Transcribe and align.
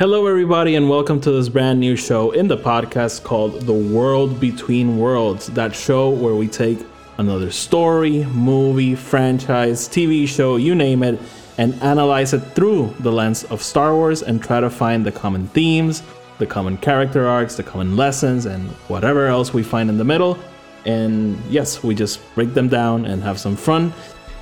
Hello, 0.00 0.26
everybody, 0.26 0.76
and 0.76 0.88
welcome 0.88 1.20
to 1.20 1.30
this 1.30 1.50
brand 1.50 1.78
new 1.78 1.94
show 1.94 2.30
in 2.30 2.48
the 2.48 2.56
podcast 2.56 3.22
called 3.22 3.60
The 3.66 3.74
World 3.74 4.40
Between 4.40 4.96
Worlds. 4.96 5.48
That 5.48 5.76
show 5.76 6.08
where 6.08 6.34
we 6.34 6.48
take 6.48 6.78
another 7.18 7.50
story, 7.50 8.24
movie, 8.24 8.94
franchise, 8.94 9.86
TV 9.86 10.26
show, 10.26 10.56
you 10.56 10.74
name 10.74 11.02
it, 11.02 11.20
and 11.58 11.74
analyze 11.82 12.32
it 12.32 12.40
through 12.54 12.94
the 13.00 13.12
lens 13.12 13.44
of 13.44 13.62
Star 13.62 13.94
Wars 13.94 14.22
and 14.22 14.42
try 14.42 14.58
to 14.58 14.70
find 14.70 15.04
the 15.04 15.12
common 15.12 15.48
themes, 15.48 16.02
the 16.38 16.46
common 16.46 16.78
character 16.78 17.28
arcs, 17.28 17.56
the 17.56 17.62
common 17.62 17.94
lessons, 17.94 18.46
and 18.46 18.70
whatever 18.88 19.26
else 19.26 19.52
we 19.52 19.62
find 19.62 19.90
in 19.90 19.98
the 19.98 20.04
middle. 20.04 20.38
And 20.86 21.38
yes, 21.50 21.82
we 21.84 21.94
just 21.94 22.20
break 22.34 22.54
them 22.54 22.68
down 22.68 23.04
and 23.04 23.22
have 23.22 23.38
some 23.38 23.54
fun. 23.54 23.92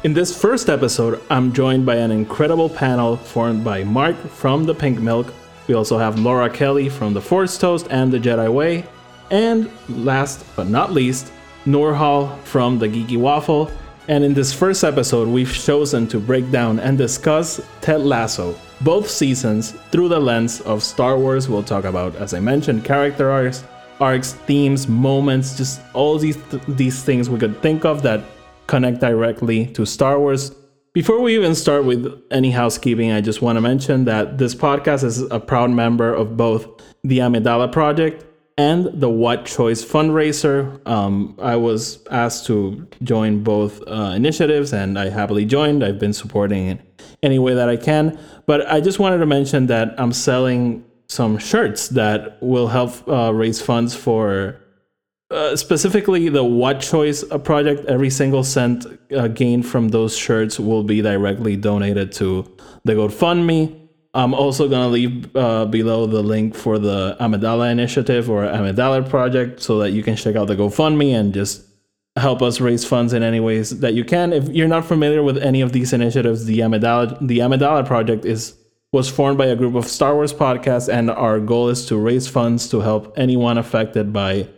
In 0.05 0.15
this 0.15 0.41
first 0.41 0.69
episode, 0.69 1.21
I'm 1.29 1.52
joined 1.52 1.85
by 1.85 1.97
an 1.97 2.13
incredible 2.13 2.69
panel 2.69 3.16
formed 3.16 3.65
by 3.65 3.83
Mark 3.83 4.15
from 4.29 4.63
the 4.63 4.73
Pink 4.73 5.01
Milk. 5.01 5.35
We 5.69 5.74
also 5.74 5.99
have 5.99 6.19
Laura 6.19 6.49
Kelly 6.49 6.88
from 6.88 7.13
the 7.13 7.21
Force 7.21 7.59
Toast 7.59 7.87
and 7.91 8.11
the 8.11 8.19
Jedi 8.19 8.52
Way. 8.52 8.87
And 9.30 9.71
last 9.88 10.45
but 10.57 10.69
not 10.69 10.93
least, 10.93 11.30
Norhal 11.66 12.37
from 12.45 12.79
the 12.79 12.88
Geeky 12.88 13.19
Waffle. 13.19 13.71
And 14.09 14.25
in 14.25 14.33
this 14.33 14.55
first 14.55 14.83
episode, 14.83 15.29
we've 15.29 15.52
chosen 15.52 16.07
to 16.09 16.19
break 16.19 16.51
down 16.51 16.80
and 16.80 16.97
discuss 16.97 17.60
Ted 17.83 18.01
Lasso, 18.01 18.57
both 18.80 19.10
seasons 19.10 19.73
through 19.93 20.09
the 20.09 20.19
lens 20.19 20.63
of 20.63 20.83
Star 20.83 21.19
Wars. 21.19 21.47
We'll 21.51 21.63
talk 21.63 21.85
about, 21.85 22.16
as 22.16 22.32
I 22.32 22.41
mentioned, 22.41 22.87
character 22.87 23.30
arcs, 23.30 23.65
arcs, 24.01 24.32
themes, 24.47 24.88
moments, 24.88 25.59
just 25.59 25.82
all 25.93 26.19
these 26.19 26.38
these 26.66 27.05
things 27.05 27.29
we 27.29 27.38
could 27.38 27.60
think 27.60 27.85
of 27.85 28.01
that 28.03 28.23
connect 28.66 29.01
directly 29.01 29.66
to 29.75 29.85
Star 29.85 30.19
Wars. 30.19 30.53
Before 30.99 31.21
we 31.21 31.37
even 31.37 31.54
start 31.54 31.85
with 31.85 32.13
any 32.32 32.51
housekeeping, 32.51 33.13
I 33.13 33.21
just 33.21 33.41
want 33.41 33.57
to 33.57 33.60
mention 33.60 34.07
that 34.07 34.37
this 34.37 34.52
podcast 34.52 35.04
is 35.04 35.21
a 35.21 35.38
proud 35.38 35.71
member 35.71 36.13
of 36.13 36.37
both 36.37 36.66
the 37.04 37.18
Amidala 37.18 37.71
Project 37.71 38.27
and 38.57 38.87
the 39.01 39.09
What 39.09 39.45
Choice 39.45 39.85
fundraiser. 39.85 40.85
Um, 40.88 41.38
I 41.41 41.54
was 41.54 42.04
asked 42.10 42.46
to 42.46 42.85
join 43.04 43.45
both 43.45 43.80
uh, 43.87 44.13
initiatives, 44.16 44.73
and 44.73 44.99
I 44.99 45.09
happily 45.09 45.45
joined. 45.45 45.85
I've 45.85 46.01
been 46.01 46.13
supporting 46.13 46.66
it 46.66 46.80
any 47.23 47.38
way 47.38 47.54
that 47.54 47.69
I 47.69 47.76
can. 47.76 48.19
But 48.46 48.69
I 48.69 48.80
just 48.80 48.99
wanted 48.99 49.19
to 49.19 49.26
mention 49.26 49.69
that 49.69 49.95
I'm 50.01 50.13
selling 50.13 50.85
some 51.07 51.38
shirts 51.38 51.91
that 51.91 52.43
will 52.43 52.66
help 52.66 53.07
uh, 53.07 53.32
raise 53.32 53.63
funds 53.63 53.95
for 53.95 54.60
uh, 55.30 55.57
specifically 55.57 56.29
the 56.29 56.45
What 56.45 56.80
Choice 56.80 57.24
project. 57.45 57.87
Every 57.87 58.10
single 58.10 58.45
cent 58.45 58.87
uh, 59.15 59.29
gained 59.29 59.66
from 59.66 59.88
those 59.88 60.16
shirts 60.16 60.59
will 60.59 60.82
be 60.82 61.02
directly 61.02 61.57
donated 61.57 62.12
to 62.12 62.45
the 62.85 62.95
GoFundMe. 62.95 63.88
I'm 64.15 64.32
also 64.32 64.69
going 64.69 64.82
to 64.82 64.88
leave 64.88 65.37
uh, 65.37 65.66
below 65.66 66.06
the 66.06 66.22
link 66.22 66.54
for 66.54 66.78
the 66.78 67.16
Amidala 67.20 67.70
Initiative 67.70 68.31
or 68.31 68.44
Amidala 68.44 69.08
Project 69.08 69.62
so 69.62 69.78
that 69.80 69.91
you 69.91 70.03
can 70.03 70.16
check 70.16 70.34
out 70.34 70.47
the 70.47 70.56
GoFundMe 70.56 71.12
and 71.14 71.34
just 71.34 71.62
help 72.16 72.42
us 72.42 72.60
raise 72.60 72.84
funds 72.84 73.12
in 73.12 73.22
any 73.22 73.38
ways 73.38 73.80
that 73.80 73.94
you 73.94 74.04
can. 74.04 74.32
If 74.32 74.48
you're 74.48 74.66
not 74.66 74.86
familiar 74.86 75.22
with 75.22 75.38
any 75.38 75.60
of 75.60 75.72
these 75.72 75.92
initiatives, 75.92 76.47
the 76.47 76.60
Amidala, 76.60 77.26
the 77.26 77.38
Amidala 77.38 77.86
Project 77.86 78.24
is 78.24 78.56
was 78.91 79.10
formed 79.10 79.36
by 79.36 79.44
a 79.44 79.54
group 79.54 79.74
of 79.74 79.86
Star 79.86 80.14
Wars 80.14 80.32
podcasts, 80.32 80.88
and 80.91 81.10
our 81.10 81.38
goal 81.38 81.69
is 81.69 81.84
to 81.86 81.97
raise 81.98 82.26
funds 82.26 82.70
to 82.70 82.80
help 82.80 83.12
anyone 83.19 83.58
affected 83.58 84.14
by 84.14 84.48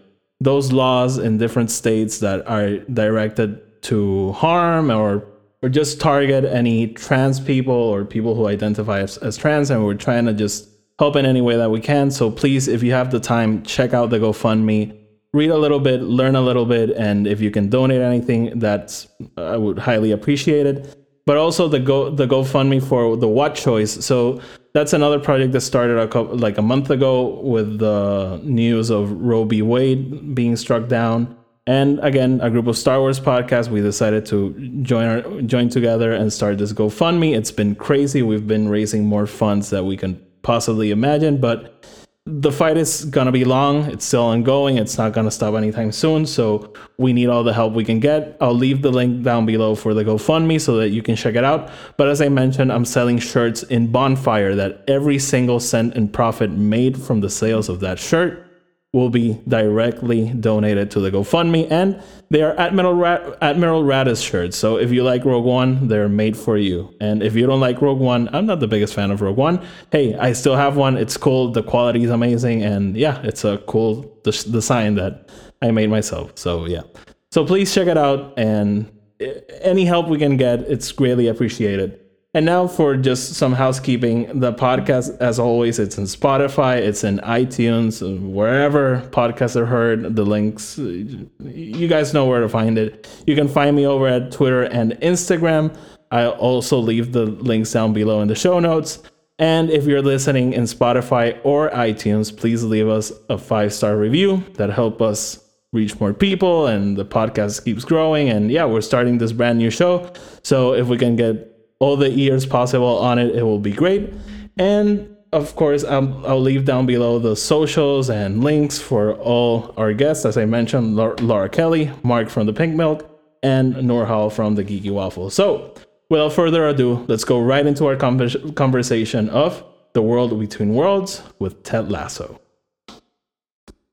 those 0.40 0.72
laws 0.72 1.18
in 1.18 1.38
different 1.38 1.70
states 1.70 2.18
that 2.18 2.46
are 2.48 2.78
directed 2.78 3.82
to 3.82 4.32
harm 4.32 4.90
or 4.90 5.26
or 5.62 5.68
just 5.68 6.00
target 6.00 6.44
any 6.44 6.86
trans 6.86 7.38
people 7.38 7.74
or 7.74 8.04
people 8.04 8.34
who 8.34 8.46
identify 8.46 9.00
as, 9.00 9.18
as 9.18 9.36
trans 9.36 9.70
and 9.70 9.84
we're 9.84 9.92
trying 9.92 10.24
to 10.24 10.32
just 10.32 10.66
help 10.98 11.16
in 11.16 11.26
any 11.26 11.42
way 11.42 11.56
that 11.56 11.70
we 11.70 11.80
can. 11.80 12.10
So 12.10 12.30
please 12.30 12.66
if 12.66 12.82
you 12.82 12.92
have 12.92 13.10
the 13.10 13.20
time 13.20 13.62
check 13.62 13.92
out 13.92 14.08
the 14.08 14.18
gofundme. 14.18 14.96
Read 15.32 15.50
a 15.50 15.58
little 15.58 15.78
bit 15.78 16.00
learn 16.00 16.34
a 16.34 16.40
little 16.40 16.64
bit 16.64 16.90
and 16.90 17.26
if 17.26 17.40
you 17.40 17.50
can 17.50 17.68
donate 17.68 18.00
anything 18.00 18.58
that's 18.58 19.06
i 19.36 19.56
would 19.56 19.78
highly 19.78 20.12
appreciate 20.12 20.66
it. 20.66 20.96
But 21.26 21.36
also 21.36 21.68
the 21.68 21.78
go 21.78 22.10
the 22.10 22.26
gofundme 22.26 22.82
for 22.82 23.16
the 23.16 23.28
what 23.28 23.54
choice. 23.54 24.04
So 24.04 24.40
that's 24.72 24.92
another 24.92 25.18
project 25.18 25.52
that 25.52 25.60
started 25.62 25.98
a 25.98 26.06
couple, 26.06 26.36
like 26.36 26.58
a 26.58 26.62
month 26.62 26.90
ago 26.90 27.40
with 27.40 27.78
the 27.78 28.40
news 28.42 28.90
of 28.90 29.10
Roe 29.10 29.44
v. 29.44 29.62
Wade 29.62 30.34
being 30.34 30.56
struck 30.56 30.88
down. 30.88 31.36
And 31.66 31.98
again, 32.00 32.40
a 32.42 32.50
group 32.50 32.66
of 32.66 32.76
Star 32.76 33.00
Wars 33.00 33.20
podcasts, 33.20 33.68
we 33.68 33.80
decided 33.80 34.26
to 34.26 34.52
join 34.82 35.06
our, 35.06 35.42
join 35.42 35.68
together 35.68 36.12
and 36.12 36.32
start 36.32 36.58
this 36.58 36.72
GoFundMe. 36.72 37.36
It's 37.36 37.52
been 37.52 37.74
crazy. 37.74 38.22
We've 38.22 38.46
been 38.46 38.68
raising 38.68 39.04
more 39.04 39.26
funds 39.26 39.70
that 39.70 39.84
we 39.84 39.96
can 39.96 40.20
possibly 40.42 40.90
imagine, 40.90 41.40
but 41.40 41.99
the 42.26 42.52
fight 42.52 42.76
is 42.76 43.06
gonna 43.06 43.32
be 43.32 43.44
long. 43.44 43.84
It's 43.90 44.04
still 44.04 44.24
ongoing. 44.24 44.76
It's 44.76 44.98
not 44.98 45.12
gonna 45.12 45.30
stop 45.30 45.54
anytime 45.54 45.90
soon. 45.90 46.26
So 46.26 46.72
we 46.98 47.12
need 47.12 47.28
all 47.28 47.42
the 47.42 47.52
help 47.52 47.72
we 47.72 47.84
can 47.84 47.98
get. 47.98 48.36
I'll 48.40 48.54
leave 48.54 48.82
the 48.82 48.90
link 48.90 49.22
down 49.22 49.46
below 49.46 49.74
for 49.74 49.94
the 49.94 50.04
GoFundMe 50.04 50.60
so 50.60 50.76
that 50.76 50.90
you 50.90 51.02
can 51.02 51.16
check 51.16 51.34
it 51.34 51.44
out. 51.44 51.70
But 51.96 52.08
as 52.08 52.20
I 52.20 52.28
mentioned, 52.28 52.72
I'm 52.72 52.84
selling 52.84 53.18
shirts 53.18 53.62
in 53.64 53.90
Bonfire 53.90 54.54
that 54.54 54.84
every 54.86 55.18
single 55.18 55.60
cent 55.60 55.94
in 55.94 56.08
profit 56.08 56.50
made 56.50 57.00
from 57.00 57.20
the 57.20 57.30
sales 57.30 57.68
of 57.68 57.80
that 57.80 57.98
shirt 57.98 58.49
will 58.92 59.08
be 59.08 59.40
directly 59.46 60.30
donated 60.30 60.90
to 60.90 61.00
the 61.00 61.10
GoFundMe, 61.10 61.70
and 61.70 62.02
they 62.28 62.42
are 62.42 62.58
Admiral 62.58 62.94
Rat- 62.94 63.38
Admiral 63.40 63.84
Raddus 63.84 64.24
shirts. 64.28 64.56
So 64.56 64.78
if 64.78 64.90
you 64.90 65.04
like 65.04 65.24
Rogue 65.24 65.44
One, 65.44 65.86
they're 65.86 66.08
made 66.08 66.36
for 66.36 66.56
you. 66.56 66.92
And 67.00 67.22
if 67.22 67.36
you 67.36 67.46
don't 67.46 67.60
like 67.60 67.80
Rogue 67.80 68.00
One, 68.00 68.28
I'm 68.32 68.46
not 68.46 68.58
the 68.58 68.66
biggest 68.66 68.94
fan 68.94 69.12
of 69.12 69.20
Rogue 69.20 69.36
One. 69.36 69.64
Hey, 69.92 70.16
I 70.16 70.32
still 70.32 70.56
have 70.56 70.76
one. 70.76 70.96
It's 70.96 71.16
cool. 71.16 71.52
The 71.52 71.62
quality 71.62 72.02
is 72.02 72.10
amazing, 72.10 72.64
and 72.64 72.96
yeah, 72.96 73.20
it's 73.22 73.44
a 73.44 73.58
cool 73.68 74.02
des- 74.24 74.50
design 74.50 74.96
that 74.96 75.28
I 75.62 75.70
made 75.70 75.88
myself. 75.88 76.32
So 76.34 76.66
yeah, 76.66 76.82
so 77.30 77.46
please 77.46 77.72
check 77.72 77.86
it 77.86 77.98
out, 77.98 78.34
and 78.36 78.90
eh, 79.20 79.40
any 79.60 79.84
help 79.84 80.08
we 80.08 80.18
can 80.18 80.36
get, 80.36 80.60
it's 80.62 80.90
greatly 80.90 81.28
appreciated. 81.28 81.99
And 82.32 82.46
now 82.46 82.68
for 82.68 82.96
just 82.96 83.34
some 83.34 83.52
housekeeping. 83.52 84.38
The 84.38 84.52
podcast, 84.52 85.18
as 85.18 85.40
always, 85.40 85.80
it's 85.80 85.98
in 85.98 86.04
Spotify, 86.04 86.76
it's 86.76 87.02
in 87.02 87.18
iTunes, 87.18 88.00
wherever 88.20 89.00
podcasts 89.10 89.56
are 89.56 89.66
heard. 89.66 90.14
The 90.14 90.24
links, 90.24 90.78
you 90.78 91.88
guys 91.88 92.14
know 92.14 92.26
where 92.26 92.40
to 92.40 92.48
find 92.48 92.78
it. 92.78 93.08
You 93.26 93.34
can 93.34 93.48
find 93.48 93.74
me 93.74 93.84
over 93.84 94.06
at 94.06 94.30
Twitter 94.30 94.62
and 94.62 94.92
Instagram. 95.00 95.76
I'll 96.12 96.30
also 96.30 96.78
leave 96.78 97.10
the 97.12 97.26
links 97.26 97.72
down 97.72 97.92
below 97.92 98.20
in 98.20 98.28
the 98.28 98.36
show 98.36 98.60
notes. 98.60 99.02
And 99.40 99.68
if 99.68 99.86
you're 99.86 100.02
listening 100.02 100.52
in 100.52 100.64
Spotify 100.64 101.40
or 101.42 101.70
iTunes, 101.70 102.36
please 102.36 102.62
leave 102.62 102.88
us 102.88 103.10
a 103.28 103.38
five 103.38 103.72
star 103.74 103.96
review 103.96 104.44
that 104.54 104.70
help 104.70 105.02
us 105.02 105.44
reach 105.72 105.98
more 106.00 106.12
people 106.12 106.66
and 106.66 106.96
the 106.96 107.04
podcast 107.04 107.64
keeps 107.64 107.84
growing. 107.84 108.28
And 108.28 108.52
yeah, 108.52 108.66
we're 108.66 108.80
starting 108.82 109.18
this 109.18 109.32
brand 109.32 109.58
new 109.58 109.70
show. 109.70 110.12
So 110.42 110.74
if 110.74 110.86
we 110.86 110.96
can 110.96 111.16
get 111.16 111.49
all 111.80 111.96
the 111.96 112.10
ears 112.10 112.46
possible 112.46 112.98
on 112.98 113.18
it, 113.18 113.34
it 113.34 113.42
will 113.42 113.58
be 113.58 113.72
great. 113.72 114.12
And 114.58 115.16
of 115.32 115.54
course, 115.56 115.84
I'll, 115.84 116.26
I'll 116.26 116.40
leave 116.40 116.64
down 116.64 116.86
below 116.86 117.18
the 117.18 117.36
socials 117.36 118.10
and 118.10 118.42
links 118.42 118.78
for 118.78 119.14
all 119.14 119.72
our 119.76 119.92
guests. 119.92 120.24
As 120.24 120.36
I 120.36 120.44
mentioned, 120.44 120.96
Laura 120.96 121.48
Kelly, 121.48 121.90
Mark 122.02 122.28
from 122.28 122.46
the 122.46 122.52
Pink 122.52 122.74
Milk, 122.74 123.08
and 123.42 123.74
Norhal 123.76 124.30
from 124.32 124.54
the 124.54 124.64
Geeky 124.64 124.90
Waffle. 124.90 125.30
So, 125.30 125.74
without 126.10 126.32
further 126.32 126.68
ado, 126.68 127.04
let's 127.08 127.24
go 127.24 127.40
right 127.40 127.66
into 127.66 127.86
our 127.86 127.96
conversation 127.96 129.28
of 129.30 129.64
the 129.92 130.02
world 130.02 130.38
between 130.38 130.74
worlds 130.74 131.22
with 131.38 131.62
Ted 131.62 131.90
Lasso. 131.90 132.40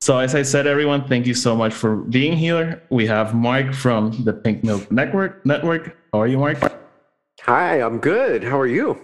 So, 0.02 0.18
as 0.20 0.36
I 0.36 0.42
said, 0.42 0.68
everyone, 0.68 1.08
thank 1.08 1.28
you 1.28 1.34
so 1.34 1.56
much 1.56 1.74
for 1.74 1.98
being 1.98 2.36
here. 2.36 2.84
We 2.90 3.08
have 3.08 3.34
Mark 3.34 3.74
from 3.74 4.24
the 4.24 4.34
Pink 4.34 4.64
Milk 4.64 4.92
Network. 4.92 5.46
Network. 5.46 5.98
How 6.12 6.22
are 6.22 6.28
you, 6.28 6.38
Mark? 6.38 6.87
Hi, 7.42 7.82
I'm 7.82 8.00
good. 8.00 8.44
How 8.44 8.60
are 8.60 8.68
you? 8.68 9.00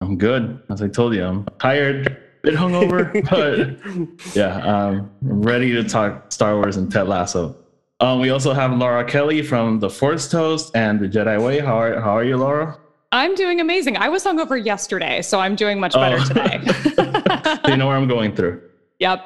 I'm 0.00 0.16
good. 0.16 0.62
As 0.70 0.80
I 0.80 0.88
told 0.88 1.14
you, 1.14 1.24
I'm 1.24 1.44
tired, 1.58 2.06
a 2.06 2.16
bit 2.42 2.54
hungover, 2.54 3.12
but 3.30 4.36
yeah, 4.36 4.58
um, 4.58 5.10
I'm 5.22 5.42
ready 5.42 5.72
to 5.72 5.82
talk 5.82 6.30
Star 6.30 6.54
Wars 6.54 6.76
and 6.76 6.90
Ted 6.92 7.08
Lasso. 7.08 7.56
Um, 8.00 8.20
we 8.20 8.30
also 8.30 8.52
have 8.52 8.72
Laura 8.76 9.04
Kelly 9.04 9.42
from 9.42 9.80
The 9.80 9.90
Force 9.90 10.30
Toast 10.30 10.76
and 10.76 11.00
The 11.00 11.08
Jedi 11.08 11.42
Way. 11.42 11.58
How 11.58 11.80
are, 11.80 12.00
how 12.00 12.16
are 12.16 12.22
you, 12.22 12.36
Laura? 12.36 12.78
I'm 13.10 13.34
doing 13.34 13.60
amazing. 13.60 13.96
I 13.96 14.08
was 14.08 14.22
hungover 14.24 14.62
yesterday, 14.62 15.22
so 15.22 15.40
I'm 15.40 15.56
doing 15.56 15.80
much 15.80 15.94
better 15.94 16.18
oh. 16.20 16.24
today. 16.24 16.60
so 16.94 17.70
you 17.70 17.76
know 17.76 17.88
where 17.88 17.96
I'm 17.96 18.06
going 18.06 18.36
through. 18.36 18.62
Yep. 19.00 19.24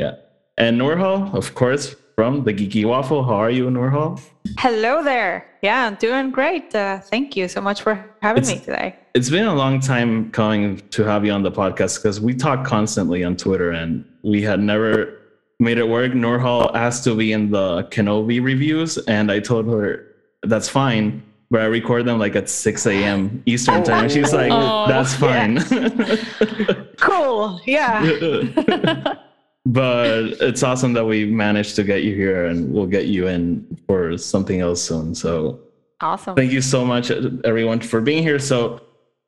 Yeah. 0.00 0.14
And 0.56 0.80
Nurhal, 0.80 1.32
of 1.34 1.54
course, 1.54 1.94
from 2.18 2.42
the 2.42 2.52
Geeky 2.52 2.84
Waffle. 2.84 3.22
How 3.22 3.36
are 3.36 3.48
you, 3.48 3.66
Nurhal? 3.70 4.20
Hello 4.58 5.04
there. 5.04 5.46
Yeah, 5.62 5.86
I'm 5.86 5.94
doing 5.94 6.32
great. 6.32 6.74
Uh, 6.74 6.98
thank 6.98 7.36
you 7.36 7.46
so 7.46 7.60
much 7.60 7.80
for 7.80 7.94
having 8.20 8.42
it's, 8.42 8.50
me 8.50 8.58
today. 8.58 8.96
It's 9.14 9.30
been 9.30 9.46
a 9.46 9.54
long 9.54 9.78
time 9.78 10.32
coming 10.32 10.78
to 10.90 11.04
have 11.04 11.24
you 11.24 11.30
on 11.30 11.44
the 11.44 11.52
podcast 11.52 12.02
because 12.02 12.20
we 12.20 12.34
talk 12.34 12.66
constantly 12.66 13.22
on 13.22 13.36
Twitter 13.36 13.70
and 13.70 14.04
we 14.24 14.42
had 14.42 14.58
never 14.58 15.16
made 15.60 15.78
it 15.78 15.86
work. 15.88 16.10
Nurhal 16.10 16.74
asked 16.74 17.04
to 17.04 17.14
be 17.14 17.30
in 17.30 17.52
the 17.52 17.84
Kenobi 17.92 18.42
reviews, 18.42 18.98
and 19.06 19.30
I 19.30 19.38
told 19.38 19.68
her 19.68 20.04
that's 20.42 20.68
fine, 20.68 21.22
but 21.52 21.60
I 21.60 21.66
record 21.66 22.04
them 22.04 22.18
like 22.18 22.34
at 22.34 22.48
6 22.48 22.84
a.m. 22.86 23.44
Eastern 23.46 23.84
time. 23.84 24.02
And 24.06 24.12
she's 24.12 24.32
like, 24.32 24.50
oh, 24.50 24.88
that's 24.88 25.14
fine. 25.14 25.58
Yeah. 25.70 26.82
cool. 26.96 27.60
Yeah. 27.64 29.14
but 29.68 30.24
it's 30.40 30.62
awesome 30.62 30.94
that 30.94 31.04
we 31.04 31.26
managed 31.26 31.76
to 31.76 31.84
get 31.84 32.02
you 32.02 32.14
here 32.14 32.46
and 32.46 32.72
we'll 32.72 32.86
get 32.86 33.04
you 33.04 33.26
in 33.26 33.78
for 33.86 34.16
something 34.16 34.60
else 34.60 34.82
soon. 34.82 35.14
So 35.14 35.60
awesome. 36.00 36.34
Thank 36.34 36.52
you 36.52 36.62
so 36.62 36.86
much, 36.86 37.10
everyone, 37.44 37.80
for 37.80 38.00
being 38.00 38.22
here. 38.22 38.38
So 38.38 38.80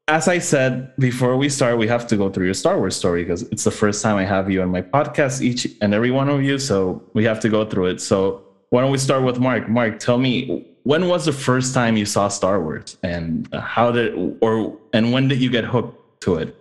as 0.08 0.28
I 0.28 0.38
said 0.38 0.96
before 0.96 1.37
we 1.37 1.50
start, 1.50 1.76
we 1.76 1.87
have 1.88 2.06
to 2.06 2.16
go 2.16 2.31
through 2.31 2.46
your 2.46 2.54
Star 2.54 2.78
Wars 2.78 2.96
story 2.96 3.22
because 3.22 3.42
it's 3.52 3.64
the 3.64 3.70
first 3.70 4.02
time 4.02 4.16
I 4.16 4.25
have 4.25 4.50
you 4.50 4.62
on 4.62 4.70
my 4.70 4.81
podcast, 4.81 5.42
each 5.42 5.69
and 5.82 5.92
every 5.92 6.10
one 6.10 6.31
of 6.31 6.42
you. 6.42 6.58
So 6.58 7.02
we 7.12 7.22
have 7.25 7.38
to 7.40 7.50
go 7.50 7.66
through 7.66 7.87
it. 7.87 8.00
So 8.00 8.42
why 8.70 8.81
don't 8.81 8.90
we 8.90 8.98
start 8.98 9.22
with 9.22 9.38
Mark? 9.38 9.69
Mark, 9.69 9.98
tell 9.98 10.16
me 10.16 10.66
when 10.84 11.06
was 11.06 11.26
the 11.26 11.32
first 11.32 11.75
time 11.75 11.98
you 11.98 12.06
saw 12.06 12.28
Star 12.28 12.62
Wars, 12.62 12.96
and 13.02 13.46
how 13.52 13.92
did 13.92 14.38
or 14.40 14.78
and 14.94 15.12
when 15.12 15.28
did 15.28 15.42
you 15.42 15.50
get 15.50 15.64
hooked 15.64 16.22
to 16.22 16.37
it? 16.37 16.56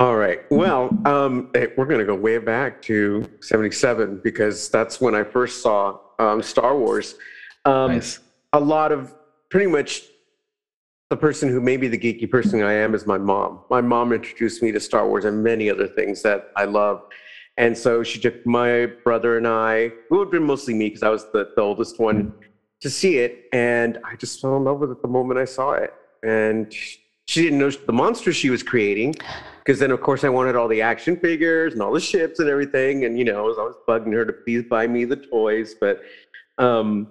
All 0.00 0.16
right. 0.16 0.40
Well, 0.50 0.88
um, 1.04 1.50
eh, 1.54 1.66
we're 1.76 1.84
going 1.84 2.00
to 2.00 2.06
go 2.06 2.14
way 2.14 2.38
back 2.38 2.80
to 2.82 3.22
'77 3.40 4.22
because 4.24 4.70
that's 4.70 4.98
when 4.98 5.14
I 5.14 5.22
first 5.22 5.62
saw 5.62 5.98
um, 6.18 6.42
Star 6.42 6.74
Wars. 6.74 7.16
Um, 7.66 7.92
nice. 7.92 8.18
A 8.54 8.58
lot 8.58 8.92
of 8.92 9.14
pretty 9.50 9.66
much 9.66 10.04
the 11.10 11.18
person 11.18 11.50
who 11.50 11.60
may 11.60 11.76
be 11.76 11.86
the 11.86 11.98
geeky 11.98 12.30
person 12.30 12.62
I 12.62 12.72
am 12.72 12.94
is 12.94 13.06
my 13.06 13.18
mom. 13.18 13.60
My 13.68 13.82
mom 13.82 14.14
introduced 14.14 14.62
me 14.62 14.72
to 14.72 14.80
Star 14.80 15.06
Wars 15.06 15.26
and 15.26 15.44
many 15.44 15.68
other 15.68 15.86
things 15.86 16.22
that 16.22 16.50
I 16.56 16.64
love. 16.64 17.02
And 17.58 17.76
so 17.76 18.02
she 18.02 18.18
took 18.18 18.46
my 18.46 18.86
brother 19.04 19.36
and 19.36 19.46
I, 19.46 19.74
it 19.74 19.94
would 20.10 20.28
have 20.28 20.30
been 20.30 20.44
mostly 20.44 20.72
me 20.72 20.88
because 20.88 21.02
I 21.02 21.10
was 21.10 21.30
the, 21.32 21.50
the 21.56 21.60
oldest 21.60 22.00
one, 22.00 22.32
to 22.80 22.88
see 22.88 23.18
it. 23.18 23.44
And 23.52 23.98
I 24.02 24.16
just 24.16 24.40
fell 24.40 24.56
in 24.56 24.64
love 24.64 24.78
with 24.78 24.92
it 24.92 25.02
the 25.02 25.08
moment 25.08 25.38
I 25.38 25.44
saw 25.44 25.72
it. 25.72 25.92
And 26.22 26.72
she 27.26 27.42
didn't 27.42 27.58
know 27.58 27.70
the 27.70 27.92
monster 27.92 28.32
she 28.32 28.48
was 28.48 28.62
creating 28.62 29.14
because 29.70 29.78
then, 29.78 29.92
of 29.92 30.00
course, 30.00 30.24
I 30.24 30.28
wanted 30.28 30.56
all 30.56 30.66
the 30.66 30.82
action 30.82 31.16
figures 31.16 31.74
and 31.74 31.80
all 31.80 31.92
the 31.92 32.00
ships 32.00 32.40
and 32.40 32.48
everything. 32.48 33.04
And, 33.04 33.16
you 33.16 33.24
know, 33.24 33.38
I 33.38 33.42
was 33.42 33.56
always 33.56 33.76
bugging 33.86 34.12
her 34.14 34.24
to 34.24 34.32
please 34.32 34.64
buy 34.64 34.88
me 34.88 35.04
the 35.04 35.14
toys. 35.14 35.76
But, 35.80 36.02
um, 36.58 37.06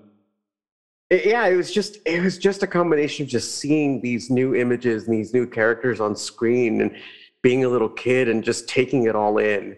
it, 1.10 1.26
yeah, 1.26 1.48
it 1.48 1.56
was 1.56 1.72
just 1.72 2.00
it 2.06 2.22
was 2.22 2.38
just 2.38 2.62
a 2.62 2.68
combination 2.68 3.24
of 3.24 3.30
just 3.30 3.60
seeing 3.60 4.02
these 4.02 4.30
new 4.30 4.56
images 4.56 5.08
and 5.08 5.14
these 5.14 5.34
new 5.34 5.48
characters 5.48 6.02
on 6.02 6.18
screen 6.18 6.82
and 6.82 6.94
being 7.42 7.64
a 7.64 7.70
little 7.70 7.88
kid 7.88 8.28
and 8.28 8.44
just 8.44 8.68
taking 8.68 9.06
it 9.06 9.16
all 9.16 9.38
in, 9.38 9.78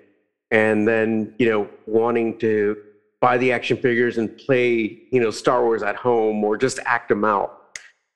and 0.49 0.87
then 0.87 1.35
you 1.37 1.47
know 1.47 1.69
wanting 1.85 2.39
to 2.39 2.75
buy 3.19 3.37
the 3.37 3.51
action 3.51 3.77
figures 3.77 4.17
and 4.17 4.35
play 4.39 5.03
you 5.11 5.21
know 5.21 5.29
Star 5.29 5.63
Wars 5.63 5.83
at 5.83 5.95
home 5.95 6.43
or 6.43 6.57
just 6.57 6.79
act 6.85 7.09
them 7.09 7.23
out. 7.25 7.60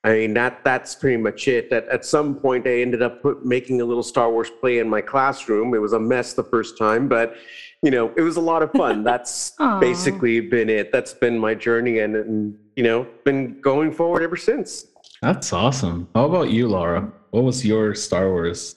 I 0.05 0.13
mean 0.13 0.35
that 0.35 0.63
that's 0.63 0.93
pretty 0.93 1.17
much 1.17 1.47
it. 1.47 1.71
That 1.71 1.87
at 1.87 2.05
some 2.05 2.35
point 2.35 2.67
I 2.67 2.81
ended 2.81 3.01
up 3.01 3.23
put, 3.23 3.43
making 3.43 3.81
a 3.81 3.85
little 3.85 4.03
Star 4.03 4.31
Wars 4.31 4.51
play 4.61 4.77
in 4.77 4.87
my 4.87 5.01
classroom. 5.01 5.73
It 5.73 5.79
was 5.79 5.93
a 5.93 5.99
mess 5.99 6.33
the 6.33 6.43
first 6.43 6.77
time, 6.77 7.07
but 7.07 7.35
you 7.81 7.89
know 7.89 8.13
it 8.15 8.21
was 8.21 8.37
a 8.37 8.41
lot 8.41 8.61
of 8.61 8.71
fun. 8.71 9.03
That's 9.11 9.53
basically 9.79 10.41
been 10.41 10.69
it. 10.69 10.91
That's 10.91 11.15
been 11.15 11.39
my 11.39 11.55
journey, 11.55 11.99
and, 11.99 12.15
and 12.15 12.55
you 12.75 12.83
know, 12.83 13.07
been 13.23 13.59
going 13.61 13.91
forward 13.91 14.21
ever 14.21 14.37
since. 14.37 14.85
That's 15.23 15.51
awesome. 15.51 16.07
How 16.13 16.25
about 16.25 16.51
you, 16.51 16.67
Laura? 16.67 17.11
What 17.31 17.43
was 17.43 17.65
your 17.65 17.95
Star 17.95 18.29
Wars 18.29 18.75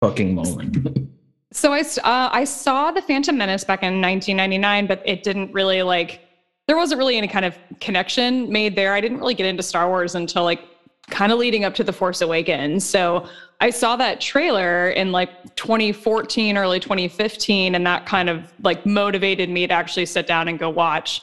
fucking 0.00 0.34
moment? 0.34 1.10
so 1.52 1.74
I 1.74 1.80
uh, 1.80 2.30
I 2.32 2.44
saw 2.44 2.90
the 2.90 3.02
Phantom 3.02 3.36
Menace 3.36 3.64
back 3.64 3.82
in 3.82 4.00
1999, 4.00 4.86
but 4.86 5.02
it 5.04 5.22
didn't 5.22 5.52
really 5.52 5.82
like 5.82 6.22
there 6.68 6.76
wasn't 6.76 6.98
really 6.98 7.16
any 7.16 7.26
kind 7.26 7.46
of 7.46 7.58
connection 7.80 8.52
made 8.52 8.76
there. 8.76 8.92
I 8.92 9.00
didn't 9.00 9.18
really 9.18 9.34
get 9.34 9.46
into 9.46 9.62
Star 9.62 9.88
Wars 9.88 10.14
until 10.14 10.44
like 10.44 10.60
kind 11.08 11.32
of 11.32 11.38
leading 11.38 11.64
up 11.64 11.74
to 11.76 11.82
The 11.82 11.94
Force 11.94 12.20
Awakens. 12.20 12.84
So 12.84 13.26
I 13.60 13.70
saw 13.70 13.96
that 13.96 14.20
trailer 14.20 14.90
in 14.90 15.10
like 15.10 15.56
2014, 15.56 16.58
early 16.58 16.78
2015, 16.78 17.74
and 17.74 17.86
that 17.86 18.04
kind 18.04 18.28
of 18.28 18.52
like 18.62 18.84
motivated 18.84 19.48
me 19.48 19.66
to 19.66 19.72
actually 19.72 20.04
sit 20.04 20.26
down 20.26 20.46
and 20.46 20.58
go 20.58 20.68
watch 20.68 21.22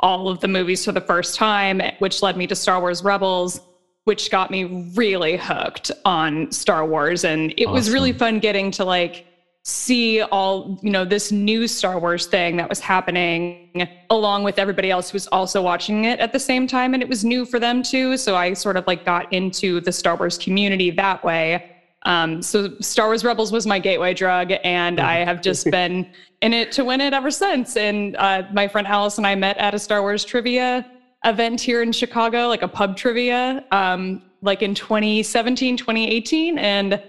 all 0.00 0.28
of 0.30 0.40
the 0.40 0.48
movies 0.48 0.84
for 0.84 0.92
the 0.92 1.00
first 1.02 1.34
time, 1.34 1.82
which 1.98 2.22
led 2.22 2.38
me 2.38 2.46
to 2.46 2.56
Star 2.56 2.80
Wars 2.80 3.04
Rebels, 3.04 3.60
which 4.04 4.30
got 4.30 4.50
me 4.50 4.92
really 4.94 5.36
hooked 5.36 5.90
on 6.06 6.50
Star 6.50 6.86
Wars. 6.86 7.24
And 7.24 7.52
it 7.52 7.66
awesome. 7.66 7.74
was 7.74 7.90
really 7.90 8.14
fun 8.14 8.40
getting 8.40 8.70
to 8.72 8.84
like 8.84 9.26
see 9.68 10.22
all, 10.22 10.78
you 10.80 10.90
know, 10.90 11.04
this 11.04 11.32
new 11.32 11.66
Star 11.66 11.98
Wars 11.98 12.26
thing 12.26 12.56
that 12.56 12.68
was 12.68 12.78
happening 12.78 13.88
along 14.10 14.44
with 14.44 14.60
everybody 14.60 14.92
else 14.92 15.10
who 15.10 15.16
was 15.16 15.26
also 15.26 15.60
watching 15.60 16.04
it 16.04 16.20
at 16.20 16.32
the 16.32 16.38
same 16.38 16.68
time. 16.68 16.94
And 16.94 17.02
it 17.02 17.08
was 17.08 17.24
new 17.24 17.44
for 17.44 17.58
them 17.58 17.82
too. 17.82 18.16
So 18.16 18.36
I 18.36 18.52
sort 18.52 18.76
of 18.76 18.86
like 18.86 19.04
got 19.04 19.32
into 19.32 19.80
the 19.80 19.90
Star 19.90 20.14
Wars 20.14 20.38
community 20.38 20.92
that 20.92 21.24
way. 21.24 21.68
Um, 22.04 22.42
so 22.42 22.78
Star 22.78 23.08
Wars 23.08 23.24
Rebels 23.24 23.50
was 23.50 23.66
my 23.66 23.80
gateway 23.80 24.14
drug, 24.14 24.52
and 24.62 25.00
I 25.00 25.24
have 25.24 25.42
just 25.42 25.68
been 25.72 26.08
in 26.42 26.52
it 26.52 26.70
to 26.72 26.84
win 26.84 27.00
it 27.00 27.12
ever 27.12 27.32
since. 27.32 27.76
And 27.76 28.16
uh, 28.18 28.44
my 28.52 28.68
friend 28.68 28.86
Alice 28.86 29.18
and 29.18 29.26
I 29.26 29.34
met 29.34 29.58
at 29.58 29.74
a 29.74 29.80
Star 29.80 30.00
Wars 30.00 30.24
trivia 30.24 30.88
event 31.24 31.60
here 31.60 31.82
in 31.82 31.90
Chicago, 31.90 32.46
like 32.46 32.62
a 32.62 32.68
pub 32.68 32.96
trivia, 32.96 33.64
um, 33.72 34.22
like 34.42 34.62
in 34.62 34.76
2017, 34.76 35.76
2018, 35.76 36.56
and 36.56 37.02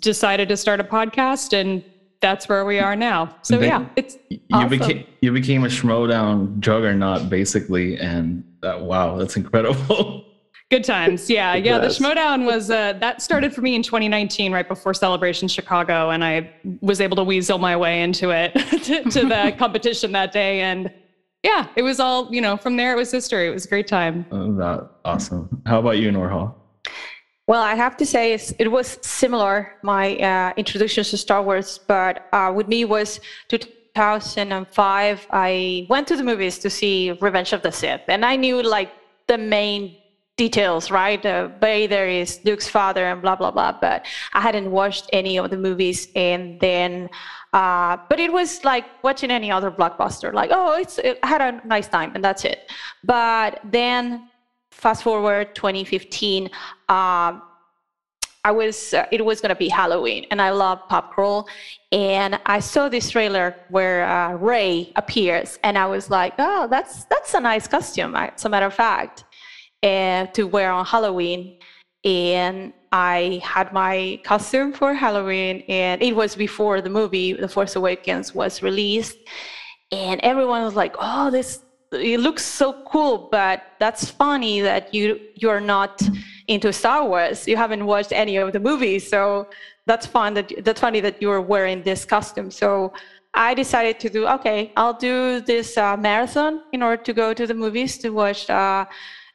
decided 0.00 0.48
to 0.48 0.56
start 0.56 0.80
a 0.80 0.84
podcast. 0.84 1.52
And 1.52 1.84
that's 2.22 2.48
where 2.48 2.64
we 2.64 2.78
are 2.78 2.96
now. 2.96 3.36
So 3.42 3.60
yeah, 3.60 3.86
it's 3.96 4.16
you 4.30 4.38
awesome. 4.52 4.68
became 4.70 5.06
you 5.20 5.32
became 5.32 5.64
a 5.64 5.68
Schmoedown 5.68 6.60
juggernaut 6.60 7.28
basically, 7.28 7.98
and 7.98 8.44
uh, 8.62 8.78
wow, 8.80 9.18
that's 9.18 9.36
incredible. 9.36 10.24
Good 10.72 10.84
times. 10.84 11.28
Yeah. 11.28 11.54
yeah. 11.54 11.76
The 11.76 11.88
Schmoedown 11.88 12.46
was, 12.46 12.70
uh, 12.70 12.94
that 12.94 13.20
started 13.20 13.54
for 13.54 13.60
me 13.60 13.74
in 13.74 13.82
2019, 13.82 14.54
right 14.54 14.66
before 14.66 14.94
Celebration 14.94 15.46
Chicago. 15.46 16.08
And 16.08 16.24
I 16.24 16.50
was 16.80 17.02
able 17.02 17.14
to 17.16 17.24
weasel 17.24 17.58
my 17.58 17.76
way 17.76 18.00
into 18.00 18.30
it, 18.30 18.54
to, 18.84 19.02
to 19.02 19.20
the 19.28 19.54
competition 19.58 20.12
that 20.12 20.32
day. 20.32 20.62
And 20.62 20.90
yeah, 21.42 21.66
it 21.76 21.82
was 21.82 22.00
all, 22.00 22.32
you 22.32 22.40
know, 22.40 22.56
from 22.56 22.78
there 22.78 22.94
it 22.94 22.96
was 22.96 23.10
history. 23.10 23.48
It 23.48 23.50
was 23.50 23.66
a 23.66 23.68
great 23.68 23.86
time. 23.86 24.24
Oh, 24.32 24.50
that 24.54 24.88
awesome. 25.04 25.60
How 25.66 25.78
about 25.78 25.98
you, 25.98 26.10
Nurhal? 26.10 26.54
Well, 27.48 27.62
I 27.62 27.74
have 27.74 27.96
to 27.96 28.06
say 28.06 28.34
it 28.34 28.70
was 28.70 28.98
similar, 29.02 29.74
my 29.82 30.16
uh, 30.16 30.52
introduction 30.56 31.02
to 31.02 31.16
Star 31.16 31.42
Wars, 31.42 31.80
but 31.88 32.28
uh, 32.32 32.52
with 32.54 32.68
me 32.68 32.84
was 32.84 33.18
2005. 33.48 35.26
I 35.32 35.86
went 35.90 36.06
to 36.08 36.16
the 36.16 36.22
movies 36.22 36.58
to 36.60 36.70
see 36.70 37.10
Revenge 37.20 37.52
of 37.52 37.62
the 37.62 37.72
Sith, 37.72 38.02
and 38.06 38.24
I 38.24 38.36
knew 38.36 38.62
like 38.62 38.92
the 39.26 39.38
main 39.38 39.96
details, 40.36 40.90
right? 40.90 41.24
Uh, 41.24 41.48
Vader 41.60 42.06
is 42.06 42.40
Luke's 42.44 42.68
father 42.68 43.04
and 43.06 43.20
blah, 43.20 43.36
blah, 43.36 43.50
blah. 43.50 43.72
But 43.80 44.06
I 44.32 44.40
hadn't 44.40 44.70
watched 44.70 45.08
any 45.12 45.38
of 45.38 45.50
the 45.50 45.56
movies. 45.56 46.08
And 46.16 46.58
then, 46.60 47.10
uh, 47.52 47.98
but 48.08 48.18
it 48.18 48.32
was 48.32 48.64
like 48.64 48.86
watching 49.02 49.30
any 49.30 49.50
other 49.50 49.70
blockbuster, 49.70 50.32
like, 50.32 50.50
oh, 50.52 50.78
it's, 50.80 50.98
it, 50.98 51.18
I 51.22 51.26
had 51.26 51.42
a 51.42 51.66
nice 51.66 51.88
time 51.88 52.12
and 52.14 52.24
that's 52.24 52.44
it. 52.44 52.70
But 53.04 53.60
then, 53.64 54.30
fast 54.82 55.04
forward 55.04 55.54
2015, 55.54 56.50
uh, 56.88 57.38
I 58.44 58.50
was 58.50 58.92
uh, 58.92 59.06
it 59.12 59.24
was 59.24 59.40
gonna 59.40 59.54
be 59.54 59.68
Halloween, 59.68 60.26
and 60.32 60.42
I 60.42 60.50
love 60.50 60.80
pop 60.88 61.12
crawl, 61.12 61.48
and 61.92 62.40
I 62.44 62.58
saw 62.58 62.88
this 62.88 63.08
trailer 63.08 63.54
where 63.68 64.04
uh, 64.04 64.32
Rey 64.32 64.92
appears, 64.96 65.60
and 65.62 65.78
I 65.78 65.86
was 65.86 66.10
like, 66.10 66.34
oh, 66.38 66.66
that's 66.68 67.04
that's 67.04 67.34
a 67.34 67.40
nice 67.40 67.68
costume. 67.68 68.16
As 68.16 68.44
a 68.44 68.48
matter 68.48 68.66
of 68.66 68.74
fact, 68.74 69.24
uh, 69.84 70.26
to 70.26 70.44
wear 70.44 70.70
on 70.72 70.84
Halloween. 70.84 71.58
And 72.04 72.72
I 72.90 73.40
had 73.44 73.72
my 73.72 74.20
costume 74.24 74.72
for 74.72 74.92
Halloween, 74.92 75.62
and 75.68 76.02
it 76.02 76.16
was 76.16 76.34
before 76.34 76.80
the 76.80 76.90
movie 76.90 77.32
The 77.32 77.48
Force 77.48 77.76
Awakens 77.76 78.34
was 78.34 78.60
released. 78.60 79.18
And 79.92 80.20
everyone 80.22 80.62
was 80.64 80.74
like, 80.74 80.96
"Oh, 80.98 81.30
this 81.30 81.60
it 81.92 82.20
looks 82.20 82.44
so 82.44 82.82
cool!" 82.86 83.28
But 83.30 83.62
that's 83.78 84.10
funny 84.10 84.60
that 84.60 84.92
you 84.94 85.20
you're 85.34 85.60
not 85.60 86.00
into 86.48 86.72
Star 86.72 87.06
Wars. 87.06 87.46
You 87.46 87.56
haven't 87.56 87.84
watched 87.86 88.12
any 88.12 88.36
of 88.36 88.52
the 88.52 88.60
movies, 88.60 89.08
so 89.08 89.48
that's 89.86 90.06
fun. 90.06 90.34
That 90.34 90.52
that's 90.64 90.80
funny 90.80 91.00
that 91.00 91.20
you're 91.20 91.40
wearing 91.40 91.82
this 91.82 92.04
costume. 92.04 92.50
So 92.50 92.92
I 93.34 93.54
decided 93.54 93.98
to 94.00 94.08
do 94.10 94.26
okay. 94.26 94.72
I'll 94.76 94.94
do 94.94 95.40
this 95.40 95.76
uh, 95.76 95.96
marathon 95.96 96.62
in 96.72 96.82
order 96.82 97.02
to 97.02 97.12
go 97.12 97.32
to 97.34 97.46
the 97.46 97.54
movies 97.54 97.98
to 97.98 98.10
watch 98.10 98.48
uh, 98.50 98.84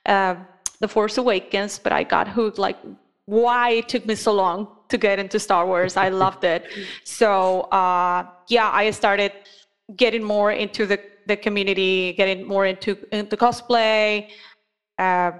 uh, 0.06 0.36
The 0.80 0.88
Force 0.88 1.18
Awakens. 1.18 1.80
But 1.80 1.92
I 1.94 2.04
got 2.04 2.28
hooked. 2.28 2.60
Like, 2.60 2.78
why 3.26 3.72
it 3.72 3.90
took 3.90 4.06
me 4.06 4.16
so 4.16 4.34
long 4.34 4.68
to 4.90 4.98
get 4.98 5.20
into 5.20 5.40
Star 5.40 5.66
Wars? 5.66 5.98
I 5.98 6.10
loved 6.10 6.44
it. 6.44 6.66
So 7.04 7.62
uh, 7.72 8.26
yeah, 8.48 8.70
I 8.72 8.92
started 8.92 9.32
getting 9.96 10.24
more 10.24 10.52
into 10.52 10.86
the 10.86 11.00
the 11.28 11.38
community, 11.38 12.14
getting 12.14 12.48
more 12.48 12.66
into 12.66 12.98
into 13.12 13.38
cosplay. 13.38 14.30
Uh, 14.98 15.32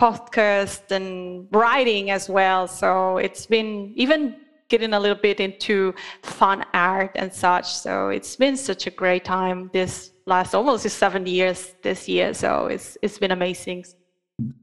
podcast 0.00 0.90
and 0.90 1.46
writing 1.52 2.10
as 2.10 2.28
well. 2.28 2.66
So 2.66 3.18
it's 3.18 3.44
been 3.44 3.92
even 3.94 4.36
getting 4.70 4.94
a 4.94 5.00
little 5.00 5.20
bit 5.20 5.40
into 5.40 5.94
fun 6.22 6.64
art 6.72 7.10
and 7.16 7.32
such. 7.32 7.66
So 7.66 8.08
it's 8.08 8.34
been 8.36 8.56
such 8.56 8.86
a 8.86 8.90
great 8.90 9.24
time 9.24 9.70
this 9.74 10.12
last 10.26 10.54
almost 10.54 10.88
seven 10.88 11.26
years 11.26 11.74
this 11.82 12.08
year. 12.08 12.32
So 12.32 12.66
it's 12.66 12.96
it's 13.02 13.18
been 13.18 13.32
amazing. 13.32 13.84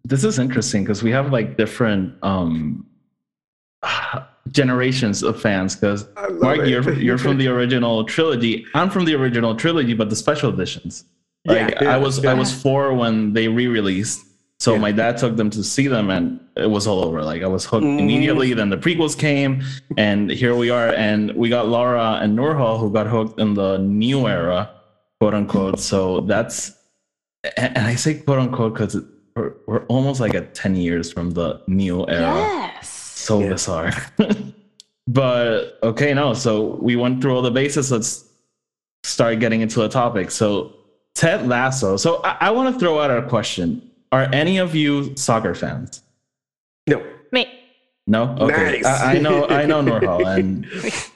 This 0.03 0.23
is 0.23 0.39
interesting 0.39 0.83
because 0.83 1.03
we 1.03 1.11
have 1.11 1.31
like 1.31 1.55
different 1.57 2.15
um 2.23 2.87
generations 4.51 5.23
of 5.23 5.39
fans 5.41 5.75
because 5.75 6.07
Mark, 6.39 6.59
it. 6.59 6.69
you're 6.69 6.93
you're 6.93 7.17
from 7.17 7.37
the 7.37 7.47
original 7.55 8.03
trilogy. 8.03 8.65
I'm 8.73 8.89
from 8.89 9.05
the 9.05 9.15
original 9.15 9.55
trilogy, 9.55 9.93
but 9.93 10.09
the 10.09 10.15
special 10.15 10.53
editions. 10.53 11.05
Like 11.45 11.71
yeah, 11.71 11.83
yeah, 11.83 11.95
I 11.95 11.97
was 11.97 12.23
yeah. 12.23 12.31
I 12.31 12.33
was 12.33 12.51
four 12.53 12.93
when 12.93 13.33
they 13.33 13.47
re-released 13.47 14.27
so 14.59 14.73
yeah. 14.73 14.79
my 14.79 14.91
dad 14.91 15.17
took 15.17 15.35
them 15.35 15.49
to 15.51 15.63
see 15.63 15.87
them, 15.87 16.09
and 16.09 16.39
it 16.55 16.69
was 16.69 16.87
all 16.87 17.03
over. 17.03 17.23
Like 17.23 17.43
I 17.43 17.47
was 17.47 17.65
hooked 17.65 17.85
mm. 17.85 17.99
immediately. 17.99 18.53
Then 18.53 18.69
the 18.69 18.77
prequels 18.77 19.17
came, 19.17 19.63
and 19.97 20.31
here 20.31 20.55
we 20.55 20.71
are. 20.71 20.89
And 20.89 21.31
we 21.33 21.49
got 21.49 21.67
Laura 21.67 22.19
and 22.21 22.37
Nurhal 22.37 22.79
who 22.79 22.91
got 22.91 23.05
hooked 23.05 23.39
in 23.39 23.53
the 23.53 23.77
new 23.77 24.27
era, 24.27 24.71
quote 25.19 25.35
unquote. 25.35 25.79
So 25.79 26.21
that's, 26.21 26.73
and 27.55 27.77
I 27.77 27.93
say 27.93 28.15
quote 28.15 28.39
unquote 28.39 28.73
because 28.73 28.97
we're, 29.35 29.53
we're 29.67 29.85
almost 29.85 30.19
like 30.19 30.33
at 30.33 30.55
ten 30.55 30.75
years 30.75 31.13
from 31.13 31.31
the 31.31 31.61
new 31.67 32.07
era. 32.07 32.21
Yes. 32.21 32.96
So 33.27 33.41
yeah. 33.41 33.49
bizarre. 33.49 33.91
but 35.07 35.79
okay, 35.83 36.13
no. 36.13 36.33
So 36.33 36.77
we 36.81 36.95
went 36.95 37.21
through 37.21 37.35
all 37.35 37.41
the 37.41 37.51
bases. 37.51 37.91
Let's 37.91 38.23
start 39.03 39.39
getting 39.39 39.59
into 39.59 39.81
the 39.81 39.89
topic. 39.89 40.31
So 40.31 40.73
Ted 41.13 41.45
Lasso. 41.45 41.97
So 41.97 42.21
I, 42.23 42.37
I 42.39 42.51
want 42.51 42.73
to 42.73 42.79
throw 42.79 43.01
out 43.01 43.11
a 43.11 43.27
question 43.27 43.81
are 44.13 44.29
any 44.31 44.59
of 44.59 44.73
you 44.73 45.13
soccer 45.17 45.53
fans? 45.53 46.01
No. 46.87 47.05
Me. 47.33 47.45
No. 48.07 48.33
Okay. 48.39 48.81
Nice. 48.81 48.85
I, 48.85 49.15
I, 49.15 49.17
know. 49.19 49.45
I 49.49 49.65
know 49.65 49.81
Nurhal, 49.87 50.25
and 50.25 50.65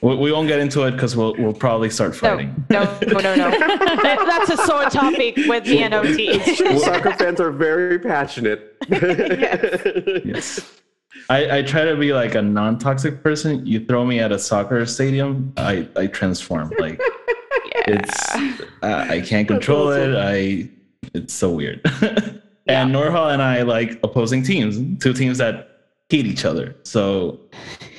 we, 0.02 0.14
we, 0.14 0.32
won't 0.32 0.48
get 0.48 0.60
into 0.60 0.82
it 0.82 0.90
because 0.90 1.16
we'll 1.16 1.34
we'll 1.38 1.54
probably 1.54 1.88
start 1.88 2.14
fighting. 2.14 2.66
No. 2.68 2.84
No. 2.84 3.20
No. 3.20 3.34
No. 3.34 3.50
that, 3.50 4.46
that's 4.46 4.60
a 4.60 4.66
sore 4.66 4.84
topic 4.90 5.36
with 5.48 5.64
the 5.64 5.88
NOT. 5.88 6.80
soccer 6.82 7.12
fans 7.12 7.40
are 7.40 7.50
very 7.50 7.98
passionate. 7.98 8.76
yes. 8.90 10.22
yes. 10.26 10.82
I, 11.28 11.58
I 11.58 11.62
try 11.62 11.84
to 11.84 11.96
be 11.96 12.12
like 12.12 12.34
a 12.34 12.42
non-toxic 12.42 13.22
person. 13.22 13.64
You 13.66 13.84
throw 13.84 14.04
me 14.04 14.20
at 14.20 14.32
a 14.32 14.38
soccer 14.38 14.84
stadium, 14.86 15.52
I, 15.56 15.88
I 15.96 16.06
transform. 16.06 16.72
Like 16.78 16.98
yeah. 17.74 17.82
it's 17.86 18.34
uh, 18.82 19.06
I 19.08 19.20
can't 19.20 19.48
control 19.48 19.88
awesome. 19.88 20.14
it. 20.14 20.16
I 20.16 20.68
it's 21.14 21.34
so 21.34 21.50
weird. 21.50 21.80
Yeah. 22.64 22.82
And 22.82 22.94
Nurhal 22.94 23.32
and 23.32 23.42
I 23.42 23.62
like 23.62 23.98
opposing 24.04 24.44
teams, 24.44 24.78
two 25.02 25.12
teams 25.12 25.38
that 25.38 25.72
hate 26.08 26.26
each 26.26 26.44
other. 26.44 26.76
So 26.84 27.40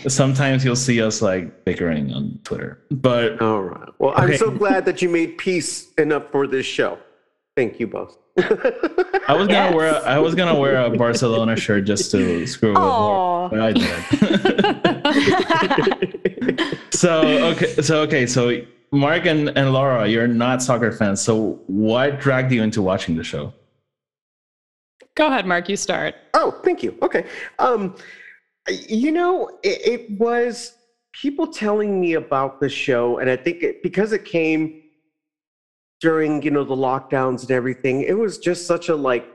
sometimes 0.08 0.64
you'll 0.64 0.76
see 0.76 1.02
us 1.02 1.22
like 1.22 1.66
bickering 1.66 2.14
on 2.14 2.40
Twitter. 2.44 2.80
But 2.90 3.42
all 3.42 3.64
right. 3.64 3.90
Well, 4.00 4.14
okay. 4.14 4.22
I'm 4.22 4.38
so 4.38 4.52
glad 4.52 4.86
that 4.86 5.02
you 5.02 5.10
made 5.10 5.38
peace 5.38 5.92
enough 5.96 6.32
for 6.32 6.48
this 6.48 6.66
show. 6.66 6.98
Thank 7.58 7.80
you 7.80 7.88
both. 7.88 8.18
I 8.38 9.36
was 9.36 9.48
gonna 9.48 9.70
yes. 9.70 9.74
wear 9.76 9.94
a, 9.94 10.00
I 10.00 10.18
was 10.18 10.34
gonna 10.34 10.58
wear 10.58 10.82
a 10.82 10.90
Barcelona 10.90 11.56
shirt 11.56 11.86
just 11.86 12.10
to 12.12 12.48
screw 12.48 12.70
with 12.70 12.80
more, 12.80 13.50
but 13.50 13.60
I 13.60 13.74
didn't. 16.54 16.80
so 16.94 17.22
okay, 17.52 17.76
so 17.82 18.02
okay, 18.02 18.26
so 18.26 18.62
Mark 18.92 19.26
and, 19.26 19.50
and 19.58 19.74
Laura, 19.74 20.08
you're 20.08 20.28
not 20.28 20.62
soccer 20.62 20.92
fans. 20.92 21.20
So 21.22 21.62
what 21.68 22.20
dragged 22.20 22.52
you 22.52 22.62
into 22.64 22.82
watching 22.82 23.16
the 23.16 23.24
show? 23.24 23.54
Go 25.16 25.28
ahead, 25.28 25.46
Mark. 25.48 25.68
You 25.68 25.78
start. 25.78 26.16
Oh, 26.34 26.60
thank 26.64 26.84
you. 26.84 26.98
Okay. 27.02 27.26
Um, 27.60 27.96
you 28.68 29.12
know, 29.12 29.60
it, 29.64 29.82
it 29.86 30.12
was 30.20 30.76
people 31.12 31.48
telling 31.48 32.00
me 32.00 32.14
about 32.14 32.60
the 32.60 32.70
show, 32.70 33.18
and 33.18 33.30
I 33.30 33.36
think 33.36 33.64
it, 33.64 33.84
because 33.84 34.12
it 34.12 34.26
came 34.26 34.83
during 36.04 36.44
you 36.44 36.52
know 36.52 36.66
the 36.66 36.76
lockdowns 36.76 37.44
and 37.44 37.52
everything, 37.52 38.02
it 38.02 38.18
was 38.18 38.38
just 38.38 38.68
such 38.68 38.90
a 38.90 38.96
like 38.96 39.26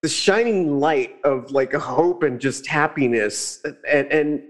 the 0.00 0.08
shining 0.08 0.78
light 0.78 1.16
of 1.24 1.50
like 1.50 1.74
a 1.74 1.78
hope 1.80 2.22
and 2.22 2.40
just 2.40 2.68
happiness, 2.68 3.60
and 3.90 4.06
and 4.12 4.42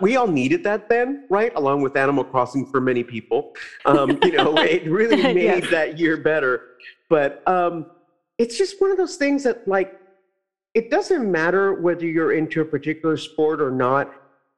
we 0.00 0.16
all 0.16 0.26
needed 0.26 0.64
that 0.64 0.88
then, 0.88 1.24
right? 1.30 1.52
Along 1.54 1.80
with 1.80 1.96
Animal 1.96 2.24
Crossing 2.24 2.66
for 2.66 2.80
many 2.80 3.04
people, 3.04 3.54
um, 3.84 4.18
you 4.24 4.32
know, 4.32 4.56
it 4.58 4.84
really 4.90 5.22
made 5.22 5.62
yes. 5.62 5.70
that 5.70 5.96
year 5.96 6.16
better. 6.16 6.62
But 7.08 7.46
um, 7.48 7.86
it's 8.36 8.58
just 8.58 8.80
one 8.80 8.90
of 8.90 8.96
those 8.96 9.14
things 9.14 9.44
that 9.44 9.68
like 9.68 10.00
it 10.74 10.90
doesn't 10.90 11.30
matter 11.30 11.74
whether 11.74 12.04
you're 12.04 12.32
into 12.32 12.62
a 12.62 12.64
particular 12.64 13.16
sport 13.16 13.60
or 13.60 13.70
not. 13.70 14.12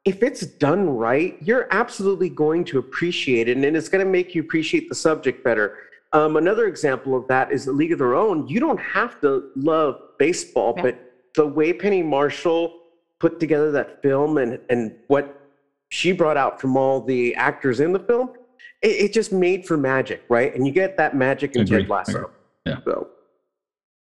If 0.06 0.22
it's 0.22 0.46
done 0.46 0.88
right, 0.88 1.36
you're 1.42 1.68
absolutely 1.70 2.30
going 2.30 2.64
to 2.66 2.78
appreciate 2.78 3.50
it, 3.50 3.58
and 3.58 3.76
it's 3.76 3.90
going 3.90 4.02
to 4.02 4.10
make 4.10 4.34
you 4.34 4.40
appreciate 4.40 4.88
the 4.88 4.94
subject 4.94 5.44
better. 5.44 5.76
Um, 6.12 6.36
another 6.36 6.66
example 6.66 7.14
of 7.14 7.26
that 7.28 7.52
is 7.52 7.64
the 7.64 7.72
League 7.72 7.92
of 7.92 7.98
Their 7.98 8.14
Own. 8.14 8.48
You 8.48 8.60
don't 8.60 8.80
have 8.80 9.20
to 9.20 9.50
love 9.56 10.00
baseball, 10.18 10.74
yeah. 10.76 10.82
but 10.82 11.12
the 11.34 11.46
way 11.46 11.72
Penny 11.72 12.02
Marshall 12.02 12.80
put 13.18 13.40
together 13.40 13.70
that 13.72 14.00
film 14.02 14.38
and 14.38 14.58
and 14.70 14.94
what 15.08 15.38
she 15.90 16.12
brought 16.12 16.36
out 16.36 16.60
from 16.60 16.76
all 16.76 17.00
the 17.00 17.34
actors 17.34 17.80
in 17.80 17.92
the 17.92 17.98
film, 17.98 18.30
it, 18.82 18.88
it 18.88 19.12
just 19.12 19.32
made 19.32 19.66
for 19.66 19.76
magic, 19.76 20.22
right? 20.28 20.54
And 20.54 20.66
you 20.66 20.72
get 20.72 20.96
that 20.96 21.16
magic 21.16 21.56
in 21.56 21.66
Ted 21.66 21.88
Lasso. 21.88 22.30
Yeah. 22.64 22.78
So. 22.84 23.08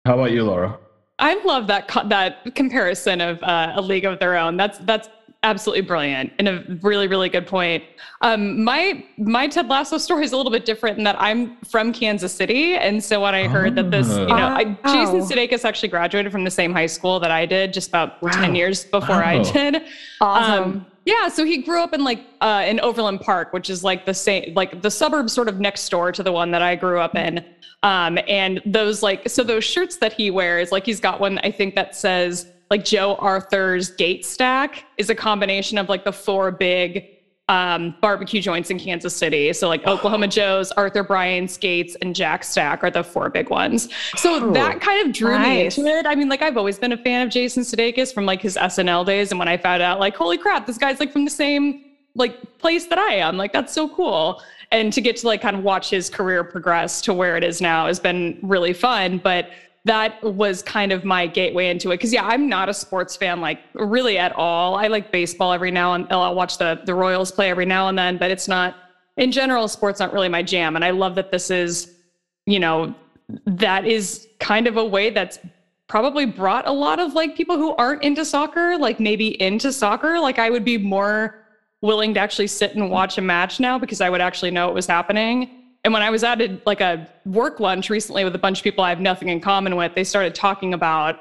How 0.04 0.14
about 0.14 0.32
you, 0.32 0.44
Laura? 0.44 0.78
I 1.18 1.42
love 1.44 1.66
that 1.68 1.88
co- 1.88 2.08
that 2.08 2.54
comparison 2.54 3.20
of 3.20 3.42
uh, 3.42 3.72
a 3.76 3.80
league 3.80 4.04
of 4.04 4.18
their 4.18 4.36
own. 4.36 4.56
That's 4.56 4.78
that's 4.78 5.08
absolutely 5.44 5.82
brilliant 5.82 6.32
and 6.40 6.48
a 6.48 6.64
really 6.82 7.06
really 7.06 7.28
good 7.28 7.46
point. 7.46 7.84
Um, 8.22 8.64
my 8.64 9.04
my 9.16 9.46
Ted 9.46 9.68
Lasso 9.68 9.98
story 9.98 10.24
is 10.24 10.32
a 10.32 10.36
little 10.36 10.50
bit 10.50 10.64
different 10.64 10.98
in 10.98 11.04
that 11.04 11.20
I'm 11.20 11.56
from 11.58 11.92
Kansas 11.92 12.34
City, 12.34 12.74
and 12.74 13.04
so 13.04 13.20
when 13.20 13.34
I 13.34 13.46
heard 13.46 13.78
oh. 13.78 13.82
that 13.82 13.90
this, 13.90 14.08
you 14.08 14.26
know, 14.26 14.34
I, 14.34 14.76
oh. 14.84 14.92
Jason 14.92 15.20
Sudeikis 15.20 15.64
actually 15.64 15.90
graduated 15.90 16.32
from 16.32 16.42
the 16.42 16.50
same 16.50 16.72
high 16.72 16.86
school 16.86 17.20
that 17.20 17.30
I 17.30 17.46
did, 17.46 17.72
just 17.72 17.90
about 17.90 18.20
wow. 18.22 18.30
ten 18.30 18.54
years 18.56 18.84
before 18.84 19.16
wow. 19.16 19.28
I 19.28 19.42
did. 19.42 19.82
Awesome. 20.20 20.64
Um, 20.64 20.86
yeah, 21.04 21.28
so 21.28 21.44
he 21.44 21.58
grew 21.58 21.82
up 21.82 21.92
in 21.92 22.02
like 22.02 22.20
uh, 22.40 22.64
in 22.66 22.80
Overland 22.80 23.20
Park, 23.20 23.52
which 23.52 23.68
is 23.68 23.84
like 23.84 24.06
the 24.06 24.14
same, 24.14 24.54
like 24.54 24.80
the 24.80 24.90
suburb 24.90 25.28
sort 25.28 25.48
of 25.48 25.60
next 25.60 25.86
door 25.90 26.10
to 26.12 26.22
the 26.22 26.32
one 26.32 26.50
that 26.52 26.62
I 26.62 26.76
grew 26.76 26.98
up 26.98 27.14
in. 27.14 27.44
Um, 27.82 28.18
and 28.26 28.62
those 28.64 29.02
like, 29.02 29.28
so 29.28 29.44
those 29.44 29.64
shirts 29.64 29.98
that 29.98 30.14
he 30.14 30.30
wears, 30.30 30.72
like 30.72 30.86
he's 30.86 31.00
got 31.00 31.20
one 31.20 31.38
I 31.40 31.50
think 31.50 31.74
that 31.74 31.94
says 31.94 32.50
like 32.70 32.84
Joe 32.84 33.16
Arthur's 33.16 33.90
Gate 33.90 34.24
Stack 34.24 34.84
is 34.98 35.10
a 35.10 35.14
combination 35.14 35.78
of 35.78 35.88
like 35.88 36.04
the 36.04 36.12
four 36.12 36.50
big 36.50 37.10
um, 37.48 37.94
barbecue 38.00 38.40
joints 38.40 38.70
in 38.70 38.78
Kansas 38.78 39.14
City. 39.14 39.52
So 39.52 39.68
like 39.68 39.86
Oklahoma 39.86 40.28
Joe's, 40.28 40.72
Arthur 40.72 41.02
Bryant's, 41.02 41.58
Gates, 41.58 41.94
and 42.00 42.14
Jack 42.14 42.42
Stack 42.42 42.82
are 42.82 42.90
the 42.90 43.04
four 43.04 43.28
big 43.28 43.50
ones. 43.50 43.88
So 44.16 44.46
oh, 44.46 44.52
that 44.52 44.80
kind 44.80 45.06
of 45.06 45.14
drew 45.14 45.32
nice. 45.32 45.76
me 45.76 45.84
into 45.84 45.98
it. 45.98 46.06
I 46.06 46.14
mean, 46.14 46.28
like 46.28 46.40
I've 46.40 46.56
always 46.56 46.78
been 46.78 46.92
a 46.92 46.96
fan 46.96 47.26
of 47.26 47.30
Jason 47.32 47.62
Sudeikis 47.62 48.14
from 48.14 48.24
like 48.24 48.40
his 48.40 48.56
SNL 48.56 49.04
days, 49.04 49.30
and 49.30 49.38
when 49.38 49.48
I 49.48 49.56
found 49.56 49.82
out, 49.82 50.00
like, 50.00 50.16
holy 50.16 50.38
crap, 50.38 50.66
this 50.66 50.78
guy's 50.78 51.00
like 51.00 51.12
from 51.12 51.24
the 51.24 51.30
same 51.30 51.84
like 52.14 52.58
place 52.58 52.86
that 52.86 52.98
I 52.98 53.14
am. 53.14 53.36
Like 53.36 53.52
that's 53.52 53.72
so 53.72 53.88
cool. 53.88 54.42
And 54.70 54.92
to 54.92 55.00
get 55.00 55.16
to 55.18 55.26
like 55.26 55.42
kind 55.42 55.56
of 55.56 55.62
watch 55.62 55.90
his 55.90 56.08
career 56.08 56.42
progress 56.44 57.00
to 57.02 57.14
where 57.14 57.36
it 57.36 57.44
is 57.44 57.60
now 57.60 57.86
has 57.86 58.00
been 58.00 58.38
really 58.42 58.72
fun. 58.72 59.18
But 59.18 59.50
that 59.84 60.22
was 60.22 60.62
kind 60.62 60.92
of 60.92 61.04
my 61.04 61.26
gateway 61.26 61.68
into 61.68 61.90
it. 61.90 62.00
Cause 62.00 62.12
yeah, 62.12 62.26
I'm 62.26 62.48
not 62.48 62.68
a 62.68 62.74
sports 62.74 63.16
fan, 63.16 63.40
like 63.40 63.60
really 63.74 64.16
at 64.16 64.32
all. 64.32 64.76
I 64.76 64.86
like 64.86 65.12
baseball 65.12 65.52
every 65.52 65.70
now 65.70 65.92
and 65.92 66.06
oh, 66.10 66.20
I'll 66.20 66.34
watch 66.34 66.56
the, 66.56 66.80
the 66.86 66.94
Royals 66.94 67.30
play 67.30 67.50
every 67.50 67.66
now 67.66 67.88
and 67.88 67.98
then, 67.98 68.16
but 68.16 68.30
it's 68.30 68.48
not 68.48 68.76
in 69.16 69.30
general, 69.30 69.68
sports 69.68 70.00
not 70.00 70.12
really 70.12 70.28
my 70.28 70.42
jam. 70.42 70.74
And 70.74 70.84
I 70.84 70.90
love 70.90 71.14
that 71.16 71.30
this 71.30 71.50
is, 71.50 71.94
you 72.46 72.58
know, 72.58 72.94
that 73.46 73.86
is 73.86 74.26
kind 74.40 74.66
of 74.66 74.76
a 74.76 74.84
way 74.84 75.10
that's 75.10 75.38
probably 75.86 76.24
brought 76.24 76.66
a 76.66 76.72
lot 76.72 76.98
of 76.98 77.12
like 77.12 77.36
people 77.36 77.56
who 77.56 77.76
aren't 77.76 78.02
into 78.02 78.24
soccer, 78.24 78.78
like 78.78 78.98
maybe 78.98 79.40
into 79.40 79.70
soccer. 79.70 80.18
Like 80.18 80.38
I 80.38 80.48
would 80.48 80.64
be 80.64 80.78
more 80.78 81.44
willing 81.82 82.14
to 82.14 82.20
actually 82.20 82.46
sit 82.46 82.74
and 82.74 82.90
watch 82.90 83.18
a 83.18 83.20
match 83.20 83.60
now 83.60 83.78
because 83.78 84.00
I 84.00 84.08
would 84.08 84.22
actually 84.22 84.50
know 84.50 84.66
what 84.66 84.74
was 84.74 84.86
happening 84.86 85.63
and 85.84 85.92
when 85.92 86.02
I 86.02 86.10
was 86.10 86.24
at 86.24 86.40
a, 86.40 86.58
like 86.64 86.80
a 86.80 87.06
work 87.26 87.60
lunch 87.60 87.90
recently 87.90 88.24
with 88.24 88.34
a 88.34 88.38
bunch 88.38 88.58
of 88.58 88.64
people 88.64 88.82
I 88.82 88.88
have 88.88 89.00
nothing 89.00 89.28
in 89.28 89.40
common 89.40 89.76
with, 89.76 89.94
they 89.94 90.04
started 90.04 90.34
talking 90.34 90.72
about 90.72 91.20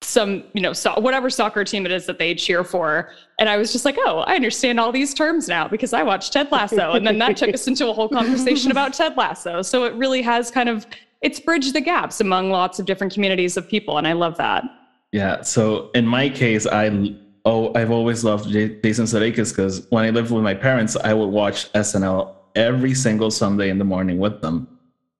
some, 0.00 0.44
you 0.54 0.60
know, 0.60 0.72
so 0.72 0.98
whatever 0.98 1.30
soccer 1.30 1.64
team 1.64 1.86
it 1.86 1.92
is 1.92 2.06
that 2.06 2.18
they 2.18 2.34
cheer 2.34 2.64
for. 2.64 3.10
And 3.38 3.48
I 3.48 3.56
was 3.56 3.70
just 3.70 3.84
like, 3.84 3.96
oh, 3.98 4.20
I 4.20 4.34
understand 4.34 4.80
all 4.80 4.92
these 4.92 5.14
terms 5.14 5.46
now 5.46 5.68
because 5.68 5.92
I 5.92 6.02
watched 6.02 6.32
Ted 6.32 6.50
Lasso. 6.50 6.92
And 6.92 7.06
then 7.06 7.18
that 7.18 7.36
took 7.36 7.52
us 7.52 7.68
into 7.68 7.88
a 7.88 7.92
whole 7.92 8.08
conversation 8.08 8.70
about 8.70 8.94
Ted 8.94 9.16
Lasso. 9.16 9.62
So 9.62 9.84
it 9.84 9.94
really 9.94 10.22
has 10.22 10.50
kind 10.50 10.68
of 10.68 10.86
it's 11.20 11.38
bridged 11.38 11.74
the 11.74 11.80
gaps 11.80 12.20
among 12.20 12.50
lots 12.50 12.80
of 12.80 12.86
different 12.86 13.12
communities 13.12 13.56
of 13.56 13.68
people. 13.68 13.98
And 13.98 14.08
I 14.08 14.12
love 14.12 14.36
that. 14.38 14.64
Yeah. 15.12 15.42
So 15.42 15.90
in 15.94 16.06
my 16.06 16.28
case, 16.28 16.66
I 16.66 17.14
oh 17.44 17.72
I've 17.74 17.90
always 17.90 18.24
loved 18.24 18.48
Jason 18.50 19.04
Sudeikis 19.04 19.50
because 19.50 19.86
when 19.90 20.04
I 20.04 20.10
lived 20.10 20.30
with 20.30 20.42
my 20.42 20.54
parents, 20.54 20.96
I 20.96 21.14
would 21.14 21.28
watch 21.28 21.70
SNL 21.74 22.34
every 22.54 22.94
single 22.94 23.30
Sunday 23.30 23.70
in 23.70 23.78
the 23.78 23.84
morning 23.84 24.18
with 24.18 24.40
them. 24.40 24.68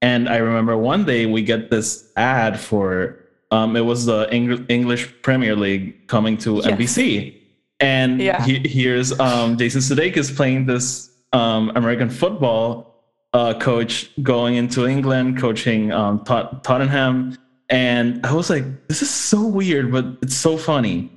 And 0.00 0.28
I 0.28 0.36
remember 0.38 0.76
one 0.76 1.04
day 1.04 1.26
we 1.26 1.42
get 1.42 1.70
this 1.70 2.10
ad 2.16 2.58
for 2.58 3.22
um, 3.52 3.76
it 3.76 3.82
was 3.82 4.06
the 4.06 4.26
Eng- 4.32 4.66
English 4.68 5.22
Premier 5.22 5.54
League 5.54 6.08
coming 6.08 6.38
to 6.38 6.56
yes. 6.56 6.66
NBC, 6.66 7.38
and 7.80 8.20
yeah. 8.20 8.42
he, 8.42 8.66
here's 8.66 9.18
um, 9.20 9.58
Jason 9.58 9.82
Sudeikis 9.82 10.34
playing 10.34 10.64
this 10.64 11.10
um, 11.34 11.70
American 11.76 12.08
football 12.08 13.04
uh, 13.34 13.52
coach 13.58 14.10
going 14.22 14.54
into 14.54 14.86
England, 14.86 15.38
coaching 15.38 15.92
um, 15.92 16.24
Tot- 16.24 16.64
Tottenham, 16.64 17.36
and 17.68 18.24
I 18.24 18.32
was 18.32 18.48
like, 18.48 18.64
this 18.88 19.02
is 19.02 19.10
so 19.10 19.46
weird, 19.46 19.92
but 19.92 20.06
it's 20.22 20.36
so 20.36 20.56
funny. 20.56 21.12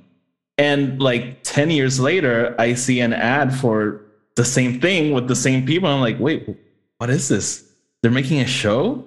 And 0.58 1.00
like 1.00 1.42
ten 1.42 1.70
years 1.70 1.98
later, 1.98 2.54
I 2.58 2.74
see 2.74 3.00
an 3.00 3.14
ad 3.14 3.54
for 3.54 4.02
the 4.36 4.44
same 4.44 4.80
thing 4.80 5.12
with 5.12 5.26
the 5.26 5.36
same 5.36 5.66
people. 5.66 5.88
I'm 5.88 6.00
like, 6.00 6.20
wait, 6.20 6.48
what 6.98 7.10
is 7.10 7.28
this? 7.28 7.68
They're 8.02 8.12
making 8.12 8.40
a 8.40 8.46
show? 8.46 9.04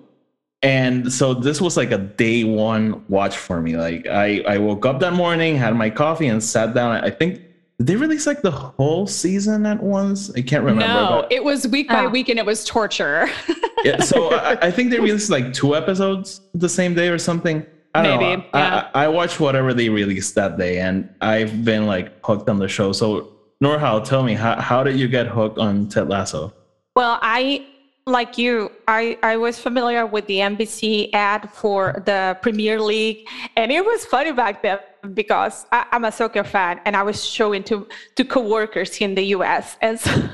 And 0.61 1.11
so 1.11 1.33
this 1.33 1.61
was 1.61 1.77
like 1.77 1.91
a 1.91 1.97
day 1.97 2.43
one 2.43 3.05
watch 3.07 3.37
for 3.37 3.61
me. 3.61 3.77
Like 3.77 4.07
I, 4.07 4.41
I 4.41 4.57
woke 4.57 4.85
up 4.85 4.99
that 4.99 5.13
morning, 5.13 5.55
had 5.55 5.75
my 5.75 5.89
coffee, 5.89 6.27
and 6.27 6.43
sat 6.43 6.73
down. 6.73 6.91
I 6.97 7.09
think 7.09 7.41
did 7.77 7.87
they 7.87 7.95
release 7.95 8.27
like 8.27 8.41
the 8.41 8.51
whole 8.51 9.07
season 9.07 9.65
at 9.65 9.81
once? 9.81 10.29
I 10.35 10.41
can't 10.41 10.65
remember. 10.65 10.85
No, 10.85 11.21
but, 11.21 11.31
it 11.31 11.41
was 11.41 11.65
week 11.65 11.87
by 11.87 12.05
oh. 12.05 12.09
week, 12.09 12.27
and 12.27 12.37
it 12.37 12.45
was 12.45 12.65
torture. 12.65 13.29
yeah, 13.85 14.01
so 14.01 14.33
I, 14.33 14.67
I, 14.67 14.71
think 14.71 14.89
they 14.89 14.99
released 14.99 15.29
like 15.29 15.53
two 15.53 15.77
episodes 15.77 16.41
the 16.53 16.67
same 16.67 16.93
day 16.93 17.07
or 17.07 17.17
something. 17.17 17.65
I 17.95 18.03
don't 18.03 18.19
Maybe. 18.19 18.41
Know. 18.41 18.47
Yeah. 18.53 18.89
I, 18.93 19.05
I 19.05 19.07
watched 19.07 19.39
whatever 19.39 19.73
they 19.73 19.87
released 19.87 20.35
that 20.35 20.57
day, 20.57 20.81
and 20.81 21.09
I've 21.21 21.63
been 21.63 21.87
like 21.87 22.11
hooked 22.25 22.49
on 22.49 22.59
the 22.59 22.67
show. 22.67 22.91
So 22.91 23.31
Norhal, 23.61 24.03
tell 24.05 24.23
me 24.23 24.33
how 24.33 24.59
how 24.59 24.83
did 24.83 24.97
you 24.97 25.07
get 25.07 25.27
hooked 25.27 25.57
on 25.57 25.87
Ted 25.87 26.07
Lasso? 26.09 26.53
Well, 26.95 27.19
I 27.21 27.65
like 28.05 28.37
you, 28.37 28.71
I, 28.87 29.17
I 29.21 29.37
was 29.37 29.59
familiar 29.59 30.05
with 30.05 30.25
the 30.27 30.39
NBC 30.39 31.09
ad 31.13 31.49
for 31.51 32.01
the 32.05 32.37
Premier 32.41 32.81
League, 32.81 33.27
and 33.55 33.71
it 33.71 33.85
was 33.85 34.05
funny 34.05 34.31
back 34.31 34.63
then 34.63 34.79
because 35.13 35.65
I, 35.71 35.85
am 35.91 36.05
a 36.05 36.11
soccer 36.11 36.43
fan, 36.43 36.81
and 36.85 36.95
I 36.95 37.03
was 37.03 37.23
showing 37.23 37.63
to 37.65 37.87
to 38.15 38.25
coworkers 38.25 38.97
in 38.97 39.15
the 39.15 39.23
U.S. 39.37 39.77
and 39.81 39.99
so 39.99 40.11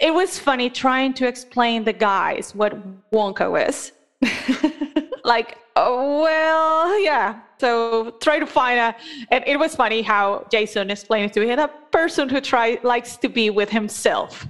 it 0.00 0.14
was 0.14 0.38
funny 0.38 0.70
trying 0.70 1.14
to 1.14 1.26
explain 1.26 1.84
the 1.84 1.92
guys 1.92 2.54
what 2.54 2.72
wanker 3.12 3.50
was. 3.50 3.92
like, 5.24 5.58
oh, 5.76 6.22
well, 6.22 7.00
yeah. 7.02 7.40
So 7.58 8.12
try 8.22 8.38
to 8.38 8.46
find 8.46 8.78
a, 8.78 8.96
and 9.30 9.44
it 9.46 9.58
was 9.58 9.76
funny 9.76 10.02
how 10.02 10.46
Jason 10.50 10.90
explained 10.90 11.32
to 11.34 11.46
him 11.46 11.58
a 11.58 11.68
person 11.92 12.28
who 12.28 12.40
try 12.40 12.78
likes 12.82 13.16
to 13.18 13.28
be 13.28 13.50
with 13.50 13.70
himself. 13.70 14.46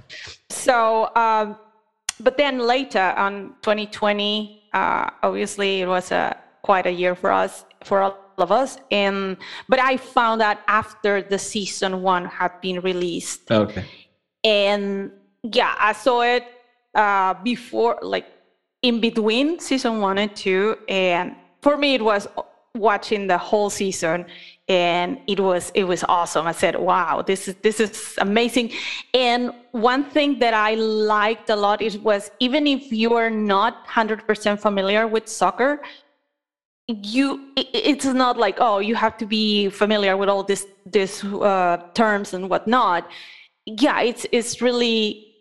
So 0.49 1.15
um, 1.15 1.57
but 2.19 2.37
then 2.37 2.59
later 2.59 3.13
on 3.17 3.55
2020, 3.61 4.63
uh, 4.73 5.09
obviously 5.21 5.81
it 5.81 5.87
was 5.87 6.11
a 6.11 6.37
quite 6.61 6.85
a 6.85 6.91
year 6.91 7.15
for 7.15 7.31
us, 7.31 7.65
for 7.83 8.01
all 8.01 8.17
of 8.37 8.51
us. 8.51 8.77
And 8.91 9.37
but 9.67 9.79
I 9.79 9.97
found 9.97 10.41
out 10.41 10.59
after 10.67 11.21
the 11.21 11.37
season 11.37 12.01
one 12.01 12.25
had 12.25 12.59
been 12.61 12.79
released. 12.81 13.51
Okay. 13.51 13.85
And 14.43 15.11
yeah, 15.43 15.75
I 15.77 15.93
saw 15.93 16.21
it 16.21 16.45
uh, 16.95 17.33
before, 17.43 17.99
like 18.01 18.27
in 18.83 18.99
between 18.99 19.59
season 19.59 19.99
one 19.99 20.17
and 20.19 20.35
two, 20.35 20.77
and 20.87 21.35
for 21.61 21.77
me 21.77 21.95
it 21.95 22.03
was 22.03 22.27
watching 22.75 23.27
the 23.27 23.37
whole 23.37 23.69
season 23.69 24.25
and 24.67 25.19
it 25.27 25.39
was 25.39 25.71
it 25.75 25.83
was 25.83 26.03
awesome. 26.09 26.47
I 26.47 26.51
said 26.51 26.79
wow 26.79 27.21
this 27.21 27.47
is 27.47 27.55
this 27.61 27.79
is 27.79 28.15
amazing. 28.19 28.71
And 29.13 29.51
one 29.71 30.03
thing 30.05 30.39
that 30.39 30.53
i 30.53 30.75
liked 30.75 31.49
a 31.49 31.55
lot 31.55 31.81
is 31.81 31.97
was 31.97 32.31
even 32.39 32.67
if 32.67 32.91
you 32.91 33.13
are 33.13 33.29
not 33.29 33.85
100% 33.87 34.59
familiar 34.59 35.07
with 35.07 35.27
soccer 35.27 35.81
you 36.87 37.51
it's 37.55 38.05
not 38.05 38.37
like 38.37 38.57
oh 38.59 38.79
you 38.79 38.95
have 38.95 39.17
to 39.17 39.25
be 39.25 39.69
familiar 39.69 40.17
with 40.17 40.29
all 40.29 40.43
this 40.43 40.67
this 40.85 41.23
uh, 41.23 41.77
terms 41.93 42.33
and 42.33 42.49
whatnot. 42.49 43.09
Yeah 43.65 44.01
it's 44.01 44.25
it's 44.31 44.61
really 44.61 45.33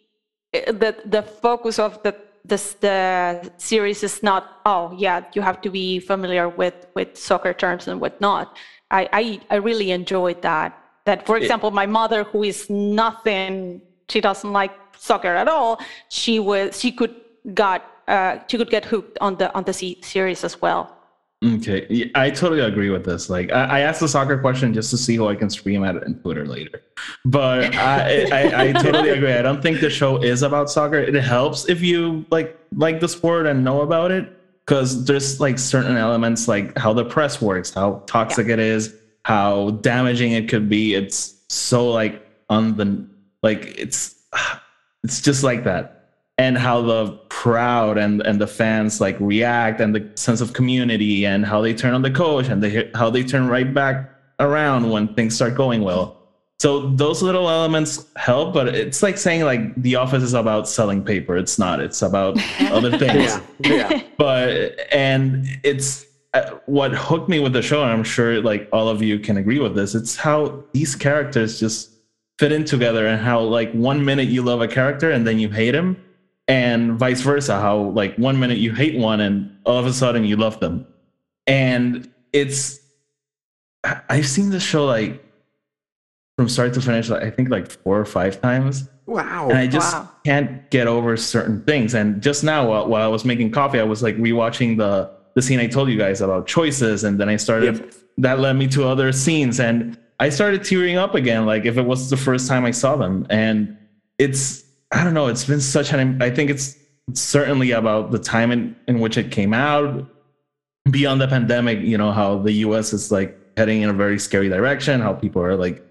uh, 0.54 0.72
the 0.72 0.96
the 1.06 1.22
focus 1.22 1.78
of 1.78 2.02
the 2.02 2.14
this 2.44 2.74
the 2.74 3.52
series 3.56 4.02
is 4.02 4.22
not 4.22 4.60
oh 4.66 4.92
yeah 4.98 5.24
you 5.32 5.42
have 5.42 5.60
to 5.60 5.70
be 5.70 6.00
familiar 6.00 6.48
with 6.48 6.86
with 6.94 7.16
soccer 7.16 7.52
terms 7.52 7.86
and 7.88 8.00
whatnot 8.00 8.56
I, 8.92 9.08
I, 9.12 9.40
I 9.50 9.56
really 9.56 9.90
enjoyed 9.90 10.42
that. 10.42 10.78
That, 11.06 11.26
for 11.26 11.36
example, 11.36 11.72
my 11.72 11.86
mother, 11.86 12.22
who 12.22 12.44
is 12.44 12.70
nothing, 12.70 13.82
she 14.08 14.20
doesn't 14.20 14.52
like 14.52 14.72
soccer 14.96 15.34
at 15.34 15.48
all. 15.48 15.80
She 16.10 16.38
was, 16.38 16.78
she 16.78 16.92
could 16.92 17.16
got, 17.54 17.84
uh, 18.06 18.38
she 18.46 18.58
could 18.58 18.70
get 18.70 18.84
hooked 18.84 19.18
on 19.20 19.36
the 19.36 19.52
on 19.56 19.64
the 19.64 19.72
series 19.72 20.44
as 20.44 20.62
well. 20.62 20.96
Okay, 21.44 22.10
I 22.14 22.30
totally 22.30 22.60
agree 22.60 22.90
with 22.90 23.04
this. 23.04 23.28
Like, 23.28 23.50
I, 23.50 23.64
I, 23.64 23.80
asked 23.80 23.98
the 23.98 24.06
soccer 24.06 24.38
question 24.38 24.72
just 24.72 24.90
to 24.90 24.96
see 24.96 25.16
who 25.16 25.26
I 25.26 25.34
can 25.34 25.50
scream 25.50 25.82
at 25.82 25.96
it 25.96 26.04
in 26.04 26.14
Twitter 26.20 26.46
later. 26.46 26.82
But 27.24 27.74
I, 27.74 28.26
I, 28.30 28.68
I, 28.68 28.72
totally 28.72 29.08
agree. 29.16 29.32
I 29.32 29.42
don't 29.42 29.60
think 29.60 29.80
the 29.80 29.90
show 29.90 30.22
is 30.22 30.42
about 30.42 30.70
soccer. 30.70 30.98
It 30.98 31.14
helps 31.14 31.68
if 31.68 31.80
you 31.80 32.24
like 32.30 32.56
like 32.76 33.00
the 33.00 33.08
sport 33.08 33.46
and 33.46 33.64
know 33.64 33.80
about 33.80 34.12
it 34.12 34.32
because 34.64 35.04
there's 35.04 35.40
like 35.40 35.58
certain 35.58 35.96
elements 35.96 36.48
like 36.48 36.76
how 36.78 36.92
the 36.92 37.04
press 37.04 37.40
works 37.40 37.72
how 37.72 38.02
toxic 38.06 38.46
yeah. 38.46 38.54
it 38.54 38.58
is 38.58 38.94
how 39.24 39.70
damaging 39.82 40.32
it 40.32 40.48
could 40.48 40.68
be 40.68 40.94
it's 40.94 41.34
so 41.48 41.90
like 41.90 42.26
on 42.48 42.76
the 42.76 43.06
like 43.42 43.74
it's 43.78 44.22
it's 45.04 45.20
just 45.20 45.42
like 45.42 45.64
that 45.64 46.01
and 46.38 46.56
how 46.56 46.80
the 46.80 47.18
crowd 47.28 47.98
and 47.98 48.22
and 48.22 48.40
the 48.40 48.46
fans 48.46 49.00
like 49.00 49.16
react 49.20 49.80
and 49.80 49.94
the 49.94 50.10
sense 50.14 50.40
of 50.40 50.52
community 50.52 51.26
and 51.26 51.44
how 51.44 51.60
they 51.60 51.74
turn 51.74 51.94
on 51.94 52.02
the 52.02 52.10
coach 52.10 52.48
and 52.48 52.62
they 52.62 52.90
how 52.94 53.10
they 53.10 53.22
turn 53.22 53.48
right 53.48 53.72
back 53.74 54.10
around 54.40 54.90
when 54.90 55.14
things 55.14 55.34
start 55.34 55.54
going 55.54 55.82
well. 55.82 56.18
So 56.58 56.90
those 56.90 57.22
little 57.22 57.48
elements 57.50 58.06
help 58.16 58.54
but 58.54 58.68
it's 58.68 59.02
like 59.02 59.18
saying 59.18 59.42
like 59.42 59.74
the 59.82 59.96
office 59.96 60.22
is 60.22 60.34
about 60.34 60.68
selling 60.68 61.04
paper. 61.04 61.36
It's 61.36 61.58
not. 61.58 61.80
It's 61.80 62.02
about 62.02 62.38
other 62.60 62.96
things. 62.96 63.38
Yeah, 63.60 63.90
yeah. 63.90 64.02
but 64.16 64.78
and 64.90 65.46
it's 65.62 66.06
uh, 66.34 66.52
what 66.64 66.92
hooked 66.92 67.28
me 67.28 67.40
with 67.40 67.52
the 67.52 67.60
show 67.60 67.82
and 67.82 67.92
i'm 67.92 68.02
sure 68.02 68.40
like 68.40 68.66
all 68.72 68.88
of 68.88 69.02
you 69.02 69.18
can 69.18 69.36
agree 69.36 69.58
with 69.58 69.74
this 69.74 69.94
it's 69.94 70.16
how 70.16 70.64
these 70.72 70.96
characters 70.96 71.60
just 71.60 71.90
fit 72.38 72.50
in 72.52 72.64
together 72.64 73.06
and 73.06 73.20
how 73.20 73.38
like 73.38 73.70
one 73.72 74.02
minute 74.02 74.28
you 74.28 74.40
love 74.40 74.62
a 74.62 74.66
character 74.66 75.10
and 75.10 75.26
then 75.26 75.38
you 75.38 75.50
hate 75.50 75.74
him 75.74 75.94
and 76.52 76.98
vice 76.98 77.20
versa 77.20 77.60
how 77.60 77.76
like 77.76 78.14
one 78.16 78.38
minute 78.38 78.58
you 78.58 78.72
hate 78.74 78.98
one 78.98 79.20
and 79.20 79.56
all 79.64 79.78
of 79.78 79.86
a 79.86 79.92
sudden 79.92 80.24
you 80.24 80.36
love 80.36 80.58
them 80.60 80.86
and 81.46 82.10
it's 82.32 82.80
i've 84.08 84.26
seen 84.26 84.50
this 84.50 84.62
show 84.62 84.84
like 84.84 85.24
from 86.36 86.48
start 86.48 86.74
to 86.74 86.80
finish, 86.80 87.08
like, 87.08 87.22
I 87.22 87.30
think 87.30 87.50
like 87.50 87.70
four 87.70 87.98
or 87.98 88.04
five 88.04 88.40
times. 88.40 88.88
Wow. 89.06 89.48
And 89.48 89.58
I 89.58 89.66
just 89.66 89.94
wow. 89.94 90.08
can't 90.24 90.70
get 90.70 90.86
over 90.86 91.16
certain 91.16 91.62
things. 91.64 91.94
And 91.94 92.22
just 92.22 92.42
now, 92.42 92.68
while, 92.68 92.88
while, 92.88 93.04
I 93.04 93.08
was 93.08 93.24
making 93.24 93.50
coffee, 93.50 93.80
I 93.80 93.84
was 93.84 94.02
like 94.02 94.16
rewatching 94.16 94.76
the 94.76 95.10
the 95.34 95.40
scene 95.40 95.58
I 95.60 95.66
told 95.66 95.88
you 95.88 95.96
guys 95.96 96.20
about 96.20 96.46
choices, 96.46 97.04
and 97.04 97.18
then 97.18 97.28
I 97.28 97.36
started. 97.36 97.76
Yep. 97.76 97.94
That 98.18 98.40
led 98.40 98.54
me 98.54 98.68
to 98.68 98.86
other 98.86 99.10
scenes, 99.12 99.58
and 99.58 99.98
I 100.20 100.28
started 100.28 100.64
tearing 100.64 100.98
up 100.98 101.14
again, 101.14 101.46
like 101.46 101.64
if 101.64 101.78
it 101.78 101.82
was 101.82 102.10
the 102.10 102.16
first 102.16 102.48
time 102.48 102.64
I 102.64 102.70
saw 102.70 102.96
them. 102.96 103.26
And 103.30 103.76
it's 104.18 104.61
I 104.92 105.04
don't 105.04 105.14
know. 105.14 105.26
It's 105.26 105.44
been 105.44 105.60
such 105.60 105.92
an. 105.92 106.22
I 106.22 106.30
think 106.30 106.50
it's 106.50 106.76
certainly 107.14 107.72
about 107.72 108.10
the 108.10 108.18
time 108.18 108.52
in, 108.52 108.76
in 108.88 109.00
which 109.00 109.16
it 109.16 109.30
came 109.30 109.52
out. 109.52 110.06
Beyond 110.90 111.20
the 111.20 111.28
pandemic, 111.28 111.80
you 111.80 111.96
know 111.96 112.12
how 112.12 112.38
the 112.38 112.52
U.S. 112.52 112.92
is 112.92 113.10
like 113.10 113.38
heading 113.56 113.82
in 113.82 113.88
a 113.88 113.92
very 113.92 114.18
scary 114.18 114.48
direction. 114.48 115.00
How 115.00 115.12
people 115.12 115.42
are 115.42 115.56
like 115.56 115.84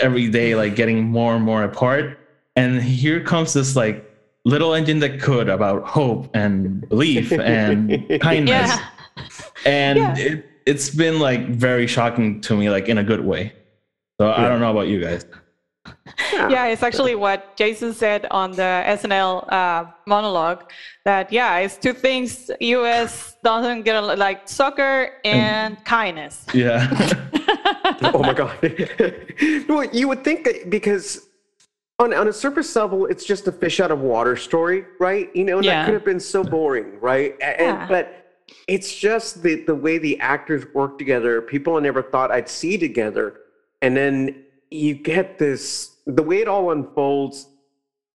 every 0.00 0.28
day 0.28 0.54
like 0.54 0.74
getting 0.74 1.04
more 1.04 1.34
and 1.34 1.44
more 1.44 1.62
apart 1.62 2.18
and 2.56 2.82
here 2.82 3.22
comes 3.22 3.52
this 3.52 3.76
like 3.76 4.04
little 4.44 4.74
engine 4.74 4.98
that 4.98 5.20
could 5.20 5.48
about 5.48 5.86
hope 5.86 6.28
and 6.34 6.88
belief 6.88 7.30
and 7.40 7.90
kindness 8.20 8.70
yeah. 8.70 8.88
and 9.64 9.98
yeah. 9.98 10.16
It, 10.18 10.46
it's 10.66 10.90
been 10.90 11.18
like 11.18 11.48
very 11.48 11.86
shocking 11.86 12.40
to 12.42 12.56
me 12.56 12.70
like 12.70 12.88
in 12.88 12.98
a 12.98 13.04
good 13.04 13.24
way 13.24 13.52
so 14.20 14.28
yeah. 14.28 14.44
i 14.44 14.48
don't 14.48 14.60
know 14.60 14.70
about 14.70 14.88
you 14.88 15.00
guys 15.00 15.24
yeah. 16.32 16.66
it's 16.66 16.82
actually 16.82 17.14
what 17.14 17.56
Jason 17.56 17.92
said 17.92 18.26
on 18.30 18.52
the 18.52 18.84
SNL 18.86 19.52
uh, 19.52 19.84
monologue. 20.06 20.70
That 21.04 21.32
yeah, 21.32 21.58
it's 21.58 21.76
two 21.76 21.92
things 21.92 22.50
U.S. 22.60 23.36
doesn't 23.42 23.82
get 23.82 24.00
like 24.18 24.48
soccer 24.48 25.12
and, 25.24 25.74
and 25.74 25.84
kindness. 25.84 26.46
Yeah. 26.52 26.88
oh 28.14 28.22
my 28.22 28.34
god. 28.34 28.56
well, 29.68 29.84
you 29.92 30.08
would 30.08 30.24
think 30.24 30.44
that 30.44 30.70
because 30.70 31.28
on, 31.98 32.14
on 32.14 32.28
a 32.28 32.32
surface 32.32 32.74
level, 32.76 33.06
it's 33.06 33.24
just 33.24 33.48
a 33.48 33.52
fish 33.52 33.80
out 33.80 33.90
of 33.90 34.00
water 34.00 34.36
story, 34.36 34.84
right? 35.00 35.34
You 35.34 35.44
know, 35.44 35.56
and 35.56 35.64
yeah. 35.64 35.80
that 35.80 35.84
could 35.86 35.94
have 35.94 36.04
been 36.04 36.20
so 36.20 36.44
boring, 36.44 37.00
right? 37.00 37.34
And, 37.40 37.60
yeah. 37.60 37.86
but 37.88 38.18
it's 38.66 38.96
just 38.96 39.42
the, 39.42 39.64
the 39.64 39.74
way 39.74 39.98
the 39.98 40.18
actors 40.20 40.64
work 40.74 40.98
together, 40.98 41.42
people 41.42 41.76
I 41.76 41.80
never 41.80 42.02
thought 42.02 42.30
I'd 42.30 42.48
see 42.48 42.78
together. 42.78 43.40
And 43.82 43.96
then 43.96 44.44
you 44.70 44.94
get 44.94 45.38
this, 45.38 45.96
the 46.08 46.22
way 46.22 46.40
it 46.40 46.48
all 46.48 46.72
unfolds 46.72 47.46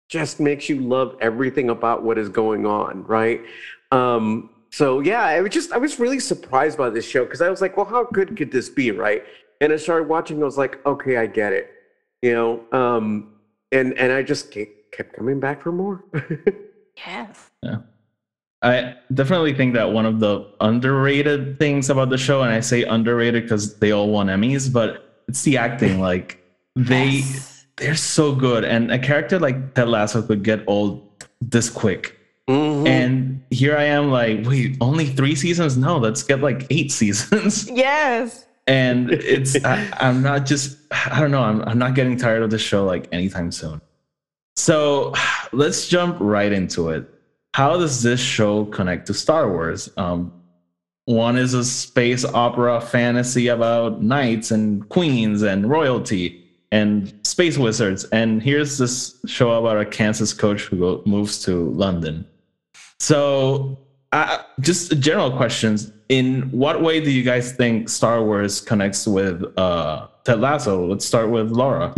just 0.10 0.40
makes 0.40 0.68
you 0.68 0.82
love 0.82 1.16
everything 1.22 1.70
about 1.70 2.04
what 2.04 2.18
is 2.18 2.28
going 2.28 2.66
on, 2.66 3.04
right? 3.06 3.42
Um, 3.92 4.50
so 4.72 5.00
yeah, 5.00 5.24
I 5.24 5.42
was 5.42 5.52
just, 5.52 5.72
I 5.72 5.78
was 5.78 6.00
really 6.00 6.20
surprised 6.20 6.78
by 6.78 6.90
this 6.90 7.08
show 7.08 7.24
because 7.24 7.42
I 7.42 7.50
was 7.50 7.62
like, 7.62 7.78
well, 7.78 7.86
how 7.86 8.06
good 8.06 8.36
could 8.36 8.52
this 8.52 8.70
be, 8.70 8.92
right? 8.92 9.24
And 9.62 9.72
I 9.72 9.78
started 9.78 10.10
watching, 10.10 10.42
I 10.42 10.46
was 10.46 10.58
like, 10.58 10.84
okay, 10.86 11.18
I 11.18 11.28
get 11.28 11.54
it, 11.54 11.72
you 12.22 12.34
know? 12.34 12.64
Um, 12.72 13.34
and, 13.72 13.98
and 13.98 14.12
I 14.12 14.24
just 14.24 14.52
kept 14.52 15.14
coming 15.14 15.40
back 15.40 15.62
for 15.62 15.72
more. 15.72 16.04
yes. 16.98 17.52
Yeah. 17.62 17.78
I 18.64 18.96
definitely 19.14 19.54
think 19.54 19.74
that 19.74 19.92
one 19.92 20.06
of 20.06 20.20
the 20.20 20.50
underrated 20.62 21.60
things 21.60 21.90
about 21.90 22.10
the 22.10 22.18
show, 22.18 22.42
and 22.42 22.52
I 22.52 22.62
say 22.62 22.84
underrated 22.84 23.44
because 23.44 23.78
they 23.78 23.92
all 23.92 24.10
won 24.10 24.28
Emmys, 24.28 24.72
but 24.72 25.22
it's 25.28 25.44
the 25.44 25.58
acting. 25.58 26.00
Like 26.00 26.40
they 26.76 27.08
yes. 27.08 27.53
They're 27.78 27.96
so 27.96 28.34
good, 28.34 28.64
and 28.64 28.92
a 28.92 29.00
character 29.00 29.40
like 29.40 29.74
Ted 29.74 29.88
Lasso 29.88 30.22
could 30.22 30.44
get 30.44 30.64
old 30.68 31.10
this 31.42 31.70
quick. 31.70 32.20
Mm-hmm. 32.50 32.88
And 32.88 33.44
here 33.50 33.78
I 33.78 33.86
am, 33.86 34.12
like, 34.12 34.46
wait, 34.46 34.78
only 34.82 35.06
three 35.08 35.36
seasons? 35.36 35.78
No, 35.78 35.98
let's 35.98 36.24
get 36.24 36.42
like 36.42 36.68
eight 36.70 36.92
seasons. 37.00 37.70
Yes. 37.70 38.46
and 38.68 39.12
it's 39.12 39.62
I, 39.66 39.90
I'm 39.98 40.22
not 40.22 40.46
just 40.46 40.78
I 40.92 41.20
don't 41.20 41.32
know, 41.32 41.44
I'm 41.44 41.62
I'm 41.64 41.78
not 41.78 41.96
getting 41.96 42.16
tired 42.16 42.44
of 42.44 42.50
the 42.50 42.58
show 42.58 42.86
like 42.86 43.08
anytime 43.12 43.52
soon. 43.52 43.82
So 44.56 45.14
let's 45.52 45.88
jump 45.88 46.18
right 46.20 46.52
into 46.52 46.90
it 46.90 47.10
how 47.54 47.78
does 47.78 48.02
this 48.02 48.20
show 48.20 48.66
connect 48.66 49.08
to 49.08 49.14
Star 49.14 49.50
Wars? 49.50 49.90
Um, 49.96 50.34
one 51.06 51.38
is 51.38 51.54
a 51.54 51.64
space 51.64 52.26
opera 52.26 52.82
fantasy 52.82 53.48
about 53.48 54.02
knights 54.02 54.52
and 54.52 54.88
queens 54.90 55.42
and 55.44 55.70
royalty 55.70 56.43
and 56.74 57.14
space 57.24 57.56
wizards. 57.56 58.04
And 58.06 58.42
here's 58.42 58.80
this 58.80 59.20
show 59.28 59.52
about 59.52 59.80
a 59.80 59.86
Kansas 59.86 60.34
coach 60.34 60.64
who 60.64 61.04
moves 61.06 61.40
to 61.44 61.70
London. 61.70 62.26
So, 63.00 63.78
uh, 64.12 64.40
just 64.60 65.00
general 65.00 65.32
questions. 65.32 65.92
In 66.10 66.50
what 66.52 66.82
way 66.82 67.00
do 67.00 67.12
you 67.12 67.24
guys 67.24 67.52
think 67.54 67.90
Star 67.90 68.24
Wars 68.24 68.60
connects 68.60 69.06
with 69.06 69.44
uh, 69.58 70.08
Ted 70.24 70.40
Lasso? 70.42 70.88
Let's 70.88 71.06
start 71.06 71.30
with 71.30 71.52
Laura. 71.52 71.94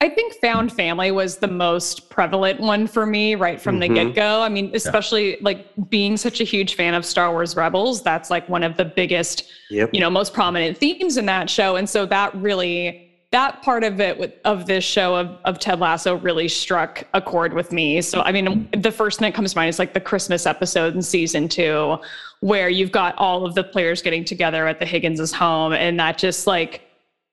I 0.00 0.08
think 0.08 0.34
found 0.40 0.72
family 0.72 1.10
was 1.10 1.38
the 1.38 1.48
most 1.48 2.08
prevalent 2.08 2.60
one 2.60 2.86
for 2.86 3.04
me 3.04 3.34
right 3.34 3.60
from 3.60 3.80
mm-hmm. 3.80 3.94
the 3.94 4.04
get 4.04 4.14
go. 4.14 4.42
I 4.42 4.48
mean, 4.48 4.70
especially 4.74 5.30
yeah. 5.30 5.36
like 5.40 5.66
being 5.88 6.16
such 6.16 6.40
a 6.40 6.44
huge 6.44 6.74
fan 6.74 6.94
of 6.94 7.04
Star 7.04 7.30
Wars 7.32 7.56
Rebels, 7.56 8.02
that's 8.02 8.30
like 8.30 8.48
one 8.48 8.62
of 8.62 8.76
the 8.76 8.84
biggest, 8.84 9.44
yep. 9.70 9.90
you 9.92 10.00
know, 10.00 10.10
most 10.10 10.34
prominent 10.34 10.78
themes 10.78 11.16
in 11.16 11.26
that 11.26 11.50
show. 11.50 11.76
And 11.76 11.88
so 11.88 12.06
that 12.06 12.34
really, 12.34 13.01
that 13.32 13.62
part 13.62 13.82
of 13.82 13.98
it 13.98 14.18
with, 14.18 14.34
of 14.44 14.66
this 14.66 14.84
show 14.84 15.16
of, 15.16 15.38
of 15.44 15.58
Ted 15.58 15.80
Lasso 15.80 16.16
really 16.16 16.48
struck 16.48 17.04
a 17.14 17.20
chord 17.20 17.54
with 17.54 17.72
me. 17.72 18.00
So, 18.02 18.20
I 18.20 18.30
mean, 18.30 18.68
the 18.76 18.92
first 18.92 19.18
thing 19.18 19.30
that 19.30 19.34
comes 19.34 19.52
to 19.52 19.58
mind 19.58 19.70
is 19.70 19.78
like 19.78 19.94
the 19.94 20.00
Christmas 20.00 20.46
episode 20.46 20.94
in 20.94 21.02
season 21.02 21.48
two, 21.48 21.96
where 22.40 22.68
you've 22.68 22.92
got 22.92 23.16
all 23.16 23.46
of 23.46 23.54
the 23.54 23.64
players 23.64 24.02
getting 24.02 24.24
together 24.24 24.66
at 24.66 24.78
the 24.78 24.84
Higgins's 24.84 25.32
home. 25.32 25.72
And 25.72 25.98
that 25.98 26.18
just 26.18 26.46
like, 26.46 26.82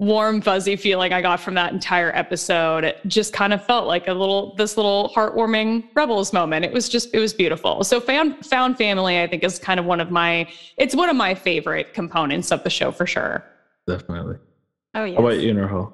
warm 0.01 0.39
fuzzy 0.39 0.77
feeling 0.77 1.11
i 1.11 1.21
got 1.21 1.41
from 1.41 1.53
that 1.53 1.73
entire 1.73 2.15
episode 2.15 2.95
just 3.07 3.33
kind 3.33 3.51
of 3.51 3.61
felt 3.65 3.85
like 3.85 4.07
a 4.07 4.13
little 4.13 4.55
this 4.55 4.77
little 4.77 5.11
heartwarming 5.13 5.83
rebels 5.93 6.31
moment 6.31 6.63
it 6.63 6.71
was 6.71 6.87
just 6.87 7.13
it 7.13 7.19
was 7.19 7.33
beautiful 7.33 7.83
so 7.83 7.99
found 7.99 8.33
found 8.45 8.77
family 8.77 9.21
i 9.21 9.27
think 9.27 9.43
is 9.43 9.59
kind 9.59 9.77
of 9.77 9.85
one 9.85 9.99
of 9.99 10.09
my 10.09 10.49
it's 10.77 10.95
one 10.95 11.09
of 11.09 11.17
my 11.17 11.35
favorite 11.35 11.93
components 11.93 12.49
of 12.49 12.63
the 12.63 12.69
show 12.69 12.93
for 12.93 13.05
sure 13.05 13.43
definitely 13.87 14.37
oh 14.95 15.03
yeah 15.03 15.15
how 15.15 15.25
about 15.25 15.39
you 15.39 15.53
Nurhal? 15.53 15.91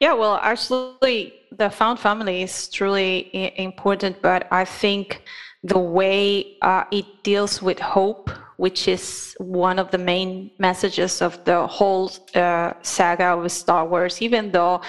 yeah 0.00 0.12
well 0.12 0.38
actually 0.42 1.32
the 1.52 1.70
found 1.70 1.98
family 1.98 2.42
is 2.42 2.68
truly 2.68 3.30
important 3.58 4.20
but 4.22 4.46
i 4.50 4.64
think 4.64 5.22
the 5.62 5.78
way 5.78 6.56
uh, 6.62 6.84
it 6.92 7.06
deals 7.22 7.60
with 7.60 7.78
hope 7.78 8.30
which 8.56 8.88
is 8.88 9.36
one 9.38 9.78
of 9.78 9.90
the 9.90 9.98
main 9.98 10.50
messages 10.58 11.20
of 11.20 11.42
the 11.44 11.66
whole 11.66 12.10
uh, 12.34 12.72
saga 12.82 13.36
of 13.36 13.52
Star 13.52 13.86
Wars, 13.86 14.22
even 14.22 14.50
though 14.50 14.80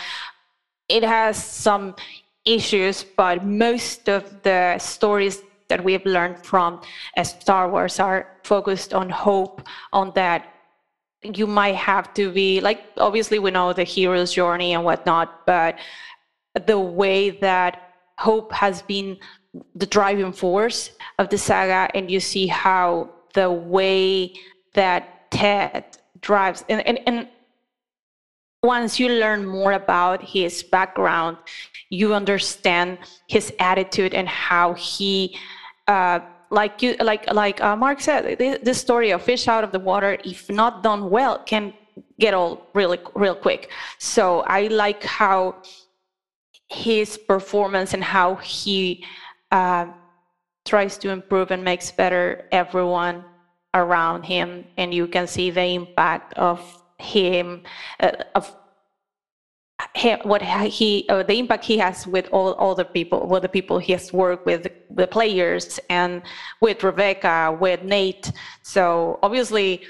it 0.90 1.04
has 1.04 1.42
some 1.44 1.96
issues, 2.46 3.04
but 3.04 3.46
most 3.46 4.08
of 4.08 4.42
the 4.44 4.78
stories 4.78 5.42
that 5.68 5.84
we've 5.84 6.06
learned 6.06 6.38
from 6.46 6.82
uh, 7.18 7.24
Star 7.24 7.70
Wars 7.70 8.00
are 8.00 8.38
focused 8.44 8.94
on 8.94 9.10
hope, 9.10 9.62
on 9.92 10.14
that 10.16 10.48
you 11.24 11.48
might 11.48 11.76
have 11.76 12.14
to 12.14 12.32
be 12.32 12.62
like 12.62 12.84
obviously 12.98 13.40
we 13.40 13.52
know 13.52 13.74
the 13.74 13.84
hero's 13.84 14.34
journey 14.34 14.74
and 14.74 14.84
whatnot, 14.84 15.46
but 15.46 15.78
the 16.66 16.80
way 16.80 17.32
that 17.32 17.94
hope 18.18 18.52
has 18.52 18.82
been 18.84 19.18
the 19.76 19.86
driving 19.86 20.32
force 20.32 20.92
of 21.20 21.30
the 21.30 21.38
saga, 21.38 21.90
and 21.96 22.12
you 22.12 22.20
see 22.20 22.48
how 22.48 23.10
the 23.34 23.52
way 23.52 24.34
that 24.74 25.32
Ted 25.32 25.86
drives. 26.22 26.64
And, 26.70 26.86
and, 26.86 27.00
and 27.08 27.28
once 28.64 29.00
you 29.00 29.10
learn 29.10 29.46
more 29.46 29.74
about 29.74 30.24
his 30.24 30.64
background, 30.64 31.38
you 31.90 32.14
understand 32.14 32.98
his 33.28 33.54
attitude 33.60 34.14
and 34.14 34.28
how 34.28 34.74
he, 34.74 35.38
uh, 35.88 36.20
like 36.50 36.82
you, 36.82 36.96
like 37.00 37.32
like 37.34 37.62
uh, 37.62 37.76
Mark 37.76 38.02
said, 38.02 38.38
this 38.38 38.80
story 38.80 39.12
of 39.12 39.22
fish 39.22 39.48
out 39.48 39.64
of 39.64 39.72
the 39.72 39.80
water, 39.80 40.18
if 40.24 40.50
not 40.50 40.84
done 40.84 41.10
well, 41.10 41.40
can 41.40 41.74
get 42.20 42.34
old 42.34 42.62
really 42.74 43.00
real 43.16 43.36
quick. 43.36 43.72
So 44.00 44.42
I 44.42 44.68
like 44.68 45.04
how 45.04 45.56
his 46.70 47.18
performance 47.18 47.94
and 47.94 48.04
how 48.04 48.36
he 48.36 49.06
uh, 49.52 49.88
tries 50.66 50.98
to 51.00 51.10
improve 51.10 51.52
and 51.52 51.64
makes 51.64 51.92
better 51.92 52.48
everyone 52.52 53.24
around 53.74 54.24
him 54.24 54.66
and 54.78 54.94
you 54.94 55.08
can 55.08 55.28
see 55.28 55.52
the 55.52 55.64
impact 55.64 56.34
of 56.34 56.60
him 57.00 57.64
uh, 58.00 58.12
of 58.36 58.54
what 60.24 60.42
he 60.42 61.06
uh, 61.10 61.24
the 61.24 61.38
impact 61.38 61.64
he 61.64 61.78
has 61.78 62.08
with 62.08 62.28
all, 62.32 62.76
the 62.76 62.86
people 62.86 63.28
with 63.28 63.44
the 63.44 63.50
people 63.50 63.78
he 63.78 63.94
has 63.94 64.12
worked 64.12 64.46
with 64.46 64.68
the 64.90 65.08
players 65.08 65.80
and 65.90 66.22
with 66.62 66.84
rebecca 66.84 67.56
with 67.60 67.84
nate. 67.84 68.32
So 68.64 69.20
obviously 69.22 69.84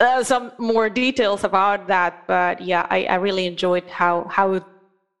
uh, 0.00 0.22
some 0.22 0.52
more 0.58 0.88
details 0.88 1.44
about 1.44 1.86
that 1.88 2.26
but 2.26 2.60
yeah 2.60 2.86
i, 2.90 3.04
I 3.04 3.14
really 3.16 3.46
enjoyed 3.46 3.88
how 3.88 4.24
how 4.28 4.60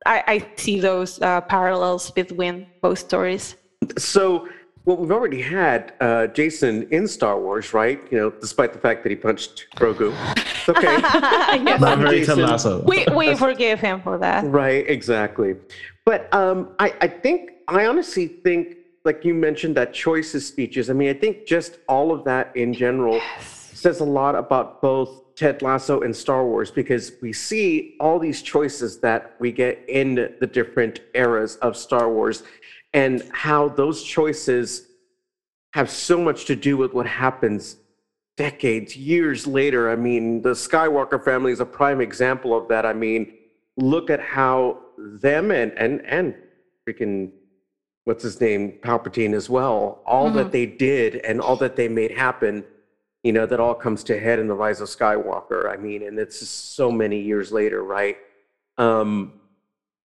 i, 0.04 0.22
I 0.26 0.46
see 0.56 0.80
those 0.80 1.20
uh, 1.20 1.40
parallels 1.42 2.10
between 2.10 2.66
both 2.82 2.98
stories. 2.98 3.56
So 3.98 4.48
well, 4.86 4.96
we've 4.96 5.10
already 5.10 5.42
had 5.42 5.94
uh, 6.00 6.28
Jason 6.28 6.86
in 6.92 7.08
Star 7.08 7.40
Wars, 7.40 7.74
right? 7.74 8.00
You 8.12 8.18
know, 8.18 8.30
despite 8.30 8.72
the 8.72 8.78
fact 8.78 9.02
that 9.02 9.10
he 9.10 9.16
punched 9.16 9.66
Grogu. 9.74 10.14
It's 10.36 10.68
okay. 10.68 10.82
yes. 11.02 11.80
Not 11.80 11.98
very 11.98 12.24
Jason. 12.24 12.84
We, 12.84 13.04
we 13.14 13.34
forgive 13.34 13.80
him 13.80 14.00
for 14.00 14.16
that. 14.18 14.44
Right, 14.44 14.88
exactly. 14.88 15.56
But 16.04 16.32
um, 16.32 16.68
I, 16.78 16.94
I 17.00 17.08
think, 17.08 17.50
I 17.66 17.86
honestly 17.86 18.28
think, 18.28 18.76
like 19.04 19.24
you 19.24 19.34
mentioned, 19.34 19.76
that 19.76 19.92
choices 19.92 20.46
speeches. 20.46 20.88
I 20.88 20.92
mean, 20.92 21.10
I 21.10 21.14
think 21.14 21.46
just 21.46 21.78
all 21.88 22.12
of 22.12 22.22
that 22.24 22.54
in 22.54 22.72
general 22.72 23.14
yes. 23.14 23.72
says 23.74 23.98
a 23.98 24.04
lot 24.04 24.36
about 24.36 24.80
both 24.80 25.34
Ted 25.34 25.62
Lasso 25.62 26.00
and 26.00 26.14
Star 26.14 26.46
Wars 26.46 26.70
because 26.70 27.12
we 27.20 27.32
see 27.32 27.96
all 27.98 28.20
these 28.20 28.40
choices 28.40 29.00
that 29.00 29.34
we 29.40 29.50
get 29.50 29.84
in 29.88 30.14
the 30.14 30.46
different 30.46 31.00
eras 31.12 31.56
of 31.56 31.76
Star 31.76 32.10
Wars 32.10 32.44
and 32.92 33.28
how 33.32 33.68
those 33.68 34.02
choices 34.02 34.86
have 35.74 35.90
so 35.90 36.18
much 36.18 36.46
to 36.46 36.56
do 36.56 36.76
with 36.76 36.94
what 36.94 37.06
happens 37.06 37.76
decades, 38.36 38.96
years 38.96 39.46
later. 39.46 39.90
I 39.90 39.96
mean, 39.96 40.42
the 40.42 40.50
Skywalker 40.50 41.22
family 41.22 41.52
is 41.52 41.60
a 41.60 41.66
prime 41.66 42.00
example 42.00 42.56
of 42.56 42.68
that. 42.68 42.86
I 42.86 42.92
mean, 42.92 43.34
look 43.76 44.10
at 44.10 44.20
how 44.20 44.78
them 44.96 45.50
and 45.50 45.72
and 45.72 46.04
and 46.06 46.34
freaking 46.86 47.30
what's 48.04 48.22
his 48.22 48.40
name, 48.40 48.72
Palpatine 48.82 49.34
as 49.34 49.50
well, 49.50 50.00
all 50.06 50.26
mm-hmm. 50.26 50.36
that 50.36 50.52
they 50.52 50.64
did 50.64 51.16
and 51.16 51.40
all 51.40 51.56
that 51.56 51.74
they 51.74 51.88
made 51.88 52.12
happen, 52.12 52.64
you 53.24 53.32
know, 53.32 53.44
that 53.46 53.58
all 53.58 53.74
comes 53.74 54.04
to 54.04 54.18
head 54.18 54.38
in 54.38 54.46
the 54.46 54.54
rise 54.54 54.80
of 54.80 54.88
Skywalker. 54.88 55.68
I 55.68 55.76
mean, 55.76 56.04
and 56.04 56.16
it's 56.16 56.38
so 56.48 56.92
many 56.92 57.20
years 57.20 57.50
later, 57.50 57.82
right? 57.82 58.16
Um, 58.78 59.32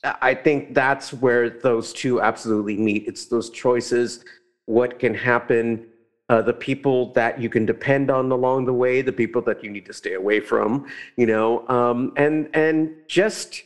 I 0.04 0.34
think 0.34 0.74
that's 0.74 1.12
where 1.12 1.50
those 1.50 1.92
two 1.92 2.20
absolutely 2.20 2.76
meet. 2.76 3.06
It's 3.08 3.26
those 3.26 3.50
choices, 3.50 4.24
what 4.66 4.98
can 4.98 5.14
happen, 5.14 5.86
uh, 6.28 6.42
the 6.42 6.52
people 6.52 7.12
that 7.14 7.40
you 7.40 7.48
can 7.48 7.66
depend 7.66 8.10
on 8.10 8.30
along 8.30 8.66
the 8.66 8.72
way, 8.72 9.02
the 9.02 9.12
people 9.12 9.42
that 9.42 9.64
you 9.64 9.70
need 9.70 9.86
to 9.86 9.92
stay 9.92 10.14
away 10.14 10.40
from, 10.40 10.86
you 11.16 11.26
know, 11.26 11.66
um, 11.68 12.12
and 12.16 12.48
and 12.54 12.94
just 13.08 13.62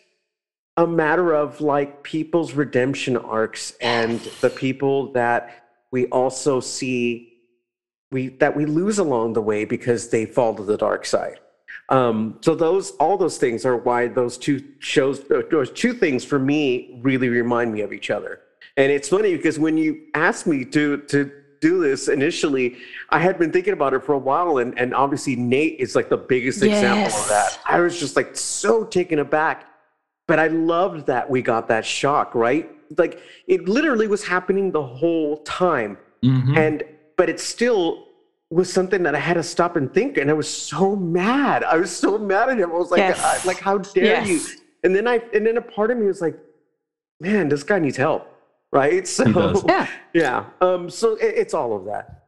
a 0.77 0.87
matter 0.87 1.35
of 1.35 1.61
like 1.61 2.03
people's 2.03 2.55
redemption 2.55 3.17
arcs 3.17 3.75
and 3.81 4.21
the 4.41 4.49
people 4.49 5.13
that 5.13 5.65
we 5.91 6.07
also 6.07 6.61
see 6.61 7.29
we 8.11 8.29
that 8.29 8.57
we 8.57 8.65
lose 8.65 8.99
along 8.99 9.33
the 9.33 9.43
way 9.43 9.65
because 9.65 10.09
they 10.09 10.25
fall 10.25 10.55
to 10.55 10.63
the 10.63 10.77
dark 10.77 11.05
side. 11.05 11.41
Um, 11.89 12.39
so 12.41 12.55
those 12.55 12.93
all 12.93 13.17
those 13.17 13.39
things 13.39 13.67
are 13.67 13.77
why 13.77 14.09
those 14.09 14.39
two 14.39 14.65
shows 14.79 15.25
those 15.25 15.71
two 15.71 15.93
things 15.93 16.25
for 16.25 16.39
me 16.39 16.99
really 17.03 17.29
remind 17.29 17.73
me 17.73 17.83
of 17.83 17.93
each 17.93 18.11
other. 18.11 18.41
And 18.77 18.91
it's 18.91 19.09
funny 19.09 19.37
because 19.37 19.59
when 19.59 19.77
you 19.77 20.07
asked 20.15 20.47
me 20.47 20.65
to 20.67 20.99
to 20.99 21.31
do 21.61 21.81
this 21.81 22.09
initially, 22.09 22.77
I 23.11 23.19
had 23.21 23.39
been 23.39 23.53
thinking 23.53 23.73
about 23.73 23.95
it 23.95 24.05
for 24.05 24.13
a 24.13 24.19
while, 24.19 24.59
and 24.59 24.79
and 24.79 24.95
obviously 24.95 25.37
Nate 25.37 25.79
is 25.79 25.95
like 25.95 26.09
the 26.09 26.17
biggest 26.17 26.63
yes. 26.63 26.79
example 26.79 27.19
of 27.21 27.29
that. 27.29 27.59
I 27.67 27.81
was 27.81 27.99
just 27.99 28.17
like 28.17 28.37
so 28.37 28.85
taken 28.85 29.19
aback, 29.19 29.67
but 30.27 30.39
I 30.39 30.49
loved 30.49 31.07
that 31.07 31.29
we 31.29 31.43
got 31.43 31.69
that 31.69 31.85
shock, 31.85 32.35
right? 32.35 32.71
Like 32.99 33.21
it 33.47 33.69
literally 33.69 34.07
was 34.07 34.25
happening 34.25 34.73
the 34.73 34.83
whole 34.83 35.39
time, 35.45 35.99
mm-hmm. 36.23 36.57
and 36.57 36.83
but 37.17 37.29
it 37.29 37.39
still 37.39 38.09
was 38.53 38.71
something 38.71 39.03
that 39.03 39.15
I 39.15 39.19
had 39.19 39.35
to 39.35 39.43
stop 39.43 39.77
and 39.77 39.93
think. 39.93 40.19
And 40.19 40.29
I 40.29 40.35
was 40.35 40.49
so 40.49 40.95
mad. 40.95 41.65
I 41.65 41.79
was 41.79 41.95
so 41.95 42.19
mad 42.19 42.51
at 42.51 42.59
him. 42.59 42.71
I 42.71 42.75
was 42.75 42.91
like, 42.91 42.99
yes. 42.99 43.19
I, 43.19 43.47
like, 43.47 43.59
how 43.59 43.79
dare 43.79 44.05
yes. 44.05 44.29
you? 44.29 44.41
And 44.85 44.95
then 44.95 45.09
I, 45.09 45.23
and 45.33 45.47
then 45.47 45.57
a 45.57 45.63
part 45.63 45.91
of 45.91 45.97
me 45.97 46.07
was 46.07 46.21
like, 46.21 46.39
man, 47.19 47.49
this 47.49 47.63
guy 47.63 47.79
needs 47.79 47.97
help. 47.97 48.29
Right. 48.71 49.09
So, 49.09 49.65
yeah. 49.67 49.87
Yeah. 50.13 50.45
Um, 50.61 50.91
so 50.91 51.15
it, 51.17 51.35
it's 51.37 51.55
all 51.55 51.75
of 51.75 51.87
that. 51.87 52.25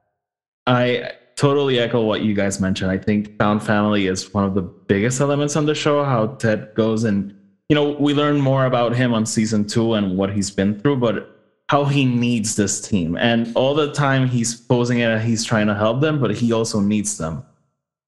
I 0.67 1.13
totally 1.37 1.79
echo 1.79 2.03
what 2.03 2.23
you 2.23 2.33
guys 2.33 2.59
mentioned. 2.59 2.91
I 2.91 2.97
think 2.97 3.37
found 3.39 3.63
family 3.63 4.07
is 4.07 4.33
one 4.33 4.45
of 4.45 4.55
the 4.55 4.63
biggest 4.63 5.21
elements 5.21 5.57
on 5.57 5.67
the 5.67 5.75
show, 5.75 6.05
how 6.05 6.29
Ted 6.37 6.75
goes 6.75 7.05
and, 7.05 7.35
you 7.69 7.75
know, 7.75 7.93
we 7.93 8.15
learn 8.15 8.41
more 8.41 8.65
about 8.67 8.95
him 8.95 9.13
on 9.13 9.27
season 9.27 9.67
two 9.67 9.95
and 9.95 10.17
what 10.17 10.33
he's 10.33 10.51
been 10.51 10.79
through, 10.79 10.97
but 10.97 11.34
how 11.69 11.85
he 11.85 12.05
needs 12.05 12.57
this 12.57 12.81
team. 12.81 13.17
And 13.17 13.51
all 13.55 13.75
the 13.75 13.93
time 13.93 14.29
he's 14.29 14.55
posing 14.55 14.99
it, 14.99 15.23
he's 15.23 15.45
trying 15.45 15.67
to 15.69 15.75
help 15.75 16.01
them, 16.01 16.21
but 16.21 16.35
he 16.35 16.53
also 16.53 16.81
needs 16.81 17.17
them. 17.17 17.45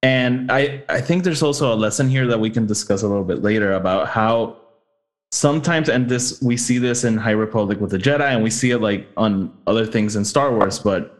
And 0.03 0.51
I, 0.51 0.83
I 0.89 1.01
think 1.01 1.23
there's 1.23 1.41
also 1.41 1.73
a 1.73 1.75
lesson 1.75 2.07
here 2.07 2.27
that 2.27 2.39
we 2.39 2.49
can 2.49 2.67
discuss 2.67 3.01
a 3.01 3.07
little 3.07 3.23
bit 3.23 3.41
later 3.41 3.73
about 3.73 4.07
how 4.07 4.57
sometimes, 5.31 5.89
and 5.89 6.07
this 6.07 6.39
we 6.41 6.55
see 6.55 6.77
this 6.77 7.03
in 7.03 7.17
High 7.17 7.31
Republic 7.31 7.81
with 7.81 7.89
the 7.89 7.97
Jedi, 7.97 8.29
and 8.29 8.43
we 8.43 8.51
see 8.51 8.71
it 8.71 8.79
like 8.79 9.07
on 9.17 9.51
other 9.65 9.85
things 9.85 10.15
in 10.15 10.23
Star 10.23 10.53
Wars, 10.53 10.77
but 10.77 11.13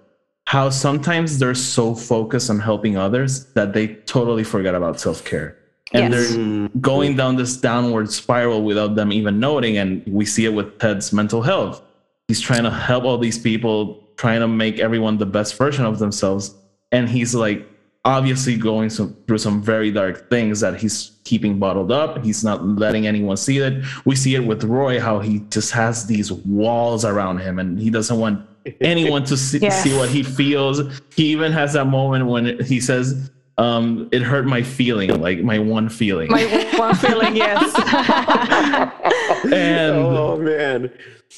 how 0.46 0.70
sometimes 0.70 1.40
they're 1.40 1.56
so 1.56 1.96
focused 1.96 2.50
on 2.50 2.60
helping 2.60 2.98
others 2.98 3.46
that 3.54 3.74
they 3.74 3.96
totally 4.06 4.44
forget 4.44 4.76
about 4.76 5.00
self 5.00 5.26
care. 5.26 5.58
And 5.94 6.14
yes. 6.14 6.36
they're 6.36 6.70
going 6.80 7.16
down 7.16 7.36
this 7.36 7.58
downward 7.58 8.12
spiral 8.12 8.62
without 8.62 8.96
them 8.96 9.12
even 9.12 9.40
noting. 9.40 9.78
And 9.78 10.06
we 10.06 10.26
see 10.26 10.46
it 10.46 10.54
with 10.54 10.80
Ted's 10.80 11.12
mental 11.12 11.42
health 11.42 11.82
he's 12.28 12.42
trying 12.42 12.64
to 12.64 12.72
help 12.72 13.04
all 13.04 13.18
these 13.18 13.38
people 13.38 14.04
trying 14.18 14.40
to 14.40 14.48
make 14.48 14.80
everyone 14.80 15.18
the 15.18 15.26
best 15.26 15.58
version 15.58 15.86
of 15.86 16.00
themselves 16.00 16.56
and 16.92 17.10
he's 17.10 17.34
like 17.34 17.68
obviously 18.06 18.56
going 18.56 18.90
some, 18.90 19.16
through 19.28 19.38
some 19.38 19.62
very 19.62 19.92
dark 19.92 20.30
things 20.30 20.62
that 20.62 20.80
he's 20.80 21.12
keeping 21.24 21.60
bottled 21.60 21.92
up 21.92 22.24
he's 22.24 22.44
not 22.44 22.66
letting 22.66 23.06
anyone 23.06 23.36
see 23.36 23.58
it 23.58 23.84
we 24.06 24.16
see 24.16 24.36
it 24.36 24.46
with 24.46 24.64
roy 24.64 25.00
how 25.00 25.20
he 25.20 25.40
just 25.50 25.72
has 25.72 26.06
these 26.08 26.32
walls 26.32 27.04
around 27.04 27.40
him 27.40 27.60
and 27.60 27.80
he 27.80 27.90
doesn't 27.90 28.20
want 28.20 28.46
anyone 28.82 29.24
to 29.24 29.36
see, 29.36 29.60
yes. 29.60 29.84
see 29.84 29.96
what 29.98 30.10
he 30.10 30.24
feels 30.24 30.82
he 31.16 31.26
even 31.26 31.52
has 31.52 31.74
that 31.74 31.86
moment 31.86 32.26
when 32.26 32.60
he 32.64 32.80
says 32.80 33.30
um, 33.60 34.08
it 34.12 34.22
hurt 34.22 34.46
my 34.46 34.62
feeling, 34.62 35.20
like 35.20 35.40
my 35.40 35.58
one 35.58 35.90
feeling. 35.90 36.30
My 36.30 36.44
one 36.76 36.94
feeling, 36.94 37.36
yes. 37.36 37.74
and 39.46 39.96
oh 39.96 40.38
man, 40.38 40.92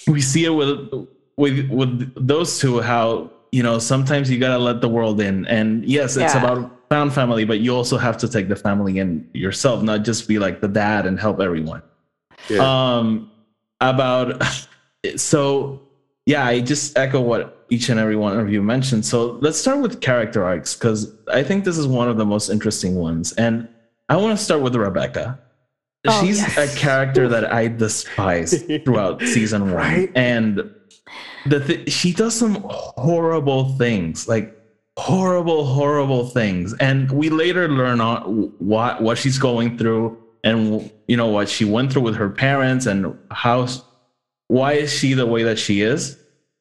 we 0.08 0.21
see 0.21 0.45
it 0.45 0.49
with 0.49 1.08
with 1.38 1.69
with 1.69 2.28
those 2.28 2.60
two 2.60 2.82
how 2.82 3.32
you 3.52 3.63
know 3.63 3.80
sometimes 3.80 4.30
you 4.30 4.39
gotta 4.39 4.58
let 4.58 4.82
the 4.82 4.89
world 4.89 5.21
in. 5.21 5.45
And 5.45 5.86
yes 5.86 6.17
it's 6.17 6.34
yeah. 6.34 6.43
about 6.43 6.75
found 6.89 7.13
family 7.13 7.45
but 7.45 7.60
you 7.60 7.75
also 7.75 7.97
have 7.97 8.17
to 8.17 8.28
take 8.28 8.47
the 8.49 8.56
family 8.56 8.97
in 8.97 9.30
yourself 9.34 9.84
not 9.84 10.04
just 10.04 10.28
be 10.28 10.39
like 10.39 10.60
the 10.60 10.67
dad 10.67 11.06
and 11.06 11.19
help 11.19 11.39
everyone. 11.39 11.82
Yeah. 12.49 12.60
um 12.62 13.32
about 13.82 14.41
so 15.15 15.82
yeah 16.25 16.45
i 16.45 16.60
just 16.60 16.97
echo 16.97 17.21
what 17.21 17.65
each 17.69 17.89
and 17.89 17.99
every 17.99 18.15
one 18.15 18.39
of 18.39 18.52
you 18.52 18.63
mentioned. 18.63 19.06
So 19.06 19.34
let's 19.41 19.60
start 19.60 19.80
with 19.80 20.02
character 20.02 20.43
arcs 20.43 20.75
because 20.75 21.15
i 21.32 21.43
think 21.43 21.63
this 21.63 21.78
is 21.78 21.88
one 21.88 22.10
of 22.10 22.17
the 22.17 22.25
most 22.25 22.49
interesting 22.49 22.95
ones. 22.95 23.32
And 23.34 23.67
i 24.10 24.15
want 24.15 24.38
to 24.38 24.43
start 24.43 24.62
with 24.62 24.75
rebecca 24.75 25.39
Oh, 26.07 26.25
She's 26.25 26.38
yes. 26.39 26.57
a 26.57 26.79
character 26.79 27.27
that 27.27 27.51
I 27.51 27.67
despise 27.67 28.63
throughout 28.85 29.21
season 29.35 29.63
one, 29.63 29.73
right? 29.73 30.12
and 30.15 30.73
the 31.45 31.59
th- 31.59 31.91
she 31.91 32.13
does 32.13 32.33
some 32.35 32.63
horrible 32.69 33.75
things, 33.77 34.27
like 34.27 34.55
horrible, 34.97 35.65
horrible 35.65 36.27
things, 36.27 36.73
and 36.75 37.12
we 37.12 37.29
later 37.29 37.67
learn 37.67 37.99
on 37.99 38.53
what 38.59 39.01
what 39.01 39.17
she's 39.17 39.38
going 39.38 39.77
through, 39.77 40.17
and 40.45 40.89
you 41.09 41.17
know 41.17 41.27
what 41.27 41.49
she 41.49 41.65
went 41.65 41.91
through 41.91 42.03
with 42.03 42.15
her 42.15 42.29
parents, 42.29 42.85
and 42.85 43.17
how 43.31 43.67
why 44.47 44.73
is 44.73 44.93
she 44.93 45.13
the 45.13 45.25
way 45.25 45.43
that 45.43 45.59
she 45.59 45.81
is. 45.81 46.17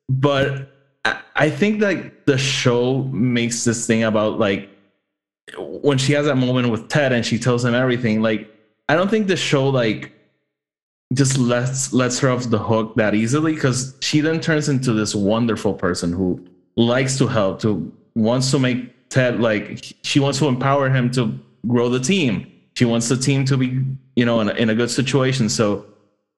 But 0.09 0.73
I, 1.05 1.21
I 1.37 1.51
think 1.51 1.79
that 1.81 2.27
the 2.27 2.39
show 2.39 3.05
makes 3.05 3.63
this 3.63 3.87
thing 3.87 4.03
about 4.03 4.41
like 4.41 4.69
when 5.57 5.97
she 5.99 6.13
has 6.15 6.27
that 6.27 6.37
moment 6.37 6.71
with 6.71 6.89
Ted 6.89 7.13
and 7.13 7.25
she 7.25 7.39
tells 7.39 7.65
him 7.65 7.75
everything, 7.75 8.21
like 8.21 8.53
I 8.89 8.97
don't 8.97 9.11
think 9.11 9.27
the 9.27 9.37
show 9.37 9.69
like 9.69 10.13
just 11.15 11.39
lets 11.39 11.93
lets 11.93 12.19
her 12.21 12.31
off 12.31 12.51
the 12.51 12.59
hook 12.59 12.95
that 12.97 13.15
easily 13.15 13.55
because 13.55 13.97
she 14.01 14.21
then 14.21 14.41
turns 14.41 14.69
into 14.69 14.93
this 14.93 15.15
wonderful 15.15 15.75
person 15.75 16.13
who 16.13 16.47
likes 16.77 17.19
to 17.19 17.27
help, 17.27 17.61
to 17.61 17.93
wants 18.15 18.51
to 18.51 18.59
make 18.59 19.09
Ted 19.09 19.41
like 19.41 19.85
she 20.03 20.21
wants 20.21 20.39
to 20.39 20.49
empower 20.49 20.91
him 20.91 21.11
to 21.13 21.39
grow 21.67 21.89
the 21.89 22.01
team. 22.01 22.51
She 22.77 22.85
wants 22.85 23.09
the 23.09 23.17
team 23.17 23.45
to 23.47 23.57
be, 23.57 23.83
you 24.17 24.25
know, 24.25 24.41
in 24.41 24.51
a, 24.51 24.53
in 24.53 24.71
a 24.71 24.75
good 24.75 24.91
situation. 24.91 25.49
So 25.49 25.87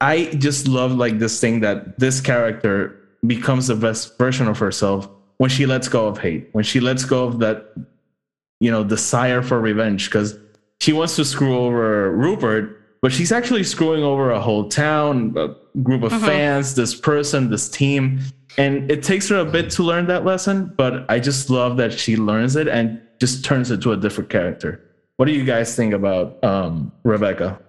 I 0.00 0.26
just 0.38 0.66
love 0.66 0.92
like 0.92 1.18
this 1.18 1.40
thing 1.40 1.60
that 1.60 1.98
this 1.98 2.20
character 2.20 2.96
becomes 3.26 3.66
the 3.66 3.74
best 3.74 4.16
version 4.16 4.48
of 4.48 4.58
herself 4.58 5.08
when 5.36 5.50
she 5.50 5.66
lets 5.66 5.88
go 5.88 6.06
of 6.06 6.18
hate, 6.18 6.48
when 6.52 6.64
she 6.64 6.80
lets 6.80 7.04
go 7.04 7.24
of 7.24 7.40
that, 7.40 7.74
you 8.60 8.70
know, 8.70 8.84
desire 8.84 9.42
for 9.42 9.60
revenge. 9.60 10.08
Because 10.08 10.38
she 10.80 10.92
wants 10.92 11.16
to 11.16 11.24
screw 11.24 11.56
over 11.58 12.10
Rupert, 12.10 12.80
but 13.02 13.12
she's 13.12 13.32
actually 13.32 13.64
screwing 13.64 14.02
over 14.02 14.30
a 14.30 14.40
whole 14.40 14.68
town, 14.68 15.34
a 15.36 15.54
group 15.82 16.02
of 16.02 16.12
uh-huh. 16.12 16.26
fans, 16.26 16.74
this 16.74 16.94
person, 16.94 17.50
this 17.50 17.68
team. 17.68 18.20
And 18.58 18.90
it 18.90 19.02
takes 19.02 19.28
her 19.28 19.36
a 19.36 19.44
bit 19.44 19.70
to 19.72 19.82
learn 19.82 20.06
that 20.06 20.24
lesson, 20.24 20.72
but 20.76 21.08
I 21.10 21.20
just 21.20 21.50
love 21.50 21.76
that 21.76 21.92
she 21.92 22.16
learns 22.16 22.56
it 22.56 22.66
and 22.66 23.00
just 23.20 23.44
turns 23.44 23.70
it 23.70 23.80
to 23.82 23.92
a 23.92 23.96
different 23.96 24.28
character. 24.30 24.82
What 25.16 25.26
do 25.26 25.32
you 25.32 25.44
guys 25.44 25.76
think 25.76 25.92
about 25.92 26.42
um, 26.42 26.92
Rebecca? 27.04 27.60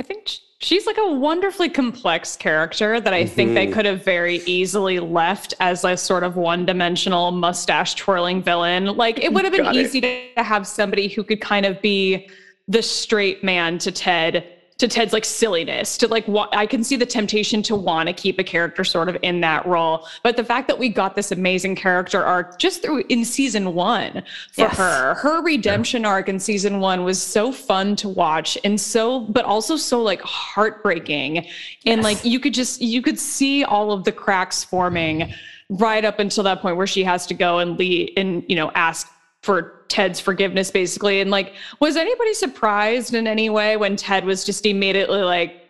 I 0.00 0.02
think 0.02 0.28
she's 0.64 0.86
like 0.86 0.96
a 0.98 1.12
wonderfully 1.12 1.68
complex 1.68 2.36
character 2.36 2.98
that 2.98 3.12
I 3.12 3.24
mm-hmm. 3.24 3.34
think 3.34 3.54
they 3.54 3.66
mm-hmm. 3.66 3.74
could 3.74 3.84
have 3.84 4.02
very 4.02 4.36
easily 4.46 4.98
left 4.98 5.52
as 5.60 5.84
a 5.84 5.96
sort 5.96 6.24
of 6.24 6.36
one 6.36 6.64
dimensional 6.64 7.30
mustache 7.32 7.94
twirling 7.94 8.42
villain. 8.42 8.86
Like 8.86 9.18
it 9.18 9.32
would 9.32 9.44
have 9.44 9.52
been 9.52 9.64
Got 9.64 9.76
easy 9.76 9.98
it. 9.98 10.34
to 10.36 10.42
have 10.42 10.66
somebody 10.66 11.08
who 11.08 11.22
could 11.22 11.42
kind 11.42 11.66
of 11.66 11.80
be 11.82 12.30
the 12.66 12.82
straight 12.82 13.44
man 13.44 13.76
to 13.78 13.92
Ted 13.92 14.53
to 14.78 14.88
Ted's 14.88 15.12
like 15.12 15.24
silliness 15.24 15.96
to 15.98 16.08
like 16.08 16.26
what 16.26 16.54
I 16.54 16.66
can 16.66 16.82
see 16.82 16.96
the 16.96 17.06
temptation 17.06 17.62
to 17.64 17.76
want 17.76 18.08
to 18.08 18.12
keep 18.12 18.40
a 18.40 18.44
character 18.44 18.82
sort 18.82 19.08
of 19.08 19.16
in 19.22 19.40
that 19.40 19.64
role. 19.66 20.06
But 20.24 20.36
the 20.36 20.42
fact 20.42 20.66
that 20.68 20.78
we 20.78 20.88
got 20.88 21.14
this 21.14 21.30
amazing 21.30 21.76
character 21.76 22.24
arc 22.24 22.58
just 22.58 22.82
through 22.82 23.04
in 23.08 23.24
season 23.24 23.74
one 23.74 24.24
for 24.52 24.62
yes. 24.62 24.76
her, 24.76 25.14
her 25.14 25.42
redemption 25.42 26.02
yeah. 26.02 26.08
arc 26.08 26.28
in 26.28 26.40
season 26.40 26.80
one 26.80 27.04
was 27.04 27.22
so 27.22 27.52
fun 27.52 27.94
to 27.96 28.08
watch 28.08 28.58
and 28.64 28.80
so, 28.80 29.20
but 29.20 29.44
also 29.44 29.76
so 29.76 30.02
like 30.02 30.20
heartbreaking. 30.22 31.38
And 31.86 32.02
yes. 32.02 32.04
like 32.04 32.24
you 32.24 32.40
could 32.40 32.54
just, 32.54 32.82
you 32.82 33.00
could 33.00 33.18
see 33.18 33.62
all 33.62 33.92
of 33.92 34.02
the 34.02 34.12
cracks 34.12 34.64
forming 34.64 35.32
right 35.70 36.04
up 36.04 36.18
until 36.18 36.42
that 36.44 36.60
point 36.60 36.76
where 36.76 36.86
she 36.86 37.04
has 37.04 37.26
to 37.26 37.34
go 37.34 37.58
and 37.60 37.78
lead 37.78 38.12
and, 38.16 38.44
you 38.48 38.56
know, 38.56 38.72
ask 38.74 39.08
for 39.44 39.84
Ted's 39.88 40.18
forgiveness, 40.18 40.70
basically. 40.70 41.20
And 41.20 41.30
like, 41.30 41.52
was 41.78 41.96
anybody 41.96 42.32
surprised 42.32 43.12
in 43.12 43.26
any 43.26 43.50
way 43.50 43.76
when 43.76 43.94
Ted 43.94 44.24
was 44.24 44.42
just 44.42 44.64
immediately 44.64 45.20
like, 45.20 45.68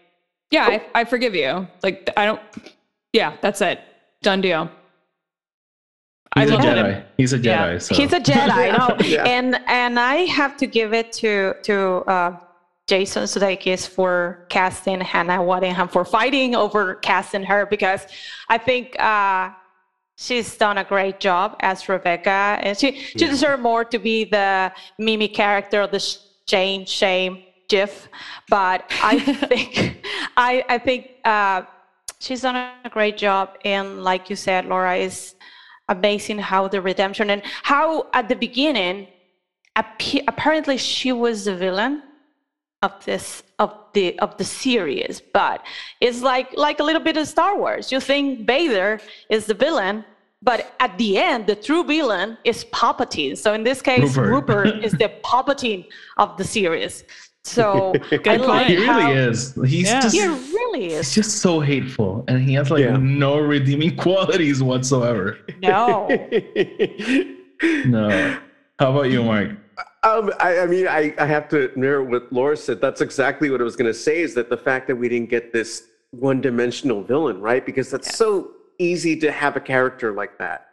yeah, 0.52 0.66
I, 0.66 1.00
I 1.00 1.04
forgive 1.04 1.34
you. 1.34 1.66
Like, 1.82 2.08
I 2.16 2.24
don't, 2.24 2.40
yeah, 3.12 3.36
that's 3.40 3.60
it. 3.60 3.80
Done 4.22 4.40
deal. 4.40 4.70
He's 6.36 6.50
I 6.50 6.54
a 6.54 6.58
Jedi. 6.58 6.94
Him. 6.94 7.04
He's 7.16 7.32
a 7.32 7.38
Jedi. 7.38 7.44
Yeah. 7.44 7.78
So. 7.78 7.94
He's 7.96 8.12
a 8.12 8.20
Jedi. 8.20 8.78
no, 9.00 9.04
yeah. 9.04 9.24
and 9.24 9.60
and 9.66 9.98
I 9.98 10.24
have 10.26 10.56
to 10.58 10.66
give 10.66 10.92
it 10.92 11.12
to 11.14 11.54
to 11.62 11.76
uh, 12.08 12.36
Jason 12.86 13.24
Sudeikis 13.24 13.86
for 13.86 14.46
casting 14.48 15.00
Hannah 15.00 15.38
Waddingham 15.38 15.90
for 15.90 16.04
fighting 16.04 16.54
over 16.54 16.96
casting 16.96 17.44
her 17.44 17.66
because 17.66 18.06
I 18.48 18.58
think 18.58 18.98
uh, 18.98 19.50
she's 20.16 20.56
done 20.56 20.78
a 20.78 20.84
great 20.84 21.20
job 21.20 21.56
as 21.60 21.88
Rebecca, 21.88 22.58
and 22.62 22.76
she 22.76 22.98
she 22.98 23.18
yeah. 23.18 23.30
deserves 23.30 23.62
more 23.62 23.84
to 23.84 23.98
be 23.98 24.24
the 24.24 24.72
Mimi 24.98 25.28
character 25.28 25.82
of 25.82 25.90
the 25.90 26.02
shame 26.46 26.86
shame 26.86 27.42
GIF. 27.68 28.08
But 28.48 28.84
I 29.02 29.18
think 29.48 30.04
I 30.36 30.64
I 30.68 30.78
think 30.78 31.10
uh, 31.24 31.62
she's 32.20 32.42
done 32.42 32.56
a 32.56 32.90
great 32.90 33.16
job, 33.16 33.56
and 33.64 34.02
like 34.02 34.30
you 34.30 34.36
said, 34.36 34.66
Laura 34.66 34.96
is 34.96 35.34
amazing 35.88 36.38
how 36.38 36.68
the 36.68 36.80
redemption 36.80 37.30
and 37.30 37.42
how 37.62 38.06
at 38.14 38.28
the 38.28 38.34
beginning 38.34 39.06
apparently 39.76 40.78
she 40.78 41.12
was 41.12 41.44
the 41.44 41.54
villain 41.54 42.02
of 42.82 43.04
this 43.04 43.42
of 43.58 43.72
the 43.92 44.18
of 44.18 44.36
the 44.36 44.44
series 44.44 45.20
but 45.32 45.64
it's 46.00 46.22
like 46.22 46.48
like 46.56 46.80
a 46.80 46.82
little 46.82 47.02
bit 47.02 47.16
of 47.16 47.26
star 47.28 47.56
wars 47.56 47.92
you 47.92 48.00
think 48.00 48.46
vader 48.46 49.00
is 49.30 49.46
the 49.46 49.54
villain 49.54 50.04
but 50.42 50.74
at 50.80 50.96
the 50.98 51.16
end 51.16 51.46
the 51.46 51.54
true 51.54 51.84
villain 51.84 52.36
is 52.44 52.64
palpatine 52.66 53.36
so 53.36 53.54
in 53.54 53.62
this 53.62 53.80
case 53.80 54.16
rupert, 54.16 54.56
rupert 54.66 54.84
is 54.86 54.92
the 54.92 55.10
palpatine 55.22 55.86
of 56.16 56.36
the 56.36 56.44
series 56.44 57.04
so 57.44 57.92
I 58.26 58.36
like 58.36 58.66
he 58.66 58.76
really 58.76 58.86
how, 58.86 59.12
is. 59.12 59.54
He's 59.66 59.86
yeah. 59.86 60.00
just 60.00 60.14
he 60.14 60.26
really 60.26 60.86
is. 60.86 61.14
He's 61.14 61.26
just 61.26 61.38
so 61.42 61.60
hateful, 61.60 62.24
and 62.26 62.42
he 62.42 62.54
has 62.54 62.70
like 62.70 62.84
yeah. 62.84 62.96
no 62.96 63.38
redeeming 63.38 63.96
qualities 64.04 64.62
whatsoever. 64.62 65.38
No. 65.62 66.08
no. 67.84 68.38
How 68.78 68.90
about 68.90 69.10
you, 69.10 69.22
Mark? 69.22 69.50
Um, 70.04 70.30
I, 70.38 70.58
I, 70.58 70.66
mean, 70.66 70.86
I, 70.86 71.14
I 71.18 71.24
have 71.24 71.48
to 71.48 71.72
mirror 71.76 72.04
what 72.04 72.30
Laura 72.30 72.58
said. 72.58 72.78
That's 72.78 73.00
exactly 73.00 73.48
what 73.48 73.62
I 73.62 73.64
was 73.64 73.74
going 73.74 73.90
to 73.90 73.98
say. 73.98 74.20
Is 74.20 74.34
that 74.34 74.50
the 74.50 74.56
fact 74.56 74.86
that 74.88 74.96
we 74.96 75.08
didn't 75.08 75.30
get 75.30 75.50
this 75.50 75.88
one-dimensional 76.10 77.02
villain, 77.02 77.40
right? 77.40 77.64
Because 77.64 77.90
that's 77.90 78.08
yeah. 78.08 78.16
so 78.16 78.50
easy 78.78 79.16
to 79.20 79.32
have 79.32 79.56
a 79.56 79.60
character 79.60 80.12
like 80.12 80.38
that, 80.38 80.68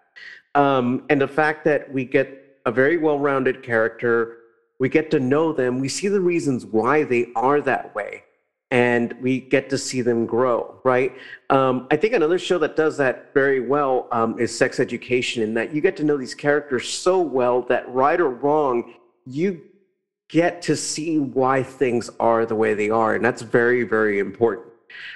um, 0.54 1.04
and 1.10 1.22
the 1.22 1.28
fact 1.28 1.64
that 1.66 1.92
we 1.92 2.04
get 2.04 2.60
a 2.66 2.72
very 2.72 2.98
well-rounded 2.98 3.64
character, 3.64 4.38
we 4.80 4.90
get 4.90 5.10
to 5.12 5.20
know 5.20 5.54
them, 5.54 5.80
we 5.80 5.88
see 5.88 6.10
the 6.10 6.20
reasons 6.20 6.66
why 6.66 7.04
they 7.04 7.28
are 7.36 7.62
that 7.62 7.96
way, 7.96 8.24
and 8.70 9.14
we 9.22 9.40
get 9.40 9.70
to 9.70 9.78
see 9.78 10.02
them 10.02 10.26
grow, 10.26 10.80
right? 10.84 11.16
Um, 11.50 11.88
I 11.90 11.96
think 11.96 12.14
another 12.14 12.38
show 12.38 12.58
that 12.60 12.76
does 12.76 12.98
that 12.98 13.34
very 13.34 13.62
well 13.62 14.10
um, 14.12 14.38
is 14.40 14.56
Sex 14.56 14.80
Education, 14.80 15.42
in 15.42 15.54
that 15.54 15.74
you 15.74 15.80
get 15.80 15.96
to 15.98 16.04
know 16.04 16.18
these 16.18 16.36
characters 16.36 16.90
so 16.90 17.22
well 17.22 17.62
that 17.64 17.88
right 17.90 18.20
or 18.20 18.30
wrong 18.30 18.94
you 19.26 19.62
get 20.30 20.62
to 20.64 20.76
see 20.76 21.20
why 21.20 21.62
things 21.62 22.10
are 22.20 22.46
the 22.46 22.56
way 22.56 22.74
they 22.74 22.90
are. 22.90 23.16
And 23.16 23.24
that's 23.24 23.42
very, 23.42 23.84
very 23.84 24.20
important, 24.20 24.68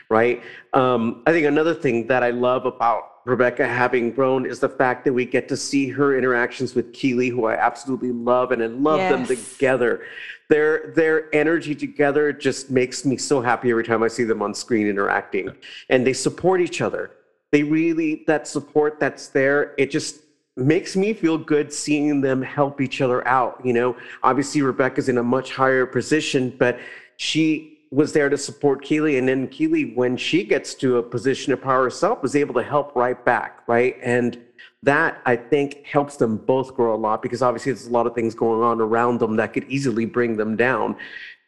right? 0.10 0.44
Um, 0.74 1.24
I 1.26 1.32
think 1.32 1.46
another 1.48 1.74
thing 1.74 2.08
that 2.08 2.22
I 2.22 2.32
love 2.32 2.66
about 2.66 3.12
Rebecca 3.26 3.66
having 3.68 4.12
grown 4.12 4.46
is 4.46 4.60
the 4.60 4.70
fact 4.70 5.04
that 5.06 5.14
we 5.14 5.26
get 5.26 5.48
to 5.50 5.58
see 5.58 5.90
her 5.90 6.16
interactions 6.18 6.76
with 6.76 6.94
Keeley, 6.94 7.30
who 7.30 7.46
I 7.46 7.56
absolutely 7.56 8.12
love, 8.12 8.52
and 8.52 8.62
I 8.62 8.68
love 8.68 9.00
yes. 9.00 9.12
them 9.12 9.26
together. 9.26 10.04
Their 10.48 10.94
their 10.96 11.34
energy 11.34 11.74
together 11.74 12.32
just 12.32 12.70
makes 12.70 13.04
me 13.04 13.18
so 13.18 13.42
happy 13.42 13.72
every 13.72 13.84
time 13.84 14.04
I 14.04 14.10
see 14.10 14.26
them 14.26 14.44
on 14.44 14.54
screen 14.54 14.86
interacting, 14.86 15.50
and 15.90 16.06
they 16.06 16.14
support 16.14 16.62
each 16.62 16.82
other. 16.82 17.12
They 17.52 17.64
really 17.64 18.24
that 18.28 18.48
support 18.48 19.00
that's 19.00 19.30
there. 19.30 19.74
It 19.80 19.90
just 19.90 20.25
makes 20.58 20.96
me 20.96 21.14
feel 21.14 21.38
good 21.38 21.72
seeing 21.72 22.22
them 22.22 22.42
help 22.42 22.80
each 22.80 23.02
other 23.02 23.28
out. 23.28 23.60
You 23.64 23.74
know, 23.74 23.98
obviously 24.24 24.62
Rebecca's 24.62 25.10
in 25.10 25.18
a 25.18 25.24
much 25.24 25.52
higher 25.54 25.86
position, 25.86 26.56
but 26.58 26.80
she 27.18 27.76
was 27.92 28.14
there 28.14 28.30
to 28.30 28.38
support 28.38 28.82
Keeley, 28.84 29.18
And 29.18 29.28
then 29.28 29.48
Keeley, 29.48 29.94
when 29.94 30.18
she 30.18 30.44
gets 30.44 30.74
to 30.76 30.98
a 30.98 31.04
position 31.04 31.54
of 31.54 31.62
power 31.62 31.84
herself, 31.84 32.22
was 32.22 32.36
able 32.36 32.54
to 32.56 32.64
help 32.64 32.96
right 32.96 33.24
back, 33.24 33.62
right? 33.68 33.96
And 34.04 34.38
that 34.84 35.22
I 35.26 35.36
think 35.36 35.86
helps 35.86 36.18
them 36.18 36.38
both 36.38 36.76
grow 36.76 36.94
a 36.94 36.98
lot 36.98 37.22
because 37.22 37.42
obviously 37.42 37.72
there's 37.72 37.88
a 37.88 37.92
lot 37.92 38.06
of 38.06 38.14
things 38.14 38.36
going 38.36 38.62
on 38.62 38.82
around 38.82 39.20
them 39.20 39.36
that 39.38 39.54
could 39.54 39.66
easily 39.66 40.06
bring 40.06 40.36
them 40.38 40.56
down 40.56 40.96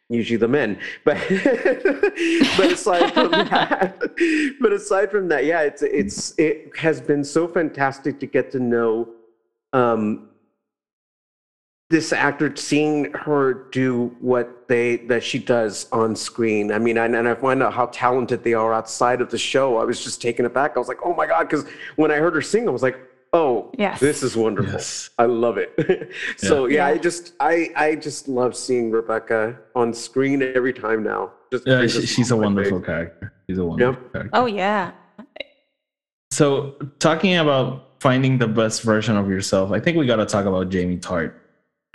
usually 0.08 0.36
the 0.36 0.48
men. 0.48 0.78
But 1.04 1.16
but 1.28 2.72
aside 2.72 3.12
from 3.14 3.30
that, 3.30 3.98
but 4.60 4.72
aside 4.72 5.10
from 5.10 5.28
that, 5.28 5.44
yeah, 5.44 5.62
it's 5.62 5.82
it's 5.82 6.38
it 6.38 6.72
has 6.76 7.00
been 7.00 7.24
so 7.24 7.46
fantastic 7.46 8.18
to 8.20 8.26
get 8.26 8.50
to 8.52 8.58
know 8.58 9.08
um, 9.72 10.28
this 11.90 12.12
actor, 12.12 12.54
seeing 12.56 13.12
her 13.12 13.68
do 13.70 14.14
what 14.20 14.68
they 14.68 14.96
that 14.96 15.22
she 15.22 15.38
does 15.38 15.88
on 15.92 16.14
screen. 16.16 16.72
I 16.72 16.78
mean, 16.78 16.98
I, 16.98 17.06
and 17.06 17.28
I 17.28 17.34
find 17.34 17.62
out 17.62 17.74
how 17.74 17.86
talented 17.86 18.44
they 18.44 18.54
are 18.54 18.74
outside 18.74 19.20
of 19.20 19.30
the 19.30 19.38
show. 19.38 19.78
I 19.78 19.84
was 19.84 20.02
just 20.02 20.20
taken 20.20 20.44
aback. 20.44 20.72
I 20.76 20.78
was 20.78 20.88
like, 20.88 21.04
oh 21.04 21.14
my 21.14 21.26
god, 21.26 21.48
because 21.48 21.66
when 21.96 22.10
I 22.10 22.16
heard 22.16 22.34
her 22.34 22.42
sing, 22.42 22.68
I 22.68 22.70
was 22.70 22.82
like, 22.82 22.98
oh 23.32 23.70
yes. 23.78 24.00
this 24.00 24.22
is 24.22 24.36
wonderful 24.36 24.72
yes. 24.72 25.10
i 25.18 25.24
love 25.24 25.58
it 25.58 26.10
so 26.36 26.66
yeah. 26.66 26.76
yeah. 26.76 26.94
i 26.94 26.98
just 26.98 27.34
i 27.40 27.70
i 27.76 27.94
just 27.94 28.28
love 28.28 28.56
seeing 28.56 28.90
rebecca 28.90 29.58
on 29.74 29.92
screen 29.92 30.42
every 30.42 30.72
time 30.72 31.02
now 31.02 31.30
just 31.50 31.66
yeah 31.66 31.86
she, 31.86 32.06
she's 32.06 32.30
a 32.30 32.36
wonderful 32.36 32.80
character 32.80 33.32
she's 33.48 33.58
a 33.58 33.64
wonderful 33.64 34.02
yep. 34.02 34.12
character 34.12 34.30
oh 34.34 34.46
yeah 34.46 34.92
so 36.30 36.76
talking 36.98 37.36
about 37.36 38.00
finding 38.00 38.38
the 38.38 38.48
best 38.48 38.82
version 38.82 39.16
of 39.16 39.28
yourself 39.28 39.72
i 39.72 39.80
think 39.80 39.96
we 39.96 40.06
got 40.06 40.16
to 40.16 40.26
talk 40.26 40.46
about 40.46 40.70
jamie 40.70 40.96
tartt 40.96 41.32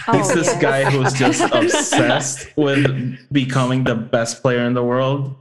oh, 0.07 0.17
he's 0.17 0.33
this 0.33 0.53
guy 0.61 0.89
who's 0.89 1.13
just 1.19 1.41
obsessed 1.53 2.55
with 2.57 3.17
becoming 3.31 3.83
the 3.83 3.95
best 3.95 4.41
player 4.41 4.65
in 4.65 4.73
the 4.73 4.83
world 4.83 5.35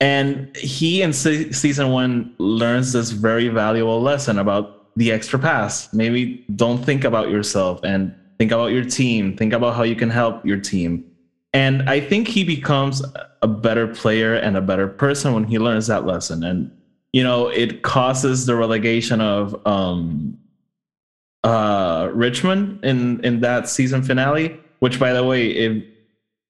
and 0.00 0.54
he 0.56 1.00
in 1.02 1.12
se- 1.12 1.52
season 1.52 1.90
one 1.90 2.34
learns 2.38 2.92
this 2.92 3.10
very 3.10 3.48
valuable 3.48 4.02
lesson 4.02 4.38
about 4.38 4.81
the 4.96 5.12
extra 5.12 5.38
pass. 5.38 5.92
Maybe 5.92 6.44
don't 6.54 6.84
think 6.84 7.04
about 7.04 7.30
yourself 7.30 7.80
and 7.82 8.14
think 8.38 8.52
about 8.52 8.72
your 8.72 8.84
team. 8.84 9.36
Think 9.36 9.52
about 9.52 9.74
how 9.74 9.82
you 9.82 9.96
can 9.96 10.10
help 10.10 10.44
your 10.44 10.58
team. 10.58 11.04
And 11.52 11.88
I 11.88 12.00
think 12.00 12.28
he 12.28 12.44
becomes 12.44 13.02
a 13.42 13.48
better 13.48 13.86
player 13.86 14.34
and 14.34 14.56
a 14.56 14.60
better 14.60 14.88
person 14.88 15.34
when 15.34 15.44
he 15.44 15.58
learns 15.58 15.86
that 15.88 16.06
lesson. 16.06 16.42
And 16.42 16.70
you 17.12 17.22
know, 17.22 17.48
it 17.48 17.82
causes 17.82 18.46
the 18.46 18.56
relegation 18.56 19.20
of 19.20 19.66
um, 19.66 20.38
uh, 21.44 22.10
Richmond 22.12 22.82
in 22.84 23.22
in 23.24 23.40
that 23.40 23.68
season 23.68 24.02
finale. 24.02 24.58
Which, 24.78 24.98
by 24.98 25.12
the 25.12 25.22
way, 25.22 25.48
if 25.50 25.84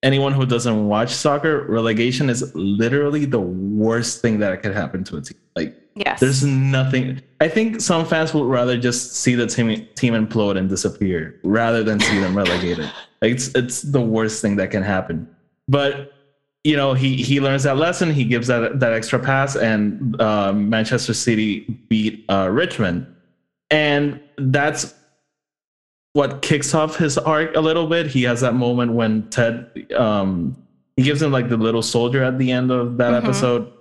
anyone 0.03 0.33
who 0.33 0.47
doesn't 0.47 0.89
watch 0.89 1.11
soccer, 1.11 1.65
relegation 1.69 2.31
is 2.31 2.55
literally 2.55 3.25
the 3.25 3.41
worst 3.41 4.21
thing 4.21 4.39
that 4.41 4.63
could 4.63 4.75
happen 4.75 5.05
to 5.05 5.17
a 5.17 5.21
team. 5.23 5.39
Like 5.55 5.83
Yes. 5.95 6.21
There's 6.21 6.43
nothing. 6.43 7.21
I 7.41 7.49
think 7.49 7.81
some 7.81 8.07
fans 8.07 8.33
would 8.33 8.47
rather 8.47 8.79
just 8.79 9.17
see 9.17 9.35
the 9.35 9.47
team 9.47 9.87
team 9.95 10.15
implode 10.15 10.57
and 10.57 10.69
disappear 10.69 11.39
rather 11.43 11.83
than 11.83 12.01
see 12.01 12.19
them 12.19 12.37
relegated. 12.37 12.91
Like 13.21 13.33
it's 13.33 13.49
it's 13.49 13.83
the 13.83 14.01
worst 14.01 14.41
thing 14.41 14.57
that 14.57 14.71
can 14.71 14.83
happen. 14.83 15.29
But 15.69 16.13
you 16.65 16.77
know, 16.77 16.95
he 16.95 17.17
he 17.17 17.41
learns 17.41 17.65
that 17.65 17.77
lesson. 17.77 18.13
He 18.13 18.25
gives 18.25 18.47
that 18.47 18.81
that 18.81 18.93
extra 18.93 19.19
pass, 19.19 19.55
and 19.55 20.19
uh, 20.21 20.53
Manchester 20.53 21.13
City 21.13 21.61
beat 21.89 22.25
uh, 22.31 22.49
Richmond, 22.51 23.07
and 23.71 24.21
that's 24.39 24.95
what 26.13 26.43
kicks 26.43 26.75
off 26.75 26.97
his 26.97 27.17
arc 27.19 27.57
a 27.57 27.61
little 27.61 27.87
bit. 27.87 28.07
He 28.07 28.23
has 28.25 28.41
that 28.43 28.55
moment 28.55 28.93
when 28.93 29.29
Ted 29.31 29.71
um, 29.97 30.57
he 30.97 31.03
gives 31.03 31.23
him 31.23 31.33
like 31.33 31.49
the 31.49 31.57
little 31.57 31.83
soldier 31.83 32.23
at 32.23 32.39
the 32.39 32.51
end 32.51 32.71
of 32.71 32.99
that 32.99 33.13
mm-hmm. 33.13 33.27
episode 33.27 33.73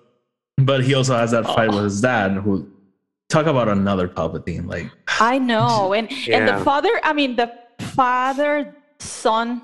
but 0.66 0.84
he 0.84 0.94
also 0.94 1.16
has 1.16 1.32
that 1.32 1.46
fight 1.46 1.70
oh. 1.70 1.76
with 1.76 1.84
his 1.86 2.02
dad, 2.02 2.34
who 2.34 2.70
talk 3.30 3.46
about 3.46 3.68
another 3.68 4.08
Palpatine. 4.08 4.68
Like 4.68 4.92
I 5.20 5.38
know, 5.38 5.94
and 5.98 6.10
yeah. 6.12 6.38
and 6.38 6.48
the 6.48 6.64
father. 6.64 6.90
I 7.04 7.14
mean, 7.14 7.36
the 7.36 7.52
father 7.80 8.76
son 9.00 9.62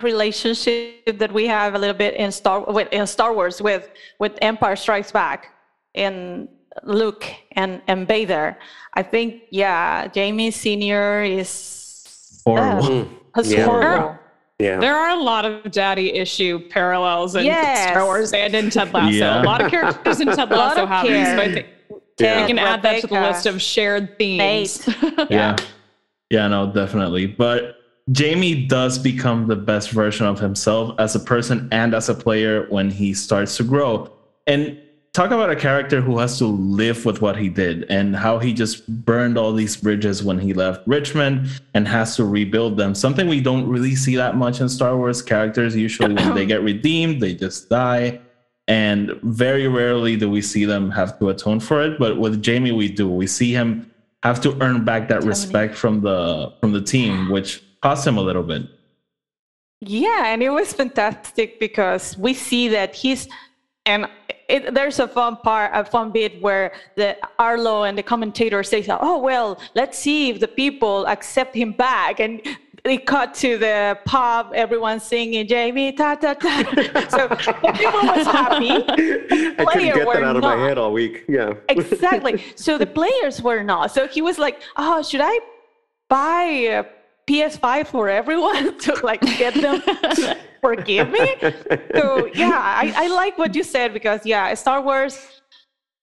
relationship 0.00 1.18
that 1.18 1.30
we 1.30 1.46
have 1.46 1.74
a 1.74 1.78
little 1.78 1.94
bit 1.96 2.14
in 2.14 2.32
Star 2.32 2.60
with 2.60 2.88
in 2.92 3.06
Star 3.06 3.32
Wars 3.34 3.60
with 3.60 3.88
with 4.18 4.36
Empire 4.42 4.76
Strikes 4.76 5.12
Back 5.12 5.54
in 5.94 6.48
Luke 6.84 7.26
and 7.52 7.82
and 7.86 8.06
Vader. 8.06 8.58
I 8.94 9.02
think 9.02 9.42
yeah, 9.50 10.08
Jamie 10.08 10.50
Senior 10.50 11.22
is 11.22 12.42
horrible. 12.44 13.08
Uh, 13.34 13.42
yeah. 13.44 13.64
horrible. 13.64 14.18
Yeah. 14.58 14.78
There 14.78 14.94
are 14.94 15.10
a 15.18 15.22
lot 15.22 15.44
of 15.44 15.70
daddy 15.70 16.12
issue 16.12 16.68
parallels 16.68 17.34
in 17.34 17.44
yes. 17.44 17.90
Star 17.90 18.04
Wars 18.04 18.32
and 18.32 18.54
in 18.54 18.68
Ted 18.70 18.92
Lasso. 18.92 19.10
Yeah. 19.10 19.42
A 19.42 19.44
lot 19.44 19.62
of 19.62 19.70
characters 19.70 20.20
in 20.20 20.28
Ted 20.28 20.50
Lasso 20.50 20.84
have 20.84 21.06
these, 21.06 21.28
but 21.28 21.48
I 21.48 21.52
think 21.54 21.66
yeah. 22.18 22.40
we 22.42 22.46
can 22.46 22.58
add 22.58 22.82
that 22.82 23.00
to 23.00 23.06
the 23.06 23.14
list 23.14 23.46
of 23.46 23.62
shared 23.62 24.18
themes. 24.18 24.86
yeah. 25.30 25.56
Yeah, 26.28 26.46
no, 26.48 26.70
definitely. 26.70 27.26
But 27.26 27.76
Jamie 28.12 28.66
does 28.66 28.98
become 28.98 29.46
the 29.46 29.56
best 29.56 29.90
version 29.90 30.26
of 30.26 30.38
himself 30.38 30.94
as 30.98 31.14
a 31.14 31.20
person 31.20 31.68
and 31.72 31.94
as 31.94 32.08
a 32.08 32.14
player 32.14 32.66
when 32.68 32.90
he 32.90 33.14
starts 33.14 33.56
to 33.56 33.64
grow. 33.64 34.12
And 34.46 34.78
talk 35.12 35.32
about 35.32 35.50
a 35.50 35.56
character 35.56 36.00
who 36.00 36.18
has 36.18 36.38
to 36.38 36.46
live 36.46 37.04
with 37.04 37.20
what 37.20 37.36
he 37.36 37.48
did 37.48 37.84
and 37.90 38.14
how 38.14 38.38
he 38.38 38.52
just 38.52 38.86
burned 39.04 39.36
all 39.36 39.52
these 39.52 39.76
bridges 39.76 40.22
when 40.22 40.38
he 40.38 40.54
left 40.54 40.86
Richmond 40.86 41.48
and 41.74 41.88
has 41.88 42.16
to 42.16 42.24
rebuild 42.24 42.76
them. 42.76 42.94
Something 42.94 43.28
we 43.28 43.40
don't 43.40 43.68
really 43.68 43.96
see 43.96 44.16
that 44.16 44.36
much 44.36 44.60
in 44.60 44.68
Star 44.68 44.96
Wars 44.96 45.20
characters. 45.20 45.74
Usually, 45.74 46.14
when 46.14 46.34
they 46.34 46.46
get 46.46 46.62
redeemed, 46.62 47.20
they 47.20 47.34
just 47.34 47.68
die. 47.68 48.20
And 48.68 49.18
very 49.24 49.66
rarely 49.66 50.16
do 50.16 50.30
we 50.30 50.42
see 50.42 50.64
them 50.64 50.90
have 50.92 51.18
to 51.18 51.30
atone 51.30 51.58
for 51.58 51.82
it. 51.82 51.98
But 51.98 52.18
with 52.18 52.40
Jamie, 52.40 52.70
we 52.70 52.88
do. 52.88 53.08
We 53.08 53.26
see 53.26 53.52
him 53.52 53.90
have 54.22 54.40
to 54.42 54.56
earn 54.62 54.84
back 54.84 55.08
that 55.08 55.24
respect 55.24 55.74
from 55.74 56.02
the 56.02 56.52
from 56.60 56.72
the 56.72 56.82
team, 56.82 57.30
which 57.30 57.64
cost 57.80 58.06
him 58.06 58.16
a 58.16 58.22
little 58.22 58.44
bit. 58.44 58.62
Yeah, 59.80 60.26
and 60.26 60.42
it 60.42 60.50
was 60.50 60.72
fantastic 60.72 61.58
because 61.58 62.16
we 62.16 62.34
see 62.34 62.68
that 62.68 62.94
he's 62.94 63.26
and 63.86 64.08
it, 64.48 64.74
there's 64.74 64.98
a 64.98 65.08
fun 65.08 65.36
part, 65.36 65.70
a 65.74 65.84
fun 65.84 66.10
bit 66.10 66.42
where 66.42 66.72
the 66.96 67.16
Arlo 67.38 67.84
and 67.84 67.96
the 67.96 68.02
commentator 68.02 68.62
says, 68.62 68.86
"Oh 68.88 69.18
well, 69.18 69.58
let's 69.74 69.98
see 69.98 70.30
if 70.30 70.40
the 70.40 70.48
people 70.48 71.06
accept 71.06 71.54
him 71.54 71.72
back." 71.72 72.20
And 72.20 72.42
they 72.84 72.98
cut 72.98 73.34
to 73.34 73.58
the 73.58 73.98
pub, 74.04 74.52
everyone 74.54 75.00
singing 75.00 75.46
"Jamie 75.46 75.92
ta 75.92 76.14
ta 76.16 76.34
ta. 76.34 76.64
so 77.08 77.18
everyone 77.68 78.06
was 78.06 78.26
happy. 78.26 78.70
I 79.58 79.64
couldn't 79.64 79.94
get 79.94 80.06
that 80.12 80.24
out 80.24 80.36
of 80.36 80.42
not. 80.42 80.58
my 80.58 80.64
head 80.64 80.78
all 80.78 80.92
week. 80.92 81.24
Yeah. 81.28 81.54
exactly. 81.68 82.42
So 82.56 82.76
the 82.76 82.86
players 82.86 83.40
were 83.40 83.62
not. 83.62 83.92
So 83.92 84.08
he 84.08 84.20
was 84.20 84.38
like, 84.38 84.62
"Oh, 84.76 85.02
should 85.02 85.22
I 85.22 85.38
buy 86.08 86.42
a 86.42 86.84
PS5 87.28 87.86
for 87.86 88.08
everyone 88.08 88.78
to 88.84 88.94
like 89.04 89.20
get 89.20 89.54
them?" 89.54 89.82
Forgive 90.60 91.10
me. 91.10 91.36
so 91.94 92.26
yeah, 92.34 92.50
I, 92.52 92.92
I 92.96 93.06
like 93.08 93.38
what 93.38 93.54
you 93.54 93.62
said 93.62 93.92
because 93.92 94.24
yeah, 94.24 94.52
Star 94.54 94.82
Wars, 94.82 95.40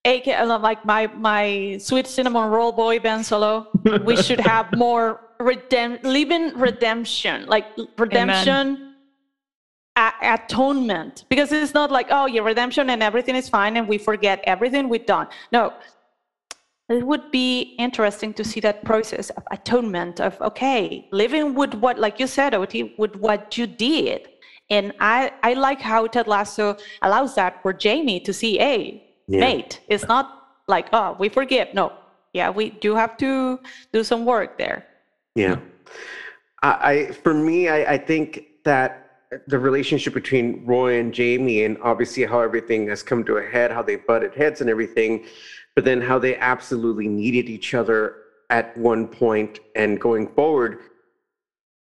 uh, 0.06 0.60
like 0.60 0.84
my 0.86 1.08
my 1.08 1.78
sweet 1.80 2.08
cinnamon 2.08 2.50
roll 2.50 2.72
boy 2.72 3.00
Ben 3.00 3.24
Solo, 3.24 3.68
we 4.04 4.16
should 4.16 4.40
have 4.40 4.68
more 4.78 5.22
redem- 5.40 6.04
living 6.04 6.58
redemption, 6.58 7.46
like 7.48 7.66
redemption. 7.98 8.84
A- 10.00 10.14
atonement 10.36 11.26
because 11.28 11.52
it's 11.52 11.74
not 11.74 11.90
like 11.90 12.10
oh 12.12 12.28
yeah 12.28 12.42
redemption 12.42 12.92
and 12.92 13.02
everything 13.02 13.36
is 13.36 13.50
fine 13.50 13.78
and 13.78 13.88
we 13.88 13.98
forget 13.98 14.40
everything 14.44 14.90
we've 14.90 15.08
done 15.08 15.28
no 15.52 15.74
it 16.90 17.06
would 17.06 17.32
be 17.32 17.76
interesting 17.80 18.34
to 18.34 18.44
see 18.44 18.60
that 18.60 18.86
process 18.86 19.30
of 19.32 19.44
atonement 19.52 20.22
of 20.22 20.40
okay 20.42 21.08
living 21.12 21.54
with 21.54 21.74
what 21.76 22.00
like 22.00 22.20
you 22.20 22.28
said 22.28 22.54
ot 22.54 22.98
with 22.98 23.16
what 23.16 23.58
you 23.58 23.68
did 23.68 24.30
and 24.70 24.94
I, 25.00 25.32
I 25.44 25.54
like 25.54 25.80
how 25.80 26.08
Ted 26.08 26.28
Lasso 26.28 26.78
allows 27.02 27.36
that 27.36 27.62
for 27.62 27.74
Jamie 27.74 28.20
to 28.22 28.34
see, 28.34 28.58
hey, 28.58 29.04
yeah. 29.28 29.40
mate, 29.40 29.80
it's 29.88 30.08
not 30.08 30.48
like, 30.68 30.88
oh, 30.94 31.16
we 31.20 31.30
forgive. 31.30 31.74
No, 31.74 31.94
yeah, 32.34 32.50
we 32.50 32.72
do 32.72 32.96
have 32.96 33.18
to 33.18 33.60
do 33.94 34.04
some 34.04 34.26
work 34.26 34.58
there. 34.58 34.86
Yeah. 35.36 35.58
I, 36.64 36.92
I 36.92 37.12
for 37.12 37.34
me, 37.34 37.70
I, 37.70 37.94
I 37.94 37.98
think 37.98 38.46
that 38.66 39.04
the 39.48 39.60
relationship 39.60 40.14
between 40.14 40.66
Roy 40.66 41.00
and 41.00 41.14
Jamie, 41.14 41.64
and 41.64 41.78
obviously 41.82 42.26
how 42.26 42.40
everything 42.40 42.88
has 42.88 43.04
come 43.04 43.24
to 43.26 43.38
a 43.38 43.46
head, 43.46 43.72
how 43.72 43.82
they 43.82 43.98
butted 43.98 44.34
heads 44.34 44.62
and 44.62 44.70
everything, 44.70 45.26
but 45.76 45.86
then 45.86 46.02
how 46.02 46.18
they 46.18 46.36
absolutely 46.38 47.08
needed 47.08 47.50
each 47.50 47.74
other 47.74 48.16
at 48.50 48.76
one 48.78 49.08
point 49.08 49.60
and 49.76 50.00
going 50.00 50.28
forward 50.30 50.80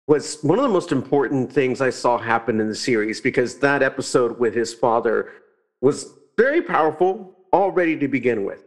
was 0.08 0.42
one 0.42 0.58
of 0.58 0.64
the 0.64 0.70
most 0.70 0.92
important 0.92 1.52
things 1.52 1.82
I 1.82 1.90
saw 1.90 2.18
happen 2.18 2.62
in 2.62 2.70
the 2.70 2.76
series 2.76 3.20
because 3.20 3.60
that 3.60 3.84
episode 3.84 4.40
with 4.40 4.56
his 4.56 4.74
father 4.74 5.34
was 5.82 6.14
very 6.38 6.62
powerful 6.62 7.36
already 7.52 7.98
to 7.98 8.08
begin 8.08 8.46
with. 8.46 8.64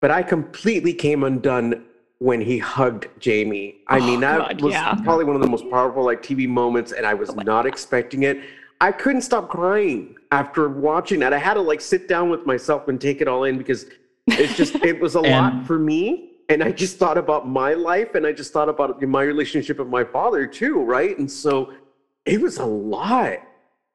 But 0.00 0.12
I 0.12 0.22
completely 0.22 0.94
came 0.94 1.24
undone 1.24 1.84
when 2.18 2.40
he 2.40 2.58
hugged 2.58 3.08
Jamie. 3.18 3.76
I 3.88 3.98
oh, 3.98 4.06
mean, 4.06 4.20
that 4.20 4.38
God, 4.38 4.60
was 4.60 4.74
yeah. 4.74 4.94
probably 5.02 5.24
one 5.24 5.34
of 5.34 5.42
the 5.42 5.48
most 5.48 5.68
powerful 5.68 6.04
like 6.04 6.22
TV 6.22 6.48
moments, 6.48 6.92
and 6.92 7.04
I 7.04 7.14
was 7.14 7.34
not 7.34 7.66
expecting 7.66 8.22
it. 8.22 8.38
I 8.80 8.92
couldn't 8.92 9.22
stop 9.22 9.48
crying 9.48 10.16
after 10.30 10.68
watching 10.68 11.20
that. 11.20 11.32
I 11.32 11.38
had 11.38 11.54
to 11.54 11.60
like 11.60 11.80
sit 11.80 12.08
down 12.08 12.30
with 12.30 12.46
myself 12.46 12.88
and 12.88 13.00
take 13.00 13.20
it 13.20 13.28
all 13.28 13.44
in 13.44 13.58
because 13.58 13.86
it's 14.28 14.56
just 14.56 14.76
it 14.76 15.00
was 15.00 15.16
a 15.16 15.20
lot 15.32 15.66
for 15.66 15.78
me 15.78 16.31
and 16.48 16.62
I 16.62 16.72
just 16.72 16.98
thought 16.98 17.18
about 17.18 17.48
my 17.48 17.74
life 17.74 18.14
and 18.14 18.26
I 18.26 18.32
just 18.32 18.52
thought 18.52 18.68
about 18.68 19.00
my 19.02 19.22
relationship 19.22 19.78
with 19.78 19.88
my 19.88 20.04
father 20.04 20.46
too, 20.46 20.82
right? 20.82 21.16
And 21.18 21.30
so 21.30 21.72
it 22.24 22.40
was 22.40 22.58
a 22.58 22.66
lot. 22.66 23.38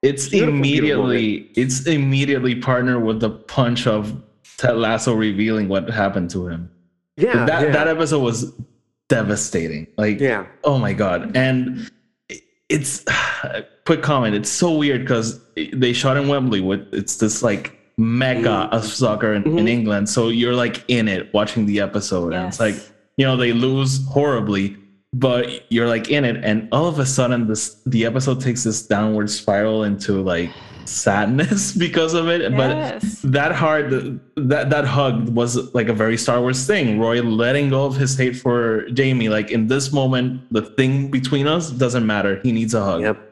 It's 0.02 0.30
beautiful, 0.30 0.54
immediately 0.54 1.38
beautiful 1.40 1.64
it's 1.64 1.88
immediately 1.88 2.56
partnered 2.56 3.04
with 3.04 3.20
the 3.20 3.32
punch 3.32 3.88
of 3.88 4.22
Ted 4.58 4.78
Lasso 4.78 5.14
revealing 5.14 5.68
what 5.68 5.90
happened 5.90 6.30
to 6.32 6.48
him. 6.48 6.72
Yeah, 7.16 7.46
that 7.46 7.64
yeah. 7.64 7.72
that 7.72 7.88
episode 7.88 8.20
was 8.20 8.54
devastating. 9.10 9.88
Like, 9.98 10.20
yeah, 10.20 10.46
oh 10.64 10.78
my 10.78 10.94
god, 10.94 11.36
and 11.36 11.90
it's 12.70 13.04
quick 13.86 14.04
comment. 14.04 14.36
It's 14.36 14.50
so 14.50 14.74
weird 14.74 15.02
because 15.02 15.42
they 15.56 15.94
shot 15.94 16.18
in 16.18 16.28
Wembley 16.28 16.62
with 16.62 16.88
it's 16.94 17.18
this 17.18 17.42
like 17.42 17.78
mecca 17.98 18.42
mm-hmm. 18.42 18.76
of 18.76 18.86
soccer 18.86 19.34
in, 19.34 19.44
mm-hmm. 19.44 19.58
in, 19.58 19.68
England. 19.68 20.10
So 20.10 20.30
you're 20.30 20.56
like 20.56 20.84
in 20.88 21.08
it 21.08 21.34
watching 21.34 21.66
the 21.66 21.80
episode. 21.80 22.34
Yes. 22.34 22.38
And 22.38 22.48
it's 22.48 22.60
like, 22.60 22.96
you 23.18 23.26
know, 23.26 23.36
they 23.36 23.54
lose 23.54 24.06
horribly, 24.08 24.78
but 25.14 25.72
you're 25.72 25.88
like 25.88 26.10
in 26.10 26.24
it. 26.24 26.44
And 26.44 26.70
all 26.72 26.88
of 26.88 27.00
a 27.00 27.06
sudden 27.06 27.48
this 27.48 27.82
the 27.86 28.06
episode 28.06 28.40
takes 28.40 28.64
this 28.64 28.86
downward 28.86 29.30
spiral 29.30 29.84
into 29.84 30.22
like 30.22 30.52
sadness 30.86 31.72
because 31.78 32.14
of 32.14 32.28
it. 32.28 32.42
Yes. 32.52 33.22
But 33.22 33.32
that 33.32 33.52
hard 33.54 34.20
that 34.36 34.70
that 34.70 34.86
hug 34.86 35.30
was 35.30 35.74
like 35.74 35.90
a 35.90 35.94
very 35.94 36.18
Star 36.18 36.40
Wars 36.40 36.68
thing. 36.68 37.00
Roy 37.00 37.22
letting 37.24 37.70
go 37.70 37.86
of 37.86 37.96
his 37.96 38.16
hate 38.16 38.36
for 38.36 38.88
Jamie. 38.92 39.30
Like 39.30 39.50
in 39.50 39.68
this 39.68 39.92
moment, 39.92 40.42
the 40.54 40.62
thing 40.62 41.10
between 41.10 41.48
us 41.48 41.72
doesn't 41.72 42.06
matter. 42.06 42.42
He 42.44 42.52
needs 42.52 42.76
a 42.76 42.84
hug. 42.84 43.02
Yep. 43.02 43.24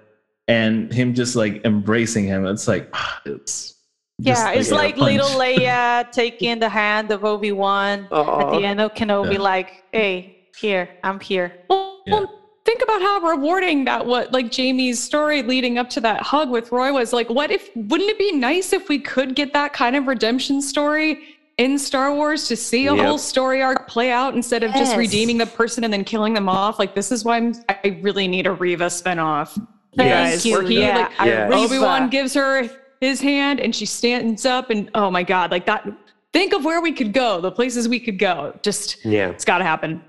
And 0.47 0.91
him 0.91 1.13
just 1.13 1.36
like 1.36 1.63
embracing 1.66 2.26
him. 2.26 2.47
It's 2.47 2.68
like 2.68 2.91
it's 3.26 3.74
yeah, 4.20 4.51
it's 4.51 4.72
like 4.72 4.97
little 4.97 5.28
Leia 5.30 6.09
taking 6.11 6.59
the 6.59 6.70
hand 6.70 7.11
of 7.11 7.26
Obi 7.26 7.51
Wan 7.51 8.07
at 8.11 8.51
the 8.51 8.61
end 8.63 8.80
of 8.80 8.93
Kenobi, 8.93 9.34
yeah. 9.34 9.39
like, 9.39 9.84
"Hey, 9.91 10.47
here, 10.57 10.89
I'm 11.03 11.20
here." 11.20 11.53
Well, 11.70 12.01
yeah. 12.05 12.13
well, 12.13 12.41
think 12.63 12.82
about 12.82 13.01
how 13.01 13.20
rewarding 13.20 13.86
that 13.86 14.05
what 14.05 14.32
like 14.32 14.51
Jamie's 14.51 15.01
story 15.03 15.43
leading 15.43 15.78
up 15.78 15.89
to 15.91 16.01
that 16.01 16.22
hug 16.22 16.49
with 16.49 16.72
Roy 16.72 16.93
was. 16.93 17.11
Like, 17.11 17.30
what 17.30 17.51
if? 17.51 17.70
Wouldn't 17.76 18.09
it 18.09 18.18
be 18.18 18.32
nice 18.32 18.72
if 18.72 18.88
we 18.88 18.99
could 18.99 19.36
get 19.36 19.53
that 19.53 19.74
kind 19.74 19.95
of 19.95 20.07
redemption 20.07 20.61
story 20.61 21.20
in 21.57 21.78
Star 21.78 22.13
Wars 22.13 22.47
to 22.47 22.55
see 22.55 22.88
a 22.88 22.95
yep. 22.95 23.05
whole 23.05 23.18
story 23.18 23.61
arc 23.61 23.88
play 23.88 24.11
out 24.11 24.34
instead 24.34 24.63
of 24.63 24.72
yes. 24.72 24.80
just 24.80 24.97
redeeming 24.97 25.38
the 25.38 25.45
person 25.45 25.84
and 25.84 25.91
then 25.91 26.03
killing 26.03 26.34
them 26.34 26.49
off? 26.49 26.80
Like, 26.80 26.95
this 26.95 27.11
is 27.11 27.24
why 27.24 27.38
I'm, 27.38 27.53
I 27.70 27.99
really 28.01 28.28
need 28.28 28.45
a 28.45 28.51
Reva 28.51 28.88
spinoff. 28.88 29.57
Yes. 29.93 30.45
Where 30.45 30.61
he, 30.61 30.82
yeah. 30.82 31.09
like, 31.18 31.28
yeah. 31.28 31.49
Obi 31.51 31.80
Wan 31.80 32.09
gives 32.09 32.34
her 32.34 32.70
his 33.06 33.22
hand 33.22 33.60
and 33.60 33.76
she 33.76 33.86
stands 33.86 34.45
up 34.45 34.70
and 34.70 34.89
oh 34.95 35.10
my 35.10 35.24
god 35.24 35.51
like 35.51 35.66
that 35.66 35.88
think 36.34 36.53
of 36.53 36.66
where 36.66 36.82
we 36.82 36.91
could 36.91 37.14
go 37.14 37.39
the 37.39 37.51
places 37.51 37.88
we 37.88 37.99
could 37.99 38.20
go 38.20 38.58
just 38.62 39.03
yeah 39.06 39.30
it's 39.30 39.45
got 39.45 39.60
to 39.60 39.64
happen 39.64 40.01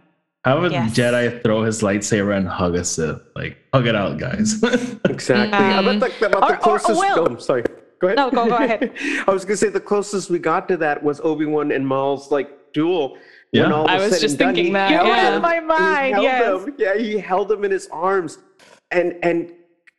how 0.46 0.60
would 0.60 0.70
yes. 0.70 0.94
Jedi 0.96 1.42
throw 1.42 1.64
his 1.64 1.82
lightsaber 1.82 2.36
and 2.36 2.46
hug 2.46 2.76
a 2.76 2.84
Sith? 2.84 3.20
Like, 3.34 3.58
hug 3.74 3.88
it 3.88 3.96
out, 3.96 4.16
guys. 4.16 4.62
exactly. 5.04 5.58
Um, 5.58 5.88
about 5.88 6.12
the, 6.20 6.26
about 6.28 6.48
the 6.48 6.56
closest. 6.58 7.02
Or, 7.02 7.18
or, 7.18 7.32
oh, 7.32 7.36
sorry. 7.38 7.64
Go 7.98 8.06
ahead. 8.06 8.16
No, 8.16 8.30
go, 8.30 8.46
go 8.46 8.54
ahead. 8.54 8.92
I 9.26 9.32
was 9.32 9.44
going 9.44 9.54
to 9.54 9.56
say 9.56 9.70
the 9.70 9.80
closest 9.80 10.30
we 10.30 10.38
got 10.38 10.68
to 10.68 10.76
that 10.76 11.02
was 11.02 11.20
Obi 11.22 11.46
Wan 11.46 11.72
and 11.72 11.84
Maul's 11.84 12.30
like 12.30 12.72
duel. 12.72 13.18
Yeah. 13.50 13.72
I 13.72 13.96
was 13.96 14.20
just 14.20 14.38
thinking 14.38 14.66
done, 14.66 14.74
that. 14.74 14.90
You 14.90 15.08
yeah. 15.08 15.34
in 15.34 15.42
my 15.42 15.58
mind. 15.58 16.22
Yes. 16.22 16.64
Him. 16.64 16.74
Yeah, 16.78 16.96
he 16.96 17.18
held 17.18 17.50
him 17.50 17.64
in 17.64 17.72
his 17.72 17.88
arms, 17.88 18.38
and 18.92 19.16
and 19.24 19.52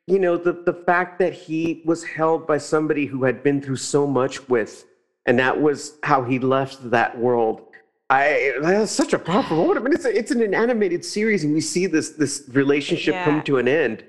you 0.08 0.20
know, 0.20 0.38
the, 0.38 0.53
the 0.53 0.74
fact 0.74 1.20
that 1.20 1.34
he 1.34 1.82
was 1.86 2.03
held 2.03 2.47
by 2.47 2.58
somebody 2.58 3.05
who 3.05 3.26
had 3.26 3.43
been 3.43 3.62
through 3.62 3.76
so 3.76 4.08
much 4.08 4.47
with, 4.47 4.86
and 5.26 5.38
that 5.38 5.62
was 5.62 5.97
how 6.03 6.24
he 6.24 6.39
left 6.39 6.89
that 6.89 7.18
world. 7.18 7.62
I 8.10 8.53
that's 8.62 8.93
such 8.93 9.12
a 9.12 9.20
powerful 9.20 9.58
moment. 9.58 9.78
I 9.78 9.82
mean, 9.82 9.93
it's 9.93 10.05
a, 10.05 10.18
it's 10.18 10.32
an 10.32 10.53
animated 10.53 11.03
series, 11.03 11.43
and 11.43 11.53
we 11.53 11.60
see 11.60 11.88
this 11.88 12.12
this 12.12 12.45
relationship 12.53 13.16
yeah. 13.16 13.26
come 13.26 13.43
to 13.43 13.58
an 13.58 13.68
end. 13.68 14.05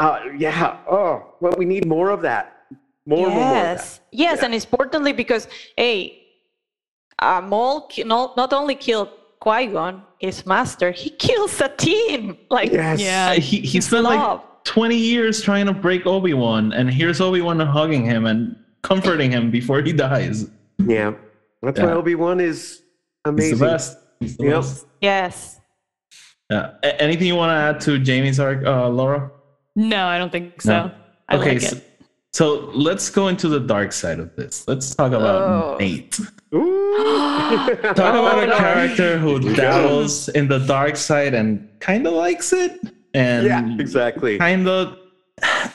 Uh, 0.00 0.18
yeah. 0.36 0.78
Oh, 0.90 1.34
well, 1.40 1.54
we 1.56 1.64
need 1.64 1.86
more 1.86 2.10
of 2.10 2.22
that. 2.22 2.52
More, 3.06 3.28
yes. 3.28 3.34
more, 3.34 3.44
more 3.44 3.62
Yes, 3.62 4.00
yeah. 4.10 4.44
and 4.44 4.52
importantly 4.52 5.12
because 5.12 5.46
hey, 5.76 6.24
uh, 7.20 7.40
Maul 7.40 7.88
not 8.04 8.36
not 8.36 8.52
only 8.52 8.74
killed 8.74 9.10
Qui 9.38 9.68
Gon, 9.68 10.02
his 10.18 10.44
master, 10.44 10.90
he 10.90 11.10
kills 11.26 11.60
a 11.60 11.68
team. 11.68 12.36
Like 12.50 12.72
yes. 12.72 13.00
yeah, 13.00 13.34
he 13.34 13.60
he 13.60 13.80
spent 13.80 14.02
love. 14.02 14.40
like 14.40 14.55
20 14.66 14.96
years 14.96 15.40
trying 15.40 15.66
to 15.66 15.72
break 15.72 16.06
Obi-Wan 16.06 16.72
and 16.72 16.90
here's 16.90 17.20
Obi-Wan 17.20 17.60
hugging 17.60 18.04
him 18.04 18.26
and 18.26 18.56
comforting 18.82 19.30
him 19.30 19.50
before 19.50 19.80
he 19.80 19.92
dies. 19.92 20.50
Yeah. 20.84 21.14
That's 21.62 21.78
yeah. 21.78 21.86
why 21.86 21.92
Obi-Wan 21.92 22.40
is 22.40 22.82
amazing. 23.24 23.50
He's 23.50 23.58
the 23.58 23.66
best. 23.66 23.98
He's 24.20 24.36
the 24.36 24.44
yep. 24.44 24.54
best. 24.54 24.86
Yes. 25.00 25.60
Yeah. 26.50 26.72
A- 26.82 27.00
anything 27.00 27.28
you 27.28 27.36
want 27.36 27.50
to 27.50 27.54
add 27.54 27.80
to 27.82 27.98
Jamie's 27.98 28.40
arc, 28.40 28.66
uh, 28.66 28.88
Laura? 28.88 29.30
No, 29.76 30.06
I 30.06 30.18
don't 30.18 30.32
think 30.32 30.60
so. 30.60 30.90
No. 31.30 31.38
okay. 31.38 31.54
Like 31.54 31.60
so, 31.60 31.80
So 32.32 32.70
let's 32.74 33.08
go 33.08 33.28
into 33.28 33.48
the 33.48 33.60
dark 33.60 33.92
side 33.92 34.18
of 34.18 34.34
this. 34.36 34.66
Let's 34.66 34.94
talk 34.94 35.12
about 35.12 35.42
oh. 35.42 35.76
Nate. 35.78 36.12
talk 36.12 38.14
about 38.14 38.48
a 38.48 38.56
character 38.56 39.18
who 39.18 39.54
dabbles 39.54 40.28
in 40.30 40.48
the 40.48 40.58
dark 40.58 40.96
side 40.96 41.34
and 41.34 41.68
kind 41.80 42.06
of 42.06 42.14
likes 42.14 42.52
it, 42.52 42.80
and 43.16 43.46
yeah, 43.46 43.76
exactly. 43.80 44.36
Kind 44.38 44.68
of, 44.68 44.98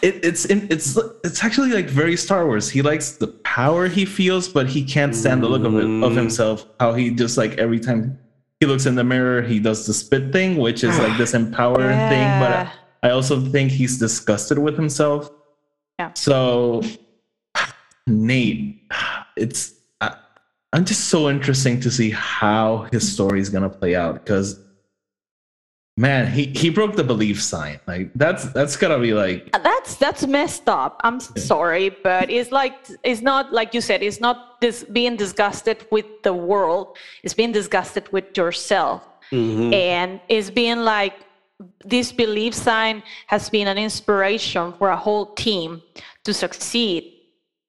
it, 0.03 0.23
it's 0.23 0.45
it's 0.45 0.97
it's 1.23 1.43
actually 1.43 1.71
like 1.71 1.87
very 1.87 2.15
Star 2.15 2.45
Wars. 2.45 2.69
He 2.69 2.83
likes 2.83 3.13
the 3.13 3.27
power 3.27 3.87
he 3.87 4.05
feels, 4.05 4.47
but 4.47 4.67
he 4.67 4.83
can't 4.83 5.15
stand 5.15 5.41
the 5.41 5.49
look 5.49 5.63
of 5.63 5.73
it, 5.75 5.83
of 5.83 6.11
mm. 6.11 6.15
himself. 6.15 6.67
How 6.79 6.93
he 6.93 7.09
just 7.09 7.37
like 7.37 7.57
every 7.57 7.79
time 7.79 8.19
he 8.59 8.67
looks 8.67 8.85
in 8.85 8.93
the 8.93 9.03
mirror, 9.03 9.41
he 9.41 9.59
does 9.59 9.87
the 9.87 9.93
spit 9.93 10.31
thing, 10.31 10.57
which 10.57 10.83
is 10.83 10.97
like 10.99 11.17
this 11.17 11.33
empowering 11.43 11.97
yeah. 11.97 12.09
thing. 12.09 12.39
But 12.39 13.07
I 13.09 13.11
also 13.11 13.41
think 13.41 13.71
he's 13.71 13.97
disgusted 13.97 14.59
with 14.59 14.75
himself. 14.75 15.31
Yeah. 15.97 16.11
So, 16.13 16.83
Nate, 18.05 18.83
it's 19.35 19.73
I, 19.99 20.15
I'm 20.73 20.85
just 20.85 21.09
so 21.09 21.27
interesting 21.27 21.79
to 21.79 21.89
see 21.89 22.11
how 22.11 22.87
his 22.91 23.11
story 23.11 23.39
is 23.39 23.49
gonna 23.49 23.69
play 23.69 23.95
out 23.95 24.23
because 24.23 24.59
man 26.01 26.31
he 26.31 26.43
he 26.61 26.69
broke 26.69 26.95
the 26.95 27.03
belief 27.03 27.37
sign. 27.41 27.79
Like 27.85 28.11
that's 28.15 28.43
that's 28.57 28.75
gotta 28.75 28.99
be 28.99 29.13
like 29.13 29.51
that's 29.51 29.95
that's 29.95 30.25
messed 30.25 30.67
up. 30.67 30.99
I'm 31.03 31.19
yeah. 31.21 31.43
sorry 31.51 31.89
but 31.89 32.29
it's 32.29 32.51
like 32.51 32.73
it's 33.03 33.21
not 33.21 33.53
like 33.53 33.69
you 33.75 33.81
said 33.81 34.01
it's 34.01 34.19
not 34.19 34.59
this 34.61 34.83
being 34.83 35.15
disgusted 35.15 35.77
with 35.91 36.07
the 36.23 36.33
world. 36.33 36.97
It's 37.23 37.35
being 37.35 37.51
disgusted 37.51 38.11
with 38.11 38.35
yourself. 38.35 39.07
Mm-hmm. 39.31 39.73
and 39.73 40.19
it's 40.27 40.49
being 40.49 40.79
like 40.79 41.15
this 41.85 42.11
belief 42.11 42.53
sign 42.53 43.01
has 43.27 43.49
been 43.49 43.67
an 43.69 43.77
inspiration 43.77 44.73
for 44.73 44.89
a 44.89 44.97
whole 44.97 45.27
team 45.35 45.81
to 46.25 46.33
succeed. 46.33 47.13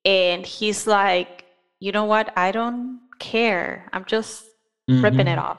And 0.04 0.44
he's 0.44 0.86
like 0.86 1.44
you 1.78 1.92
know 1.92 2.06
what? 2.06 2.32
I 2.36 2.52
don't 2.52 3.00
care. 3.18 3.88
I'm 3.92 4.04
just 4.04 4.44
mm-hmm. 4.88 5.04
ripping 5.04 5.28
it 5.28 5.38
off 5.38 5.58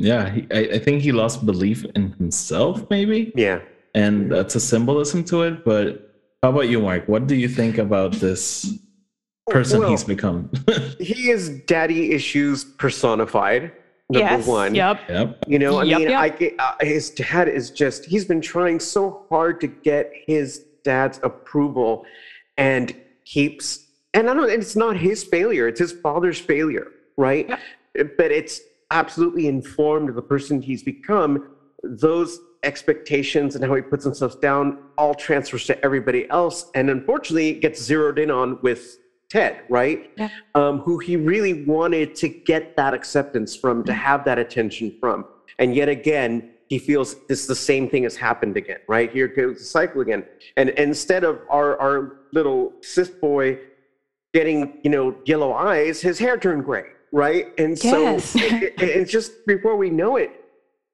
yeah, 0.00 0.30
he, 0.30 0.46
I, 0.50 0.58
I, 0.76 0.78
think 0.78 1.02
he 1.02 1.12
lost 1.12 1.44
belief 1.44 1.84
in 1.94 2.12
himself, 2.12 2.88
maybe. 2.88 3.32
Yeah. 3.36 3.60
And 3.94 4.32
that's 4.32 4.54
a 4.54 4.60
symbolism 4.60 5.24
to 5.24 5.42
it. 5.42 5.64
But 5.64 6.14
how 6.42 6.50
about 6.50 6.68
you, 6.68 6.80
Mark? 6.80 7.06
What 7.06 7.26
do 7.26 7.34
you 7.34 7.48
think 7.48 7.76
about 7.76 8.12
this 8.12 8.78
person 9.48 9.80
well, 9.80 9.90
he's 9.90 10.04
become? 10.04 10.50
he 10.98 11.30
is 11.30 11.50
daddy 11.66 12.12
issues 12.12 12.64
personified. 12.64 13.72
Number 14.08 14.36
yes, 14.38 14.46
one. 14.46 14.74
Yep. 14.74 15.00
Yep. 15.08 15.44
You 15.46 15.58
know, 15.58 15.78
I 15.78 15.84
yep, 15.84 15.98
mean, 15.98 16.10
yep. 16.10 16.40
I, 16.40 16.54
uh, 16.58 16.74
his 16.80 17.10
dad 17.10 17.48
is 17.48 17.70
just, 17.70 18.06
he's 18.06 18.24
been 18.24 18.40
trying 18.40 18.80
so 18.80 19.26
hard 19.28 19.60
to 19.60 19.66
get 19.66 20.10
his 20.26 20.64
dad's 20.82 21.20
approval 21.22 22.06
and 22.56 22.96
keeps, 23.24 23.86
and 24.14 24.28
I 24.28 24.34
don't, 24.34 24.50
it's 24.50 24.74
not 24.74 24.96
his 24.96 25.22
failure, 25.22 25.68
it's 25.68 25.78
his 25.78 25.92
father's 25.92 26.40
failure, 26.40 26.88
right? 27.16 27.48
Yep. 27.94 28.16
But 28.16 28.32
it's, 28.32 28.60
absolutely 28.90 29.46
informed 29.46 30.08
of 30.08 30.14
the 30.14 30.22
person 30.22 30.60
he's 30.60 30.82
become, 30.82 31.50
those 31.82 32.40
expectations 32.62 33.54
and 33.54 33.64
how 33.64 33.74
he 33.74 33.82
puts 33.82 34.04
himself 34.04 34.40
down 34.40 34.78
all 34.98 35.14
transfers 35.14 35.64
to 35.66 35.84
everybody 35.84 36.28
else. 36.30 36.70
And 36.74 36.90
unfortunately, 36.90 37.54
gets 37.54 37.82
zeroed 37.82 38.18
in 38.18 38.30
on 38.30 38.58
with 38.62 38.98
Ted, 39.28 39.60
right? 39.68 40.10
Yeah. 40.16 40.28
Um, 40.54 40.80
who 40.80 40.98
he 40.98 41.16
really 41.16 41.64
wanted 41.64 42.14
to 42.16 42.28
get 42.28 42.76
that 42.76 42.94
acceptance 42.94 43.56
from, 43.56 43.84
to 43.84 43.92
have 43.92 44.24
that 44.24 44.38
attention 44.38 44.96
from. 45.00 45.24
And 45.58 45.74
yet 45.74 45.88
again, 45.88 46.50
he 46.68 46.78
feels 46.78 47.16
this 47.26 47.46
the 47.46 47.54
same 47.54 47.88
thing 47.88 48.04
has 48.04 48.16
happened 48.16 48.56
again, 48.56 48.78
right? 48.88 49.10
Here 49.10 49.28
goes 49.28 49.58
the 49.58 49.64
cycle 49.64 50.00
again. 50.02 50.24
And, 50.56 50.70
and 50.70 50.78
instead 50.78 51.24
of 51.24 51.40
our, 51.48 51.80
our 51.80 52.20
little 52.32 52.72
Sith 52.80 53.20
boy 53.20 53.58
getting, 54.32 54.78
you 54.82 54.90
know, 54.90 55.16
yellow 55.24 55.52
eyes, 55.52 56.00
his 56.00 56.18
hair 56.18 56.36
turned 56.36 56.64
gray 56.64 56.84
right? 57.12 57.48
And 57.58 57.82
yes. 57.82 58.30
so 58.30 58.38
it, 58.40 58.74
it's 58.78 59.10
just 59.10 59.46
before 59.46 59.76
we 59.76 59.90
know 59.90 60.16
it. 60.16 60.44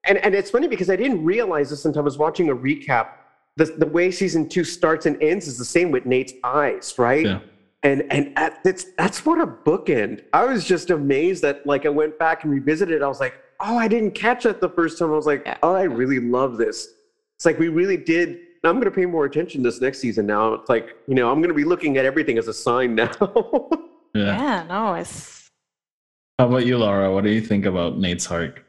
And, 0.04 0.18
and 0.18 0.34
it's 0.34 0.50
funny 0.50 0.68
because 0.68 0.88
I 0.88 0.96
didn't 0.96 1.24
realize 1.24 1.70
this 1.70 1.84
until 1.84 2.02
I 2.02 2.04
was 2.04 2.18
watching 2.18 2.48
a 2.48 2.54
recap. 2.54 3.08
The, 3.56 3.64
the 3.64 3.86
way 3.86 4.10
season 4.10 4.48
two 4.48 4.64
starts 4.64 5.06
and 5.06 5.20
ends 5.22 5.48
is 5.48 5.58
the 5.58 5.64
same 5.64 5.90
with 5.90 6.06
Nate's 6.06 6.34
eyes, 6.44 6.94
right? 6.98 7.24
Yeah. 7.24 7.40
And 7.82 8.10
and 8.10 8.34
that's 8.64 8.86
that's 8.98 9.24
what 9.24 9.40
a 9.40 9.46
bookend. 9.46 10.24
I 10.32 10.44
was 10.44 10.64
just 10.64 10.90
amazed 10.90 11.42
that 11.42 11.64
like 11.66 11.86
I 11.86 11.88
went 11.88 12.18
back 12.18 12.42
and 12.42 12.52
revisited. 12.52 13.02
I 13.02 13.06
was 13.06 13.20
like, 13.20 13.34
oh, 13.60 13.76
I 13.76 13.86
didn't 13.86 14.12
catch 14.12 14.42
that 14.44 14.60
the 14.60 14.68
first 14.70 14.98
time. 14.98 15.10
I 15.10 15.14
was 15.14 15.26
like, 15.26 15.42
yeah. 15.46 15.58
oh, 15.62 15.74
I 15.74 15.82
really 15.82 16.18
love 16.18 16.56
this. 16.56 16.88
It's 17.36 17.46
like 17.46 17.58
we 17.58 17.68
really 17.68 17.96
did. 17.96 18.38
I'm 18.64 18.74
going 18.74 18.86
to 18.86 18.90
pay 18.90 19.06
more 19.06 19.26
attention 19.26 19.62
this 19.62 19.80
next 19.80 20.00
season 20.00 20.26
now. 20.26 20.54
It's 20.54 20.68
like 20.68 20.96
you 21.06 21.14
know 21.14 21.30
I'm 21.30 21.38
going 21.38 21.48
to 21.48 21.54
be 21.54 21.64
looking 21.64 21.96
at 21.96 22.04
everything 22.04 22.38
as 22.38 22.48
a 22.48 22.54
sign 22.54 22.94
now. 22.94 23.10
yeah. 24.14 24.36
yeah, 24.36 24.66
no, 24.68 24.94
it's 24.94 25.36
how 26.39 26.49
about 26.49 26.66
you, 26.66 26.78
Laura? 26.78 27.12
What 27.12 27.24
do 27.24 27.30
you 27.30 27.41
think 27.41 27.64
about 27.64 27.99
Nate's 27.99 28.30
arc? 28.30 28.64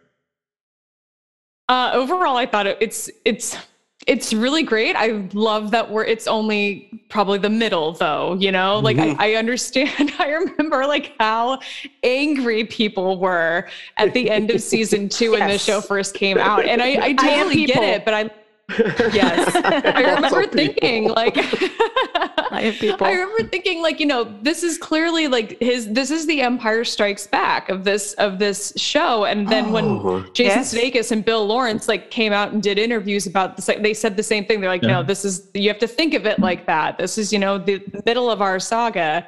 Uh, 1.70 1.92
overall, 1.94 2.38
I 2.38 2.46
thought 2.46 2.66
it, 2.66 2.78
it's 2.80 3.10
it's 3.26 3.58
it's 4.06 4.34
really 4.34 4.64
great. 4.64 4.96
I 4.96 5.28
love 5.34 5.72
that 5.72 5.92
we're 5.92 6.06
it's 6.06 6.28
only 6.28 7.04
probably 7.10 7.40
the 7.40 7.50
middle 7.50 7.92
though, 7.92 8.36
you 8.36 8.54
know? 8.54 8.80
Like 8.80 8.96
mm-hmm. 8.96 9.20
I, 9.20 9.34
I, 9.34 9.36
understand. 9.36 10.14
I 10.20 10.30
remember 10.32 10.86
like 10.86 11.14
how 11.20 11.60
angry 12.04 12.64
people 12.64 13.20
were 13.20 13.68
at 13.98 14.14
the 14.14 14.30
end 14.30 14.50
of 14.52 14.62
season 14.62 15.10
two 15.10 15.32
yes. 15.32 15.40
when 15.40 15.50
the 15.50 15.58
show 15.58 15.82
first 15.82 16.14
came 16.14 16.38
out. 16.38 16.66
And 16.66 16.82
I, 16.82 17.08
I 17.08 17.14
totally 17.14 17.64
I 17.64 17.66
get 17.66 17.84
it, 17.84 18.06
but 18.06 18.14
I 18.14 18.30
yes. 18.70 19.56
I 19.86 20.16
remember 20.16 20.46
thinking 20.48 21.10
like 21.10 21.36
I 21.38 22.76
people. 22.80 23.08
I 23.08 23.12
remember 23.12 23.44
thinking 23.44 23.82
like, 23.82 24.00
you 24.00 24.06
know, 24.06 24.26
this 24.42 24.64
is 24.64 24.78
clearly 24.78 25.28
like 25.28 25.58
his 25.60 25.88
this 25.88 26.12
is 26.12 26.26
the 26.26 26.42
Empire 26.42 26.84
Strikes 26.84 27.28
Back 27.28 27.70
of 27.70 27.84
this 27.84 28.14
of 28.14 28.40
this 28.40 28.74
show. 28.76 29.26
And 29.26 29.48
then 29.48 29.68
oh, 29.68 29.72
when 29.72 30.34
Jason 30.34 30.60
yes. 30.60 30.74
Sudeikis 30.74 31.12
and 31.12 31.24
Bill 31.24 31.46
Lawrence 31.46 31.88
like 31.88 32.12
came 32.12 32.34
out 32.34 32.52
and 32.52 32.62
did 32.62 32.78
interviews 32.78 33.26
about 33.26 33.56
this, 33.56 33.68
like 33.68 33.82
they 33.82 33.94
said 33.94 34.18
the 34.18 34.24
same 34.24 34.46
thing. 34.46 34.60
They're 34.60 34.70
like, 34.70 34.84
yeah. 34.84 34.90
no, 34.90 35.04
this 35.04 35.24
is 35.24 35.48
you 35.54 35.70
have 35.70 35.80
to 35.80 35.88
think 35.88 36.14
of 36.14 36.26
it 36.26 36.40
like 36.40 36.66
that. 36.66 36.98
This 36.98 37.18
is, 37.18 37.32
you 37.32 37.40
know, 37.40 37.58
the 37.58 37.82
middle 38.06 38.30
of 38.30 38.42
our 38.42 38.60
saga. 38.60 39.26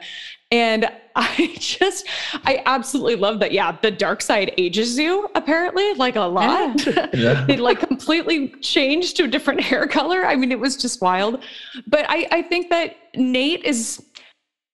And 0.51 0.89
I 1.15 1.55
just, 1.59 2.07
I 2.43 2.61
absolutely 2.65 3.15
love 3.15 3.39
that. 3.39 3.51
Yeah, 3.51 3.77
the 3.81 3.91
dark 3.91 4.21
side 4.21 4.53
ages 4.57 4.97
you 4.97 5.29
apparently 5.35 5.93
like 5.93 6.15
a 6.15 6.21
lot. 6.21 6.85
Yeah. 6.85 7.45
it 7.49 7.59
like 7.59 7.79
completely 7.79 8.49
changed 8.61 9.17
to 9.17 9.23
a 9.23 9.27
different 9.27 9.61
hair 9.69 9.87
color. 9.87 10.25
I 10.25 10.35
mean, 10.35 10.51
it 10.51 10.59
was 10.59 10.77
just 10.77 11.01
wild. 11.01 11.43
But 11.87 12.05
I, 12.09 12.27
I 12.31 12.41
think 12.41 12.69
that 12.69 12.95
Nate 13.15 13.63
is 13.63 14.03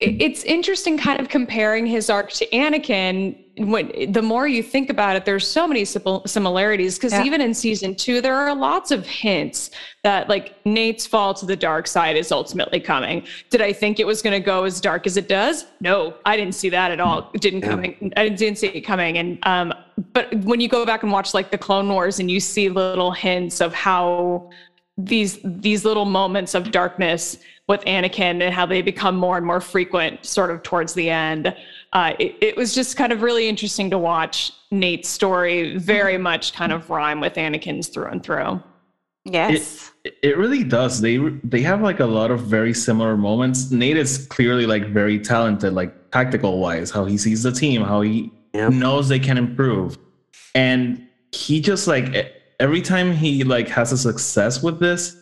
it's 0.02 0.44
interesting 0.44 0.98
kind 0.98 1.22
of 1.22 1.30
comparing 1.30 1.86
his 1.86 2.10
arc 2.10 2.30
to 2.34 2.46
Anakin. 2.50 3.45
When 3.58 4.12
the 4.12 4.22
more 4.22 4.48
you 4.48 4.62
think 4.62 4.90
about 4.90 5.16
it, 5.16 5.24
there's 5.24 5.48
so 5.48 5.68
many 5.68 5.86
similarities 5.86 6.96
because 6.96 7.14
yeah. 7.14 7.24
even 7.24 7.40
in 7.42 7.54
season 7.54 7.96
two, 7.96 8.20
there 8.22 8.36
are 8.36 8.54
lots 8.54 8.92
of 8.92 9.06
hints 9.08 9.72
that 10.04 10.28
like 10.28 10.56
Nate's 10.66 11.06
fall 11.06 11.34
to 11.36 11.46
the 11.46 11.56
dark 11.56 11.88
side 11.88 12.18
is 12.18 12.32
ultimately 12.32 12.80
coming. 12.80 13.26
Did 13.50 13.62
I 13.62 13.72
think 13.72 14.00
it 14.00 14.06
was 14.06 14.22
going 14.22 14.34
to 14.34 14.46
go 14.46 14.66
as 14.66 14.82
dark 14.82 15.08
as 15.08 15.16
it 15.16 15.30
does? 15.30 15.66
No, 15.80 16.16
I 16.26 16.36
didn't 16.36 16.56
see 16.56 16.70
that 16.70 16.92
at 16.92 17.00
all. 17.00 17.30
It 17.34 17.42
didn't 17.42 17.62
yeah. 17.62 17.70
coming. 17.70 18.14
I 18.18 18.30
didn't 18.30 18.58
see 18.58 18.68
it 18.68 18.82
coming. 18.82 19.18
And 19.18 19.40
um, 19.44 19.74
but 20.14 20.34
when 20.44 20.60
you 20.60 20.68
go 20.68 20.86
back 20.86 21.04
and 21.04 21.12
watch 21.12 21.34
like 21.34 21.52
the 21.52 21.58
Clone 21.58 21.88
Wars 21.88 22.20
and 22.20 22.30
you 22.30 22.40
see 22.40 22.70
little 22.70 23.12
hints 23.12 23.62
of 23.62 23.74
how 23.74 24.50
these 24.98 25.40
these 25.44 25.84
little 25.84 26.06
moments 26.06 26.56
of 26.56 26.72
darkness 26.72 27.38
with 27.68 27.82
Anakin 27.86 28.42
and 28.44 28.54
how 28.54 28.66
they 28.66 28.82
become 28.82 29.16
more 29.16 29.38
and 29.38 29.46
more 29.46 29.60
frequent 29.60 30.26
sort 30.26 30.52
of 30.52 30.62
towards 30.64 30.94
the 30.94 31.10
end. 31.10 31.56
Uh, 31.96 32.14
it, 32.20 32.36
it, 32.42 32.58
was 32.58 32.76
just 32.76 32.98
kind 32.98 33.14
of 33.14 33.22
really 33.22 33.48
interesting 33.48 33.90
to 33.90 33.98
watch 33.98 34.52
Nate's 34.70 35.08
story 35.08 35.78
very 35.78 36.18
much 36.18 36.52
kind 36.52 36.74
of 36.74 36.90
rhyme 36.90 37.22
with 37.22 37.36
Anakin's 37.36 37.88
through 37.88 38.08
and 38.08 38.22
through. 38.22 38.62
Yes. 39.24 39.94
It, 40.04 40.18
it 40.22 40.38
really 40.38 40.66
does. 40.66 41.00
They 41.00 41.18
they 41.18 41.62
have 41.62 41.82
like 41.82 42.02
a 42.02 42.06
lot 42.06 42.32
of 42.32 42.42
very 42.42 42.74
similar 42.74 43.16
moments. 43.16 43.72
Nate 43.72 43.96
is 43.96 44.28
clearly 44.28 44.66
like 44.66 44.88
very 44.88 45.18
talented, 45.20 45.72
like 45.72 46.12
tactical 46.12 46.60
wise, 46.60 46.92
how 46.92 47.06
he 47.06 47.18
sees 47.18 47.44
the 47.44 47.52
team, 47.54 47.82
how 47.82 48.02
he 48.02 48.30
yep. 48.54 48.74
knows 48.74 49.08
they 49.08 49.18
can 49.18 49.38
improve. 49.38 49.98
And 50.54 51.08
he 51.32 51.62
just 51.62 51.88
like 51.88 52.36
every 52.60 52.82
time 52.82 53.14
he 53.14 53.46
like 53.46 53.70
has 53.70 53.94
a 53.94 53.98
success 53.98 54.62
with 54.62 54.82
this, 54.82 55.16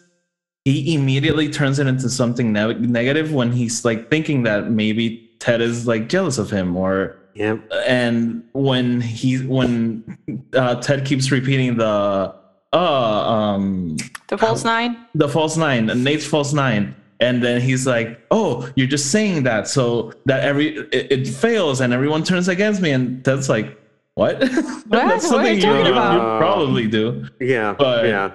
he 0.65 0.95
immediately 0.95 1.51
turns 1.51 1.77
it 1.77 1.85
into 1.85 2.09
something 2.09 2.51
ne- 2.51 2.73
negative 2.73 3.31
when 3.31 3.51
he's 3.51 3.85
like 3.85 4.09
thinking 4.09 4.41
that 4.43 4.71
maybe 4.71 5.22
Ted 5.43 5.59
is 5.59 5.85
like 5.85 6.07
jealous 6.07 6.37
of 6.37 6.49
him 6.49 6.77
or 6.77 7.17
yeah. 7.33 7.57
And 7.85 8.47
when 8.53 9.01
he 9.01 9.39
when 9.45 10.17
uh, 10.53 10.75
Ted 10.75 11.05
keeps 11.05 11.31
repeating 11.31 11.75
the 11.75 12.33
uh 12.71 12.77
um 12.77 13.97
the 14.29 14.37
false 14.37 14.63
nine? 14.63 15.05
The 15.15 15.27
false 15.27 15.57
nine 15.57 15.87
Nate's 16.01 16.25
false 16.25 16.53
nine. 16.53 16.95
And 17.19 17.43
then 17.43 17.59
he's 17.59 17.85
like 17.85 18.21
oh 18.31 18.71
you're 18.77 18.87
just 18.87 19.11
saying 19.11 19.43
that 19.43 19.67
so 19.67 20.13
that 20.27 20.45
every 20.45 20.77
it, 20.93 21.11
it 21.11 21.27
fails 21.27 21.81
and 21.81 21.91
everyone 21.91 22.23
turns 22.23 22.47
against 22.47 22.81
me. 22.81 22.91
And 22.91 23.25
Ted's 23.25 23.49
like 23.49 23.77
what, 24.13 24.39
what? 24.39 24.89
that's 24.89 25.27
something 25.27 25.59
you, 25.59 25.73
you, 25.73 25.87
you, 25.87 25.91
probably 25.91 26.87
do. 26.87 27.27
Yeah 27.41 27.75
but 27.77 28.05
yeah. 28.05 28.31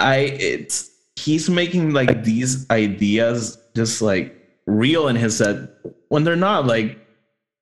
I 0.00 0.16
it's 0.16 0.90
he's 1.16 1.48
making 1.48 1.94
like 1.94 2.24
these 2.24 2.68
ideas 2.70 3.56
just 3.74 4.02
like 4.02 4.41
real 4.66 5.08
in 5.08 5.16
his 5.16 5.38
set 5.38 5.70
when 6.08 6.24
they're 6.24 6.36
not. 6.36 6.66
Like, 6.66 6.98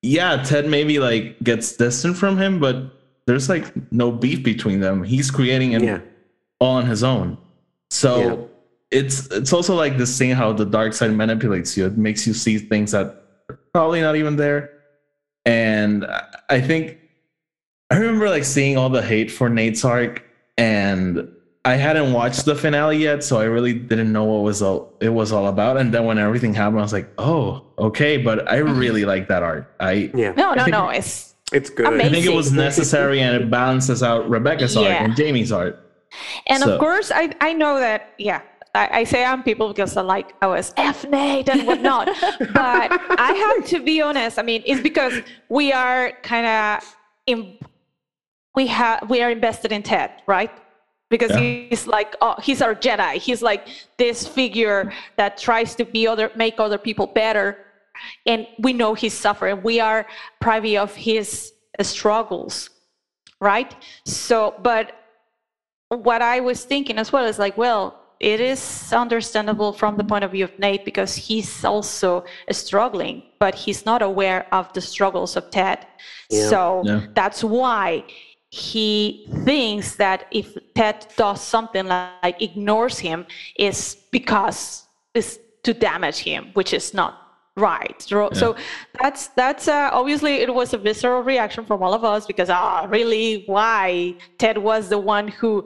yeah, 0.03 0.43
Ted 0.43 0.67
maybe 0.67 0.99
like 0.99 1.39
gets 1.43 1.77
distant 1.77 2.17
from 2.17 2.39
him, 2.39 2.59
but 2.61 2.93
there's 3.27 3.49
like 3.49 3.73
no 3.93 4.11
beef 4.11 4.43
between 4.43 4.81
them. 4.81 5.03
He's 5.03 5.31
creating 5.31 5.73
it 5.73 5.83
yeah. 5.83 6.01
all 6.59 6.77
on 6.77 6.87
his 6.87 7.03
own. 7.03 7.39
So 7.91 8.19
yeah. 8.19 8.99
it's 8.99 9.27
it's 9.29 9.53
also 9.53 9.75
like 9.75 9.99
this 9.99 10.17
thing 10.17 10.31
how 10.31 10.53
the 10.53 10.67
dark 10.67 10.93
side 10.93 11.13
manipulates 11.13 11.77
you. 11.77 11.87
It 11.87 11.97
makes 11.97 12.27
you 12.27 12.35
see 12.35 12.59
things 12.59 12.93
that 12.93 13.07
are 13.49 13.59
probably 13.73 14.01
not 14.01 14.17
even 14.17 14.37
there. 14.37 14.71
And 15.45 16.07
I 16.49 16.61
think 16.61 16.99
I 17.91 17.97
remember 17.97 18.29
like 18.29 18.45
seeing 18.45 18.77
all 18.77 18.89
the 18.89 19.03
hate 19.03 19.31
for 19.31 19.49
Nate's 19.49 19.85
arc 19.85 20.23
and 20.57 21.29
I 21.65 21.75
hadn't 21.75 22.13
watched 22.13 22.47
the 22.47 22.55
finale 22.55 22.97
yet, 22.97 23.23
so 23.23 23.39
I 23.39 23.45
really 23.45 23.75
didn't 23.75 24.13
know 24.13 24.25
what 24.25 24.43
was 24.43 24.63
all 24.63 24.95
it 25.01 25.11
was 25.11 25.31
all 25.31 25.47
about. 25.47 25.77
And 25.77 25.93
then 25.93 26.07
when 26.07 26.19
everything 26.19 26.55
happened, 26.55 26.79
I 26.79 26.83
was 26.83 26.93
like, 26.93 27.11
"Oh, 27.19 27.67
okay." 27.79 28.17
But 28.17 28.51
I 28.51 28.61
mm-hmm. 28.61 28.79
really 28.79 29.05
like 29.05 29.29
that 29.29 29.43
art. 29.43 29.75
I 29.79 30.11
yeah. 30.15 30.33
No, 30.33 30.55
no, 30.55 30.67
no. 30.67 30.89
It's 30.89 31.35
it's 31.53 31.69
good. 31.69 31.87
Amazing. 31.87 32.07
I 32.07 32.11
think 32.11 32.27
it 32.27 32.35
was 32.35 32.51
necessary, 32.67 33.21
and 33.21 33.37
it 33.37 33.51
balances 33.51 34.03
out 34.03 34.29
Rebecca's 34.31 34.75
yeah. 34.75 34.81
art 34.81 34.91
and 35.03 35.17
Jamie's 35.17 35.53
art. 35.53 35.87
And 36.47 36.63
so. 36.63 36.73
of 36.73 36.81
course, 36.81 37.13
I 37.15 37.35
I 37.43 37.53
know 37.53 37.79
that. 37.79 38.15
Yeah, 38.17 38.41
I, 38.75 39.01
I, 39.01 39.05
say 39.05 39.23
I'm 39.23 39.43
people 39.43 39.69
because 39.69 39.97
I 39.99 40.01
like 40.01 40.35
I 40.41 40.47
was 40.47 40.73
F 40.79 41.07
Nate 41.09 41.51
and 41.51 41.67
whatnot. 41.67 42.07
but 42.55 42.91
I 43.21 43.33
have 43.59 43.67
to 43.69 43.81
be 43.81 44.01
honest. 44.01 44.39
I 44.39 44.43
mean, 44.43 44.63
it's 44.65 44.81
because 44.81 45.13
we 45.51 45.73
are 45.73 46.13
kind 46.23 46.47
of 46.47 46.97
in. 47.27 47.59
We 48.55 48.67
have 48.69 49.11
we 49.11 49.21
are 49.23 49.31
invested 49.31 49.73
in 49.73 49.83
Ted, 49.83 50.11
right? 50.27 50.51
Because 51.11 51.31
yeah. 51.33 51.67
he's 51.69 51.87
like 51.87 52.17
oh, 52.23 52.37
he's 52.43 52.63
our 52.63 52.75
jedi 52.75 53.15
he's 53.15 53.43
like 53.43 53.69
this 53.99 54.27
figure 54.27 54.93
that 55.17 55.37
tries 55.37 55.75
to 55.75 55.85
be 55.85 56.07
other 56.07 56.31
make 56.37 56.59
other 56.59 56.79
people 56.79 57.07
better 57.07 57.59
and 58.25 58.47
we 58.61 58.73
know 58.73 58.95
he's 58.95 59.13
suffering 59.13 59.63
we 59.63 59.81
are 59.81 60.07
privy 60.41 60.79
of 60.79 60.95
his 60.95 61.53
struggles 61.83 62.71
right 63.41 63.75
so 64.07 64.55
but 64.63 64.93
what 65.89 66.23
i 66.23 66.41
was 66.41 66.65
thinking 66.65 66.99
as 66.99 67.13
well 67.13 67.27
is 67.27 67.39
like 67.39 67.57
well 67.59 67.97
it 68.21 68.39
is 68.39 68.93
understandable 68.93 69.73
from 69.73 69.97
the 69.97 70.05
point 70.05 70.23
of 70.23 70.31
view 70.31 70.45
of 70.45 70.59
nate 70.59 70.85
because 70.85 71.17
he's 71.17 71.65
also 71.65 72.25
struggling 72.51 73.23
but 73.39 73.55
he's 73.55 73.87
not 73.87 74.03
aware 74.03 74.47
of 74.53 74.71
the 74.75 74.81
struggles 74.81 75.37
of 75.37 75.51
ted 75.51 75.87
yeah. 76.29 76.49
so 76.49 76.83
yeah. 76.85 77.07
that's 77.15 77.43
why 77.43 78.05
he 78.51 79.29
thinks 79.45 79.95
that 79.95 80.27
if 80.33 80.57
Ted 80.75 81.07
does 81.17 81.41
something 81.41 81.87
like 81.87 82.43
ignores 82.43 82.99
him, 82.99 83.27
is 83.57 83.97
because 84.11 84.87
it's 85.15 85.39
to 85.63 85.73
damage 85.73 86.19
him, 86.19 86.51
which 86.55 86.73
is 86.73 86.93
not 86.93 87.21
right. 87.57 87.95
So, 88.03 88.31
yeah. 88.33 88.63
that's 89.01 89.29
that's 89.29 89.69
uh, 89.69 89.91
obviously 89.93 90.35
it 90.35 90.53
was 90.53 90.75
a 90.75 90.79
visceral 90.79 91.23
reaction 91.23 91.65
from 91.65 91.83
all 91.83 91.95
of 91.95 92.05
us 92.05 92.27
because 92.27 92.51
ah, 92.51 92.83
oh, 92.83 92.89
really, 92.89 93.45
why 93.47 94.17
Ted 94.39 94.59
was 94.59 94.89
the 94.89 94.99
one 94.99 95.29
who 95.29 95.65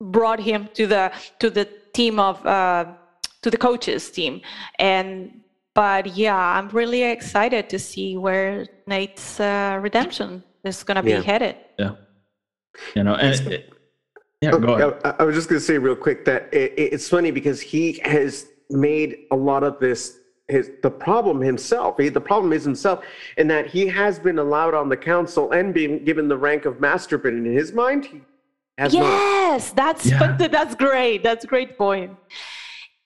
brought 0.00 0.38
him 0.38 0.68
to 0.74 0.86
the 0.86 1.12
to 1.40 1.50
the 1.50 1.68
team 1.94 2.20
of 2.20 2.44
uh, 2.46 2.84
to 3.42 3.50
the 3.50 3.58
coaches 3.58 4.08
team, 4.08 4.40
and 4.78 5.40
but 5.74 6.16
yeah, 6.16 6.36
I'm 6.36 6.68
really 6.68 7.02
excited 7.02 7.68
to 7.70 7.78
see 7.78 8.16
where 8.16 8.66
Nate's 8.86 9.40
uh, 9.40 9.80
redemption 9.82 10.44
is 10.64 10.82
going 10.84 10.96
to 10.96 11.02
be 11.02 11.10
yeah. 11.10 11.20
headed. 11.20 11.56
Yeah. 11.78 11.92
You 12.94 13.04
know, 13.04 13.14
and 13.14 13.52
it, 13.52 13.72
yeah, 14.40 14.52
go 14.52 14.74
ahead. 14.74 15.00
I, 15.04 15.22
I 15.22 15.24
was 15.24 15.34
just 15.34 15.48
going 15.48 15.60
to 15.60 15.64
say 15.64 15.78
real 15.78 15.96
quick 15.96 16.24
that 16.26 16.52
it, 16.52 16.72
it's 16.76 17.08
funny 17.08 17.30
because 17.30 17.60
he 17.60 18.00
has 18.04 18.46
made 18.70 19.26
a 19.30 19.36
lot 19.36 19.64
of 19.64 19.80
this 19.80 20.18
his 20.48 20.70
the 20.82 20.90
problem 20.90 21.40
himself. 21.40 21.98
He, 21.98 22.08
the 22.08 22.20
problem 22.20 22.52
is 22.52 22.64
himself, 22.64 23.04
in 23.36 23.48
that 23.48 23.66
he 23.66 23.86
has 23.86 24.18
been 24.18 24.38
allowed 24.38 24.74
on 24.74 24.88
the 24.88 24.96
council 24.96 25.52
and 25.52 25.74
being 25.74 26.04
given 26.04 26.28
the 26.28 26.36
rank 26.36 26.64
of 26.64 26.80
master, 26.80 27.18
but 27.18 27.34
in 27.34 27.44
his 27.44 27.72
mind, 27.72 28.06
he 28.06 28.22
has 28.78 28.94
yes, 28.94 29.68
not. 29.68 29.76
that's 29.76 30.06
yeah. 30.06 30.36
that's 30.50 30.74
great. 30.74 31.22
That's 31.22 31.44
a 31.44 31.48
great 31.48 31.76
point. 31.76 32.16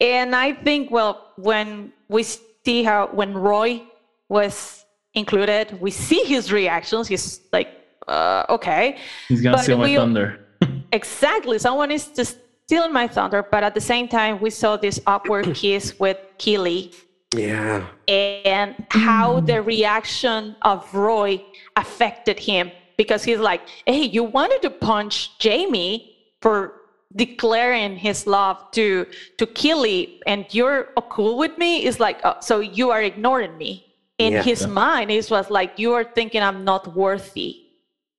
And 0.00 0.34
I 0.34 0.52
think, 0.52 0.90
well, 0.90 1.32
when 1.36 1.92
we 2.08 2.22
see 2.22 2.84
how 2.84 3.08
when 3.08 3.34
Roy 3.34 3.82
was 4.28 4.81
included. 5.14 5.80
We 5.80 5.90
see 5.90 6.24
his 6.24 6.52
reactions. 6.52 7.08
He's 7.08 7.40
like, 7.52 7.68
uh, 8.08 8.44
okay. 8.48 8.98
He's 9.28 9.42
gonna 9.42 9.62
steal 9.62 9.78
my 9.78 9.84
we, 9.84 9.96
thunder. 9.96 10.40
exactly. 10.92 11.58
Someone 11.58 11.90
is 11.90 12.06
to 12.08 12.24
steal 12.24 12.88
my 12.88 13.06
thunder, 13.08 13.42
but 13.42 13.62
at 13.62 13.74
the 13.74 13.80
same 13.80 14.08
time, 14.08 14.40
we 14.40 14.50
saw 14.50 14.76
this 14.76 15.00
awkward 15.06 15.54
kiss 15.54 15.98
with 15.98 16.18
Keeley. 16.38 16.92
Yeah. 17.34 17.86
And 18.08 18.86
how 18.90 19.40
the 19.40 19.62
reaction 19.62 20.54
of 20.62 20.92
Roy 20.94 21.42
affected 21.76 22.38
him 22.38 22.70
because 22.98 23.24
he's 23.24 23.38
like, 23.38 23.62
hey, 23.86 24.02
you 24.02 24.22
wanted 24.24 24.60
to 24.62 24.70
punch 24.70 25.38
Jamie 25.38 26.16
for 26.42 26.82
declaring 27.16 27.96
his 27.96 28.26
love 28.26 28.58
to 28.72 29.06
to 29.36 29.46
Keeley 29.46 30.20
and 30.26 30.46
you're 30.50 30.88
cool 31.10 31.36
with 31.36 31.58
me 31.58 31.84
is 31.84 32.00
like 32.00 32.18
oh, 32.24 32.36
so 32.40 32.60
you 32.60 32.90
are 32.90 33.02
ignoring 33.02 33.56
me 33.58 33.91
in 34.26 34.32
yeah. 34.32 34.42
his 34.42 34.66
mind 34.66 35.10
it 35.10 35.28
was 35.30 35.50
like 35.50 35.78
you 35.78 35.92
are 35.92 36.04
thinking 36.04 36.42
i'm 36.42 36.64
not 36.64 36.94
worthy 36.94 37.50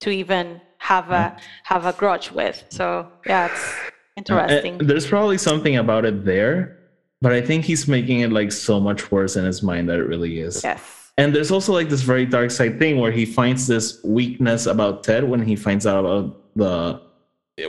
to 0.02 0.10
even 0.10 0.60
have 0.78 1.12
a 1.12 1.38
have 1.64 1.86
a 1.86 1.94
grudge 1.94 2.30
with. 2.32 2.66
So 2.70 3.08
yeah 3.26 3.50
it's 3.52 3.76
interesting 4.18 4.76
uh, 4.76 4.84
there's 4.84 5.08
probably 5.08 5.38
something 5.38 5.78
about 5.78 6.06
it 6.06 6.26
there 6.26 6.78
but 7.22 7.32
i 7.32 7.42
think 7.42 7.66
he's 7.66 7.88
making 7.88 8.20
it 8.20 8.32
like 8.32 8.52
so 8.52 8.80
much 8.80 9.12
worse 9.12 9.36
in 9.36 9.46
his 9.46 9.64
mind 9.64 9.90
that 9.90 9.98
it 9.98 10.08
really 10.14 10.40
is. 10.40 10.64
Yes. 10.64 10.82
And 11.18 11.34
there's 11.34 11.52
also 11.52 11.74
like 11.74 11.90
this 11.90 12.02
very 12.02 12.26
dark 12.26 12.50
side 12.50 12.80
thing 12.80 13.00
where 13.00 13.12
he 13.12 13.26
finds 13.26 13.68
this 13.68 14.00
weakness 14.04 14.66
about 14.66 15.04
ted 15.04 15.24
when 15.24 15.42
he 15.42 15.56
finds 15.56 15.86
out 15.86 16.00
about 16.00 16.42
the 16.56 17.02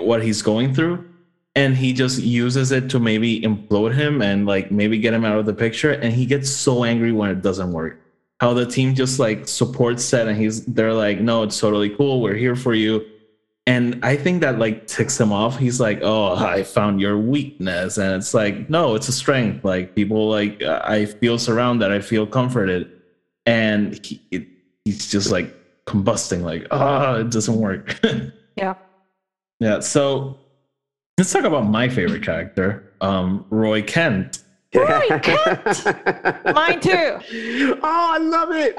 what 0.00 0.22
he's 0.22 0.40
going 0.42 0.74
through 0.74 1.04
and 1.54 1.76
he 1.76 1.92
just 1.92 2.20
uses 2.20 2.72
it 2.72 2.88
to 2.90 2.98
maybe 2.98 3.40
implode 3.42 3.94
him 3.94 4.22
and 4.22 4.46
like 4.46 4.70
maybe 4.70 4.98
get 4.98 5.14
him 5.14 5.24
out 5.24 5.38
of 5.38 5.46
the 5.46 5.52
picture 5.52 5.92
and 5.92 6.12
he 6.12 6.26
gets 6.26 6.50
so 6.50 6.84
angry 6.84 7.12
when 7.12 7.30
it 7.30 7.42
doesn't 7.42 7.72
work 7.72 8.00
how 8.40 8.52
the 8.52 8.66
team 8.66 8.94
just 8.94 9.18
like 9.18 9.46
supports 9.48 10.08
Ted 10.10 10.28
and 10.28 10.36
he's 10.36 10.64
they're 10.66 10.92
like, 10.92 11.20
no, 11.20 11.42
it's 11.42 11.58
totally 11.58 11.90
cool. 11.90 12.20
We're 12.20 12.34
here 12.34 12.56
for 12.56 12.74
you. 12.74 13.04
And 13.66 14.04
I 14.04 14.16
think 14.16 14.42
that 14.42 14.58
like 14.58 14.86
ticks 14.86 15.18
him 15.18 15.32
off. 15.32 15.58
He's 15.58 15.80
like, 15.80 16.00
oh, 16.02 16.34
I 16.34 16.62
found 16.64 17.00
your 17.00 17.16
weakness. 17.16 17.96
And 17.96 18.14
it's 18.14 18.34
like, 18.34 18.68
no, 18.68 18.94
it's 18.94 19.08
a 19.08 19.12
strength. 19.12 19.64
Like 19.64 19.94
people 19.94 20.28
like 20.28 20.62
I 20.62 21.06
feel 21.06 21.38
surrounded, 21.38 21.90
I 21.90 22.00
feel 22.00 22.26
comforted. 22.26 22.90
And 23.46 24.04
he, 24.04 24.20
it, 24.30 24.46
he's 24.84 25.10
just 25.10 25.30
like 25.30 25.54
combusting, 25.86 26.42
like, 26.42 26.66
ah, 26.70 27.12
oh, 27.12 27.20
it 27.20 27.30
doesn't 27.30 27.56
work. 27.56 27.98
yeah. 28.56 28.74
Yeah. 29.60 29.80
So 29.80 30.38
let's 31.16 31.32
talk 31.32 31.44
about 31.44 31.62
my 31.62 31.88
favorite 31.88 32.22
character, 32.22 32.92
um, 33.00 33.46
Roy 33.48 33.82
Kent. 33.82 34.43
Roy 34.74 35.18
Kent. 35.20 36.44
Mine 36.54 36.80
too. 36.80 37.20
Oh, 37.82 38.10
I 38.14 38.18
love 38.18 38.48
it. 38.52 38.76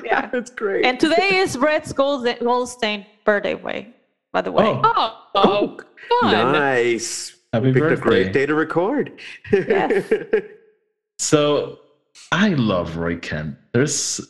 Yeah, 0.04 0.30
it's 0.32 0.50
great. 0.50 0.84
And 0.84 0.98
today 1.00 1.36
is 1.36 1.56
Brett 1.56 1.92
Goldstein 1.94 3.06
birthday 3.24 3.54
way, 3.54 3.94
by 4.32 4.40
the 4.40 4.52
way. 4.52 4.64
Oh, 4.66 5.22
oh, 5.34 5.80
oh 6.10 6.30
nice. 6.30 7.36
Happy 7.52 7.72
Picked 7.72 7.78
birthday. 7.78 7.94
a 7.94 8.04
great 8.04 8.32
day 8.32 8.46
to 8.46 8.54
record. 8.54 9.20
Yes. 9.52 10.12
so 11.18 11.78
I 12.32 12.50
love 12.50 12.96
Roy 12.96 13.16
Kent. 13.16 13.56
There's 13.72 14.20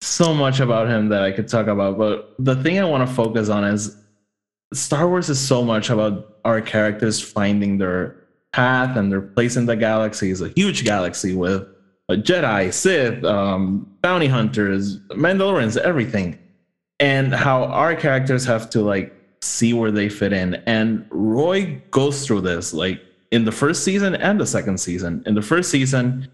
so 0.00 0.34
much 0.34 0.60
about 0.60 0.88
him 0.88 1.08
that 1.10 1.22
I 1.22 1.32
could 1.32 1.48
talk 1.48 1.66
about, 1.66 1.98
but 1.98 2.34
the 2.38 2.56
thing 2.62 2.78
I 2.78 2.84
want 2.84 3.08
to 3.08 3.14
focus 3.14 3.48
on 3.48 3.64
is 3.64 3.96
Star 4.72 5.08
Wars 5.08 5.28
is 5.28 5.38
so 5.38 5.62
much 5.62 5.90
about 5.90 6.38
our 6.44 6.60
characters 6.60 7.20
finding 7.20 7.78
their 7.78 8.25
path 8.56 8.96
and 8.96 9.12
their 9.12 9.20
place 9.20 9.54
in 9.54 9.66
the 9.66 9.76
galaxy 9.76 10.30
is 10.30 10.40
a 10.40 10.48
huge 10.48 10.82
galaxy 10.82 11.34
with 11.34 11.68
a 12.08 12.14
Jedi, 12.16 12.72
Sith, 12.72 13.22
um, 13.22 13.86
bounty 14.00 14.28
hunters, 14.28 14.98
Mandalorians, 15.10 15.76
everything, 15.76 16.38
and 16.98 17.34
how 17.34 17.64
our 17.64 17.94
characters 17.94 18.46
have 18.46 18.70
to 18.70 18.80
like 18.80 19.12
see 19.42 19.74
where 19.74 19.90
they 19.90 20.08
fit 20.08 20.32
in. 20.32 20.54
And 20.66 21.06
Roy 21.10 21.82
goes 21.90 22.24
through 22.26 22.40
this 22.40 22.72
like 22.72 23.02
in 23.30 23.44
the 23.44 23.52
first 23.52 23.84
season 23.84 24.14
and 24.14 24.40
the 24.40 24.46
second 24.46 24.78
season. 24.78 25.22
In 25.26 25.34
the 25.34 25.42
first 25.42 25.70
season, 25.70 26.26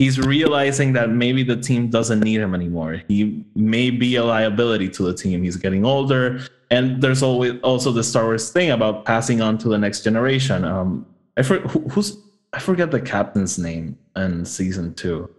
he's 0.00 0.18
realizing 0.18 0.92
that 0.94 1.10
maybe 1.10 1.44
the 1.44 1.56
team 1.56 1.88
doesn't 1.88 2.18
need 2.18 2.40
him 2.40 2.52
anymore. 2.52 3.00
He 3.06 3.44
may 3.54 3.90
be 3.90 4.16
a 4.16 4.24
liability 4.24 4.88
to 4.88 5.04
the 5.04 5.14
team. 5.14 5.44
He's 5.44 5.56
getting 5.56 5.84
older. 5.84 6.40
And 6.72 7.00
there's 7.00 7.22
always 7.22 7.60
also 7.62 7.92
the 7.92 8.02
Star 8.02 8.24
Wars 8.24 8.50
thing 8.50 8.70
about 8.70 9.04
passing 9.04 9.40
on 9.40 9.56
to 9.58 9.68
the 9.68 9.78
next 9.78 10.02
generation. 10.02 10.64
Um, 10.64 11.06
I 11.40 11.42
for, 11.42 11.58
who, 11.60 11.88
who's 11.88 12.18
I 12.52 12.58
forget 12.58 12.90
the 12.90 13.00
captain's 13.00 13.58
name 13.58 13.98
in 14.14 14.44
season 14.44 14.92
two. 14.92 15.30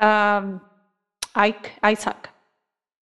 Um, 0.00 0.60
Ike 1.34 1.72
Isaac. 1.82 2.30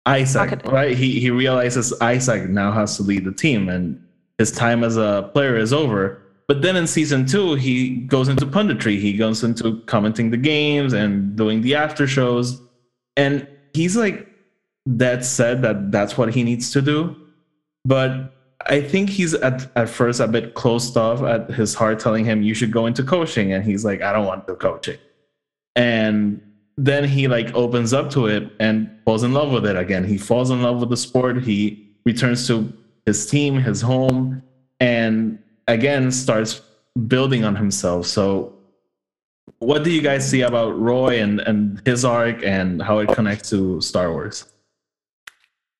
Isaac, 0.06 0.64
right? 0.66 0.96
He 0.96 1.20
he 1.20 1.30
realizes 1.30 1.92
Isaac 2.00 2.48
now 2.50 2.72
has 2.72 2.96
to 2.96 3.04
lead 3.04 3.24
the 3.24 3.32
team, 3.32 3.68
and 3.68 4.04
his 4.38 4.50
time 4.50 4.82
as 4.82 4.96
a 4.96 5.30
player 5.34 5.56
is 5.56 5.72
over. 5.72 6.20
But 6.48 6.62
then 6.62 6.76
in 6.76 6.86
season 6.86 7.26
two, 7.26 7.54
he 7.54 7.96
goes 7.96 8.28
into 8.28 8.46
punditry. 8.46 9.00
He 9.00 9.16
goes 9.16 9.42
into 9.42 9.80
commenting 9.86 10.30
the 10.30 10.36
games 10.36 10.92
and 10.92 11.36
doing 11.36 11.60
the 11.60 11.74
after 11.74 12.06
shows. 12.06 12.60
And 13.16 13.48
he's 13.72 13.96
like 13.96 14.28
that 14.86 15.24
said 15.24 15.62
that 15.62 15.90
that's 15.90 16.16
what 16.16 16.32
he 16.32 16.44
needs 16.44 16.70
to 16.72 16.82
do. 16.82 17.16
But 17.84 18.35
I 18.68 18.80
think 18.80 19.10
he's 19.10 19.34
at, 19.34 19.70
at 19.76 19.88
first 19.88 20.20
a 20.20 20.28
bit 20.28 20.54
closed 20.54 20.96
off 20.96 21.22
at 21.22 21.50
his 21.50 21.74
heart 21.74 22.00
telling 22.00 22.24
him 22.24 22.42
you 22.42 22.54
should 22.54 22.72
go 22.72 22.86
into 22.86 23.02
coaching. 23.02 23.52
And 23.52 23.64
he's 23.64 23.84
like, 23.84 24.02
I 24.02 24.12
don't 24.12 24.26
want 24.26 24.46
to 24.48 24.54
coaching. 24.54 24.98
And 25.74 26.40
then 26.76 27.04
he 27.04 27.28
like 27.28 27.54
opens 27.54 27.92
up 27.92 28.10
to 28.10 28.26
it 28.26 28.50
and 28.60 28.90
falls 29.04 29.22
in 29.22 29.32
love 29.32 29.52
with 29.52 29.66
it 29.66 29.76
again. 29.76 30.04
He 30.04 30.18
falls 30.18 30.50
in 30.50 30.62
love 30.62 30.80
with 30.80 30.90
the 30.90 30.96
sport. 30.96 31.42
He 31.42 31.94
returns 32.04 32.46
to 32.48 32.72
his 33.04 33.26
team, 33.26 33.56
his 33.56 33.80
home, 33.80 34.42
and 34.80 35.38
again 35.68 36.10
starts 36.10 36.60
building 37.06 37.44
on 37.44 37.56
himself. 37.56 38.06
So 38.06 38.56
what 39.58 39.84
do 39.84 39.90
you 39.90 40.02
guys 40.02 40.28
see 40.28 40.42
about 40.42 40.78
Roy 40.78 41.22
and, 41.22 41.40
and 41.40 41.80
his 41.84 42.04
arc 42.04 42.44
and 42.44 42.82
how 42.82 42.98
it 42.98 43.08
connects 43.08 43.50
to 43.50 43.80
Star 43.80 44.12
Wars? 44.12 44.44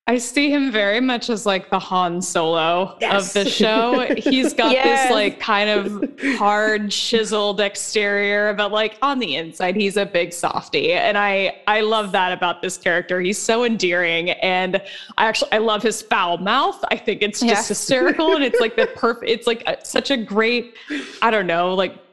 I 0.08 0.18
see 0.18 0.50
him 0.50 0.70
very 0.70 1.00
much 1.00 1.30
as 1.30 1.46
like 1.46 1.68
the 1.68 1.80
Han 1.80 2.22
Solo 2.22 2.96
yes. 3.00 3.26
of 3.26 3.32
the 3.32 3.50
show. 3.50 4.06
He's 4.16 4.54
got 4.54 4.70
yes. 4.70 5.08
this 5.08 5.12
like 5.12 5.40
kind 5.40 5.68
of 5.68 6.20
hard 6.38 6.92
chiseled 6.92 7.60
exterior, 7.60 8.54
but 8.54 8.70
like 8.70 8.98
on 9.02 9.18
the 9.18 9.34
inside, 9.34 9.74
he's 9.74 9.96
a 9.96 10.06
big 10.06 10.32
softy. 10.32 10.92
And 10.92 11.18
I 11.18 11.60
I 11.66 11.80
love 11.80 12.12
that 12.12 12.32
about 12.32 12.62
this 12.62 12.78
character. 12.78 13.20
He's 13.20 13.38
so 13.38 13.64
endearing, 13.64 14.30
and 14.30 14.80
I 15.18 15.26
actually 15.26 15.50
I 15.50 15.58
love 15.58 15.82
his 15.82 16.02
foul 16.02 16.38
mouth. 16.38 16.84
I 16.88 16.96
think 16.96 17.22
it's 17.22 17.40
just 17.40 17.50
yes. 17.50 17.68
hysterical, 17.68 18.36
and 18.36 18.44
it's 18.44 18.60
like 18.60 18.76
the 18.76 18.86
perfect. 18.86 19.28
It's 19.28 19.48
like 19.48 19.64
a, 19.66 19.84
such 19.84 20.12
a 20.12 20.16
great, 20.16 20.76
I 21.20 21.32
don't 21.32 21.48
know, 21.48 21.74
like 21.74 22.05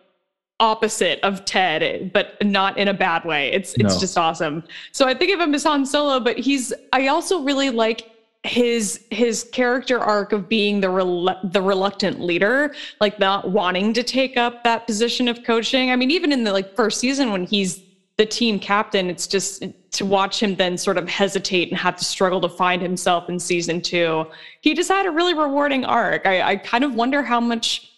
opposite 0.60 1.20
of 1.24 1.46
Ted, 1.46 2.12
but 2.14 2.36
not 2.44 2.78
in 2.78 2.88
a 2.88 2.94
bad 2.94 3.26
way. 3.26 3.52
It's 3.52 3.74
it's 3.74 3.96
no. 3.96 4.00
just 4.00 4.18
awesome. 4.18 4.64
So 4.92 5.08
I 5.08 5.14
think 5.14 5.34
of 5.34 5.40
him 5.40 5.54
as 5.54 5.64
Han 5.64 5.86
Solo, 5.86 6.20
but 6.20 6.38
he's 6.38 6.74
I 6.92 7.08
also 7.08 7.42
really 7.42 7.70
like 7.70 8.10
his 8.44 9.06
his 9.10 9.46
character 9.52 10.00
arc 10.00 10.34
of 10.34 10.50
being 10.50 10.82
the 10.82 10.90
rel- 10.90 11.40
the 11.44 11.62
reluctant 11.62 12.20
leader, 12.20 12.76
like 13.00 13.18
not 13.20 13.50
wanting 13.52 13.94
to 13.94 14.04
take 14.04 14.38
up 14.38 14.64
that 14.64 14.86
position 14.86 15.28
of 15.28 15.44
coaching. 15.44 15.92
I 15.92 15.96
mean, 15.96 16.12
even 16.12 16.32
in 16.32 16.44
the 16.44 16.52
like 16.52 16.76
first 16.76 17.00
season 17.00 17.32
when 17.32 17.46
he's 17.46 17.82
the 18.18 18.26
team 18.26 18.60
captain, 18.60 19.10
it's 19.10 19.28
just 19.28 19.64
to 19.92 20.06
watch 20.06 20.42
him 20.42 20.56
then 20.56 20.78
sort 20.78 20.98
of 20.98 21.08
hesitate 21.08 21.70
and 21.70 21.78
have 21.78 21.96
to 21.96 22.06
struggle 22.06 22.42
to 22.42 22.50
find 22.50 22.82
himself 22.82 23.30
in 23.30 23.40
season 23.40 23.82
two. 23.82 24.26
He 24.62 24.74
just 24.74 24.90
had 24.90 25.06
a 25.06 25.12
really 25.12 25.34
rewarding 25.34 25.86
arc. 25.86 26.26
I, 26.26 26.42
I 26.42 26.56
kind 26.58 26.84
of 26.84 26.96
wonder 26.96 27.24
how 27.24 27.40
much 27.40 27.93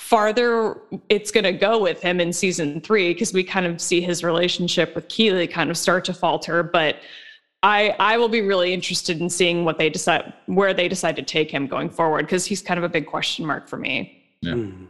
farther 0.00 0.80
it's 1.10 1.30
going 1.30 1.44
to 1.44 1.52
go 1.52 1.78
with 1.78 2.00
him 2.00 2.20
in 2.20 2.32
season 2.32 2.80
three 2.80 3.12
because 3.12 3.34
we 3.34 3.44
kind 3.44 3.66
of 3.66 3.80
see 3.80 4.00
his 4.00 4.24
relationship 4.24 4.94
with 4.94 5.06
Keeley 5.08 5.46
kind 5.46 5.70
of 5.70 5.76
start 5.76 6.06
to 6.06 6.14
falter. 6.14 6.62
But 6.62 6.96
I 7.62 7.94
I 8.00 8.16
will 8.16 8.30
be 8.30 8.40
really 8.40 8.72
interested 8.72 9.20
in 9.20 9.28
seeing 9.28 9.64
what 9.64 9.76
they 9.76 9.90
decide 9.90 10.32
where 10.46 10.72
they 10.72 10.88
decide 10.88 11.16
to 11.16 11.22
take 11.22 11.50
him 11.50 11.66
going 11.66 11.90
forward 11.90 12.22
because 12.22 12.46
he's 12.46 12.62
kind 12.62 12.78
of 12.78 12.84
a 12.84 12.88
big 12.88 13.06
question 13.06 13.44
mark 13.44 13.68
for 13.68 13.76
me. 13.76 14.24
Yeah. 14.40 14.54
Mm. 14.54 14.88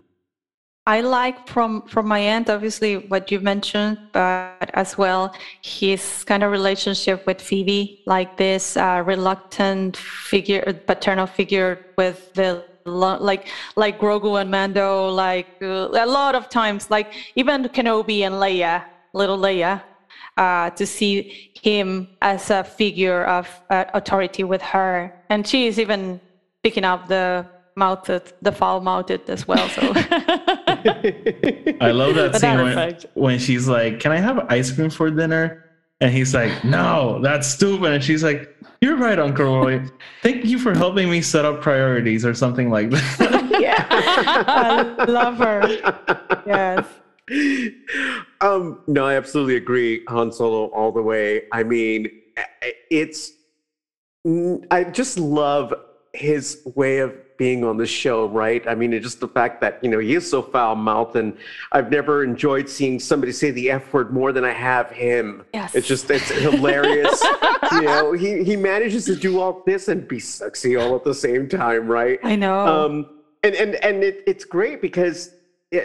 I 0.86 1.02
like 1.02 1.48
from 1.48 1.82
from 1.88 2.06
my 2.06 2.22
end, 2.22 2.48
obviously, 2.48 2.96
what 2.96 3.30
you 3.32 3.40
mentioned, 3.40 3.98
but 4.12 4.70
as 4.74 4.96
well 4.96 5.34
his 5.60 6.24
kind 6.24 6.44
of 6.44 6.52
relationship 6.52 7.26
with 7.26 7.40
Phoebe, 7.42 8.02
like 8.06 8.36
this 8.36 8.76
uh, 8.76 9.02
reluctant 9.04 9.96
figure, 9.96 10.62
paternal 10.86 11.26
figure 11.26 11.84
with 11.98 12.32
the 12.34 12.64
like 12.90 13.48
like 13.76 13.98
Grogu 13.98 14.40
and 14.40 14.50
Mando, 14.50 15.08
like 15.08 15.48
uh, 15.62 15.88
a 15.92 16.06
lot 16.06 16.34
of 16.34 16.48
times, 16.48 16.90
like 16.90 17.12
even 17.36 17.64
Kenobi 17.64 18.20
and 18.20 18.34
Leia, 18.36 18.84
little 19.12 19.38
Leia, 19.38 19.82
uh, 20.36 20.70
to 20.70 20.86
see 20.86 21.50
him 21.54 22.08
as 22.22 22.50
a 22.50 22.64
figure 22.64 23.24
of 23.24 23.48
uh, 23.70 23.84
authority 23.94 24.44
with 24.44 24.62
her, 24.62 25.12
and 25.28 25.46
she 25.46 25.66
is 25.66 25.78
even 25.78 26.20
picking 26.62 26.84
up 26.84 27.08
the 27.08 27.46
mouthed, 27.76 28.32
the 28.42 28.52
foul 28.52 28.80
mouthed 28.80 29.28
as 29.28 29.46
well. 29.46 29.68
So 29.70 29.80
I 31.80 31.90
love 31.92 32.14
that 32.14 32.36
scene 32.40 32.58
when, 32.58 32.98
when 33.14 33.38
she's 33.38 33.68
like, 33.68 34.00
"Can 34.00 34.12
I 34.12 34.18
have 34.18 34.46
ice 34.48 34.70
cream 34.72 34.90
for 34.90 35.10
dinner?" 35.10 35.64
And 36.00 36.12
he's 36.12 36.34
like, 36.34 36.64
"No, 36.64 37.20
that's 37.22 37.46
stupid." 37.46 37.92
And 37.92 38.02
she's 38.04 38.22
like, 38.22 38.48
"You're 38.80 38.96
right, 38.96 39.18
Uncle 39.18 39.44
Roy. 39.44 39.84
Thank 40.22 40.44
you 40.44 40.58
for 40.58 40.74
helping 40.74 41.10
me 41.10 41.20
set 41.22 41.44
up 41.44 41.60
priorities 41.60 42.24
or 42.24 42.34
something 42.34 42.70
like 42.70 42.90
that." 42.90 43.56
yeah, 43.60 43.86
I 43.88 45.04
love 45.04 45.38
her. 45.38 46.42
Yes. 46.46 46.86
Um, 48.40 48.80
no, 48.86 49.06
I 49.06 49.14
absolutely 49.16 49.56
agree. 49.56 50.02
Han 50.08 50.32
Solo 50.32 50.66
all 50.70 50.92
the 50.92 51.02
way. 51.02 51.42
I 51.52 51.62
mean, 51.62 52.08
it's. 52.90 53.32
I 54.70 54.84
just 54.84 55.18
love 55.18 55.72
his 56.12 56.62
way 56.74 56.98
of 56.98 57.14
being 57.40 57.64
on 57.64 57.78
the 57.78 57.86
show, 57.86 58.26
right? 58.26 58.62
I 58.68 58.74
mean, 58.74 58.92
it's 58.92 59.02
just 59.02 59.18
the 59.18 59.26
fact 59.26 59.62
that, 59.62 59.82
you 59.82 59.88
know, 59.88 59.98
he 59.98 60.14
is 60.14 60.30
so 60.30 60.42
foul 60.42 60.74
mouthed, 60.74 61.16
and 61.16 61.34
I've 61.72 61.90
never 61.90 62.22
enjoyed 62.22 62.68
seeing 62.68 63.00
somebody 63.00 63.32
say 63.32 63.50
the 63.50 63.70
F 63.70 63.94
word 63.94 64.12
more 64.12 64.30
than 64.30 64.44
I 64.44 64.52
have 64.52 64.90
him. 64.90 65.42
Yes. 65.54 65.74
It's 65.74 65.88
just, 65.88 66.10
it's 66.10 66.28
hilarious. 66.28 67.24
you 67.72 67.80
know, 67.80 68.12
he, 68.12 68.44
he 68.44 68.56
manages 68.56 69.06
to 69.06 69.16
do 69.16 69.40
all 69.40 69.62
this 69.64 69.88
and 69.88 70.06
be 70.06 70.20
sexy 70.20 70.76
all 70.76 70.94
at 70.94 71.02
the 71.02 71.14
same 71.14 71.48
time, 71.48 71.88
right? 71.88 72.20
I 72.22 72.36
know. 72.36 72.58
Um, 72.58 73.08
and 73.42 73.54
and, 73.54 73.76
and 73.76 74.04
it, 74.04 74.22
it's 74.26 74.44
great 74.44 74.82
because 74.82 75.30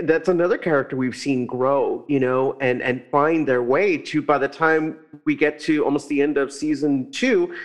that's 0.01 0.27
another 0.27 0.57
character 0.57 0.97
we've 0.97 1.15
seen 1.15 1.45
grow, 1.45 2.03
you 2.09 2.19
know, 2.19 2.57
and, 2.59 2.81
and 2.81 3.01
find 3.09 3.47
their 3.47 3.63
way 3.63 3.97
to 3.97 4.21
by 4.21 4.37
the 4.37 4.49
time 4.49 4.97
we 5.23 5.37
get 5.37 5.57
to 5.61 5.85
almost 5.85 6.09
the 6.09 6.21
end 6.21 6.37
of 6.37 6.51
season 6.51 7.09
two 7.11 7.55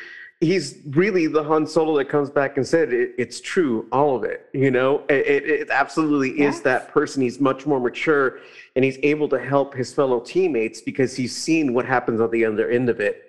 he's 0.40 0.78
really 0.90 1.26
the 1.26 1.42
Han 1.44 1.66
Solo 1.66 1.96
that 1.98 2.08
comes 2.08 2.30
back 2.30 2.56
and 2.56 2.66
said 2.66 2.92
it, 2.92 3.14
it's 3.18 3.40
true, 3.40 3.86
all 3.92 4.16
of 4.16 4.24
it. 4.24 4.48
You 4.52 4.70
know, 4.70 5.04
it, 5.08 5.26
it, 5.26 5.48
it 5.48 5.70
absolutely 5.70 6.38
yes. 6.38 6.56
is 6.56 6.62
that 6.62 6.88
person. 6.88 7.22
He's 7.22 7.40
much 7.40 7.66
more 7.66 7.78
mature, 7.78 8.38
and 8.74 8.84
he's 8.84 8.98
able 9.02 9.28
to 9.28 9.38
help 9.38 9.74
his 9.74 9.92
fellow 9.92 10.20
teammates 10.20 10.80
because 10.80 11.14
he's 11.14 11.36
seen 11.36 11.74
what 11.74 11.84
happens 11.84 12.20
on 12.20 12.30
the 12.30 12.44
other 12.44 12.70
end 12.70 12.88
of 12.88 13.00
it, 13.00 13.22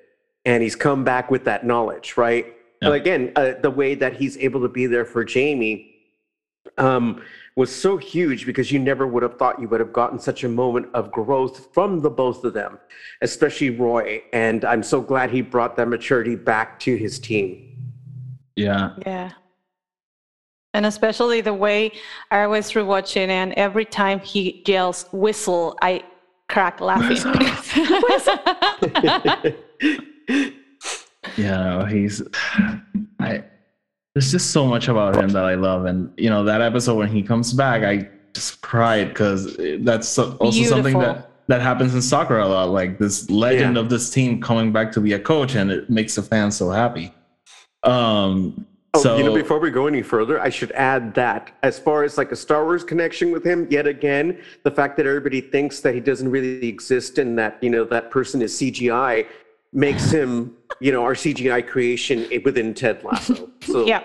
and 0.46 0.64
he's 0.64 0.76
come 0.76 1.04
back 1.04 1.30
with 1.30 1.44
that 1.46 1.66
knowledge, 1.66 2.16
right? 2.18 2.46
Yeah. 2.82 2.88
And 2.88 2.96
again, 2.96 3.32
uh, 3.36 3.54
the 3.62 3.72
way 3.72 3.94
that 3.96 4.16
he's 4.16 4.38
able 4.38 4.62
to 4.62 4.70
be 4.70 4.86
there 4.86 5.06
for 5.06 5.24
Jamie. 5.24 5.91
Um, 6.78 7.22
was 7.56 7.74
so 7.74 7.98
huge 7.98 8.46
because 8.46 8.72
you 8.72 8.80
never 8.80 9.06
would 9.06 9.24
have 9.24 9.38
thought 9.38 9.60
you 9.60 9.68
would 9.68 9.80
have 9.80 9.92
gotten 9.92 10.18
such 10.18 10.44
a 10.44 10.50
moment 10.50 10.88
of 10.94 11.12
growth 11.12 11.74
from 11.74 12.00
the 12.00 12.10
both 12.10 12.44
of 12.44 12.54
them, 12.54 12.80
especially 13.22 13.70
Roy. 13.70 14.22
And 14.32 14.64
I'm 14.64 14.84
so 14.84 15.02
glad 15.02 15.32
he 15.32 15.42
brought 15.42 15.76
that 15.76 15.88
maturity 15.88 16.36
back 16.36 16.80
to 16.82 16.96
his 16.96 17.20
team. 17.20 17.76
Yeah. 18.56 18.94
Yeah. 19.06 19.32
And 20.74 20.86
especially 20.86 21.42
the 21.42 21.54
way 21.54 21.92
I 22.32 22.48
was 22.48 22.72
rewatching, 22.72 23.28
and 23.28 23.52
every 23.54 23.84
time 23.84 24.22
he 24.22 24.64
yells 24.66 25.06
whistle, 25.12 25.78
I 25.82 26.02
crack 26.48 26.80
laughing. 26.80 27.18
yeah, 31.38 31.90
he's. 31.90 32.24
I 33.20 33.44
there's 34.14 34.32
just 34.32 34.52
so 34.52 34.68
much 34.68 34.88
about 34.88 35.16
him 35.16 35.30
that 35.30 35.46
I 35.46 35.56
love, 35.56 35.86
and 35.86 36.12
you 36.18 36.30
know 36.30 36.44
that 36.44 36.62
episode 36.62 36.96
when 36.96 37.10
he 37.10 37.24
comes 37.24 37.54
back, 37.54 37.84
I 37.84 38.10
just 38.34 38.62
cried 38.62 39.10
because 39.10 39.56
that's 39.80 40.18
also 40.18 40.52
Beautiful. 40.52 40.68
something 40.68 41.00
that 41.00 41.32
that 41.48 41.62
happens 41.62 41.94
in 41.96 42.02
soccer 42.02 42.40
a 42.40 42.48
lot. 42.48 42.70
Like 42.70 43.00
this 43.00 43.30
legend 43.30 43.76
yeah. 43.76 43.82
of 43.82 43.90
this 43.90 44.10
team 44.10 44.42
coming 44.42 44.72
back 44.74 44.92
to 44.94 45.02
be 45.02 45.14
a 45.14 45.20
coach, 45.20 45.56
and 45.56 45.72
it 45.72 45.90
makes 45.90 46.16
the 46.16 46.24
fans 46.24 46.58
so 46.58 46.70
happy. 46.70 47.14
Um, 47.84 48.66
oh, 48.94 49.02
so 49.02 49.18
you 49.18 49.24
know, 49.24 49.34
before 49.34 49.60
we 49.60 49.72
go 49.72 49.88
any 49.88 50.02
further, 50.02 50.42
I 50.42 50.50
should 50.50 50.74
add 50.74 51.14
that 51.16 51.56
as 51.64 51.80
far 51.80 52.04
as 52.04 52.18
like 52.18 52.34
a 52.34 52.36
Star 52.36 52.66
Wars 52.66 52.84
connection 52.84 53.32
with 53.32 53.46
him, 53.46 53.66
yet 53.70 53.88
again, 53.88 54.40
the 54.64 54.72
fact 54.72 54.98
that 54.98 55.06
everybody 55.06 55.40
thinks 55.40 55.80
that 55.82 55.94
he 55.94 56.02
doesn't 56.02 56.30
really 56.30 56.68
exist 56.68 57.18
and 57.18 57.40
that 57.40 57.58
you 57.62 57.70
know 57.70 57.86
that 57.86 58.12
person 58.12 58.42
is 58.42 58.54
CGI 58.54 59.26
makes 59.74 60.12
him, 60.12 60.56
you 60.80 60.92
know, 60.92 61.04
our 61.04 61.14
CGI 61.14 61.66
creation 61.66 62.28
within 62.44 62.74
Ted 62.74 63.04
Lasso. 63.04 63.50
So 63.62 63.86
yeah. 63.86 64.04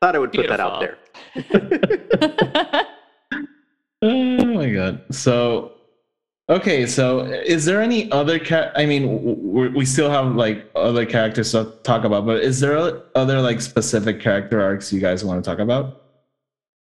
thought 0.00 0.16
I 0.16 0.18
would 0.18 0.32
put 0.32 0.46
Beautiful. 0.46 0.56
that 0.56 0.60
out 0.60 0.80
there. 0.80 0.98
oh 4.02 4.44
my 4.44 4.70
god. 4.70 5.02
So 5.10 5.72
okay, 6.48 6.86
so 6.86 7.20
is 7.20 7.64
there 7.64 7.80
any 7.80 8.10
other 8.12 8.38
cat 8.38 8.72
I 8.76 8.86
mean 8.86 9.72
we 9.74 9.84
still 9.86 10.10
have 10.10 10.34
like 10.34 10.70
other 10.74 11.06
characters 11.06 11.52
to 11.52 11.72
talk 11.82 12.04
about, 12.04 12.26
but 12.26 12.42
is 12.42 12.60
there 12.60 13.02
other 13.14 13.40
like 13.40 13.60
specific 13.60 14.20
character 14.20 14.62
arcs 14.62 14.92
you 14.92 15.00
guys 15.00 15.24
want 15.24 15.42
to 15.42 15.50
talk 15.50 15.58
about? 15.58 16.02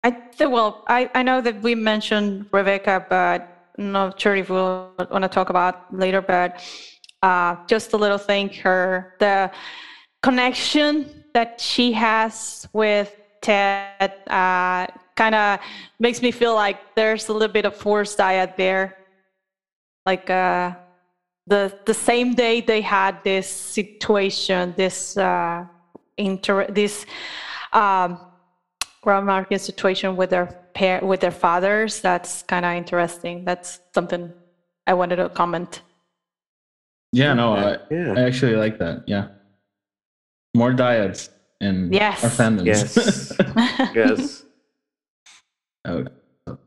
I 0.04 0.12
th- 0.12 0.50
well, 0.50 0.84
I, 0.88 1.10
I 1.16 1.24
know 1.24 1.42
that 1.42 1.64
we 1.64 1.74
mentioned 1.74 2.46
Rebecca, 2.52 3.08
but 3.10 3.72
I'm 3.80 3.92
not 3.92 4.22
sure 4.22 4.36
if 4.36 4.52
we'll 4.52 4.92
want 5.10 5.24
to 5.24 5.28
talk 5.28 5.50
about 5.50 5.92
later, 5.92 6.22
but 6.22 6.62
uh, 7.26 7.56
just 7.68 7.94
a 7.94 7.98
little 7.98 8.24
thing 8.32 8.50
her 8.64 9.16
the 9.20 9.52
connection 10.22 10.90
that 11.34 11.62
she 11.62 11.92
has 11.92 12.68
with 12.74 13.10
Ted 13.42 14.12
uh, 14.28 14.88
kind 15.16 15.36
of 15.36 15.60
makes 16.00 16.22
me 16.22 16.32
feel 16.32 16.56
like 16.56 16.78
there's 16.96 17.30
a 17.30 17.34
little 17.34 17.54
bit 17.58 17.66
of 17.66 17.76
Force 17.76 18.16
dyad 18.16 18.56
there. 18.56 18.98
Like 20.06 20.30
uh, 20.30 20.74
the 21.46 21.62
the 21.86 21.94
same 21.94 22.34
day 22.34 22.62
they 22.62 22.82
had 22.82 23.24
this 23.24 23.48
situation, 23.48 24.74
this 24.76 25.18
uh, 25.18 25.66
inter 26.18 26.66
this 26.68 27.06
um, 27.74 28.20
situation 29.58 30.16
with 30.16 30.30
their 30.30 30.48
pair 30.74 31.00
with 31.12 31.20
their 31.20 31.38
fathers. 31.46 32.02
That's 32.02 32.44
kind 32.44 32.66
of 32.66 32.74
interesting. 32.74 33.46
That's 33.46 33.80
something 33.94 34.34
I 34.88 34.94
wanted 34.94 35.18
to 35.18 35.30
comment. 35.30 35.82
Yeah, 37.16 37.34
no, 37.34 37.54
I, 37.54 37.78
yeah. 37.90 38.14
I 38.18 38.24
actually 38.24 38.58
like 38.58 38.78
that. 38.80 39.06
Yeah, 39.08 39.30
more 40.54 40.74
dyads 40.74 41.30
and 41.62 41.94
yes. 41.94 42.22
our 42.26 42.30
fandoms. 42.30 42.66
Yes, 42.66 43.32
yes. 43.96 44.44
Okay. 45.88 46.12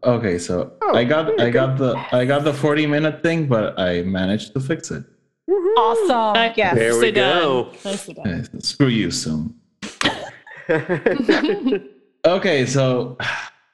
Okay, 0.03 0.39
so 0.39 0.73
oh, 0.83 0.97
I 0.97 1.05
got 1.05 1.39
I 1.41 1.51
got 1.51 1.77
the 1.77 1.95
I 2.13 2.25
got 2.25 2.45
the 2.45 2.55
40 2.55 2.87
minute 2.87 3.23
thing, 3.23 3.47
but 3.47 3.79
I 3.79 4.03
managed 4.03 4.55
to 4.55 4.61
fix 4.61 4.91
it. 4.91 5.05
Awesome. 5.77 6.53
Yes. 6.57 6.75
There 6.75 6.99
we 6.99 7.13
go. 7.13 7.71
Okay, 7.85 8.45
screw 8.61 8.89
you, 8.89 9.11
soon. 9.11 9.55
okay, 12.25 12.67
so 12.67 13.19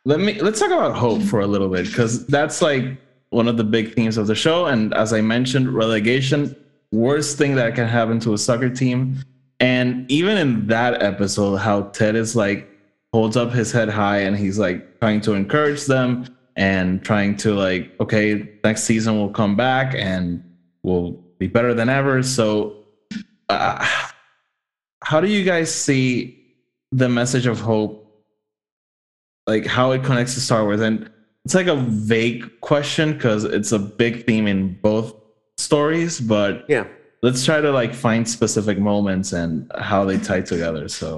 let 0.05 0.18
me 0.20 0.41
let's 0.41 0.59
talk 0.59 0.72
about 0.72 0.97
hope 0.97 1.22
for 1.22 1.41
a 1.41 1.47
little 1.47 1.68
bit 1.68 1.87
because 1.87 2.27
that's 2.27 2.61
like 2.61 2.99
one 3.31 3.49
of 3.49 3.57
the 3.57 3.64
big 3.64 3.95
themes 3.95 4.16
of 4.16 4.27
the 4.27 4.35
show. 4.35 4.66
And 4.66 4.93
as 4.95 5.12
I 5.12 5.20
mentioned, 5.20 5.72
relegation, 5.72 6.55
worst 6.95 7.36
thing 7.36 7.57
that 7.57 7.74
can 7.74 7.88
happen 7.88 8.20
to 8.20 8.34
a 8.34 8.38
soccer 8.38 8.70
team. 8.70 9.18
And 9.61 10.11
even 10.11 10.38
in 10.38 10.66
that 10.68 11.03
episode, 11.03 11.57
how 11.57 11.82
Ted 11.82 12.16
is 12.16 12.36
like 12.36 12.68
holds 13.12 13.36
up 13.36 13.53
his 13.53 13.72
head 13.72 13.88
high 13.88 14.18
and 14.18 14.36
he's 14.36 14.59
like 14.59 14.99
trying 15.01 15.20
to 15.22 15.34
encourage 15.34 15.86
them 15.86 16.26
and 16.57 17.05
trying 17.05 17.36
to 17.36 17.55
like, 17.55 17.92
okay, 18.01 18.49
next 18.62 18.84
season 18.84 19.16
we'll 19.16 19.30
come 19.30 19.57
back 19.57 19.95
and 19.95 20.42
we'll 20.82 21.12
be 21.38 21.47
better 21.47 21.74
than 21.74 21.88
ever. 21.88 22.22
So, 22.22 22.76
uh, 23.49 23.86
how 25.03 25.20
do 25.20 25.28
you 25.28 25.45
guys 25.45 25.72
see 25.74 26.40
the 26.92 27.09
message 27.09 27.47
of 27.47 27.61
hope, 27.61 28.24
like 29.47 29.66
how 29.66 29.92
it 29.92 30.03
connects 30.03 30.34
to 30.34 30.40
Star 30.40 30.64
Wars? 30.64 30.80
And 30.80 31.11
it's 31.45 31.55
like 31.55 31.66
a 31.66 31.76
vague 31.76 32.61
question 32.61 33.12
because 33.12 33.45
it's 33.45 33.72
a 33.72 33.78
big 33.78 34.24
theme 34.26 34.47
in 34.47 34.78
both 34.80 35.14
stories, 35.75 36.20
but 36.20 36.53
yeah, 36.75 36.85
let's 37.27 37.45
try 37.49 37.59
to 37.66 37.70
like 37.81 37.93
find 38.07 38.22
specific 38.39 38.79
moments 38.79 39.29
and 39.41 39.51
how 39.91 40.01
they 40.09 40.18
tie 40.29 40.45
together. 40.55 40.85
So 41.01 41.09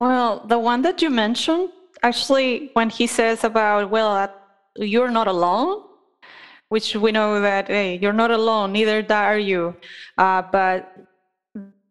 well, 0.00 0.30
the 0.52 0.58
one 0.58 0.80
that 0.82 1.02
you 1.02 1.10
mentioned, 1.10 1.68
actually, 2.02 2.70
when 2.76 2.88
he 2.88 3.06
says 3.06 3.44
about, 3.44 3.90
well, 3.90 4.12
you're 4.76 5.10
not 5.10 5.26
alone, 5.26 5.82
which 6.68 6.94
we 6.94 7.10
know 7.12 7.40
that, 7.40 7.66
hey, 7.66 7.98
you're 8.02 8.18
not 8.24 8.30
alone, 8.30 8.72
neither 8.72 9.04
are 9.10 9.38
you. 9.38 9.74
Uh, 10.16 10.42
but 10.58 10.78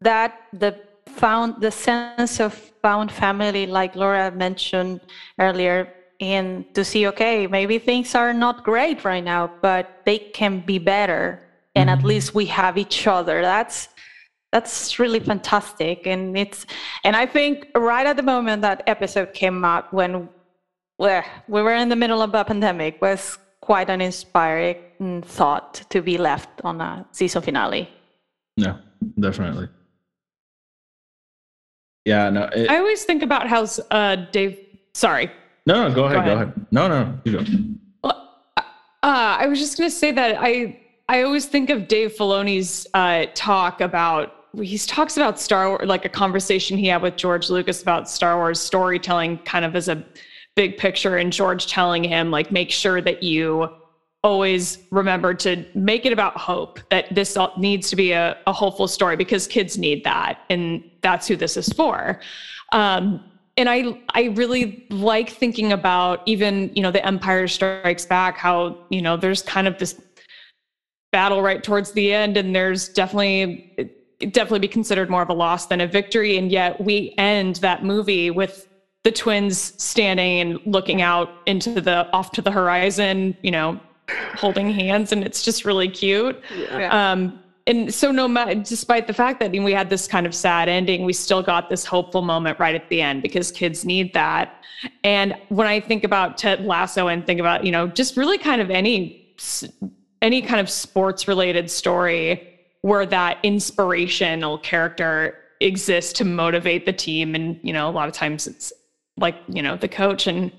that, 0.02 0.32
the 0.54 0.72
found, 1.06 1.62
the 1.62 1.70
sense 1.72 2.39
of 2.39 2.54
found 2.82 3.12
family, 3.12 3.68
like 3.68 3.95
Laura 3.95 4.32
mentioned 4.32 5.02
earlier, 5.38 5.93
and 6.20 6.66
to 6.74 6.84
see, 6.84 7.08
okay, 7.08 7.45
maybe 7.45 7.78
things 7.78 8.16
are 8.16 8.34
not 8.34 8.64
great 8.64 9.06
right 9.06 9.24
now, 9.24 9.52
but 9.62 10.02
they 10.06 10.18
can 10.18 10.62
be 10.62 10.80
better. 10.80 11.43
And 11.80 11.90
mm-hmm. 11.90 12.00
at 12.00 12.06
least 12.06 12.36
we 12.36 12.46
have 12.48 12.78
each 12.78 13.08
other. 13.08 13.42
That's 13.42 13.90
that's 14.52 14.98
really 15.00 15.20
fantastic 15.20 16.08
and 16.08 16.38
it's 16.38 16.66
and 17.04 17.16
i 17.16 17.26
think 17.26 17.68
right 17.76 18.06
at 18.06 18.16
the 18.18 18.24
moment 18.24 18.62
that 18.62 18.82
episode 18.88 19.34
came 19.34 19.64
out 19.64 19.94
when 19.94 20.30
well, 20.98 21.24
we 21.48 21.62
were 21.62 21.76
in 21.76 21.90
the 21.90 21.96
middle 21.96 22.22
of 22.22 22.34
a 22.34 22.44
pandemic 22.44 23.02
was 23.02 23.38
quite 23.62 23.90
an 23.90 24.02
inspiring 24.02 25.22
thought 25.22 25.82
to 25.90 26.02
be 26.02 26.18
left 26.18 26.50
on 26.64 26.82
a 26.82 27.06
season 27.12 27.42
finale 27.42 27.88
yeah 28.58 28.78
definitely 29.20 29.68
yeah 32.06 32.30
no 32.30 32.50
it, 32.56 32.70
i 32.70 32.78
always 32.78 33.04
think 33.04 33.22
about 33.22 33.48
how 33.48 33.68
uh 33.92 34.16
dave 34.32 34.58
sorry 34.94 35.32
no 35.68 35.88
no 35.88 35.94
go 35.94 36.06
ahead 36.06 36.26
go 36.26 36.32
ahead, 36.34 36.48
go 36.48 36.52
ahead. 36.52 36.68
no 36.72 36.88
no 36.88 37.20
you 37.24 37.32
go 37.34 37.46
well, 38.04 38.36
uh, 38.58 39.38
i 39.40 39.46
was 39.46 39.60
just 39.60 39.78
going 39.78 39.90
to 39.90 39.96
say 39.96 40.12
that 40.12 40.38
i 40.40 40.76
I 41.10 41.24
always 41.24 41.47
think 41.47 41.72
of 41.72 41.88
Dave 41.88 42.16
Filoni's 42.16 42.86
uh, 42.93 43.26
talk 43.34 43.82
about 43.82 44.36
he 44.55 44.78
talks 44.78 45.18
about 45.18 45.39
Star 45.39 45.70
Wars, 45.70 45.88
like 45.88 46.05
a 46.05 46.10
conversation 46.10 46.78
he 46.78 46.88
had 46.88 47.01
with 47.01 47.16
George 47.16 47.49
Lucas 47.49 47.82
about 47.82 48.10
Star 48.10 48.38
Wars 48.38 48.60
storytelling, 48.60 49.39
kind 49.39 49.66
of 49.66 49.76
as 49.76 49.88
a 49.88 50.03
big 50.55 50.78
picture, 50.78 51.18
and 51.18 51.32
George 51.32 51.68
telling 51.68 52.03
him, 52.03 52.32
like, 52.32 52.51
make 52.51 52.72
sure 52.72 52.99
that 53.01 53.22
you 53.22 53.70
always 54.24 54.80
remember 54.91 55.34
to 55.34 55.66
make 55.76 56.05
it 56.05 56.14
about 56.14 56.36
hope, 56.36 56.80
that 56.89 57.14
this 57.14 57.38
needs 57.57 57.89
to 57.89 57.95
be 57.95 58.12
a, 58.12 58.38
a 58.47 58.53
hopeful 58.53 58.88
story 58.88 59.16
because 59.16 59.47
kids 59.47 59.78
need 59.78 60.03
that. 60.03 60.39
And 60.49 60.84
that's 61.01 61.28
who 61.28 61.36
this 61.36 61.55
is 61.55 61.70
for. 61.70 62.20
Um, 62.72 63.24
and 63.60 63.70
I 63.70 63.99
I 64.14 64.24
really 64.36 64.88
like 64.89 65.30
thinking 65.30 65.74
about 65.74 66.22
even 66.26 66.72
you 66.74 66.82
know 66.82 66.91
the 66.91 67.05
Empire 67.05 67.47
Strikes 67.47 68.05
Back 68.05 68.38
how 68.38 68.78
you 68.89 69.01
know 69.01 69.18
there's 69.18 69.41
kind 69.41 69.68
of 69.68 69.78
this 69.78 70.01
battle 71.12 71.41
right 71.41 71.64
towards 71.64 71.91
the 71.93 72.14
end 72.14 72.38
and 72.38 72.55
there's 72.55 72.89
definitely 72.89 73.95
definitely 74.20 74.60
be 74.60 74.68
considered 74.68 75.10
more 75.10 75.22
of 75.22 75.30
a 75.30 75.34
loss 75.34 75.68
than 75.68 75.82
a 75.82 75.88
victory. 75.88 76.38
And 76.38 76.51
yet 76.51 76.82
we 76.82 77.14
end 77.18 77.57
that 77.57 77.84
movie 77.84 78.30
with 78.30 78.68
the 79.03 79.12
twins 79.12 79.82
standing 79.82 80.39
and 80.39 80.60
looking 80.66 81.01
out 81.01 81.30
into 81.45 81.80
the 81.80 82.07
off 82.12 82.32
to 82.34 82.41
the 82.41 82.51
horizon, 82.51 83.36
you 83.41 83.51
know, 83.51 83.80
holding 84.36 84.72
hands, 84.72 85.12
and 85.12 85.24
it's 85.24 85.41
just 85.43 85.64
really 85.66 85.88
cute. 85.88 86.41
Yeah. 86.53 87.12
Um, 87.12 87.39
and 87.68 87.93
so 87.93 88.12
no 88.12 88.28
matter 88.28 88.55
despite 88.55 89.05
the 89.05 89.14
fact 89.14 89.39
that 89.39 89.51
we 89.51 89.72
had 89.72 89.89
this 89.89 90.07
kind 90.07 90.26
of 90.26 90.34
sad 90.34 90.70
ending 90.70 91.05
we 91.05 91.14
still 91.14 91.43
got 91.43 91.70
this 91.70 91.86
hopeful 91.86 92.22
moment 92.22 92.57
right 92.57 92.74
at 92.74 92.88
the 92.89 93.01
end 93.01 93.22
because 93.22 93.51
kids 93.51 93.84
need 93.84 94.14
that 94.14 94.64
and 95.03 95.36
when 95.49 95.68
i 95.68 95.80
think 95.80 96.05
about 96.05 96.38
ted 96.38 96.66
lasso 96.66 97.10
and 97.10 97.28
think 97.28 97.39
about 97.39 97.66
you 97.66 97.72
know 97.72 97.86
just 97.86 98.16
really 98.16 98.38
kind 98.38 98.62
of 98.62 98.72
any 98.72 99.36
any 100.22 100.41
kind 100.41 100.59
of 100.59 100.70
sports 100.70 101.28
related 101.28 101.70
story 101.70 102.59
where 102.82 103.05
that 103.05 103.38
inspirational 103.43 104.57
character 104.57 105.38
exists 105.59 106.13
to 106.13 106.26
motivate 106.26 106.86
the 106.86 106.93
team. 106.93 107.36
And, 107.36 107.59
you 107.61 107.74
know, 107.74 107.89
a 107.89 107.91
lot 107.91 108.07
of 108.07 108.13
times 108.13 108.47
it's 108.47 108.72
like, 109.17 109.36
you 109.47 109.61
know, 109.61 109.76
the 109.76 109.88
coach. 109.88 110.28
And 110.28 110.51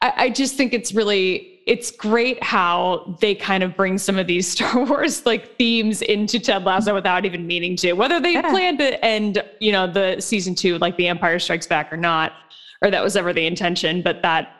I, 0.00 0.12
I 0.16 0.30
just 0.30 0.56
think 0.56 0.72
it's 0.72 0.94
really, 0.94 1.60
it's 1.66 1.90
great 1.90 2.42
how 2.42 3.18
they 3.20 3.34
kind 3.34 3.62
of 3.62 3.76
bring 3.76 3.98
some 3.98 4.18
of 4.18 4.26
these 4.26 4.48
Star 4.52 4.84
Wars 4.84 5.26
like 5.26 5.56
themes 5.58 6.00
into 6.02 6.38
Ted 6.40 6.64
Lasso 6.64 6.94
without 6.94 7.24
even 7.26 7.46
meaning 7.46 7.76
to, 7.76 7.92
whether 7.92 8.20
they 8.20 8.32
yeah. 8.32 8.50
plan 8.50 8.78
to 8.78 9.04
end, 9.04 9.42
you 9.60 9.72
know, 9.72 9.86
the 9.86 10.20
season 10.20 10.54
two, 10.54 10.78
like 10.78 10.96
the 10.96 11.08
Empire 11.08 11.38
Strikes 11.38 11.66
Back 11.66 11.92
or 11.92 11.98
not, 11.98 12.32
or 12.80 12.90
that 12.90 13.02
was 13.02 13.16
ever 13.16 13.32
the 13.32 13.46
intention, 13.46 14.02
but 14.02 14.22
that 14.22 14.54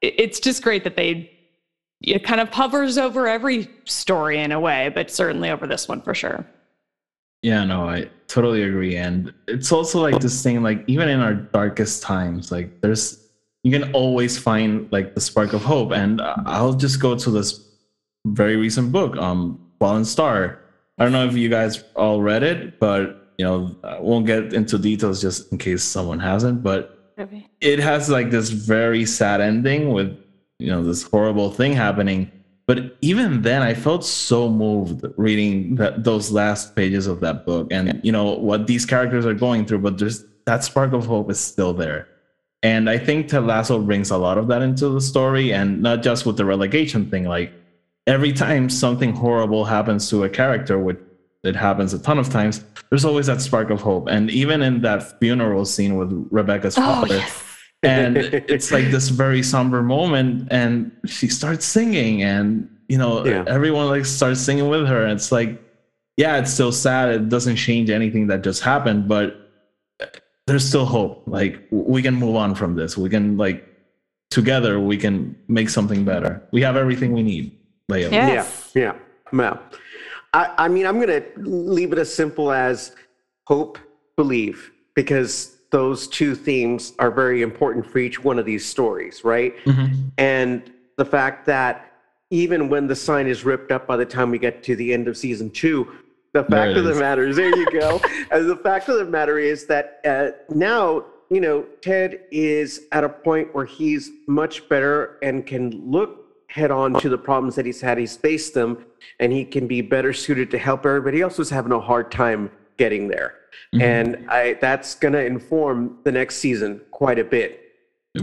it's 0.00 0.38
just 0.38 0.62
great 0.62 0.84
that 0.84 0.96
they 0.96 1.30
it 2.06 2.24
kind 2.24 2.40
of 2.40 2.48
hovers 2.50 2.98
over 2.98 3.26
every 3.26 3.68
story 3.84 4.38
in 4.38 4.52
a 4.52 4.60
way, 4.60 4.90
but 4.94 5.10
certainly 5.10 5.50
over 5.50 5.66
this 5.66 5.88
one 5.88 6.00
for 6.02 6.14
sure. 6.14 6.46
Yeah, 7.42 7.64
no, 7.64 7.88
I 7.88 8.08
totally 8.26 8.62
agree. 8.62 8.96
And 8.96 9.32
it's 9.46 9.70
also 9.70 10.00
like 10.00 10.20
this 10.20 10.42
thing, 10.42 10.62
like 10.62 10.82
even 10.86 11.08
in 11.08 11.20
our 11.20 11.34
darkest 11.34 12.02
times, 12.02 12.50
like 12.50 12.80
there's 12.80 13.24
you 13.64 13.70
can 13.70 13.92
always 13.92 14.38
find 14.38 14.90
like 14.92 15.14
the 15.14 15.20
spark 15.20 15.52
of 15.52 15.62
hope. 15.62 15.92
And 15.92 16.20
I'll 16.22 16.74
just 16.74 17.00
go 17.00 17.16
to 17.16 17.30
this 17.30 17.66
very 18.26 18.56
recent 18.56 18.92
book, 18.92 19.16
um, 19.16 19.58
Fallen 19.78 20.04
Star. 20.04 20.60
I 20.98 21.04
don't 21.04 21.12
know 21.12 21.26
if 21.26 21.34
you 21.34 21.48
guys 21.48 21.82
all 21.96 22.22
read 22.22 22.42
it, 22.42 22.78
but 22.78 23.32
you 23.38 23.44
know, 23.44 23.74
I 23.82 23.98
won't 24.00 24.26
get 24.26 24.52
into 24.52 24.78
details 24.78 25.20
just 25.20 25.50
in 25.50 25.58
case 25.58 25.82
someone 25.82 26.20
hasn't. 26.20 26.62
But 26.62 27.12
okay. 27.18 27.46
it 27.60 27.78
has 27.78 28.08
like 28.08 28.30
this 28.30 28.50
very 28.50 29.04
sad 29.06 29.40
ending 29.40 29.92
with 29.92 30.16
you 30.58 30.68
know 30.68 30.82
this 30.82 31.02
horrible 31.02 31.50
thing 31.50 31.72
happening. 31.72 32.30
But 32.66 32.96
even 33.02 33.42
then 33.42 33.60
i 33.60 33.74
felt 33.74 34.06
so 34.06 34.48
moved 34.48 35.04
reading 35.18 35.74
that, 35.74 36.02
those 36.02 36.32
last 36.32 36.74
pages 36.74 37.06
of 37.06 37.20
that 37.20 37.44
book 37.44 37.68
and 37.70 38.00
you 38.02 38.10
know 38.10 38.32
what 38.32 38.66
these 38.66 38.86
characters 38.86 39.26
are 39.26 39.34
going 39.34 39.66
through 39.66 39.80
but 39.80 39.98
there's 39.98 40.24
that 40.46 40.64
spark 40.64 40.94
of 40.94 41.04
hope 41.04 41.30
is 41.30 41.38
still 41.38 41.74
there. 41.74 42.08
And 42.62 42.88
i 42.88 42.96
think 42.96 43.28
ted 43.28 43.44
lasso 43.44 43.78
brings 43.82 44.10
a 44.10 44.16
lot 44.16 44.38
of 44.38 44.48
that 44.48 44.62
into 44.62 44.88
the 44.88 45.02
story 45.02 45.52
and 45.52 45.82
not 45.82 46.02
just 46.02 46.24
with 46.24 46.38
the 46.38 46.46
relegation 46.46 47.10
thing 47.10 47.24
like 47.24 47.52
every 48.06 48.32
time 48.32 48.70
something 48.70 49.12
horrible 49.12 49.66
happens 49.66 50.08
to 50.08 50.24
a 50.24 50.30
character 50.30 50.78
which 50.78 50.98
it 51.42 51.54
happens 51.54 51.92
a 51.92 51.98
ton 51.98 52.18
of 52.18 52.30
times 52.30 52.64
there's 52.88 53.04
always 53.04 53.26
that 53.26 53.42
spark 53.42 53.68
of 53.68 53.82
hope. 53.82 54.08
And 54.08 54.30
even 54.30 54.62
in 54.62 54.80
that 54.82 55.18
funeral 55.18 55.66
scene 55.66 55.96
with 55.96 56.28
rebecca's 56.30 56.78
oh, 56.78 56.80
father 56.80 57.16
yes 57.16 57.53
and 57.84 58.16
it's 58.48 58.72
like 58.72 58.90
this 58.90 59.08
very 59.08 59.42
somber 59.42 59.82
moment 59.82 60.48
and 60.50 60.90
she 61.06 61.28
starts 61.28 61.64
singing 61.64 62.22
and 62.22 62.68
you 62.88 62.98
know 62.98 63.24
yeah. 63.24 63.44
everyone 63.46 63.88
like 63.88 64.04
starts 64.04 64.40
singing 64.40 64.68
with 64.68 64.86
her 64.86 65.02
and 65.02 65.12
it's 65.12 65.30
like 65.30 65.60
yeah 66.16 66.38
it's 66.38 66.52
still 66.52 66.72
sad 66.72 67.08
it 67.10 67.28
doesn't 67.28 67.56
change 67.56 67.90
anything 67.90 68.26
that 68.26 68.42
just 68.42 68.62
happened 68.62 69.08
but 69.08 69.50
uh, 70.00 70.06
there's 70.46 70.66
still 70.66 70.84
hope. 70.84 71.22
Like 71.26 71.60
we 71.70 72.02
can 72.02 72.14
move 72.14 72.36
on 72.36 72.54
from 72.54 72.76
this. 72.76 72.96
We 72.96 73.08
can 73.08 73.36
like 73.36 73.66
together 74.30 74.80
we 74.80 74.96
can 74.96 75.36
make 75.48 75.68
something 75.68 76.04
better. 76.04 76.42
We 76.52 76.62
have 76.62 76.76
everything 76.76 77.12
we 77.12 77.22
need. 77.22 77.56
Yes. 77.88 78.72
Yeah, 78.74 78.82
yeah, 78.82 78.94
yeah. 79.32 79.58
I, 80.32 80.54
I 80.64 80.68
mean, 80.68 80.86
I'm 80.86 80.98
going 80.98 81.22
to 81.22 81.24
leave 81.36 81.92
it 81.92 81.98
as 81.98 82.12
simple 82.12 82.50
as 82.50 82.92
hope, 83.46 83.78
believe, 84.16 84.72
because 84.94 85.53
those 85.74 86.06
two 86.06 86.36
themes 86.36 86.92
are 87.00 87.10
very 87.10 87.42
important 87.42 87.84
for 87.84 87.98
each 87.98 88.22
one 88.22 88.38
of 88.38 88.46
these 88.46 88.64
stories, 88.64 89.24
right? 89.24 89.56
Mm-hmm. 89.64 90.06
And 90.18 90.72
the 90.96 91.04
fact 91.04 91.46
that 91.46 91.90
even 92.30 92.68
when 92.68 92.86
the 92.86 92.94
sign 92.94 93.26
is 93.26 93.44
ripped 93.44 93.72
up 93.72 93.84
by 93.84 93.96
the 93.96 94.04
time 94.04 94.30
we 94.30 94.38
get 94.38 94.62
to 94.62 94.76
the 94.76 94.94
end 94.94 95.08
of 95.08 95.16
season 95.16 95.50
two, 95.50 95.90
the 96.32 96.44
fact 96.44 96.76
of 96.76 96.84
the 96.84 96.94
matter 96.94 97.26
is, 97.26 97.34
there 97.34 97.48
you 97.48 97.66
go. 97.72 98.00
and 98.30 98.48
the 98.48 98.54
fact 98.54 98.88
of 98.88 98.98
the 98.98 99.04
matter 99.04 99.40
is 99.40 99.66
that 99.66 99.98
uh, 100.04 100.28
now, 100.48 101.06
you 101.28 101.40
know, 101.40 101.66
Ted 101.82 102.20
is 102.30 102.82
at 102.92 103.02
a 103.02 103.08
point 103.08 103.52
where 103.52 103.66
he's 103.66 104.12
much 104.28 104.68
better 104.68 105.18
and 105.22 105.44
can 105.44 105.90
look 105.90 106.20
head 106.46 106.70
on 106.70 106.94
to 107.00 107.08
the 107.08 107.18
problems 107.18 107.56
that 107.56 107.66
he's 107.66 107.80
had. 107.80 107.98
He's 107.98 108.16
faced 108.16 108.54
them 108.54 108.86
and 109.18 109.32
he 109.32 109.44
can 109.44 109.66
be 109.66 109.80
better 109.80 110.12
suited 110.12 110.52
to 110.52 110.58
help 110.58 110.86
everybody 110.86 111.20
else 111.20 111.36
who's 111.36 111.50
having 111.50 111.72
a 111.72 111.80
hard 111.80 112.12
time 112.12 112.48
getting 112.76 113.08
there. 113.08 113.34
Mm-hmm. 113.74 113.82
And 113.82 114.30
I, 114.30 114.54
that's 114.60 114.94
going 114.94 115.14
to 115.14 115.24
inform 115.24 115.98
the 116.04 116.12
next 116.12 116.36
season 116.36 116.80
quite 116.90 117.18
a 117.18 117.24
bit 117.24 117.60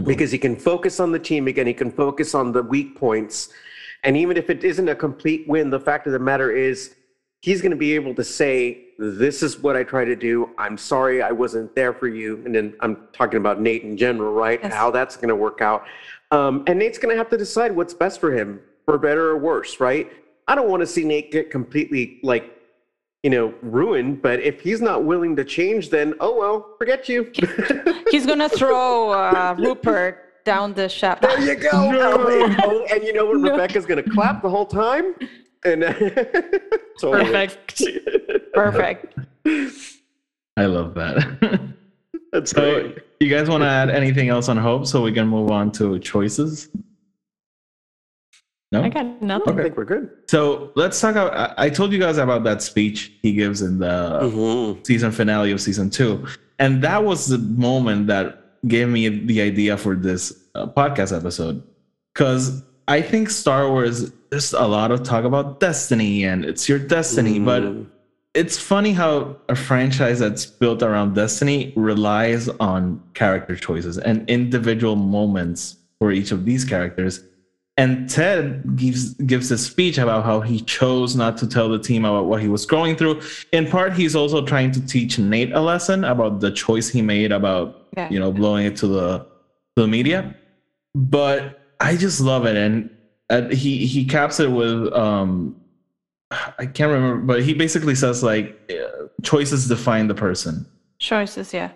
because 0.04 0.32
he 0.32 0.38
can 0.38 0.56
focus 0.56 1.00
on 1.00 1.12
the 1.12 1.18
team 1.18 1.48
again. 1.48 1.66
He 1.66 1.74
can 1.74 1.90
focus 1.90 2.34
on 2.34 2.52
the 2.52 2.62
weak 2.62 2.96
points. 2.96 3.50
And 4.04 4.16
even 4.16 4.36
if 4.36 4.48
it 4.48 4.64
isn't 4.64 4.88
a 4.88 4.94
complete 4.94 5.46
win, 5.46 5.70
the 5.70 5.80
fact 5.80 6.06
of 6.06 6.12
the 6.12 6.18
matter 6.18 6.50
is 6.50 6.94
he's 7.40 7.60
going 7.60 7.70
to 7.70 7.76
be 7.76 7.94
able 7.94 8.14
to 8.14 8.24
say, 8.24 8.86
This 8.98 9.42
is 9.42 9.58
what 9.58 9.76
I 9.76 9.84
try 9.84 10.04
to 10.04 10.16
do. 10.16 10.50
I'm 10.58 10.78
sorry 10.78 11.22
I 11.22 11.30
wasn't 11.30 11.74
there 11.74 11.92
for 11.92 12.08
you. 12.08 12.42
And 12.44 12.54
then 12.54 12.74
I'm 12.80 13.08
talking 13.12 13.36
about 13.36 13.60
Nate 13.60 13.82
in 13.82 13.96
general, 13.96 14.32
right? 14.32 14.60
Yes. 14.62 14.72
How 14.72 14.90
that's 14.90 15.16
going 15.16 15.28
to 15.28 15.36
work 15.36 15.60
out. 15.60 15.84
Um, 16.30 16.64
and 16.66 16.78
Nate's 16.78 16.98
going 16.98 17.14
to 17.14 17.18
have 17.18 17.28
to 17.30 17.36
decide 17.36 17.76
what's 17.76 17.94
best 17.94 18.18
for 18.18 18.32
him, 18.32 18.60
for 18.86 18.96
better 18.96 19.28
or 19.28 19.36
worse, 19.36 19.78
right? 19.78 20.10
I 20.48 20.54
don't 20.54 20.70
want 20.70 20.80
to 20.80 20.86
see 20.86 21.04
Nate 21.04 21.30
get 21.30 21.50
completely 21.50 22.18
like, 22.22 22.51
you 23.22 23.30
know, 23.30 23.54
ruined. 23.62 24.22
But 24.22 24.40
if 24.40 24.60
he's 24.60 24.80
not 24.80 25.04
willing 25.04 25.36
to 25.36 25.44
change, 25.44 25.90
then 25.90 26.14
oh 26.20 26.38
well, 26.38 26.74
forget 26.78 27.08
you. 27.08 27.30
he's 28.10 28.26
going 28.26 28.38
to 28.46 28.48
throw 28.48 29.10
uh, 29.10 29.54
Rupert 29.58 30.44
down 30.44 30.74
the 30.74 30.88
shaft. 30.88 31.22
There 31.22 31.40
you 31.40 31.54
go. 31.54 31.90
No. 31.90 32.16
Oh, 32.64 32.86
and 32.90 33.02
you 33.04 33.12
know 33.12 33.26
what? 33.26 33.38
No. 33.38 33.52
Rebecca's 33.52 33.86
going 33.86 34.02
to 34.02 34.10
clap 34.10 34.42
the 34.42 34.50
whole 34.50 34.66
time. 34.66 35.14
And 35.64 35.82
totally. 37.00 37.24
perfect. 37.32 37.84
Perfect. 38.52 39.14
I 40.56 40.66
love 40.66 40.94
that. 40.94 41.74
That's 42.32 42.50
so, 42.50 42.82
great. 42.82 42.98
You 43.20 43.28
guys 43.28 43.48
want 43.48 43.62
to 43.62 43.68
add 43.68 43.88
anything 43.88 44.28
else 44.28 44.48
on 44.48 44.56
hope 44.56 44.86
so 44.86 45.02
we 45.02 45.12
can 45.12 45.28
move 45.28 45.50
on 45.50 45.70
to 45.72 45.98
choices? 46.00 46.68
No, 48.72 48.82
I 48.82 48.88
got 48.88 49.20
nothing. 49.20 49.52
Okay. 49.52 49.60
I 49.60 49.62
think 49.64 49.76
we're 49.76 49.84
good. 49.84 50.10
So 50.28 50.72
let's 50.74 50.98
talk 50.98 51.12
about. 51.12 51.54
I 51.58 51.68
told 51.68 51.92
you 51.92 51.98
guys 51.98 52.16
about 52.16 52.42
that 52.44 52.62
speech 52.62 53.12
he 53.20 53.34
gives 53.34 53.60
in 53.60 53.78
the 53.78 54.20
mm-hmm. 54.22 54.82
season 54.82 55.12
finale 55.12 55.52
of 55.52 55.60
season 55.60 55.90
two, 55.90 56.26
and 56.58 56.82
that 56.82 57.04
was 57.04 57.28
the 57.28 57.38
moment 57.38 58.06
that 58.06 58.42
gave 58.66 58.88
me 58.88 59.08
the 59.08 59.42
idea 59.42 59.76
for 59.76 59.94
this 59.94 60.32
uh, 60.54 60.66
podcast 60.66 61.16
episode. 61.16 61.62
Because 62.14 62.62
I 62.88 63.02
think 63.02 63.30
Star 63.30 63.68
Wars, 63.68 64.10
there's 64.30 64.52
a 64.52 64.66
lot 64.66 64.90
of 64.90 65.02
talk 65.02 65.24
about 65.24 65.60
destiny 65.60 66.24
and 66.24 66.44
it's 66.44 66.68
your 66.68 66.78
destiny, 66.78 67.38
mm. 67.38 67.44
but 67.44 67.90
it's 68.34 68.58
funny 68.58 68.92
how 68.92 69.36
a 69.48 69.54
franchise 69.54 70.18
that's 70.18 70.46
built 70.46 70.82
around 70.82 71.14
destiny 71.14 71.72
relies 71.76 72.48
on 72.48 73.02
character 73.14 73.56
choices 73.56 73.98
and 73.98 74.28
individual 74.28 74.96
moments 74.96 75.76
for 75.98 76.12
each 76.12 76.32
of 76.32 76.44
these 76.44 76.64
characters. 76.64 77.22
And 77.78 78.08
Ted 78.08 78.76
gives 78.76 79.14
gives 79.14 79.50
a 79.50 79.56
speech 79.56 79.96
about 79.96 80.24
how 80.24 80.40
he 80.42 80.60
chose 80.60 81.16
not 81.16 81.38
to 81.38 81.46
tell 81.46 81.70
the 81.70 81.78
team 81.78 82.04
about 82.04 82.26
what 82.26 82.42
he 82.42 82.48
was 82.48 82.66
going 82.66 82.96
through. 82.96 83.22
In 83.52 83.66
part, 83.66 83.94
he's 83.94 84.14
also 84.14 84.44
trying 84.44 84.72
to 84.72 84.86
teach 84.86 85.18
Nate 85.18 85.52
a 85.52 85.60
lesson 85.60 86.04
about 86.04 86.40
the 86.40 86.50
choice 86.50 86.90
he 86.90 87.00
made 87.00 87.32
about 87.32 87.88
yeah. 87.96 88.10
you 88.10 88.20
know 88.20 88.30
blowing 88.30 88.66
it 88.66 88.76
to 88.76 88.86
the 88.86 89.18
to 89.18 89.82
the 89.82 89.86
media. 89.86 90.34
But 90.94 91.60
I 91.80 91.96
just 91.96 92.20
love 92.20 92.44
it, 92.44 92.56
and 92.56 92.90
uh, 93.30 93.48
he 93.48 93.86
he 93.86 94.04
caps 94.04 94.38
it 94.38 94.50
with 94.50 94.92
um, 94.92 95.56
I 96.58 96.66
can't 96.66 96.92
remember, 96.92 97.18
but 97.24 97.42
he 97.42 97.54
basically 97.54 97.94
says 97.94 98.22
like 98.22 98.58
uh, 98.70 99.06
choices 99.22 99.68
define 99.68 100.08
the 100.08 100.14
person. 100.14 100.66
Choices, 100.98 101.52
yeah. 101.52 101.70